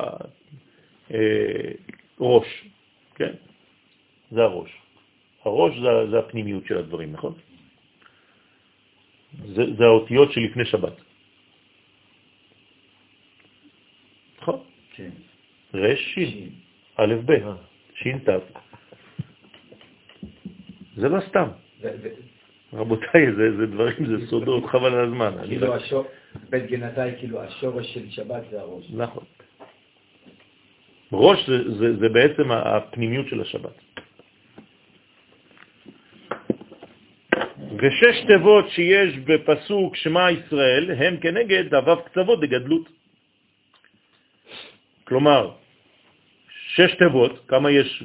ראש, 2.20 2.46
כן? 3.14 3.32
זה 4.30 4.42
הראש. 4.42 4.70
הראש 5.44 5.72
זה, 5.78 6.10
זה 6.10 6.18
הפנימיות 6.18 6.66
של 6.66 6.78
הדברים, 6.78 7.12
נכון? 7.12 7.34
זה, 9.44 9.62
זה 9.78 9.84
האותיות 9.84 10.32
שלפני 10.32 10.64
שבת. 10.64 10.92
נכון? 14.42 14.60
כן. 14.94 15.10
רש 15.74 16.00
שין, 16.14 16.50
א' 16.96 17.14
ב', 17.24 17.32
שין 17.94 18.18
ת'. 18.18 18.28
זה 20.96 21.08
לא 21.08 21.20
סתם. 21.28 21.48
רבותיי, 22.72 23.32
זה, 23.36 23.56
זה 23.56 23.66
דברים, 23.66 24.06
זה 24.06 24.26
סודות, 24.26 24.64
חבל 24.66 24.94
על 24.94 25.04
הזמן. 25.04 25.34
כאילו 25.46 25.74
בית 26.50 26.66
גנתי, 26.66 27.18
כאילו 27.18 27.40
השורש 27.40 27.94
של 27.94 28.10
שבת 28.10 28.42
זה 28.50 28.60
הראש. 28.60 28.84
נכון. 28.90 29.24
ראש 31.22 31.46
זה, 31.46 31.70
זה, 31.78 31.96
זה 31.96 32.08
בעצם 32.08 32.50
הפנימיות 32.50 33.28
של 33.28 33.40
השבת. 33.40 33.76
ושש 37.78 38.16
תיבות 38.26 38.70
שיש 38.70 39.16
בפסוק 39.18 39.96
שמע 39.96 40.30
ישראל 40.30 40.90
הם 40.98 41.16
כנגד 41.16 41.74
הוו 41.74 42.02
קצוות 42.04 42.40
דגדלות. 42.40 42.88
כלומר, 45.04 45.50
שש 46.74 46.94
תיבות, 46.98 47.44
כמה 47.48 47.70
יש 47.70 48.04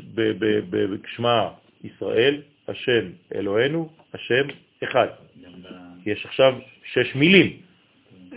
בשמע 0.70 1.48
ישראל, 1.84 2.42
השם 2.68 3.06
אלוהינו, 3.36 3.90
השם 4.14 4.46
אחד. 4.84 5.08
יש 6.06 6.26
עכשיו 6.26 6.54
שש 6.84 7.16
מילים. 7.16 7.58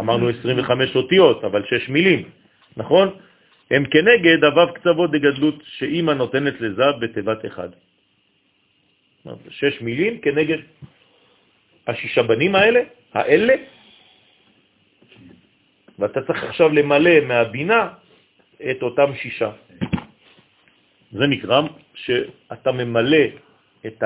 אמרנו 0.00 0.28
25 0.28 0.96
אותיות, 0.96 1.44
אבל 1.44 1.62
שש 1.70 1.88
מילים, 1.88 2.28
נכון? 2.76 3.08
הם 3.70 3.84
כנגד 3.86 4.44
הוו 4.44 4.74
קצוות 4.74 5.10
דגדלות 5.10 5.62
שאימא 5.64 6.12
נותנת 6.12 6.60
לזה 6.60 6.82
בתיבת 7.00 7.46
אחד. 7.46 7.68
שש 9.48 9.80
מילים 9.80 10.18
כנגד 10.20 10.58
השישה 11.86 12.22
בנים 12.22 12.54
האלה, 12.54 12.80
האלה, 13.14 13.54
ואתה 15.98 16.20
צריך 16.26 16.44
עכשיו 16.44 16.68
למלא 16.68 17.20
מהבינה 17.20 17.88
את 18.70 18.82
אותם 18.82 19.14
שישה. 19.14 19.50
זה 21.12 21.26
נקרא 21.26 21.60
שאתה 21.94 22.72
ממלא 22.72 23.24
את 23.86 24.02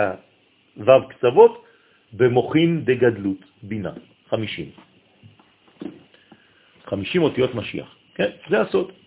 הוו 0.77 1.09
קצוות 1.09 1.65
במוחין 2.13 2.85
דגדלות, 2.85 3.43
בינה, 3.63 3.93
חמישים. 4.29 4.71
חמישים 6.87 7.23
אותיות 7.23 7.55
משיח. 7.55 7.97
כן, 8.15 8.31
זה 8.51 8.61
הסוד. 8.61 9.04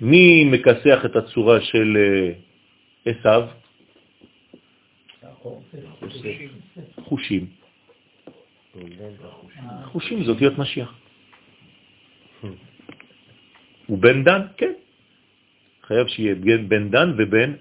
מי 0.00 0.44
מקסח 0.44 1.04
את 1.04 1.16
הצורה 1.16 1.60
של 1.60 1.96
אה, 1.96 2.32
עשיו? 3.12 3.48
חושים. 7.04 7.46
חושים 9.84 10.24
זה 10.24 10.30
אותיות 10.30 10.58
משיח. 10.58 10.94
הוא 13.86 13.98
בן 13.98 14.24
דן? 14.24 14.40
כן. 14.56 14.72
חייב 15.82 16.06
שיהיה 16.06 16.34
בן 16.68 16.90
דן 16.90 17.14
ובן 17.18 17.52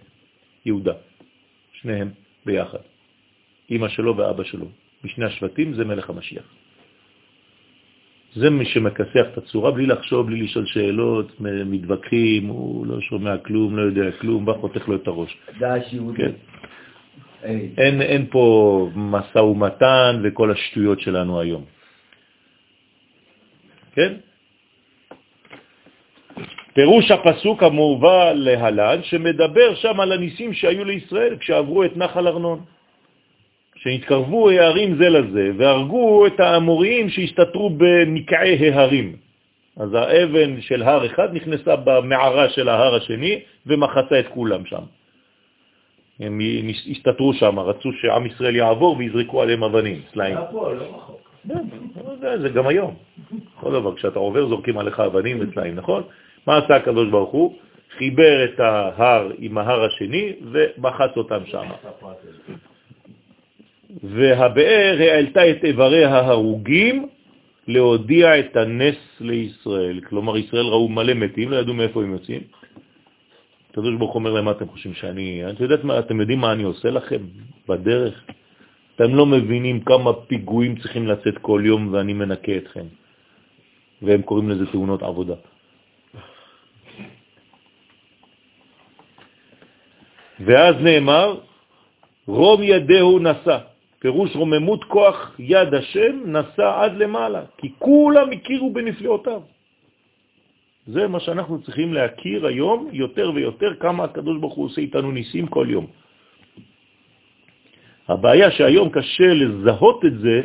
יהודה. 0.66 0.94
שניהם 1.74 2.10
ביחד. 2.46 2.84
אמא 3.72 3.88
שלו 3.88 4.18
ואבא 4.18 4.44
שלו. 4.44 4.68
משני 5.04 5.26
השבטים 5.26 5.74
זה 5.74 5.86
מלך 5.86 6.10
המשיח. 6.10 6.46
זה 8.36 8.50
מי 8.50 8.66
שמכסח 8.66 9.26
את 9.32 9.38
הצורה 9.38 9.72
בלי 9.72 9.86
לחשוב, 9.86 10.28
בלי 10.28 10.42
לשאול 10.42 10.66
שאלות, 10.66 11.32
מתווכחים, 11.40 12.48
הוא 12.48 12.88
לא 12.88 13.02
שומע 13.02 13.38
כלום, 13.38 13.78
לא 13.78 13.82
יודע 13.82 14.12
כלום, 14.12 14.46
בא 14.46 14.54
חותך 14.54 14.88
לו 14.88 14.96
את 14.96 15.08
הראש. 15.08 15.38
יהודי. 15.94 16.18
כן. 16.18 16.32
היי, 17.42 17.70
אין, 17.78 18.02
אין 18.02 18.26
פה 18.30 18.90
מסע 18.96 19.44
ומתן 19.44 20.22
וכל 20.24 20.52
השטויות 20.52 21.00
שלנו 21.00 21.40
היום. 21.40 21.64
כן? 23.96 24.14
פירוש 26.74 27.12
הפסוק 27.12 27.64
המובא 27.64 28.34
להלן, 28.34 29.04
שמדבר 29.04 29.76
שם 29.76 30.00
על 30.00 30.12
הניסים 30.12 30.54
שהיו 30.54 30.86
לישראל 30.86 31.38
כשעברו 31.40 31.84
את 31.84 31.98
נחל 31.98 32.28
ארנון. 32.28 32.75
שהתקרבו 33.86 34.50
ההרים 34.50 34.96
זה 34.98 35.10
לזה 35.10 35.52
והרגו 35.58 36.28
את 36.28 36.40
האמוריים 36.40 37.10
שהסתתרו 37.10 37.70
במקעי 37.78 38.70
ההרים. 38.70 39.16
אז 39.78 39.94
האבן 39.94 40.62
של 40.62 40.84
הר 40.84 41.06
אחד 41.06 41.34
נכנסה 41.34 41.76
במערה 41.76 42.50
של 42.50 42.70
ההר 42.70 42.96
השני 42.96 43.40
ומחצה 43.66 44.20
את 44.20 44.28
כולם 44.28 44.66
שם. 44.66 44.82
הם 46.20 46.40
הסתתרו 46.92 47.34
שם, 47.34 47.60
רצו 47.60 47.94
שעם 47.94 48.26
ישראל 48.26 48.56
יעבור 48.56 48.98
ויזרקו 48.98 49.42
עליהם 49.42 49.64
אבנים, 49.64 50.02
סלעים. 50.14 50.38
פה, 50.52 50.74
לא 50.74 50.84
רחוק. 50.84 51.30
זה, 52.20 52.42
זה 52.42 52.50
גם 52.50 52.68
היום. 52.68 52.94
כל 53.60 53.72
דבר, 53.72 53.96
כשאתה 53.96 54.20
עובר 54.20 54.48
זורקים 54.48 54.78
עליך 54.78 55.00
אבנים 55.00 55.38
וסלעים, 55.40 55.76
נכון? 55.76 56.04
מה 56.48 56.58
עשה 56.58 56.76
הקדוש 56.76 57.10
ברוך 57.10 57.32
הוא? 57.32 57.56
חיבר 57.98 58.46
את 58.46 58.60
ההר 58.60 59.32
עם 59.38 59.58
ההר 59.58 59.84
השני 59.84 60.34
ומחץ 60.52 61.18
אותם 61.18 61.46
שם. 61.46 61.68
והבאר 64.04 64.98
העלתה 65.00 65.50
את 65.50 65.64
איבריה 65.64 66.10
ההרוגים 66.10 67.08
להודיע 67.68 68.40
את 68.40 68.56
הנס 68.56 68.96
לישראל. 69.20 70.00
כלומר, 70.00 70.38
ישראל 70.38 70.66
ראו 70.66 70.90
מלא 70.90 71.14
מתים, 71.14 71.52
לא 71.52 71.56
ידעו 71.56 71.74
מאיפה 71.74 72.04
הם 72.04 72.12
יוצאים. 72.12 72.42
הקדוש 73.72 73.96
ברוך 73.96 74.16
אומר 74.16 74.34
להם, 74.34 74.46
מה 74.46 74.52
אתם 74.52 74.68
חושבים 74.68 74.94
שאני... 74.94 75.44
את 75.50 75.60
יודעת 75.60 75.84
מה, 75.84 76.00
אתם 76.00 76.20
יודעים 76.22 76.40
מה 76.40 76.52
אני 76.52 76.64
עושה 76.64 76.90
לכם 76.90 77.22
בדרך? 77.68 78.24
אתם 78.96 79.16
לא 79.16 79.26
מבינים 79.26 79.84
כמה 79.84 80.14
פיגועים 80.14 80.76
צריכים 80.76 81.08
לצאת 81.08 81.38
כל 81.42 81.62
יום 81.66 81.94
ואני 81.94 82.14
מנקה 82.14 82.58
אתכם. 82.58 82.86
והם 84.02 84.22
קוראים 84.22 84.50
לזה 84.50 84.66
תאונות 84.72 85.04
עבודה. 85.04 85.36
ואז 90.40 90.76
נאמר, 90.82 91.40
רום 92.28 92.64
ידהו 92.64 93.20
נשא, 93.20 93.58
פירוש 94.06 94.36
רוממות 94.36 94.84
כוח 94.84 95.36
יד 95.40 95.74
השם 95.74 96.14
נסע 96.26 96.70
עד 96.82 96.94
למעלה, 96.98 97.58
כי 97.58 97.74
כולם 97.80 98.32
הכירו 98.32 98.70
בנפלאותיו. 98.74 99.42
זה 100.86 101.08
מה 101.08 101.20
שאנחנו 101.20 101.62
צריכים 101.66 101.94
להכיר 101.94 102.46
היום 102.46 102.90
יותר 102.94 103.32
ויותר, 103.36 103.82
כמה 103.82 104.04
הקדוש 104.04 104.38
ברוך 104.38 104.54
הוא 104.54 104.66
עושה 104.66 104.82
איתנו 104.82 105.12
ניסים 105.12 105.48
כל 105.48 105.68
יום. 105.70 105.88
הבעיה 108.08 108.52
שהיום 108.52 108.90
קשה 108.94 109.34
לזהות 109.34 110.06
את 110.06 110.16
זה, 110.20 110.42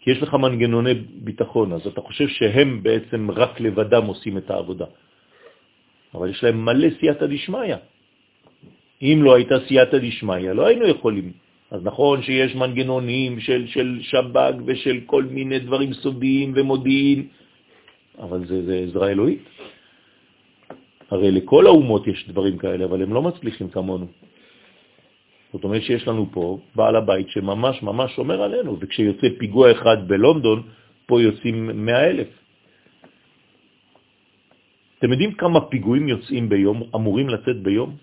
כי 0.00 0.10
יש 0.10 0.22
לך 0.22 0.34
מנגנוני 0.34 0.94
ביטחון, 1.26 1.72
אז 1.72 1.86
אתה 1.86 2.00
חושב 2.00 2.28
שהם 2.28 2.82
בעצם 2.82 3.30
רק 3.30 3.60
לבדם 3.60 4.04
עושים 4.06 4.38
את 4.38 4.50
העבודה. 4.50 4.86
אבל 6.14 6.30
יש 6.30 6.44
להם 6.44 6.64
מלא 6.64 6.88
סייעתא 7.00 7.26
דשמיא. 7.26 7.76
אם 9.02 9.18
לא 9.22 9.34
הייתה 9.34 9.66
סייעתא 9.66 9.98
דשמיא, 9.98 10.54
לא 10.54 10.66
היינו 10.66 10.86
יכולים. 10.86 11.43
אז 11.74 11.80
נכון 11.82 12.22
שיש 12.22 12.54
מנגנונים 12.54 13.40
של, 13.40 13.66
של 13.66 13.98
שב"ג 14.02 14.52
ושל 14.66 15.00
כל 15.06 15.24
מיני 15.24 15.58
דברים 15.58 15.92
סודיים 15.92 16.52
ומודיעין, 16.54 17.20
אבל 18.18 18.46
זה, 18.46 18.64
זה 18.64 18.74
עזרה 18.78 19.10
אלוהית. 19.10 19.42
הרי 21.10 21.30
לכל 21.30 21.66
האומות 21.66 22.06
יש 22.06 22.28
דברים 22.28 22.58
כאלה, 22.58 22.84
אבל 22.84 23.02
הם 23.02 23.12
לא 23.12 23.22
מצליחים 23.22 23.68
כמונו. 23.74 24.06
זאת 25.52 25.64
אומרת 25.64 25.82
שיש 25.82 26.08
לנו 26.08 26.30
פה 26.30 26.58
בעל 26.74 26.96
הבית 26.96 27.28
שממש 27.28 27.82
ממש 27.82 28.14
שומר 28.14 28.42
עלינו, 28.42 28.78
וכשיוצא 28.80 29.26
פיגוע 29.38 29.72
אחד 29.72 30.08
בלונדון, 30.08 30.62
פה 31.06 31.22
יוצאים 31.22 31.86
100 31.86 32.10
אלף. 32.10 32.30
אתם 34.98 35.10
יודעים 35.12 35.32
כמה 35.34 35.60
פיגועים 35.60 36.08
יוצאים 36.08 36.48
ביום, 36.48 36.82
אמורים 36.94 37.28
לצאת 37.28 37.62
ביום? 37.62 37.96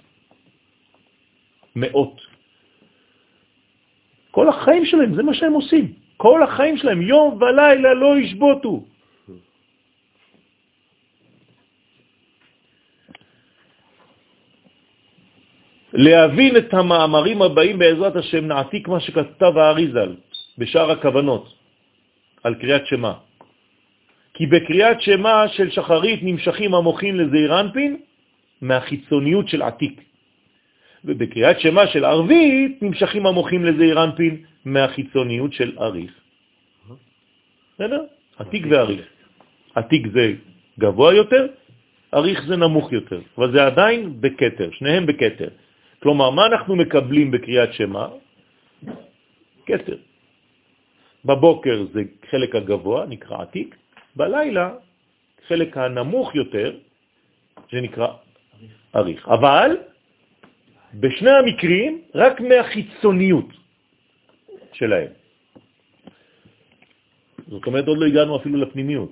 מאות. 1.76 2.31
כל 4.32 4.49
החיים 4.49 4.86
שלהם, 4.86 5.16
זה 5.16 5.24
מה 5.24 5.34
שהם 5.34 5.53
עושים. 5.53 5.86
כל 6.18 6.44
החיים 6.44 6.78
שלהם, 6.78 7.02
יום 7.02 7.40
ולילה 7.41 7.94
לא 7.94 8.18
ישבוטו. 8.18 8.84
להבין 15.94 16.58
את 16.58 16.74
המאמרים 16.74 17.41
הבאים 17.41 17.80
בעזרת 17.80 18.16
השם 18.16 18.48
נעתיק 18.48 18.88
מה 18.88 18.99
שכתב 18.99 19.53
האריזל 19.58 20.16
בשאר 20.58 20.91
הכוונות 20.91 21.53
על 22.44 22.56
קריאת 22.56 22.88
שמה. 22.88 23.14
כי 24.34 24.45
בקריאת 24.48 25.02
שמה 25.02 25.48
של 25.48 25.70
שחרית 25.72 26.20
נמשכים 26.24 26.74
המוחים 26.74 27.20
לזעיר 27.20 27.60
אנפין 27.60 27.91
מהחיצוניות 28.62 29.48
של 29.48 29.62
עתיק. 29.62 30.10
ובקריאת 31.06 31.60
שמה 31.60 31.88
של 31.88 32.06
ערבית 32.06 32.82
נמשכים 32.82 33.26
המוחים 33.26 33.65
לזעיר 33.65 34.03
אנפין 34.03 34.34
מהחיצוניות 34.65 35.53
של 35.53 35.80
אריך. 35.80 36.14
בסדר? 37.76 38.03
עתיק 38.38 38.64
ואריך. 38.69 39.06
עתיק 39.76 40.07
זה 40.14 40.34
גבוה 40.80 41.14
יותר, 41.14 41.48
אריך 42.14 42.40
זה 42.48 42.56
נמוך 42.57 42.91
יותר, 42.91 43.22
אבל 43.38 43.52
זה 43.52 43.65
עדיין 43.65 44.22
בקטר, 44.22 44.69
שניהם 44.72 45.06
בקטר. 45.06 45.49
כלומר, 46.02 46.30
מה 46.30 46.45
אנחנו 46.45 46.76
מקבלים 46.76 47.32
בקריאת 47.32 47.73
שמה? 47.73 48.07
כתר. 49.65 49.98
בבוקר 51.26 51.86
זה 51.94 52.02
חלק 52.30 52.56
הגבוה, 52.56 53.06
נקרא 53.06 53.41
עתיק, 53.41 53.76
בלילה 54.15 54.73
חלק 55.48 55.78
הנמוך 55.78 56.36
יותר, 56.36 56.78
זה 57.72 57.82
נקרא 57.82 58.07
אריך. 58.95 59.28
אבל 59.28 59.78
בשני 60.93 61.30
המקרים 61.30 62.01
רק 62.15 62.41
מהחיצוניות 62.41 63.49
שלהם. 64.73 65.07
זאת 67.47 67.65
אומרת, 67.68 67.88
עוד 67.88 67.97
לא 67.97 68.05
הגענו 68.05 68.38
אפילו 68.38 68.57
לפנימיות. 68.57 69.11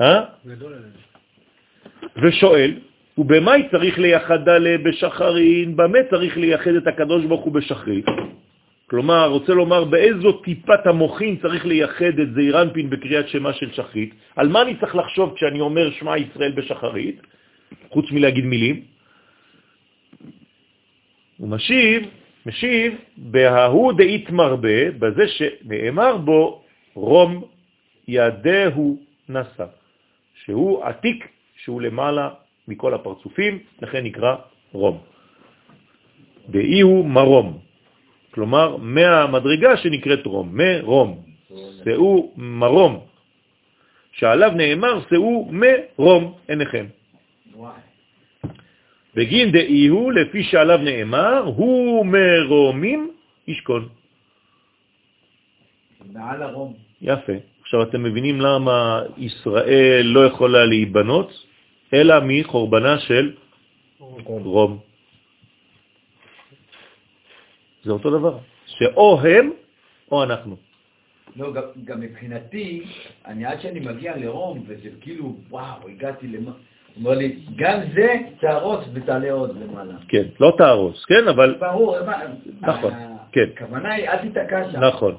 אה? 0.00 0.20
ושואל, 2.22 2.70
ובמה 3.18 3.52
צריך 3.70 3.98
לייחדה 3.98 4.56
בשחרין? 4.84 5.76
במה 5.76 5.98
צריך 6.10 6.36
לייחד 6.36 6.74
את 6.74 6.86
הקדוש 6.86 7.24
ברוך 7.24 7.44
הוא 7.44 7.52
בשחרית? 7.52 8.06
כלומר, 8.90 9.26
רוצה 9.28 9.52
לומר 9.54 9.84
באיזו 9.84 10.32
טיפת 10.32 10.86
המוחין 10.86 11.36
צריך 11.42 11.66
לייחד 11.66 12.18
את 12.22 12.34
זעירנפין 12.34 12.90
בקריאת 12.90 13.28
שמה 13.28 13.52
של 13.52 13.70
שחרית. 13.72 14.10
על 14.36 14.48
מה 14.48 14.62
אני 14.62 14.74
צריך 14.80 14.96
לחשוב 14.96 15.34
כשאני 15.36 15.60
אומר 15.60 15.90
שמה 15.90 16.18
ישראל 16.18 16.52
בשחרית, 16.52 17.20
חוץ 17.90 18.10
מלהגיד 18.10 18.44
מילים? 18.44 18.89
הוא 21.40 21.48
משיב, 21.48 22.02
משיב, 22.46 22.94
בההוא 23.16 23.92
דאית 23.92 24.30
מרבה, 24.30 24.90
בזה 24.98 25.28
שנאמר 25.28 26.16
בו 26.16 26.62
רום 26.94 27.44
ידהו 28.08 28.98
נשא, 29.28 29.66
שהוא 30.44 30.84
עתיק, 30.84 31.28
שהוא 31.56 31.80
למעלה 31.80 32.28
מכל 32.68 32.94
הפרצופים, 32.94 33.58
לכן 33.82 34.04
נקרא 34.04 34.36
רום. 34.72 34.98
דאי 36.48 36.80
הוא 36.80 37.06
מרום, 37.06 37.58
כלומר 38.30 38.76
מהמדרגה 38.76 39.76
שנקראת 39.76 40.26
רום, 40.26 40.48
מרום, 40.52 41.22
שאו 41.84 42.32
מרום, 42.36 43.00
שעליו 44.12 44.50
נאמר 44.56 45.00
שאו 45.08 45.48
מרום 45.50 46.34
עיניכם. 46.48 46.86
בגין 49.14 49.52
דאי 49.52 49.86
הוא, 49.86 50.12
לפי 50.12 50.42
שעליו 50.42 50.78
נאמר, 50.78 51.42
הוא 51.56 52.06
מרומים 52.06 53.10
ישכון. 53.46 53.88
מעל 56.12 56.42
הרום. 56.42 56.74
יפה. 57.02 57.32
עכשיו 57.62 57.82
אתם 57.82 58.02
מבינים 58.02 58.40
למה 58.40 59.02
ישראל 59.16 60.02
לא 60.06 60.26
יכולה 60.26 60.64
להיבנות, 60.64 61.30
אלא 61.94 62.14
מחורבנה 62.24 62.98
של 62.98 63.34
רום. 64.26 64.78
זה 67.82 67.92
אותו 67.92 68.18
דבר, 68.18 68.38
שאו 68.66 69.20
הם 69.20 69.50
או 70.12 70.22
אנחנו. 70.22 70.56
לא, 71.36 71.52
גם, 71.52 71.62
גם 71.84 72.00
מבחינתי, 72.00 72.82
אני 73.26 73.44
עד 73.44 73.60
שאני 73.60 73.80
מגיע 73.80 74.16
לרום, 74.16 74.64
וזה 74.66 74.88
כאילו, 75.00 75.36
וואו, 75.50 75.88
הגעתי 75.88 76.26
למה... 76.26 76.52
אומר 77.04 77.18
לי, 77.18 77.36
גם 77.56 77.80
זה 77.94 78.14
תהרוס 78.40 78.84
ותעלה 78.94 79.32
עוד 79.32 79.56
למעלה. 79.62 79.94
כן, 80.08 80.22
לא 80.40 80.54
תהרוס, 80.58 81.04
כן, 81.04 81.28
אבל... 81.28 81.56
ברור, 81.58 81.96
נכון, 82.60 82.92
כן. 83.32 83.44
הכוונה 83.54 83.92
היא, 83.92 84.08
אל 84.08 84.16
תיתקע 84.16 84.72
שם. 84.72 84.80
נכון. 84.80 85.14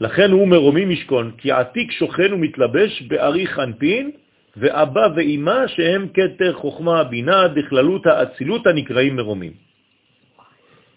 לכן 0.00 0.30
הוא 0.30 0.48
מרומי 0.48 0.84
משכון, 0.84 1.32
כי 1.38 1.52
עתיק 1.52 1.90
שוכן 1.92 2.32
ומתלבש 2.32 3.02
באריך 3.02 3.58
אנפין, 3.58 4.10
ואבא 4.56 5.08
ואימא 5.16 5.66
שהם 5.66 6.08
כתר 6.14 6.52
חוכמה 6.52 7.04
בינה 7.04 7.48
דכללות 7.48 8.06
האצילות 8.06 8.66
הנקראים 8.66 9.16
מרומים. 9.16 9.52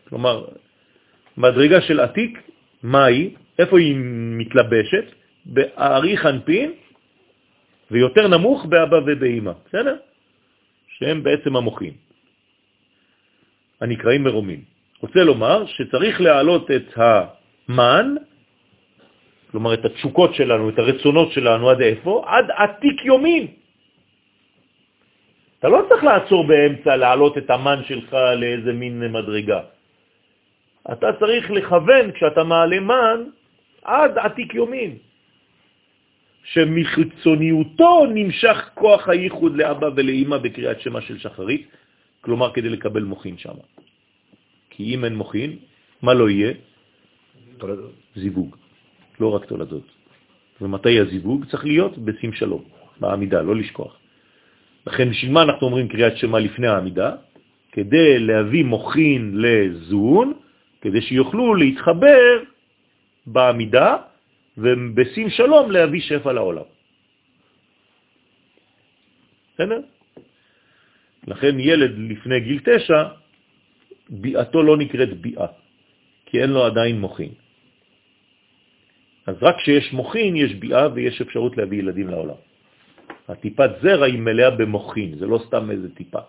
כלומר, 0.10 0.46
מדרגה 1.38 1.82
של 1.82 2.00
עתיק, 2.00 2.40
מה 2.84 3.06
היא? 3.06 3.30
איפה 3.60 3.80
היא 3.80 3.96
מתלבשת? 4.38 5.06
באריך 5.46 6.26
אנפין, 6.26 6.72
ויותר 7.92 8.28
נמוך 8.28 8.66
באבא 8.66 9.00
ובאימא, 9.06 9.52
בסדר? 9.66 9.96
שהם 10.88 11.24
בעצם 11.24 11.56
המוחים, 11.56 11.94
הנקראים 13.82 14.24
מרומים. 14.24 14.62
רוצה 15.02 15.24
לומר 15.24 15.66
שצריך 15.66 16.22
להעלות 16.22 16.72
את 16.72 16.94
המן 16.96 18.16
כלומר 19.56 19.74
את 19.74 19.86
התשוקות 19.86 20.36
שלנו, 20.36 20.70
את 20.70 20.80
הרצונות 20.80 21.32
שלנו, 21.32 21.70
עד 21.70 21.82
איפה? 21.82 22.12
עד 22.28 22.52
עתיק 22.52 23.06
יומין. 23.06 23.48
אתה 25.60 25.68
לא 25.68 25.80
צריך 25.90 26.04
לעצור 26.04 26.44
באמצע, 26.44 26.96
להעלות 26.96 27.38
את 27.38 27.50
המן 27.50 27.80
שלך 27.88 28.12
לאיזה 28.14 28.74
מין 28.74 29.00
מדרגה. 29.00 29.62
אתה 30.92 31.08
צריך 31.20 31.52
לכוון, 31.52 32.12
כשאתה 32.12 32.44
מעלה 32.44 32.80
מן, 32.80 33.20
עד 33.84 34.18
עתיק 34.18 34.54
יומין, 34.54 34.98
שמחיצוניותו 36.46 38.06
נמשך 38.14 38.70
כוח 38.74 39.10
הייחוד 39.10 39.56
לאבא 39.56 39.90
ולאמא 39.96 40.38
בקריאת 40.38 40.82
שמה 40.82 41.02
של 41.02 41.18
שחרית, 41.18 41.68
כלומר 42.22 42.54
כדי 42.54 42.70
לקבל 42.70 43.04
מוכין 43.04 43.38
שם. 43.38 43.58
כי 44.70 44.96
אם 44.96 45.06
אין 45.06 45.16
מוכין, 45.16 45.58
מה 46.02 46.14
לא 46.14 46.30
יהיה? 46.30 46.54
זיווג. 48.16 48.56
לא 49.20 49.36
רק 49.36 49.46
תולדות. 49.46 49.88
ומתי 50.62 51.00
הזיווג? 51.00 51.46
צריך 51.46 51.66
להיות 51.66 51.98
בשים 51.98 52.34
שלום, 52.34 52.64
בעמידה, 53.00 53.42
לא 53.42 53.56
לשכוח. 53.56 53.98
לכן 54.88 55.10
בשביל 55.10 55.32
מה 55.32 55.42
אנחנו 55.44 55.68
אומרים 55.68 55.88
קריאת 55.88 56.18
שמה 56.18 56.40
לפני 56.40 56.68
העמידה? 56.68 57.12
כדי 57.72 58.20
להביא 58.20 58.64
מוכין 58.64 59.32
לזון, 59.36 60.34
כדי 60.82 61.02
שיוכלו 61.02 61.56
להתחבר 61.56 62.44
בעמידה, 63.26 63.98
ובשים 64.58 65.30
שלום 65.30 65.72
להביא 65.72 66.02
שפע 66.02 66.34
לעולם. 66.34 66.68
בסדר? 69.54 69.82
לכן 71.28 71.60
ילד 71.60 71.92
לפני 71.98 72.40
גיל 72.40 72.60
תשע, 72.64 73.02
ביאתו 74.10 74.64
לא 74.64 74.78
נקראת 74.78 75.14
ביאה, 75.22 75.48
כי 76.26 76.42
אין 76.42 76.50
לו 76.50 76.66
עדיין 76.66 77.00
מוכין. 77.00 77.34
אז 79.26 79.36
רק 79.42 79.56
כשיש 79.58 79.94
מוכין 79.94 80.36
יש 80.36 80.52
ביאה 80.56 80.94
ויש 80.94 81.22
אפשרות 81.22 81.58
להביא 81.58 81.80
ילדים 81.80 82.08
לעולם. 82.08 82.40
הטיפת 83.28 83.70
זרע 83.82 84.06
היא 84.06 84.20
מלאה 84.20 84.52
במוכין, 84.52 85.18
זה 85.18 85.26
לא 85.26 85.40
סתם 85.48 85.72
איזה 85.72 85.96
טיפה. 85.96 86.20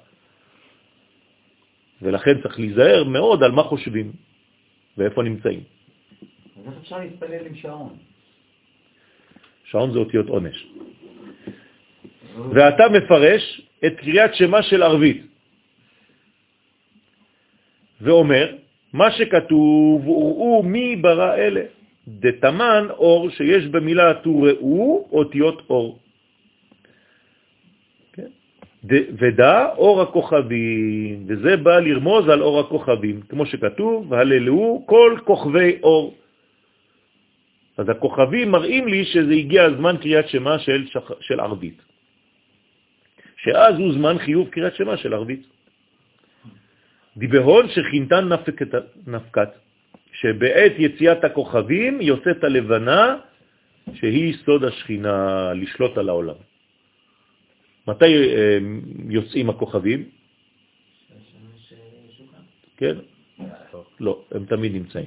ולכן 2.02 2.42
צריך 2.42 2.58
להיזהר 2.58 3.04
מאוד 3.04 3.42
על 3.42 3.52
מה 3.52 3.62
חושבים 3.62 4.12
ואיפה 4.96 5.22
נמצאים. 5.22 5.60
אז 6.56 6.62
איך 6.66 6.74
אפשר 6.80 6.98
להתפלל 6.98 7.46
עם 7.46 7.54
שעון? 7.54 7.96
שעון 9.70 9.92
זה 9.92 9.98
אותיות 9.98 10.28
עונש. 10.28 10.66
ואתה 12.54 12.84
מפרש 12.88 13.42
את 13.86 13.92
קריאת 13.96 14.34
שמה 14.34 14.62
של 14.62 14.82
ערבית, 14.82 15.26
ואומר, 18.00 18.56
מה 18.92 19.10
שכתוב, 19.10 20.08
וראו 20.08 20.62
מי 20.62 20.96
ברא 20.96 21.34
אלה. 21.34 21.64
דתמן 22.08 22.86
אור 22.90 23.30
שיש 23.30 23.66
במילה 23.66 24.14
תוראו 24.14 25.08
אותיות 25.12 25.62
אור. 25.70 25.98
כן? 28.12 28.30
ודע 29.18 29.68
אור 29.76 30.02
הכוכבים, 30.02 31.24
וזה 31.26 31.56
בא 31.56 31.80
לרמוז 31.80 32.28
על 32.28 32.42
אור 32.42 32.60
הכוכבים, 32.60 33.20
כמו 33.28 33.46
שכתוב, 33.46 34.14
הללו 34.14 34.82
כל 34.86 35.18
כוכבי 35.24 35.78
אור. 35.82 36.14
אז 37.76 37.88
הכוכבים 37.88 38.50
מראים 38.50 38.88
לי 38.88 39.04
שזה 39.04 39.32
הגיע 39.32 39.64
הזמן 39.64 39.96
קריאת 39.96 40.28
שמה 40.28 40.58
של, 40.58 40.86
שח... 40.86 41.10
של 41.20 41.40
ערבית. 41.40 41.82
שאז 43.36 43.78
הוא 43.78 43.92
זמן 43.92 44.18
חיוב 44.18 44.48
קריאת 44.48 44.74
שמה 44.74 44.96
של 44.96 45.14
ערבית. 45.14 45.46
דיבהון 47.16 47.68
שכינתן 47.68 48.28
נפקת, 48.28 48.72
נפקת, 49.06 49.48
שבעת 50.12 50.72
יציאת 50.78 51.24
הכוכבים 51.24 52.00
יוצאת 52.00 52.44
הלבנה, 52.44 53.16
שהיא 53.94 54.34
סוד 54.44 54.64
השכינה, 54.64 55.52
לשלוט 55.54 55.98
על 55.98 56.08
העולם. 56.08 56.34
מתי 57.88 58.12
אה, 58.34 58.58
יוצאים 59.08 59.50
הכוכבים? 59.50 60.04
כן? 62.76 62.96
לא, 64.00 64.24
הם 64.32 64.44
תמיד 64.44 64.72
נמצאים. 64.72 65.06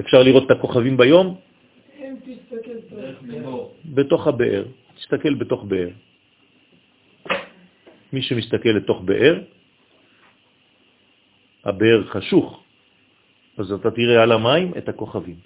אפשר 0.00 0.22
לראות 0.22 0.46
את 0.46 0.50
הכוכבים 0.50 0.96
ביום? 0.96 1.36
בתוך 3.84 4.26
הבאר. 4.26 4.64
תסתכל 4.96 5.34
בתוך 5.34 5.64
באר. 5.64 5.88
מי 8.12 8.22
שמסתכל 8.22 8.68
לתוך 8.68 9.00
באר, 9.00 9.36
הבאר 11.64 12.04
חשוך, 12.04 12.62
אז 13.58 13.72
אתה 13.72 13.90
תראה 13.90 14.22
על 14.22 14.32
המים 14.32 14.72
את 14.78 14.88
הכוכבים. 14.88 15.36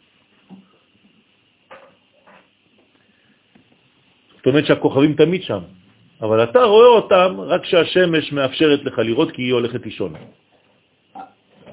זאת 4.37 4.47
אומרת 4.47 4.67
שהכוכבים 4.67 5.15
תמיד 5.15 5.43
שם, 5.43 5.63
אבל 6.21 6.45
אתה 6.45 6.63
רואה 6.63 6.89
אותם 6.89 7.41
רק 7.41 7.63
כשהשמש 7.63 8.33
מאפשרת 8.33 8.85
לך 8.85 8.99
לראות 8.99 9.31
כי 9.31 9.43
היא 9.43 9.53
הולכת 9.53 9.85
לישון. 9.85 10.15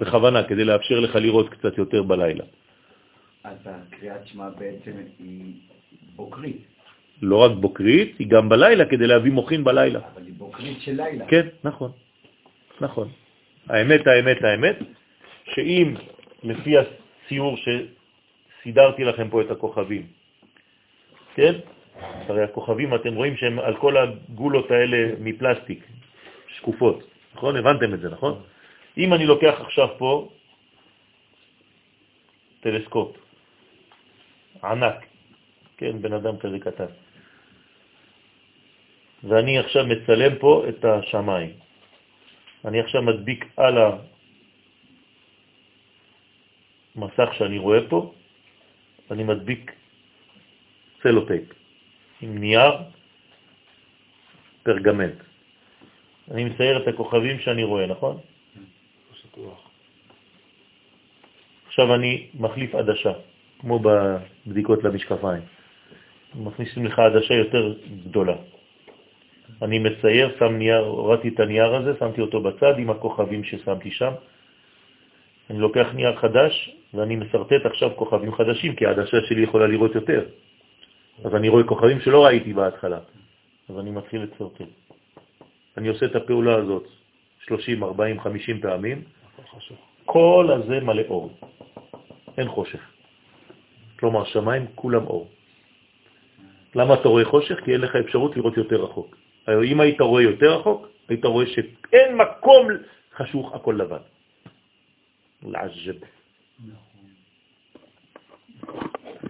בכוונה, 0.01 0.43
כדי 0.43 0.65
לאפשר 0.65 0.99
לך 0.99 1.15
לראות 1.15 1.49
קצת 1.49 1.77
יותר 1.77 2.03
בלילה. 2.03 2.45
אז 3.43 3.57
הקריאת 3.65 4.27
שמע 4.27 4.49
בעצם 4.49 4.91
היא 5.19 5.53
בוקרית. 6.15 6.61
לא 7.21 7.37
רק 7.37 7.51
בוקרית, 7.59 8.15
היא 8.19 8.27
גם 8.27 8.49
בלילה, 8.49 8.85
כדי 8.85 9.07
להביא 9.07 9.31
מוכין 9.31 9.63
בלילה. 9.63 9.99
אבל 10.13 10.25
היא 10.25 10.33
בוקרית 10.37 10.81
של 10.81 10.95
לילה. 10.95 11.25
כן, 11.27 11.47
נכון, 11.63 11.91
נכון. 12.81 13.07
האמת, 13.69 14.07
האמת, 14.07 14.43
האמת, 14.43 14.77
שאם 15.53 15.95
לפי 16.43 16.75
הציור 16.77 17.57
שסידרתי 17.57 19.03
לכם 19.03 19.29
פה 19.29 19.41
את 19.41 19.51
הכוכבים, 19.51 20.07
כן? 21.35 21.53
הרי 21.99 22.43
הכוכבים, 22.43 22.95
אתם 22.95 23.15
רואים 23.15 23.37
שהם 23.37 23.59
על 23.59 23.75
כל 23.77 23.97
הגולות 23.97 24.71
האלה 24.71 24.97
מפלסטיק, 25.19 25.87
שקופות, 26.47 27.03
נכון? 27.35 27.55
הבנתם 27.55 27.93
את 27.93 27.99
זה, 27.99 28.09
נכון? 28.09 28.41
אם 28.97 29.13
אני 29.13 29.25
לוקח 29.25 29.55
עכשיו 29.61 29.87
פה 29.97 30.29
טלסקופ 32.59 33.28
ענק, 34.63 35.05
כן, 35.77 36.01
בן 36.01 36.13
אדם 36.13 36.37
כזה 36.37 36.59
קטן, 36.59 36.91
ואני 39.23 39.59
עכשיו 39.59 39.85
מצלם 39.85 40.35
פה 40.39 40.63
את 40.69 40.85
השמיים. 40.85 41.51
אני 42.65 42.79
עכשיו 42.79 43.01
מדביק 43.01 43.45
על 43.57 43.77
המסך 46.95 47.29
שאני 47.37 47.57
רואה 47.57 47.79
פה, 47.89 48.13
אני 49.11 49.23
מדביק 49.23 49.71
צלוטייפ 51.03 51.43
עם 52.21 52.37
נייר 52.37 52.71
פרגמנט. 54.63 55.17
אני 56.31 56.43
מצייר 56.43 56.83
את 56.83 56.87
הכוכבים 56.87 57.39
שאני 57.39 57.63
רואה, 57.63 57.85
נכון? 57.87 58.17
עכשיו 61.67 61.95
אני 61.95 62.27
מחליף 62.33 62.75
עדשה, 62.75 63.13
כמו 63.59 63.79
בבדיקות 63.79 64.83
למשקפיים. 64.83 65.41
מכניסים 66.35 66.85
לך 66.85 66.99
עדשה 66.99 67.33
יותר 67.33 67.73
גדולה. 68.05 68.35
אני 69.61 69.79
מצייר, 69.79 70.35
שם 70.39 70.55
נייר, 70.55 70.85
הורדתי 70.85 71.27
את 71.27 71.39
הנייר 71.39 71.75
הזה, 71.75 71.93
שמתי 71.99 72.21
אותו 72.21 72.41
בצד 72.41 72.79
עם 72.79 72.89
הכוכבים 72.89 73.43
ששמתי 73.43 73.91
שם. 73.91 74.11
אני 75.49 75.59
לוקח 75.59 75.87
נייר 75.93 76.15
חדש 76.15 76.75
ואני 76.93 77.15
מסרטט 77.15 77.65
עכשיו 77.65 77.89
כוכבים 77.95 78.35
חדשים, 78.35 78.75
כי 78.75 78.85
העדשה 78.85 79.17
שלי 79.27 79.41
יכולה 79.41 79.67
לראות 79.67 79.95
יותר. 79.95 80.25
אז 81.25 81.35
אני 81.35 81.49
רואה 81.49 81.63
כוכבים 81.63 81.99
שלא 81.99 82.25
ראיתי 82.25 82.53
בהתחלה, 82.53 82.99
אז 83.69 83.79
אני 83.79 83.91
מתחיל 83.91 84.21
לצרטט. 84.21 84.71
אני 85.77 85.87
עושה 85.87 86.05
את 86.05 86.15
הפעולה 86.15 86.55
הזאת 86.55 86.87
30, 87.47 87.83
40, 87.83 88.19
50 88.19 88.61
פעמים, 88.61 89.01
כל 90.05 90.49
הזה 90.51 90.79
מלא 90.79 91.03
אור, 91.09 91.31
אין 92.37 92.47
חושך. 92.47 92.98
כלומר, 93.99 94.25
שמיים 94.25 94.65
כולם 94.75 95.07
אור. 95.07 95.29
למה 96.75 96.93
אתה 96.93 97.07
רואה 97.09 97.25
חושך? 97.25 97.59
כי 97.65 97.73
אין 97.73 97.81
לך 97.81 97.95
אפשרות 97.95 98.37
לראות 98.37 98.57
יותר 98.57 98.83
רחוק. 98.83 99.15
אם 99.63 99.79
היית 99.79 100.01
רואה 100.01 100.23
יותר 100.23 100.59
רחוק, 100.59 100.87
היית 101.09 101.25
רואה 101.25 101.45
שאין 101.45 102.17
מקום 102.17 102.67
חשוך, 103.15 103.53
הכל 103.55 103.75
לבן. 103.79 104.03
לעז'ב. 105.43 105.99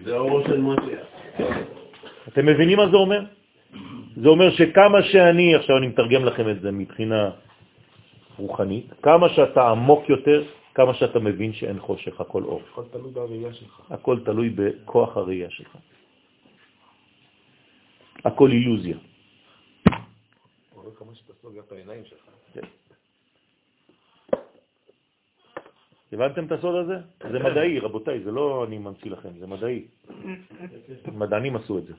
זה 0.04 0.14
האור 0.14 0.42
של 0.46 0.60
משיח. 0.60 1.06
אתם 2.28 2.46
מבינים 2.46 2.76
מה 2.78 2.88
זה 2.88 2.96
אומר? 2.96 3.20
זה 4.16 4.28
אומר 4.28 4.50
שכמה 4.50 5.02
שאני, 5.02 5.54
עכשיו 5.54 5.76
אני 5.76 5.86
מתרגם 5.86 6.24
לכם 6.24 6.50
את 6.50 6.60
זה 6.60 6.70
מבחינה 6.70 7.30
רוחנית, 8.38 8.86
כמה 9.02 9.28
שאתה 9.28 9.70
עמוק 9.70 10.08
יותר, 10.08 10.42
כמה 10.74 10.94
שאתה 10.94 11.18
מבין 11.18 11.52
שאין 11.52 11.80
חושך, 11.80 12.20
הכל 12.20 12.42
אור. 12.42 12.62
הכל 12.72 12.84
תלוי 12.90 13.12
בראייה 13.12 13.54
שלך. 13.54 13.80
הכל 13.90 14.20
תלוי 14.24 14.50
בכוח 14.50 15.16
הראייה 15.16 15.50
שלך. 15.50 15.76
הכל 18.24 18.50
אילוזיה. 18.50 18.96
רואה 20.74 20.94
כמה 20.94 21.14
שאתה 21.14 21.32
סוגר 21.42 21.60
את 21.60 21.72
העיניים 21.72 22.04
שלך. 22.04 22.24
כן. 22.52 22.66
הבנתם 26.12 26.46
את 26.46 26.52
הסוד 26.52 26.74
הזה? 26.76 26.96
זה 27.32 27.38
מדעי, 27.38 27.78
רבותיי, 27.78 28.20
זה 28.20 28.30
לא 28.30 28.64
אני 28.68 28.78
ממציא 28.78 29.10
לכם, 29.10 29.38
זה 29.38 29.46
מדעי. 29.46 29.86
מדענים 31.20 31.56
עשו 31.56 31.78
את 31.78 31.86
זה. 31.86 31.94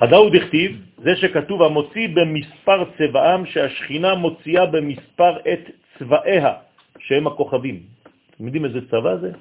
הדאו 0.00 0.30
דכתיב, 0.30 0.70
זה 0.98 1.16
שכתוב 1.16 1.62
המוציא 1.62 2.08
במספר 2.14 2.84
צבעם, 2.98 3.46
שהשכינה 3.46 4.14
מוציאה 4.14 4.66
במספר 4.66 5.32
את 5.52 5.60
צבעיה, 5.98 6.52
שהם 6.98 7.26
הכוכבים. 7.26 7.82
אתם 8.30 8.46
יודעים 8.46 8.64
איזה 8.64 8.80
צבע 8.90 9.16
זה? 9.16 9.32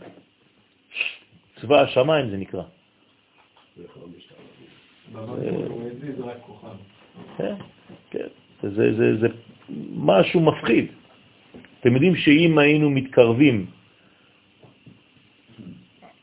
צבע 1.61 1.81
השמיים 1.81 2.29
זה 2.29 2.37
נקרא. 2.37 2.63
כן, 7.37 7.55
כן. 8.11 8.27
זה 8.61 9.27
משהו 9.95 10.39
מפחיד. 10.39 10.85
אתם 11.79 11.93
יודעים 11.93 12.15
שאם 12.15 12.57
היינו 12.57 12.89
מתקרבים 12.89 13.65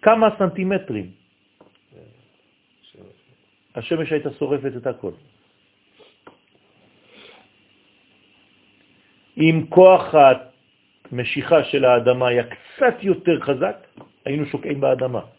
כמה 0.02 0.28
סנטימטרים, 0.38 1.10
השמש 3.74 4.12
הייתה 4.12 4.30
שורפת 4.38 4.72
את 4.76 4.86
הכל. 4.86 5.12
אם 9.36 9.64
כוח 9.68 10.14
המשיכה 11.10 11.64
של 11.64 11.84
האדמה 11.84 12.28
היה 12.28 12.44
קצת 12.44 12.94
יותר 13.02 13.40
חזק, 13.40 13.76
היינו 14.24 14.46
שוקעים 14.46 14.80
באדמה. 14.80 15.20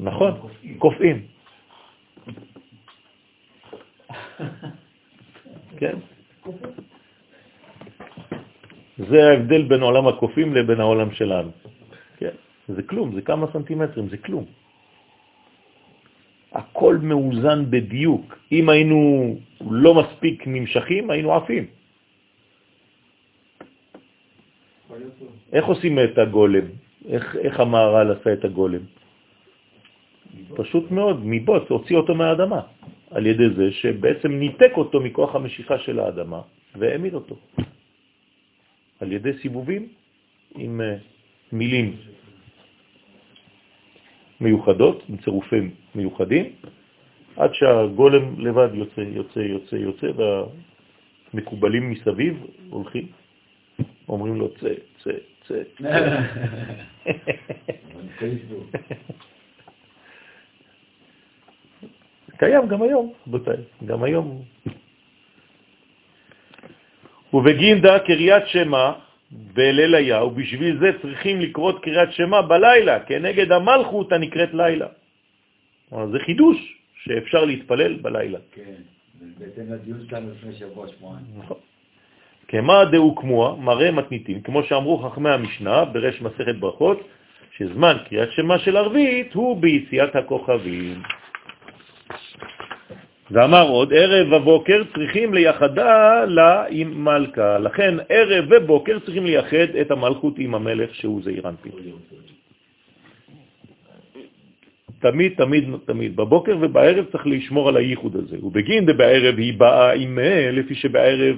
נכון, 0.00 0.32
קופאים. 0.78 1.26
כן? 5.76 5.96
זה 8.96 9.28
ההבדל 9.28 9.62
בין 9.62 9.82
עולם 9.82 10.08
הקופים 10.08 10.54
לבין 10.54 10.80
העולם 10.80 11.10
שלנו. 11.12 11.50
זה 12.74 12.82
כלום, 12.82 13.14
זה 13.14 13.22
כמה 13.22 13.46
סנטימטרים, 13.52 14.08
זה 14.08 14.16
כלום. 14.16 14.44
הכל 16.52 16.98
מאוזן 17.02 17.70
בדיוק. 17.70 18.38
אם 18.52 18.68
היינו 18.68 19.00
לא 19.70 19.94
מספיק 19.94 20.46
נמשכים, 20.46 21.10
היינו 21.10 21.34
עפים. 21.34 21.66
איך 25.52 25.64
עושים 25.64 25.98
את 25.98 26.18
הגולם? 26.18 26.66
איך, 27.08 27.36
איך 27.36 27.60
המהר"ל 27.60 28.12
עשה 28.12 28.32
את 28.32 28.44
הגולם? 28.44 28.82
פשוט 30.56 30.90
מאוד, 30.90 31.20
מבוץ, 31.24 31.62
הוציא 31.68 31.96
אותו 31.96 32.14
מהאדמה, 32.14 32.60
על 33.10 33.26
ידי 33.26 33.50
זה 33.56 33.72
שבעצם 33.72 34.30
ניתק 34.32 34.72
אותו 34.76 35.00
מכוח 35.00 35.34
המשיכה 35.34 35.78
של 35.78 35.98
האדמה 35.98 36.40
והעמיד 36.76 37.14
אותו. 37.14 37.36
על 39.00 39.12
ידי 39.12 39.32
סיבובים 39.42 39.88
עם 40.54 40.80
uh, 40.80 41.02
מילים 41.52 41.96
מיוחדות, 44.40 45.02
עם 45.08 45.16
צירופים 45.16 45.70
מיוחדים, 45.94 46.52
עד 47.36 47.54
שהגולם 47.54 48.40
לבד 48.40 48.68
יוצא, 48.74 49.00
יוצא, 49.00 49.38
יוצא, 49.38 49.76
יוצא, 49.76 50.06
והמקובלים 51.34 51.90
מסביב 51.90 52.46
הולכים, 52.70 53.06
אומרים 54.08 54.36
לו 54.36 54.54
צא, 54.54 54.74
צא, 55.02 55.12
צא. 55.46 55.62
קיים 62.40 62.68
גם 62.68 62.82
היום, 62.82 63.12
רבותיי, 63.26 63.56
גם 63.86 64.02
היום. 64.02 64.42
ובגינדה 67.32 67.98
קריאת 67.98 68.46
שמה 68.46 68.92
בליל 69.32 69.94
היה, 69.94 70.24
ובשביל 70.24 70.78
זה 70.80 70.90
צריכים 71.02 71.40
לקרות 71.40 71.82
קריאת 71.82 72.12
שמה 72.12 72.42
בלילה, 72.42 73.00
כנגד 73.00 73.52
המלכות 73.52 74.12
הנקראת 74.12 74.54
לילה. 74.54 74.86
זה 75.90 76.18
חידוש, 76.18 76.76
שאפשר 77.04 77.44
להתפלל 77.44 77.94
בלילה. 77.94 78.38
כן, 78.52 78.80
בהתאם 79.38 79.72
לדיון 79.72 80.06
שלנו 80.08 80.30
לפני 80.30 80.54
שבוע, 80.54 80.88
שבועיים. 80.88 81.24
נכון. 81.38 81.56
כמה 82.48 82.84
דאו 82.84 83.16
כמוה, 83.16 83.56
מראה 83.56 83.90
מתניתים, 83.90 84.40
כמו 84.42 84.62
שאמרו 84.62 84.98
חכמי 84.98 85.30
המשנה 85.30 85.84
ברש 85.84 86.22
מסכת 86.22 86.56
ברכות, 86.58 87.08
שזמן 87.56 87.96
קריאת 88.08 88.32
שמה 88.32 88.58
של 88.58 88.76
ערבית 88.76 89.34
הוא 89.34 89.56
ביציאת 89.60 90.16
הכוכבים. 90.16 91.02
ואמר 93.30 93.68
עוד, 93.68 93.92
ערב 93.92 94.32
ובוקר 94.32 94.82
צריכים 94.94 95.34
לייחדה 95.34 96.24
לה 96.24 96.64
עם 96.70 97.04
מלכה. 97.04 97.58
לכן 97.58 97.94
ערב 98.08 98.44
ובוקר 98.50 98.98
צריכים 98.98 99.26
לייחד 99.26 99.76
את 99.80 99.90
המלכות 99.90 100.34
עם 100.38 100.54
המלך 100.54 100.94
שהוא 100.94 101.22
זעיר 101.22 101.48
אנפין. 101.48 101.72
תמיד, 105.00 105.32
תמיד, 105.36 105.64
תמיד. 105.86 106.16
בבוקר 106.16 106.56
ובערב 106.60 107.04
צריך 107.12 107.26
לשמור 107.26 107.68
על 107.68 107.76
הייחוד 107.76 108.16
הזה. 108.16 108.36
ובגין 108.42 108.86
דבערב 108.86 109.38
היא 109.38 109.54
באה 109.58 109.92
עם 109.92 110.18
לפי 110.52 110.74
שבערב, 110.74 111.36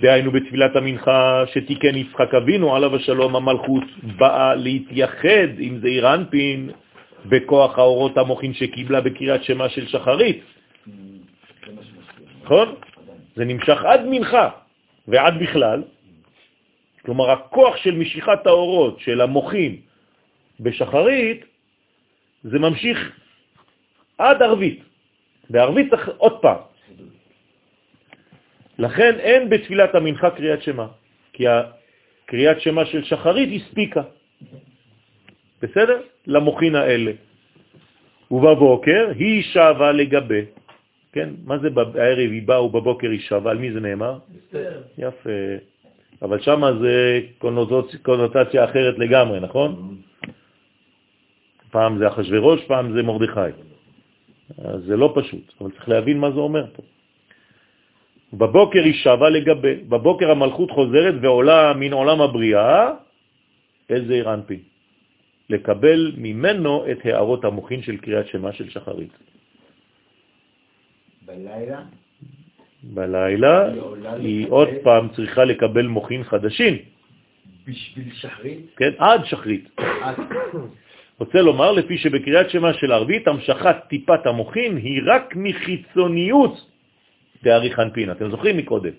דהיינו 0.00 0.30
בתפילת 0.30 0.76
המנחה 0.76 1.44
שתיקן 1.52 1.96
יצחק 1.96 2.34
אבינו 2.34 2.76
עליו 2.76 2.96
השלום, 2.96 3.36
המלכות 3.36 3.84
באה 4.16 4.54
להתייחד 4.54 5.48
עם 5.58 5.78
זעיר 5.78 6.14
אנפין 6.14 6.70
בכוח 7.26 7.78
האורות 7.78 8.18
המוחין 8.18 8.54
שקיבלה 8.54 9.00
בקריאת 9.00 9.44
שמה 9.44 9.68
של 9.68 9.86
שחרית. 9.86 10.59
נכון? 12.42 12.74
זה 13.36 13.44
נמשך 13.44 13.84
עד 13.84 14.00
מנחה 14.04 14.48
ועד 15.08 15.34
בכלל. 15.40 15.82
כלומר, 17.04 17.30
הכוח 17.30 17.76
של 17.76 17.94
משיכת 17.94 18.46
האורות 18.46 19.00
של 19.00 19.20
המוחים 19.20 19.80
בשחרית, 20.60 21.44
זה 22.42 22.58
ממשיך 22.58 22.98
עד 24.18 24.42
ערבית. 24.42 24.80
בערבית 25.50 25.90
צריך 25.90 26.08
עוד 26.16 26.40
פעם. 26.40 26.60
לכן 28.78 29.12
אין 29.18 29.50
בתפילת 29.50 29.94
המנחה 29.94 30.30
קריאת 30.30 30.62
שמה, 30.62 30.86
כי 31.32 31.44
הקריאת 31.48 32.60
שמה 32.60 32.84
של 32.84 33.04
שחרית 33.04 33.62
הספיקה. 33.62 34.02
בסדר? 35.62 36.00
למוחין 36.26 36.74
האלה. 36.74 37.12
ובבוקר 38.30 39.12
היא 39.18 39.42
שווה 39.42 39.92
לגבי 39.92 40.44
כן? 41.12 41.28
מה 41.44 41.58
זה 41.58 41.70
בערב 41.70 42.30
היא 42.30 42.42
באה 42.42 42.62
ובבוקר 42.64 43.10
היא 43.10 43.20
שווה? 43.20 43.50
על 43.50 43.58
מי 43.58 43.72
זה 43.72 43.80
נאמר? 43.80 44.18
בסדר. 44.48 44.82
יפה. 44.98 45.30
אבל 46.22 46.40
שם 46.40 46.62
זה 46.80 47.20
קונוטציה 48.02 48.64
אחרת 48.64 48.98
לגמרי, 48.98 49.40
נכון? 49.40 49.96
פעם 51.70 51.98
זה 51.98 52.08
אחשוורוש, 52.08 52.60
פעם 52.64 52.92
זה 52.92 53.02
מרדכי. 53.02 53.50
אז 54.58 54.82
זה 54.84 54.96
לא 54.96 55.12
פשוט, 55.14 55.52
אבל 55.60 55.70
צריך 55.70 55.88
להבין 55.88 56.18
מה 56.18 56.30
זה 56.30 56.40
אומר 56.40 56.66
פה. 56.72 56.82
בבוקר 58.32 58.82
היא 58.82 58.94
שווה 58.94 59.30
לגבי, 59.30 59.74
בבוקר 59.88 60.30
המלכות 60.30 60.70
חוזרת 60.70 61.14
ועולה 61.22 61.72
מן 61.74 61.92
עולם 61.92 62.20
הבריאה, 62.20 62.90
איזה 63.90 64.14
אירנפי? 64.14 64.58
לקבל 65.50 66.12
ממנו 66.16 66.84
את 66.90 66.98
הערות 67.04 67.44
המוחין 67.44 67.82
של 67.82 67.96
קריאת 67.96 68.26
שמה 68.26 68.52
של 68.52 68.70
שחרית. 68.70 69.12
בלילה? 71.30 71.80
בלילה 72.82 73.68
היא 74.16 74.46
עוד 74.48 74.68
פעם 74.82 75.08
צריכה 75.16 75.44
לקבל 75.44 75.86
מוחין 75.86 76.24
חדשים. 76.24 76.74
בשביל 77.66 78.08
שחרית? 78.14 78.60
כן, 78.76 78.90
עד 78.98 79.24
שחרית. 79.24 79.68
רוצה 81.18 81.38
לומר, 81.42 81.72
לפי 81.72 81.98
שבקריאת 81.98 82.50
שמה 82.50 82.74
של 82.74 82.92
ערבית, 82.92 83.28
המשכת 83.28 83.76
טיפת 83.88 84.26
המוחין 84.26 84.76
היא 84.76 85.02
רק 85.06 85.36
מחיצוניות 85.36 86.54
תאריך 87.44 87.78
אנפין. 87.78 88.10
אתם 88.10 88.30
זוכרים 88.30 88.56
מקודם. 88.56 88.92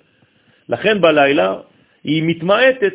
לכן 0.70 1.02
בלילה 1.02 1.56
היא 2.04 2.24
מתמעטת, 2.26 2.94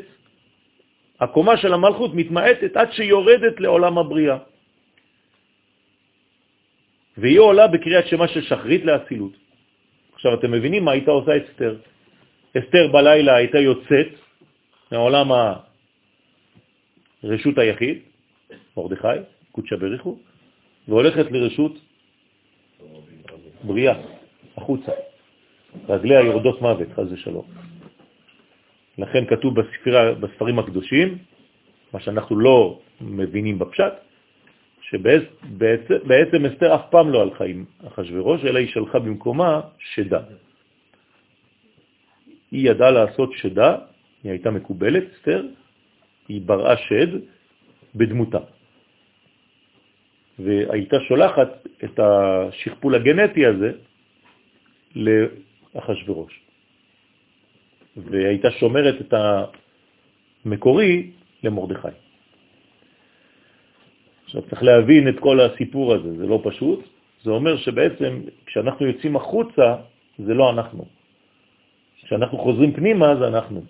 הקומה 1.21 1.57
של 1.57 1.73
המלכות 1.75 2.15
מתמעטת 2.15 2.77
עד 2.77 2.93
שיורדת 2.93 3.61
לעולם 3.61 3.99
הבריאה. 3.99 4.39
והיא 7.19 7.39
עולה 7.39 7.67
בקריאת 7.69 8.07
שמה 8.07 8.29
של 8.29 8.43
שחרית 8.43 8.85
לאצילות. 8.85 9.33
עכשיו 10.15 10.35
אתם 10.35 10.51
מבינים 10.51 10.85
מה 10.85 10.93
הייתה 10.93 11.11
עושה 11.11 11.33
אסתר. 11.37 11.77
אסתר 12.59 12.93
בלילה 12.93 13.37
הייתה 13.37 13.59
יוצאת 13.59 14.09
מעולם 14.93 15.29
הרשות 17.23 17.59
היחיד, 17.59 17.99
מרדכי, 18.77 19.09
קודשא 19.53 19.77
בריחו, 19.77 20.19
והולכת 20.89 21.33
לרשות 21.33 21.73
בריאה, 23.65 23.95
החוצה. 24.57 24.93
רגליה 25.89 26.21
יורדות 26.21 26.63
מוות, 26.63 26.89
חז 26.97 27.13
ושלום. 27.13 27.45
לכן 28.99 29.27
כתוב 29.27 29.61
בספרה, 29.61 30.15
בספרים 30.15 30.59
הקדושים, 30.59 31.19
מה 31.93 32.01
שאנחנו 32.01 32.39
לא 32.39 32.81
מבינים 33.01 33.59
בפשט, 33.59 33.93
שבעצם 34.91 36.47
אסתר 36.47 36.75
אף 36.75 36.91
פעם 36.91 37.11
לא 37.11 37.23
הלכה 37.23 37.45
עם 37.45 37.65
אחשוורוש, 37.87 38.45
אלא 38.45 38.59
היא 38.59 38.69
שלחה 38.69 38.99
במקומה 38.99 39.61
שדה. 39.79 40.21
היא 42.51 42.71
ידעה 42.71 42.91
לעשות 42.91 43.33
שדה, 43.33 43.77
היא 44.23 44.33
הייתה 44.33 44.51
מקובלת, 44.51 45.05
אסתר, 45.15 45.47
היא 46.29 46.41
בראה 46.41 46.77
שד 46.77 47.21
בדמותה. 47.95 48.39
והייתה 50.39 50.97
שולחת 51.09 51.67
את 51.85 51.99
השכפול 51.99 52.95
הגנטי 52.95 53.47
הזה 53.47 53.73
לאחשוורוש. 54.95 56.41
והייתה 57.97 58.51
שומרת 58.51 59.01
את 59.01 59.15
המקורי 60.45 61.11
למרדכי. 61.43 62.06
עכשיו 64.37 64.51
צריך 64.51 64.63
להבין 64.63 65.09
את 65.09 65.19
כל 65.21 65.41
הסיפור 65.41 65.95
הזה, 65.95 66.17
זה 66.17 66.27
לא 66.27 66.41
פשוט. 66.45 66.81
זה 67.25 67.31
אומר 67.31 67.57
שבעצם 67.57 68.21
כשאנחנו 68.47 68.87
יוצאים 68.87 69.17
החוצה, 69.17 69.77
זה 70.19 70.35
לא 70.35 70.51
אנחנו. 70.51 70.85
כשאנחנו 72.05 72.39
חוזרים 72.39 72.73
פנימה, 72.73 73.17
זה 73.17 73.27
אנחנו. 73.29 73.65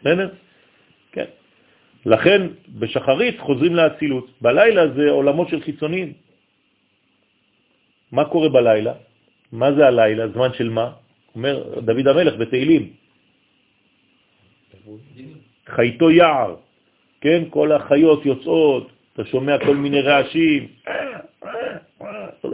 בסדר? 0.00 0.28
כן. 1.12 1.28
לכן 2.06 2.40
בשחרית 2.78 3.40
חוזרים 3.40 3.74
לאצילות. 3.76 4.26
בלילה 4.40 4.82
זה 4.96 5.10
עולמות 5.10 5.48
של 5.48 5.60
חיצוניים. 5.60 6.12
מה 8.12 8.24
קורה 8.24 8.48
בלילה? 8.48 8.94
מה 9.52 9.72
זה 9.72 9.86
הלילה? 9.86 10.28
זמן 10.28 10.50
של 10.56 10.68
מה? 10.72 10.92
אומר 11.36 11.80
דוד 11.84 12.06
המלך 12.08 12.34
בתהילים. 12.40 12.92
חייתו 15.68 16.10
יער. 16.10 16.67
כן, 17.20 17.42
כל 17.50 17.72
החיות 17.72 18.26
יוצאות, 18.26 18.90
אתה 19.12 19.24
שומע 19.24 19.58
כל 19.58 19.76
מיני 19.76 20.00
רעשים, 20.00 20.68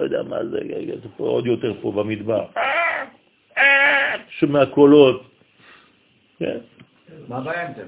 יודע 0.05 0.23
מה 0.23 0.45
זה, 0.45 0.59
זה 1.03 1.09
פה 1.17 1.25
עוד 1.25 1.47
יותר 1.47 1.73
פה 1.81 1.93
במדבר. 1.93 2.45
שומע 4.29 4.67
קולות. 4.67 5.31
כן? 6.39 6.59
מה 7.29 7.37
הבעיה 7.37 7.69
עם 7.69 7.73
זה? 7.77 7.85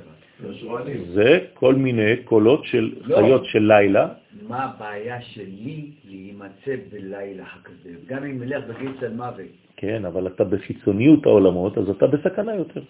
זה 1.14 1.38
כל 1.54 1.74
מיני 1.74 2.16
קולות 2.24 2.64
של 2.64 2.94
לא. 3.00 3.16
חיות 3.16 3.44
של 3.44 3.58
לילה. 3.58 4.08
מה 4.48 4.64
הבעיה 4.64 5.22
שלי 5.22 5.90
להימצא 6.04 6.76
בלילה 6.90 7.44
כזה? 7.64 7.90
גם 8.06 8.24
אם 8.24 8.42
נלך 8.42 8.64
בגיל 8.64 8.92
של 9.00 9.12
מוות. 9.12 9.46
כן, 9.76 10.04
אבל 10.04 10.26
אתה 10.26 10.44
בחיצוניות 10.44 11.26
העולמות, 11.26 11.78
אז 11.78 11.88
אתה 11.88 12.06
בסכנה 12.06 12.54
יותר. 12.54 12.82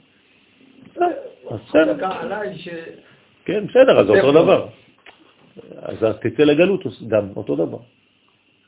אז 1.50 1.60
בסדר, 1.68 2.06
עליי. 2.06 2.56
כן, 3.46 3.66
בסדר, 3.66 4.00
אז 4.00 4.06
זה 4.06 4.20
אותו. 4.22 4.32
דבר. 4.42 4.68
אז 5.82 5.96
תצא 6.20 6.42
לגלות 6.42 6.84
גם 7.08 7.24
אותו 7.36 7.56
דבר. 7.56 7.78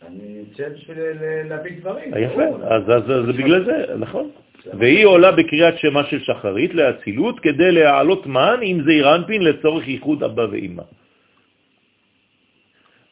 אני 0.07 0.43
אצא 0.53 0.69
בשביל 0.69 0.99
להביא 1.51 1.73
דברים. 1.81 2.13
יפה. 2.19 2.43
אז 2.65 2.83
אז- 2.91 3.11
אז 3.11 3.27
זה 3.27 3.33
בגלל 3.33 3.65
זה, 3.65 3.95
נכון. 3.99 4.31
והיא 4.79 5.07
עולה 5.07 5.33
בקריאת 5.33 5.79
שמה 5.79 6.05
של 6.05 6.21
שחרית 6.21 6.75
לאצילות 6.75 7.41
כדי 7.41 7.73
להעלות 7.73 8.27
מן 8.27 8.59
עם 8.63 8.83
זעיר 8.85 9.15
אנפין 9.15 9.43
לצורך 9.43 9.89
ייחוד 9.89 10.23
אבא 10.23 10.43
ואמא. 10.51 10.83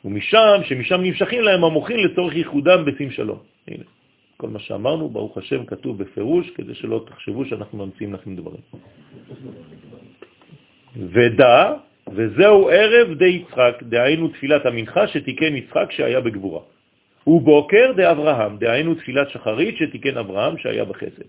ומשם, 0.04 0.58
שמשם 0.64 1.00
נמשכים 1.02 1.42
להם 1.42 1.64
המוחים 1.64 1.96
לצורך 1.98 2.34
ייחודם 2.36 2.84
בשים 2.84 3.10
שלום. 3.10 3.38
הנה, 3.68 3.84
כל 4.36 4.48
מה 4.48 4.58
שאמרנו, 4.58 5.08
ברוך 5.08 5.38
השם, 5.38 5.64
כתוב 5.66 5.98
בפירוש, 6.02 6.50
כדי 6.50 6.74
שלא 6.74 7.04
תחשבו 7.06 7.44
שאנחנו 7.44 7.86
ממציאים 7.86 8.14
לכם 8.14 8.36
דברים. 8.36 8.60
ודע, 10.96 11.72
וזהו 12.12 12.68
ערב 12.68 13.14
די 13.18 13.28
יצחק, 13.28 13.82
דהיינו 13.82 14.28
תפילת 14.28 14.66
המנחה 14.66 15.06
שתיקן 15.06 15.56
יצחק 15.56 15.90
שהיה 15.90 16.20
בגבורה. 16.20 16.60
ובוקר 17.26 17.92
דאברהם, 17.96 18.56
דהיינו 18.58 18.94
תפילת 18.94 19.30
שחרית 19.30 19.76
שתיקן 19.76 20.16
אברהם 20.18 20.58
שהיה 20.58 20.84
בחסד. 20.84 21.28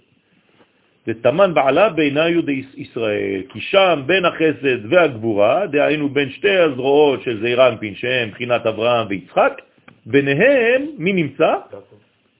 ותמן 1.08 1.54
בעלה 1.54 1.90
בעיניו 1.90 2.50
ישראל, 2.78 3.42
כי 3.50 3.60
שם 3.62 4.04
בין 4.06 4.26
החסד 4.26 4.92
והגבורה, 4.92 5.68
דהיינו 5.68 6.10
בין 6.10 6.30
שתי 6.30 6.58
הזרועות 6.58 7.24
של 7.24 7.42
זעיר 7.42 7.68
אנפין, 7.68 7.96
שהם 7.96 8.30
בחינת 8.32 8.66
אברהם 8.66 9.08
ויצחק, 9.10 9.62
ביניהם 10.06 10.86
מי 10.98 11.14
נמצא? 11.14 11.56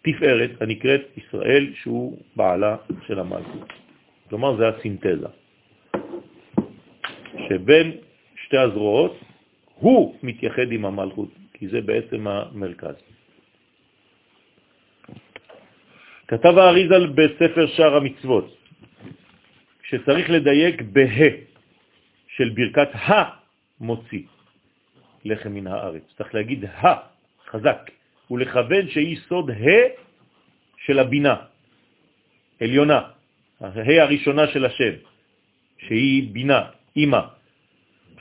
תפארת, 0.02 0.62
הנקראת 0.62 1.02
ישראל, 1.18 1.68
שהוא 1.82 2.18
בעלה 2.36 2.76
של 3.08 3.20
המלכות. 3.20 3.74
כלומר, 4.30 4.56
זה 4.58 4.68
הסינתזה. 4.68 5.28
שבין 7.50 7.92
שתי 8.46 8.58
הזרועות 8.58 9.20
הוא 9.76 10.16
מתייחד 10.24 10.72
עם 10.72 10.86
המלכות, 10.86 11.30
כי 11.54 11.68
זה 11.68 11.82
בעצם 11.82 12.28
המרכז. 12.28 12.96
כתב 16.28 16.58
האריזל 16.58 17.08
בספר 17.08 17.68
שער 17.68 17.96
המצוות, 17.96 18.58
שצריך 19.84 20.30
לדייק 20.30 20.82
בה 20.82 21.02
של 22.36 22.50
ברכת 22.50 22.90
המוציא 22.94 24.24
לחם 25.26 25.54
מן 25.54 25.68
הארץ. 25.68 26.04
צריך 26.18 26.36
להגיד 26.36 26.66
ה, 26.66 26.94
חזק, 27.48 27.92
ולכוון 28.32 28.90
שהיא 28.90 29.18
סוד 29.28 29.52
ה 29.52 29.70
של 30.86 31.00
הבינה, 31.00 31.36
עליונה, 32.62 33.02
ה 33.62 34.02
הראשונה 34.04 34.48
של 34.48 34.66
השם, 34.66 34.94
שהיא 35.88 36.34
בינה, 36.34 36.62
אימא, 36.96 37.37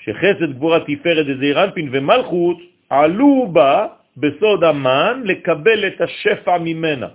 שחסד 0.06 0.52
גבורה 0.54 0.80
תפארת 0.86 1.26
דזעיר 1.26 1.64
אנפין 1.64 1.88
ומלכות 1.92 2.58
עלו 2.90 3.48
בה 3.52 3.86
בסוד 4.16 4.64
המן 4.64 5.22
לקבל 5.24 5.86
את 5.86 6.00
השפע 6.00 6.58
ממנה. 6.58 7.08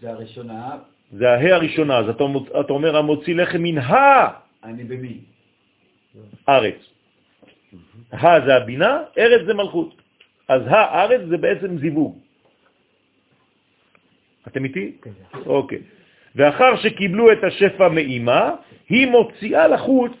זה 0.00 0.10
הראשונה, 0.10 0.76
זה 1.12 1.30
ההא 1.30 1.54
הראשונה, 1.54 1.98
אז 1.98 2.08
אתה, 2.08 2.24
אתה 2.60 2.72
אומר 2.72 2.96
המוציא 2.96 3.34
לחם 3.34 3.62
מן 3.62 3.78
הארץ. 3.78 4.34
אני 4.64 4.84
במי? 4.84 5.18
ה 8.12 8.40
זה 8.46 8.56
הבינה, 8.56 9.02
ארץ 9.18 9.46
זה 9.46 9.54
מלכות. 9.54 10.02
אז 10.48 10.62
הארץ 10.66 11.20
זה 11.28 11.36
בעצם 11.36 11.78
זיווג. 11.78 12.18
אתם 14.46 14.64
איתי? 14.64 14.96
אוקיי. 15.46 15.78
ואחר 16.34 16.76
שקיבלו 16.76 17.32
את 17.32 17.44
השפע 17.44 17.88
מאימה, 17.88 18.50
היא 18.88 19.06
מוציאה 19.06 19.68
לחוץ 19.68 20.12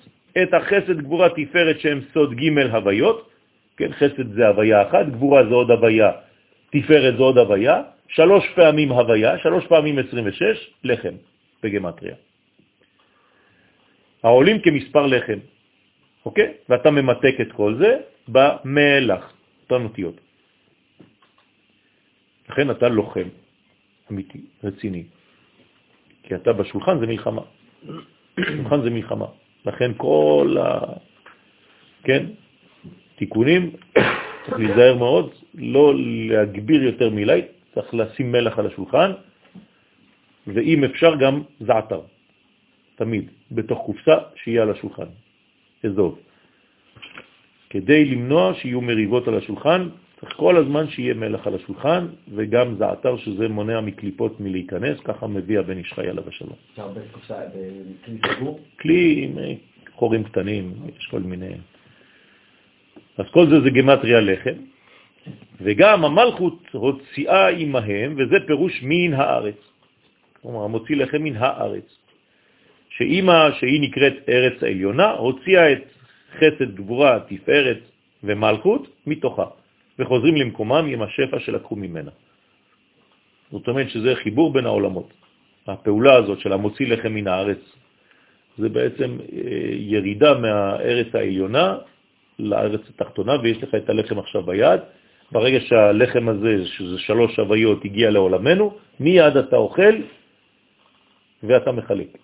את 0.42 0.54
החסד 0.54 1.00
גבורה 1.00 1.28
תפארת 1.28 1.80
שהם 1.80 2.00
סוד 2.12 2.34
ג' 2.34 2.58
הוויות, 2.58 3.30
כן, 3.76 3.92
חסד 3.92 4.32
זה 4.32 4.48
הוויה 4.48 4.82
אחת, 4.88 5.06
גבורה 5.06 5.46
זה 5.48 5.54
עוד 5.54 5.70
הוויה, 5.70 6.10
תפארת 6.70 7.16
זה 7.16 7.22
עוד 7.22 7.38
הוויה, 7.38 7.82
שלוש 8.08 8.44
פעמים 8.54 8.92
הוויה, 8.92 9.38
שלוש 9.38 9.66
פעמים 9.66 9.98
26, 9.98 10.70
לחם 10.84 11.14
בגמטריה. 11.62 12.14
העולים 14.22 14.58
כמספר 14.60 15.06
לחם, 15.06 15.38
אוקיי? 16.26 16.52
ואתה 16.68 16.90
ממתק 16.90 17.34
את 17.40 17.52
כל 17.52 17.74
זה 17.78 17.98
במלח, 18.28 19.32
אותן 19.62 19.84
אותיות. 19.84 20.20
לכן 22.48 22.70
אתה 22.70 22.88
לוחם 22.88 23.28
אמיתי, 24.10 24.40
רציני. 24.64 25.04
כי 26.22 26.34
אתה 26.34 26.52
בשולחן 26.52 27.00
זה 27.00 27.06
מלחמה. 27.06 27.42
שולחן 28.36 28.82
זה 28.82 28.90
מלחמה. 28.90 29.26
לכן 29.66 29.90
כל 29.96 30.56
ה... 30.60 30.80
כן, 32.04 32.26
תיקונים, 33.16 33.70
צריך 34.44 34.58
להיזהר 34.58 34.94
מאוד, 34.96 35.34
לא 35.54 35.94
להגביר 35.96 36.82
יותר 36.82 37.10
מילי, 37.10 37.42
צריך 37.74 37.94
לשים 37.94 38.32
מלח 38.32 38.58
על 38.58 38.66
השולחן, 38.66 39.12
ואם 40.46 40.84
אפשר 40.84 41.16
גם 41.16 41.42
זעתר, 41.60 42.00
תמיד, 42.96 43.30
בתוך 43.50 43.78
קופסה 43.86 44.16
שיהיה 44.36 44.62
על 44.62 44.70
השולחן, 44.70 45.08
אזוב. 45.84 46.18
כדי 47.70 48.04
למנוע 48.04 48.54
שיהיו 48.54 48.80
מריבות 48.80 49.28
על 49.28 49.34
השולחן, 49.34 49.88
צריך 50.20 50.32
כל 50.36 50.56
הזמן 50.56 50.88
שיהיה 50.90 51.14
מלח 51.14 51.46
על 51.46 51.54
השולחן, 51.54 52.06
וגם 52.34 52.74
זעתר 52.78 53.16
שזה 53.16 53.48
מונע 53.48 53.80
מקליפות 53.80 54.40
מלהיכנס, 54.40 55.00
ככה 55.04 55.26
מביא 55.26 55.58
הבן 55.58 55.78
איש 55.78 55.92
חי 55.92 56.08
עליו 56.08 56.28
השלום. 56.28 56.56
אפשר 56.70 56.88
בקופסה, 56.88 57.40
בכלי 57.46 58.18
סגור? 58.36 58.60
כלי 58.80 59.20
עם 59.24 59.38
אה, 59.38 59.52
חורים 59.94 60.24
קטנים, 60.24 60.72
יש 60.98 61.06
כל 61.06 61.20
מיני... 61.20 61.50
אז 63.18 63.24
כל 63.30 63.46
זה 63.50 63.60
זה 63.60 63.70
גמטריה 63.70 64.20
לחם, 64.20 64.54
וגם 65.60 66.04
המלכות 66.04 66.58
הוציאה 66.72 67.48
עמהם, 67.48 68.14
וזה 68.18 68.36
פירוש 68.46 68.80
מן 68.82 69.14
הארץ. 69.14 69.56
כלומר, 70.42 70.64
המוציא 70.64 70.96
לחם 70.96 71.22
מן 71.22 71.36
הארץ. 71.36 71.98
שאימא, 72.88 73.50
שהיא 73.58 73.80
נקראת 73.80 74.14
ארץ 74.28 74.62
העליונה, 74.62 75.10
הוציאה 75.10 75.72
את 75.72 75.82
חסד, 76.36 76.74
גבורה, 76.74 77.18
תפארת 77.28 77.78
ומלכות 78.24 78.88
מתוכה, 79.06 79.44
וחוזרים 79.98 80.36
למקומם 80.36 80.86
עם 80.88 81.02
השפע 81.02 81.38
שלקחו 81.40 81.76
ממנה. 81.76 82.10
זאת 83.50 83.68
אומרת 83.68 83.90
שזה 83.90 84.14
חיבור 84.14 84.52
בין 84.52 84.66
העולמות. 84.66 85.12
הפעולה 85.66 86.14
הזאת 86.14 86.40
של 86.40 86.52
המוציא 86.52 86.86
לחם 86.86 87.12
מן 87.12 87.28
הארץ, 87.28 87.58
זה 88.58 88.68
בעצם 88.68 89.18
אה, 89.20 89.38
ירידה 89.70 90.38
מהארץ 90.38 91.14
העליונה 91.14 91.78
לארץ 92.38 92.80
התחתונה, 92.88 93.32
ויש 93.42 93.62
לך 93.62 93.74
את 93.74 93.90
הלחם 93.90 94.18
עכשיו 94.18 94.42
ביד. 94.42 94.80
ברגע 95.32 95.60
שהלחם 95.60 96.28
הזה, 96.28 96.66
שזה 96.66 96.98
שלוש 96.98 97.38
הוויות, 97.38 97.84
הגיע 97.84 98.10
לעולמנו, 98.10 98.76
מיד 99.00 99.36
אתה 99.36 99.56
אוכל 99.56 99.94
ואתה 101.42 101.72
מחלק. 101.72 102.18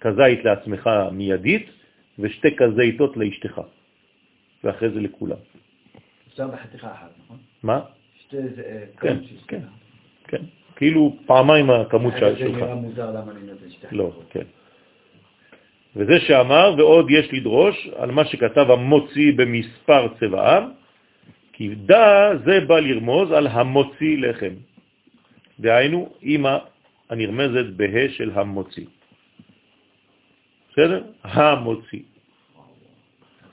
כזית 0.00 0.44
לעצמך 0.44 0.90
מיידית, 1.12 1.66
ושתי 2.18 2.56
כזיתות 2.56 3.16
לאשתך, 3.16 3.60
ואחרי 4.64 4.90
זה 4.90 5.00
לכולם. 5.00 5.36
אפשר 6.32 6.48
בחתיכה 6.48 6.92
אחת, 6.92 7.10
נכון? 7.24 7.36
מה? 7.62 7.80
שתי 8.20 8.36
זה... 8.56 8.62
אה, 8.66 8.84
כן, 9.00 9.16
כן. 9.48 9.60
כן. 10.28 10.42
כאילו 10.76 11.16
פעמיים 11.26 11.70
הכמות 11.70 12.14
אחרת 12.14 12.38
של- 12.38 12.44
זה 12.44 12.50
שלך. 12.50 12.62
נראה 12.62 12.74
מוזר 12.74 13.10
למה 13.10 13.32
אני 13.32 13.40
נותן 13.40 13.70
שתי 13.70 13.86
לא. 13.96 14.20
כן. 14.30 14.44
וזה 15.96 16.20
שאמר, 16.20 16.74
ועוד 16.78 17.06
יש 17.10 17.32
לדרוש 17.32 17.88
על 17.96 18.10
מה 18.10 18.24
שכתב 18.24 18.66
המוציא 18.70 19.32
במספר 19.36 20.08
צבעם, 20.20 20.72
כי 21.52 21.74
דע 21.74 22.30
זה 22.44 22.60
בא 22.60 22.80
לרמוז 22.80 23.32
על 23.32 23.46
המוציא 23.46 24.18
לחם. 24.18 24.54
דהיינו, 25.60 26.12
אימא 26.22 26.58
הנרמזת 27.10 27.66
בה 27.76 28.08
של 28.08 28.30
המוציא. 28.34 28.86
בסדר? 30.72 31.04
המוציא. 31.22 32.02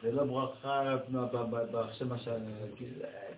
זה 0.01 0.11
לא 0.11 0.23
ברכה, 0.23 0.95
עכשיו 1.89 2.07
מה 2.07 2.17
שאני... 2.17 2.51
כאילו, 2.75 2.91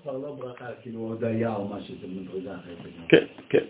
כבר 0.03 0.17
לא 0.17 0.31
ברכה, 0.31 0.65
כאילו 0.81 0.99
הודיה 0.99 1.55
או 1.55 1.67
משהו, 1.67 1.95
זה 2.01 2.07
מדרגה 2.07 2.55
אחרת. 2.55 2.77
כן, 3.09 3.25
כן. 3.49 3.65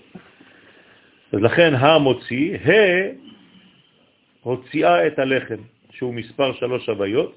אז 1.34 1.40
לכן 1.42 1.74
המוציא, 1.76 2.58
ה 2.58 2.72
הוציאה 4.42 5.08
את 5.08 5.20
הלחם, 5.20 5.62
שהוא 5.92 6.14
מספר 6.14 6.54
שלוש 6.54 6.90
הוויות, 6.90 7.36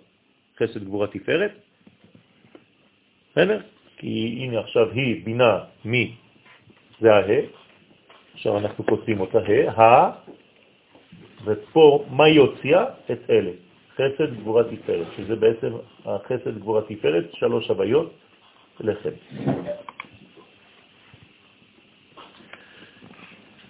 חסד 0.59 0.85
גבורה 0.85 1.07
תפארת, 1.07 1.53
בסדר? 3.33 3.61
כי 3.97 4.39
הנה 4.41 4.61
עכשיו 4.61 4.91
היא 4.91 5.25
בינה 5.25 5.59
מי, 5.85 6.15
זה 7.01 7.15
הה, 7.15 7.41
עכשיו 8.35 8.59
אנחנו 8.59 8.87
כותבים 8.87 9.21
אותה 9.21 9.39
ה', 9.39 9.81
ה, 9.81 10.13
ופה 11.45 12.05
מה 12.11 12.25
היא 12.25 12.41
הוציאה? 12.41 12.85
את 13.11 13.31
אלה, 13.31 13.51
חסד 13.95 14.35
גבורה 14.37 14.63
תפארת, 14.65 15.07
שזה 15.17 15.37
בעצם 15.37 15.73
החסד 16.05 16.59
גבורה 16.59 16.83
תפארת, 16.83 17.25
שלוש 17.35 17.69
הוויות, 17.69 18.15
לחם. 18.81 19.11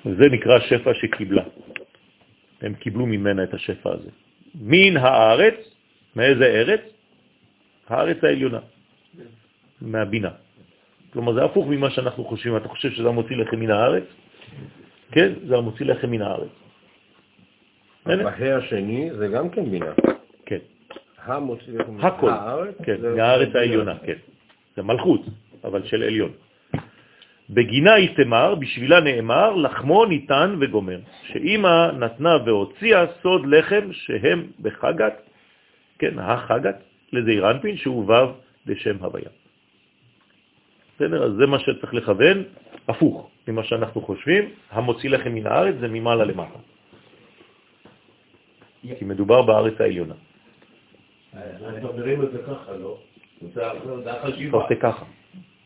זה 0.04 0.28
נקרא 0.30 0.58
שפע 0.60 0.94
שקיבלה. 0.94 1.44
הם 2.60 2.74
קיבלו 2.74 3.06
ממנה 3.06 3.44
את 3.44 3.54
השפע 3.54 3.92
הזה. 3.92 4.10
מן 4.54 4.96
הארץ, 4.96 5.54
מאיזה 6.16 6.44
ארץ? 6.44 6.80
הארץ 7.88 8.24
העליונה, 8.24 8.60
מהבינה. 9.80 10.30
כלומר, 11.12 11.34
זה 11.34 11.44
הפוך 11.44 11.66
ממה 11.66 11.90
שאנחנו 11.90 12.24
חושבים. 12.24 12.56
אתה 12.56 12.68
חושב 12.68 12.90
שזה 12.90 13.08
המוציא 13.08 13.36
לכם 13.36 13.60
מן 13.60 13.70
הארץ? 13.70 14.04
כן, 15.12 15.32
זה 15.46 15.56
המוציא 15.56 15.86
לחם 15.86 16.10
מן 16.10 16.22
הארץ. 16.22 16.50
בה"א 18.06 18.44
השני 18.44 19.10
זה 19.18 19.28
גם 19.28 19.50
כן 19.50 19.70
בינה. 19.70 19.92
כן. 20.46 20.58
המוציא 20.58 20.62
לחם 20.84 21.08
מן 21.08 21.13
הכל? 22.02 22.30
כן, 22.84 22.96
מהארץ 23.16 23.54
העליונה, 23.54 23.94
כן. 24.06 24.18
זה 24.76 24.82
מלכות, 24.82 25.20
אבל 25.64 25.84
של 25.84 26.02
עליון. 26.02 26.32
בגינה 27.50 27.92
היא 27.94 28.16
תמר, 28.16 28.54
בשבילה 28.54 29.00
נאמר, 29.00 29.54
לחמו 29.54 30.04
ניתן 30.04 30.56
וגומר, 30.60 30.98
שאימא 31.22 31.90
נתנה 31.98 32.36
והוציאה 32.46 33.04
סוד 33.22 33.46
לחם 33.46 33.92
שהם 33.92 34.46
בחגת, 34.60 35.14
כן, 35.98 36.18
החגת, 36.18 36.76
לזעיר 37.12 37.50
אנפין, 37.50 37.76
שהוא 37.76 38.04
וו 38.04 38.32
בשם 38.66 38.96
הוויה. 39.00 39.30
בסדר? 40.96 41.24
אז 41.24 41.32
זה 41.32 41.46
מה 41.46 41.58
שצריך 41.58 41.94
לכוון, 41.94 42.42
הפוך 42.88 43.30
ממה 43.48 43.64
שאנחנו 43.64 44.00
חושבים, 44.00 44.44
המוציא 44.70 45.10
לחם 45.10 45.32
מן 45.34 45.46
הארץ 45.46 45.74
זה 45.80 45.88
ממעלה 45.88 46.24
למטה. 46.24 46.58
כי 48.98 49.04
מדובר 49.04 49.42
בארץ 49.42 49.80
העליונה. 49.80 50.14
אנחנו 51.36 51.76
מדברים 51.76 52.20
על 52.20 52.30
זה 52.32 52.38
ככה, 52.42 52.72
לא? 52.72 52.98
זה 53.54 53.72
אתה 53.72 54.12
החשיבה. 54.12 54.58
עושה 54.58 54.74
ככה, 54.74 55.04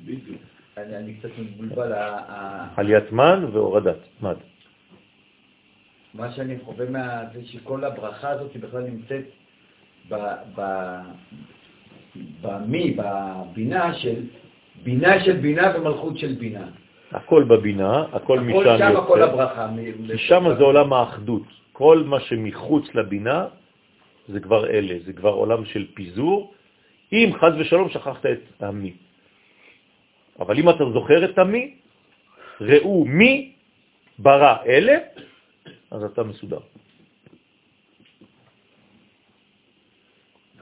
בדיוק. 0.00 0.42
אני 0.76 0.96
אני 0.96 1.14
קצת 1.14 1.28
מבולבל, 1.38 1.92
עליית 2.76 3.12
מן 3.12 3.44
והורדת 3.52 3.98
מד. 4.22 4.36
מה 6.14 6.32
שאני 6.32 6.58
חווה 6.58 6.90
מה... 6.90 7.22
זה 7.32 7.44
שכל 7.44 7.84
הברכה 7.84 8.30
הזאת 8.30 8.54
היא 8.54 8.62
בכלל 8.62 8.82
נמצאת 8.82 9.24
ב... 10.08 10.14
ב... 10.54 10.62
במי, 12.42 12.96
בבינה 12.96 13.94
של... 13.94 14.22
בינה 14.82 15.24
של 15.24 15.36
בינה 15.36 15.72
ומלכות 15.76 16.18
של 16.18 16.34
בינה. 16.34 16.68
הכל 17.12 17.44
בבינה, 17.44 18.04
הכל 18.12 18.40
משם 18.40 18.58
הכל 18.58 18.78
שם, 18.78 18.94
כל 19.06 19.18
יוצא, 19.18 19.32
הברכה. 19.32 19.68
כי 20.12 20.18
שם 20.18 20.44
זה 20.58 20.64
עולם 20.64 20.92
האחדות. 20.92 21.42
כל 21.72 22.02
מה 22.06 22.20
שמחוץ 22.20 22.94
לבינה 22.94 23.46
זה 24.28 24.40
כבר 24.40 24.66
אלה, 24.66 24.94
זה 25.06 25.12
כבר 25.12 25.32
עולם 25.32 25.64
של 25.64 25.86
פיזור, 25.94 26.54
אם 27.12 27.30
חז 27.40 27.52
ושלום 27.58 27.88
שכחת 27.88 28.26
את 28.26 28.62
המי. 28.62 28.92
אבל 30.38 30.58
אם 30.58 30.68
אתה 30.68 30.84
זוכר 30.92 31.24
את 31.24 31.38
המי, 31.38 31.74
ראו 32.60 33.04
מי 33.04 33.52
ברא 34.18 34.56
אלה, 34.66 34.96
אז 35.90 36.02
אתה 36.04 36.22
מסודר. 36.22 36.60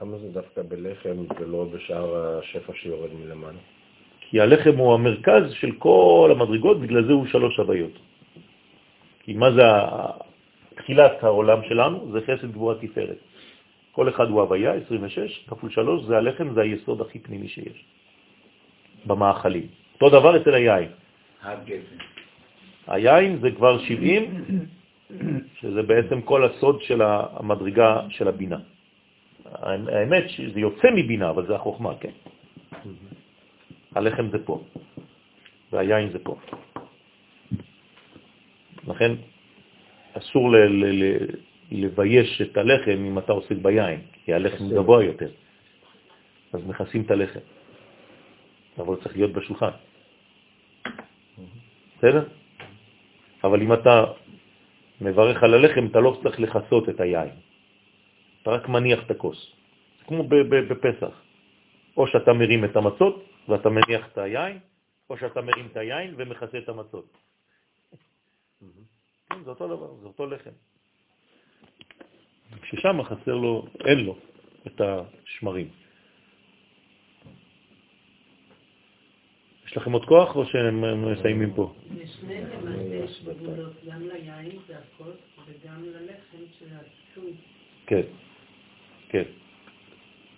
למה 0.01 0.17
זה 0.17 0.29
דווקא 0.29 0.61
בלחם 0.69 1.17
ולא 1.39 1.65
בשאר 1.73 2.39
השפע 2.39 2.73
שיורד 2.73 3.13
מלמעלה? 3.13 3.59
כי 4.29 4.39
הלחם 4.39 4.77
הוא 4.77 4.93
המרכז 4.93 5.51
של 5.51 5.71
כל 5.79 6.29
המדרגות, 6.35 6.81
בגלל 6.81 7.05
זה 7.07 7.13
הוא 7.13 7.25
שלוש 7.27 7.57
הוויות. 7.57 7.95
כי 9.23 9.33
מה 9.33 9.51
זה 9.51 9.63
תחילת 10.75 11.23
העולם 11.23 11.59
שלנו? 11.67 12.11
זה 12.11 12.19
חסד 12.21 12.51
גבורה 12.51 12.75
תפארת. 12.75 13.26
כל 13.97 14.09
אחד 14.09 14.29
הוא 14.29 14.41
הוויה, 14.41 14.73
26, 14.73 15.45
כפול 15.49 15.69
3, 15.69 16.03
זה 16.05 16.17
הלחם, 16.17 16.53
זה 16.53 16.61
היסוד 16.61 17.01
הכי 17.01 17.19
פנימי 17.19 17.47
שיש, 17.47 17.85
במאכלים. 19.05 19.67
אותו 19.93 20.09
דבר 20.09 20.37
אצל 20.41 20.53
היין. 20.53 20.89
היין 22.87 23.39
זה 23.41 23.51
כבר 23.57 23.79
70, 23.79 24.45
שזה 25.59 25.81
בעצם 25.81 26.21
כל 26.21 26.45
הסוד 26.45 26.81
של 26.81 27.01
המדרגה 27.01 28.01
של 28.09 28.27
הבינה. 28.27 28.57
האמת 29.65 30.29
שזה 30.29 30.59
יוצא 30.59 30.87
מבינה, 30.95 31.29
אבל 31.29 31.47
זה 31.47 31.55
החוכמה, 31.55 31.97
כן. 31.97 32.13
הלחם 33.95 34.29
זה 34.29 34.45
פה, 34.45 34.61
והיין 35.73 36.09
זה 36.13 36.19
פה. 36.19 36.35
לכן 38.87 39.11
אסור 40.13 40.51
ל- 40.51 40.57
ל- 40.57 41.03
ל- 41.03 41.46
לבייש 41.71 42.41
את 42.41 42.57
הלחם 42.57 42.91
אם 42.91 43.17
אתה 43.19 43.31
עוסק 43.31 43.55
ביין, 43.61 44.01
כי 44.23 44.33
הלחם 44.33 44.69
גבוה 44.69 45.03
יותר. 45.03 45.29
אז 46.53 46.61
מכסים 46.67 47.01
את 47.01 47.11
הלחם. 47.11 47.39
אבל 48.77 48.95
צריך 48.95 49.15
להיות 49.15 49.31
בשולחן. 49.31 49.71
בסדר? 51.97 52.23
אבל 53.43 53.61
אם 53.61 53.73
אתה 53.73 54.05
מברך 55.01 55.43
על 55.43 55.53
הלחם, 55.53 55.85
אתה 55.85 55.99
לא 55.99 56.19
צריך 56.23 56.39
לחסות 56.39 56.89
את 56.89 56.99
היין. 56.99 57.29
אתה 58.41 58.51
רק 58.51 58.69
מניח 58.69 59.05
את 59.05 59.11
הכוס. 59.11 59.51
כמו 60.07 60.23
בפסח. 60.49 61.21
או 61.97 62.07
שאתה 62.07 62.33
מרים 62.33 62.65
את 62.65 62.75
המצות 62.75 63.15
ואתה 63.47 63.69
מניח 63.69 64.07
את 64.07 64.17
היין, 64.17 64.59
או 65.09 65.17
שאתה 65.17 65.41
מרים 65.41 65.65
את 65.71 65.77
היין 65.77 66.13
ומכסה 66.17 66.57
את 66.57 66.69
המצות. 66.69 67.17
כן, 69.29 69.43
זה 69.43 69.49
אותו 69.49 69.67
דבר, 69.67 69.93
זה 70.01 70.07
אותו 70.07 70.25
לחם. 70.25 70.55
כששם 72.61 73.03
חסר 73.03 73.35
לו, 73.35 73.65
אין 73.85 73.99
לו 73.99 74.17
את 74.67 74.81
השמרים. 74.81 75.67
יש 79.67 79.77
לכם 79.77 79.91
עוד 79.91 80.05
כוח 80.05 80.35
או 80.35 80.45
שהם 80.45 81.11
מסיימים 81.11 81.53
פה? 81.55 81.73
לשניהם 81.91 82.47
למעשה 82.61 82.95
יש 82.95 83.23
גבולות, 83.23 83.73
גם 83.87 84.01
ליין 84.01 84.51
הכוס 84.69 85.15
וגם 85.45 85.83
ללחם 85.83 86.43
של 86.59 86.65
הכיסוי. 86.65 87.31
כן, 87.87 88.01
כן. 89.09 89.23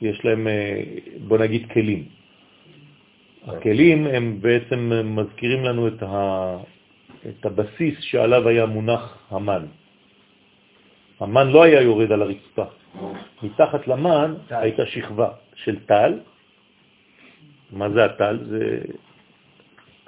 יש 0.02 0.26
להם, 0.26 0.48
אה, 0.48 0.84
בוא 1.28 1.38
נגיד, 1.38 1.72
כלים. 1.72 2.06
הכלים 3.44 4.08
הם 4.08 4.42
בעצם 4.42 4.92
מזכירים 5.16 5.64
לנו 5.64 5.88
את, 5.88 6.04
ה, 6.04 6.58
את 7.30 7.46
הבסיס 7.46 7.96
שעליו 8.02 8.48
היה 8.48 8.66
מונח 8.66 9.18
המן. 9.30 9.66
המן 11.20 11.48
לא 11.48 11.64
היה 11.64 11.82
יורד 11.82 12.12
על 12.12 12.22
הרצפה. 12.22 12.64
מתחת 13.44 13.88
למן 13.88 14.36
הייתה 14.50 14.86
שכבה 14.86 15.30
של 15.56 15.80
טל. 15.86 16.20
מה 17.72 17.90
זה 17.90 18.06
הטל? 18.06 18.40
זה 18.50 18.82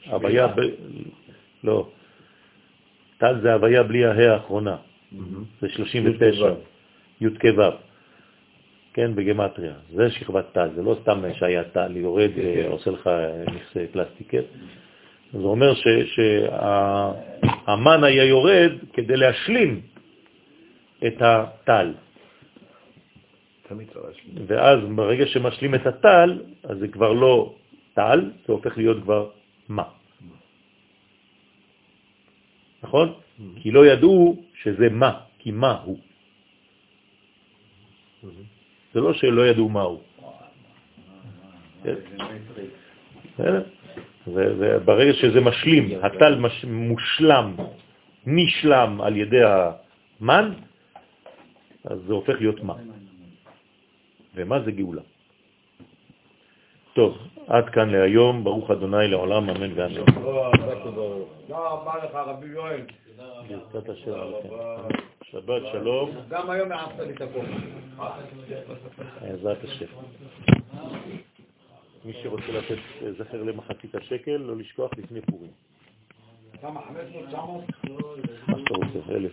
הוויה, 0.08 0.48
ב... 0.48 0.60
לא. 1.64 1.88
טל 3.18 3.42
זה 3.42 3.54
הוויה 3.54 3.84
בלי 3.84 4.06
ההא 4.06 4.34
האחרונה. 4.34 4.76
זה 5.62 5.70
39. 5.70 6.54
י' 7.22 7.28
כו', 7.42 7.64
כן, 8.94 9.16
בגמטריה. 9.16 9.74
זה 9.94 10.12
שכבת 10.12 10.46
טל, 10.52 10.70
זה 10.76 10.84
לא 10.84 10.98
סתם 11.02 11.22
שהיה 11.34 11.64
טל, 11.64 11.98
יורד 11.98 12.32
ועושה 12.36 12.92
לך 12.92 13.10
נכסי 13.56 13.88
פלסטיק, 13.92 14.32
כן? 14.32 14.42
זה 15.34 15.44
אומר 15.44 15.74
שהמן 17.66 18.04
היה 18.04 18.24
יורד 18.24 18.72
כדי 18.94 19.18
להשלים 19.18 19.82
את 21.08 21.22
הטל. 21.22 21.94
ואז 24.48 24.80
ברגע 24.96 25.26
שמשלים 25.28 25.76
את 25.76 25.86
הטל, 25.86 26.44
אז 26.64 26.78
זה 26.78 26.88
כבר 26.88 27.14
לא 27.14 27.56
טל, 27.94 28.32
זה 28.48 28.54
הופך 28.54 28.78
להיות 28.78 29.04
כבר 29.04 29.30
מה. 29.70 29.84
נכון? 32.84 33.14
כי 33.56 33.72
לא 33.72 33.86
ידעו 33.86 34.44
שזה 34.54 34.90
מה, 34.90 35.20
כי 35.40 35.52
מה 35.52 35.82
הוא. 35.86 36.00
זה 38.94 39.00
לא 39.00 39.14
שלא 39.14 39.48
ידעו 39.48 39.70
מה 39.70 39.82
הוא. 39.82 40.02
כן? 43.38 43.56
וברגע 44.28 45.14
שזה 45.14 45.42
משלים, 45.42 45.90
הטל 46.04 46.42
מושלם, 46.68 47.56
נשלם 48.26 49.02
על 49.02 49.18
ידי 49.18 49.42
המן, 49.44 50.54
אז 51.86 52.00
זה 52.08 52.14
הופך 52.14 52.34
להיות 52.40 52.64
מה. 52.64 52.76
ומה 54.36 54.62
זה 54.66 54.72
גאולה. 54.72 55.02
טוב, 56.94 57.18
עד 57.48 57.70
כאן 57.70 57.90
להיום, 57.90 58.44
ברוך 58.44 58.72
אדוני 58.72 59.08
לעולם, 59.08 59.50
אמן 59.50 59.72
ואמן. 59.76 60.06
תודה 60.14 61.58
רבה 61.58 61.94
לך, 62.06 62.16
רבי 62.16 62.48
יואל. 62.48 62.82
ברכת 63.74 63.90
השם 63.90 64.14
עליכם. 64.14 64.50
שבת 65.24 65.62
שלום, 65.72 66.12
גם 66.30 66.50
היום 66.50 66.72
העפת 66.72 67.00
לי 67.00 67.14
את 67.14 67.22
הכול. 67.22 67.46
בעזרת 69.22 69.64
השם. 69.64 69.86
מי 72.06 72.14
שרוצה 72.24 72.52
לתת 72.52 72.78
זכר 73.18 73.44
למחצית 73.44 73.96
השקל, 73.96 74.38
לא 74.38 74.58
לשכוח 74.58 74.92
לפני 74.98 75.22
פורים. 75.22 75.52
כמה? 76.62 76.82
500, 76.82 77.26
900? 77.28 77.64
מה 78.48 78.60
שאתה 78.60 78.74
רוצה, 78.74 79.14
אלף. 79.14 79.32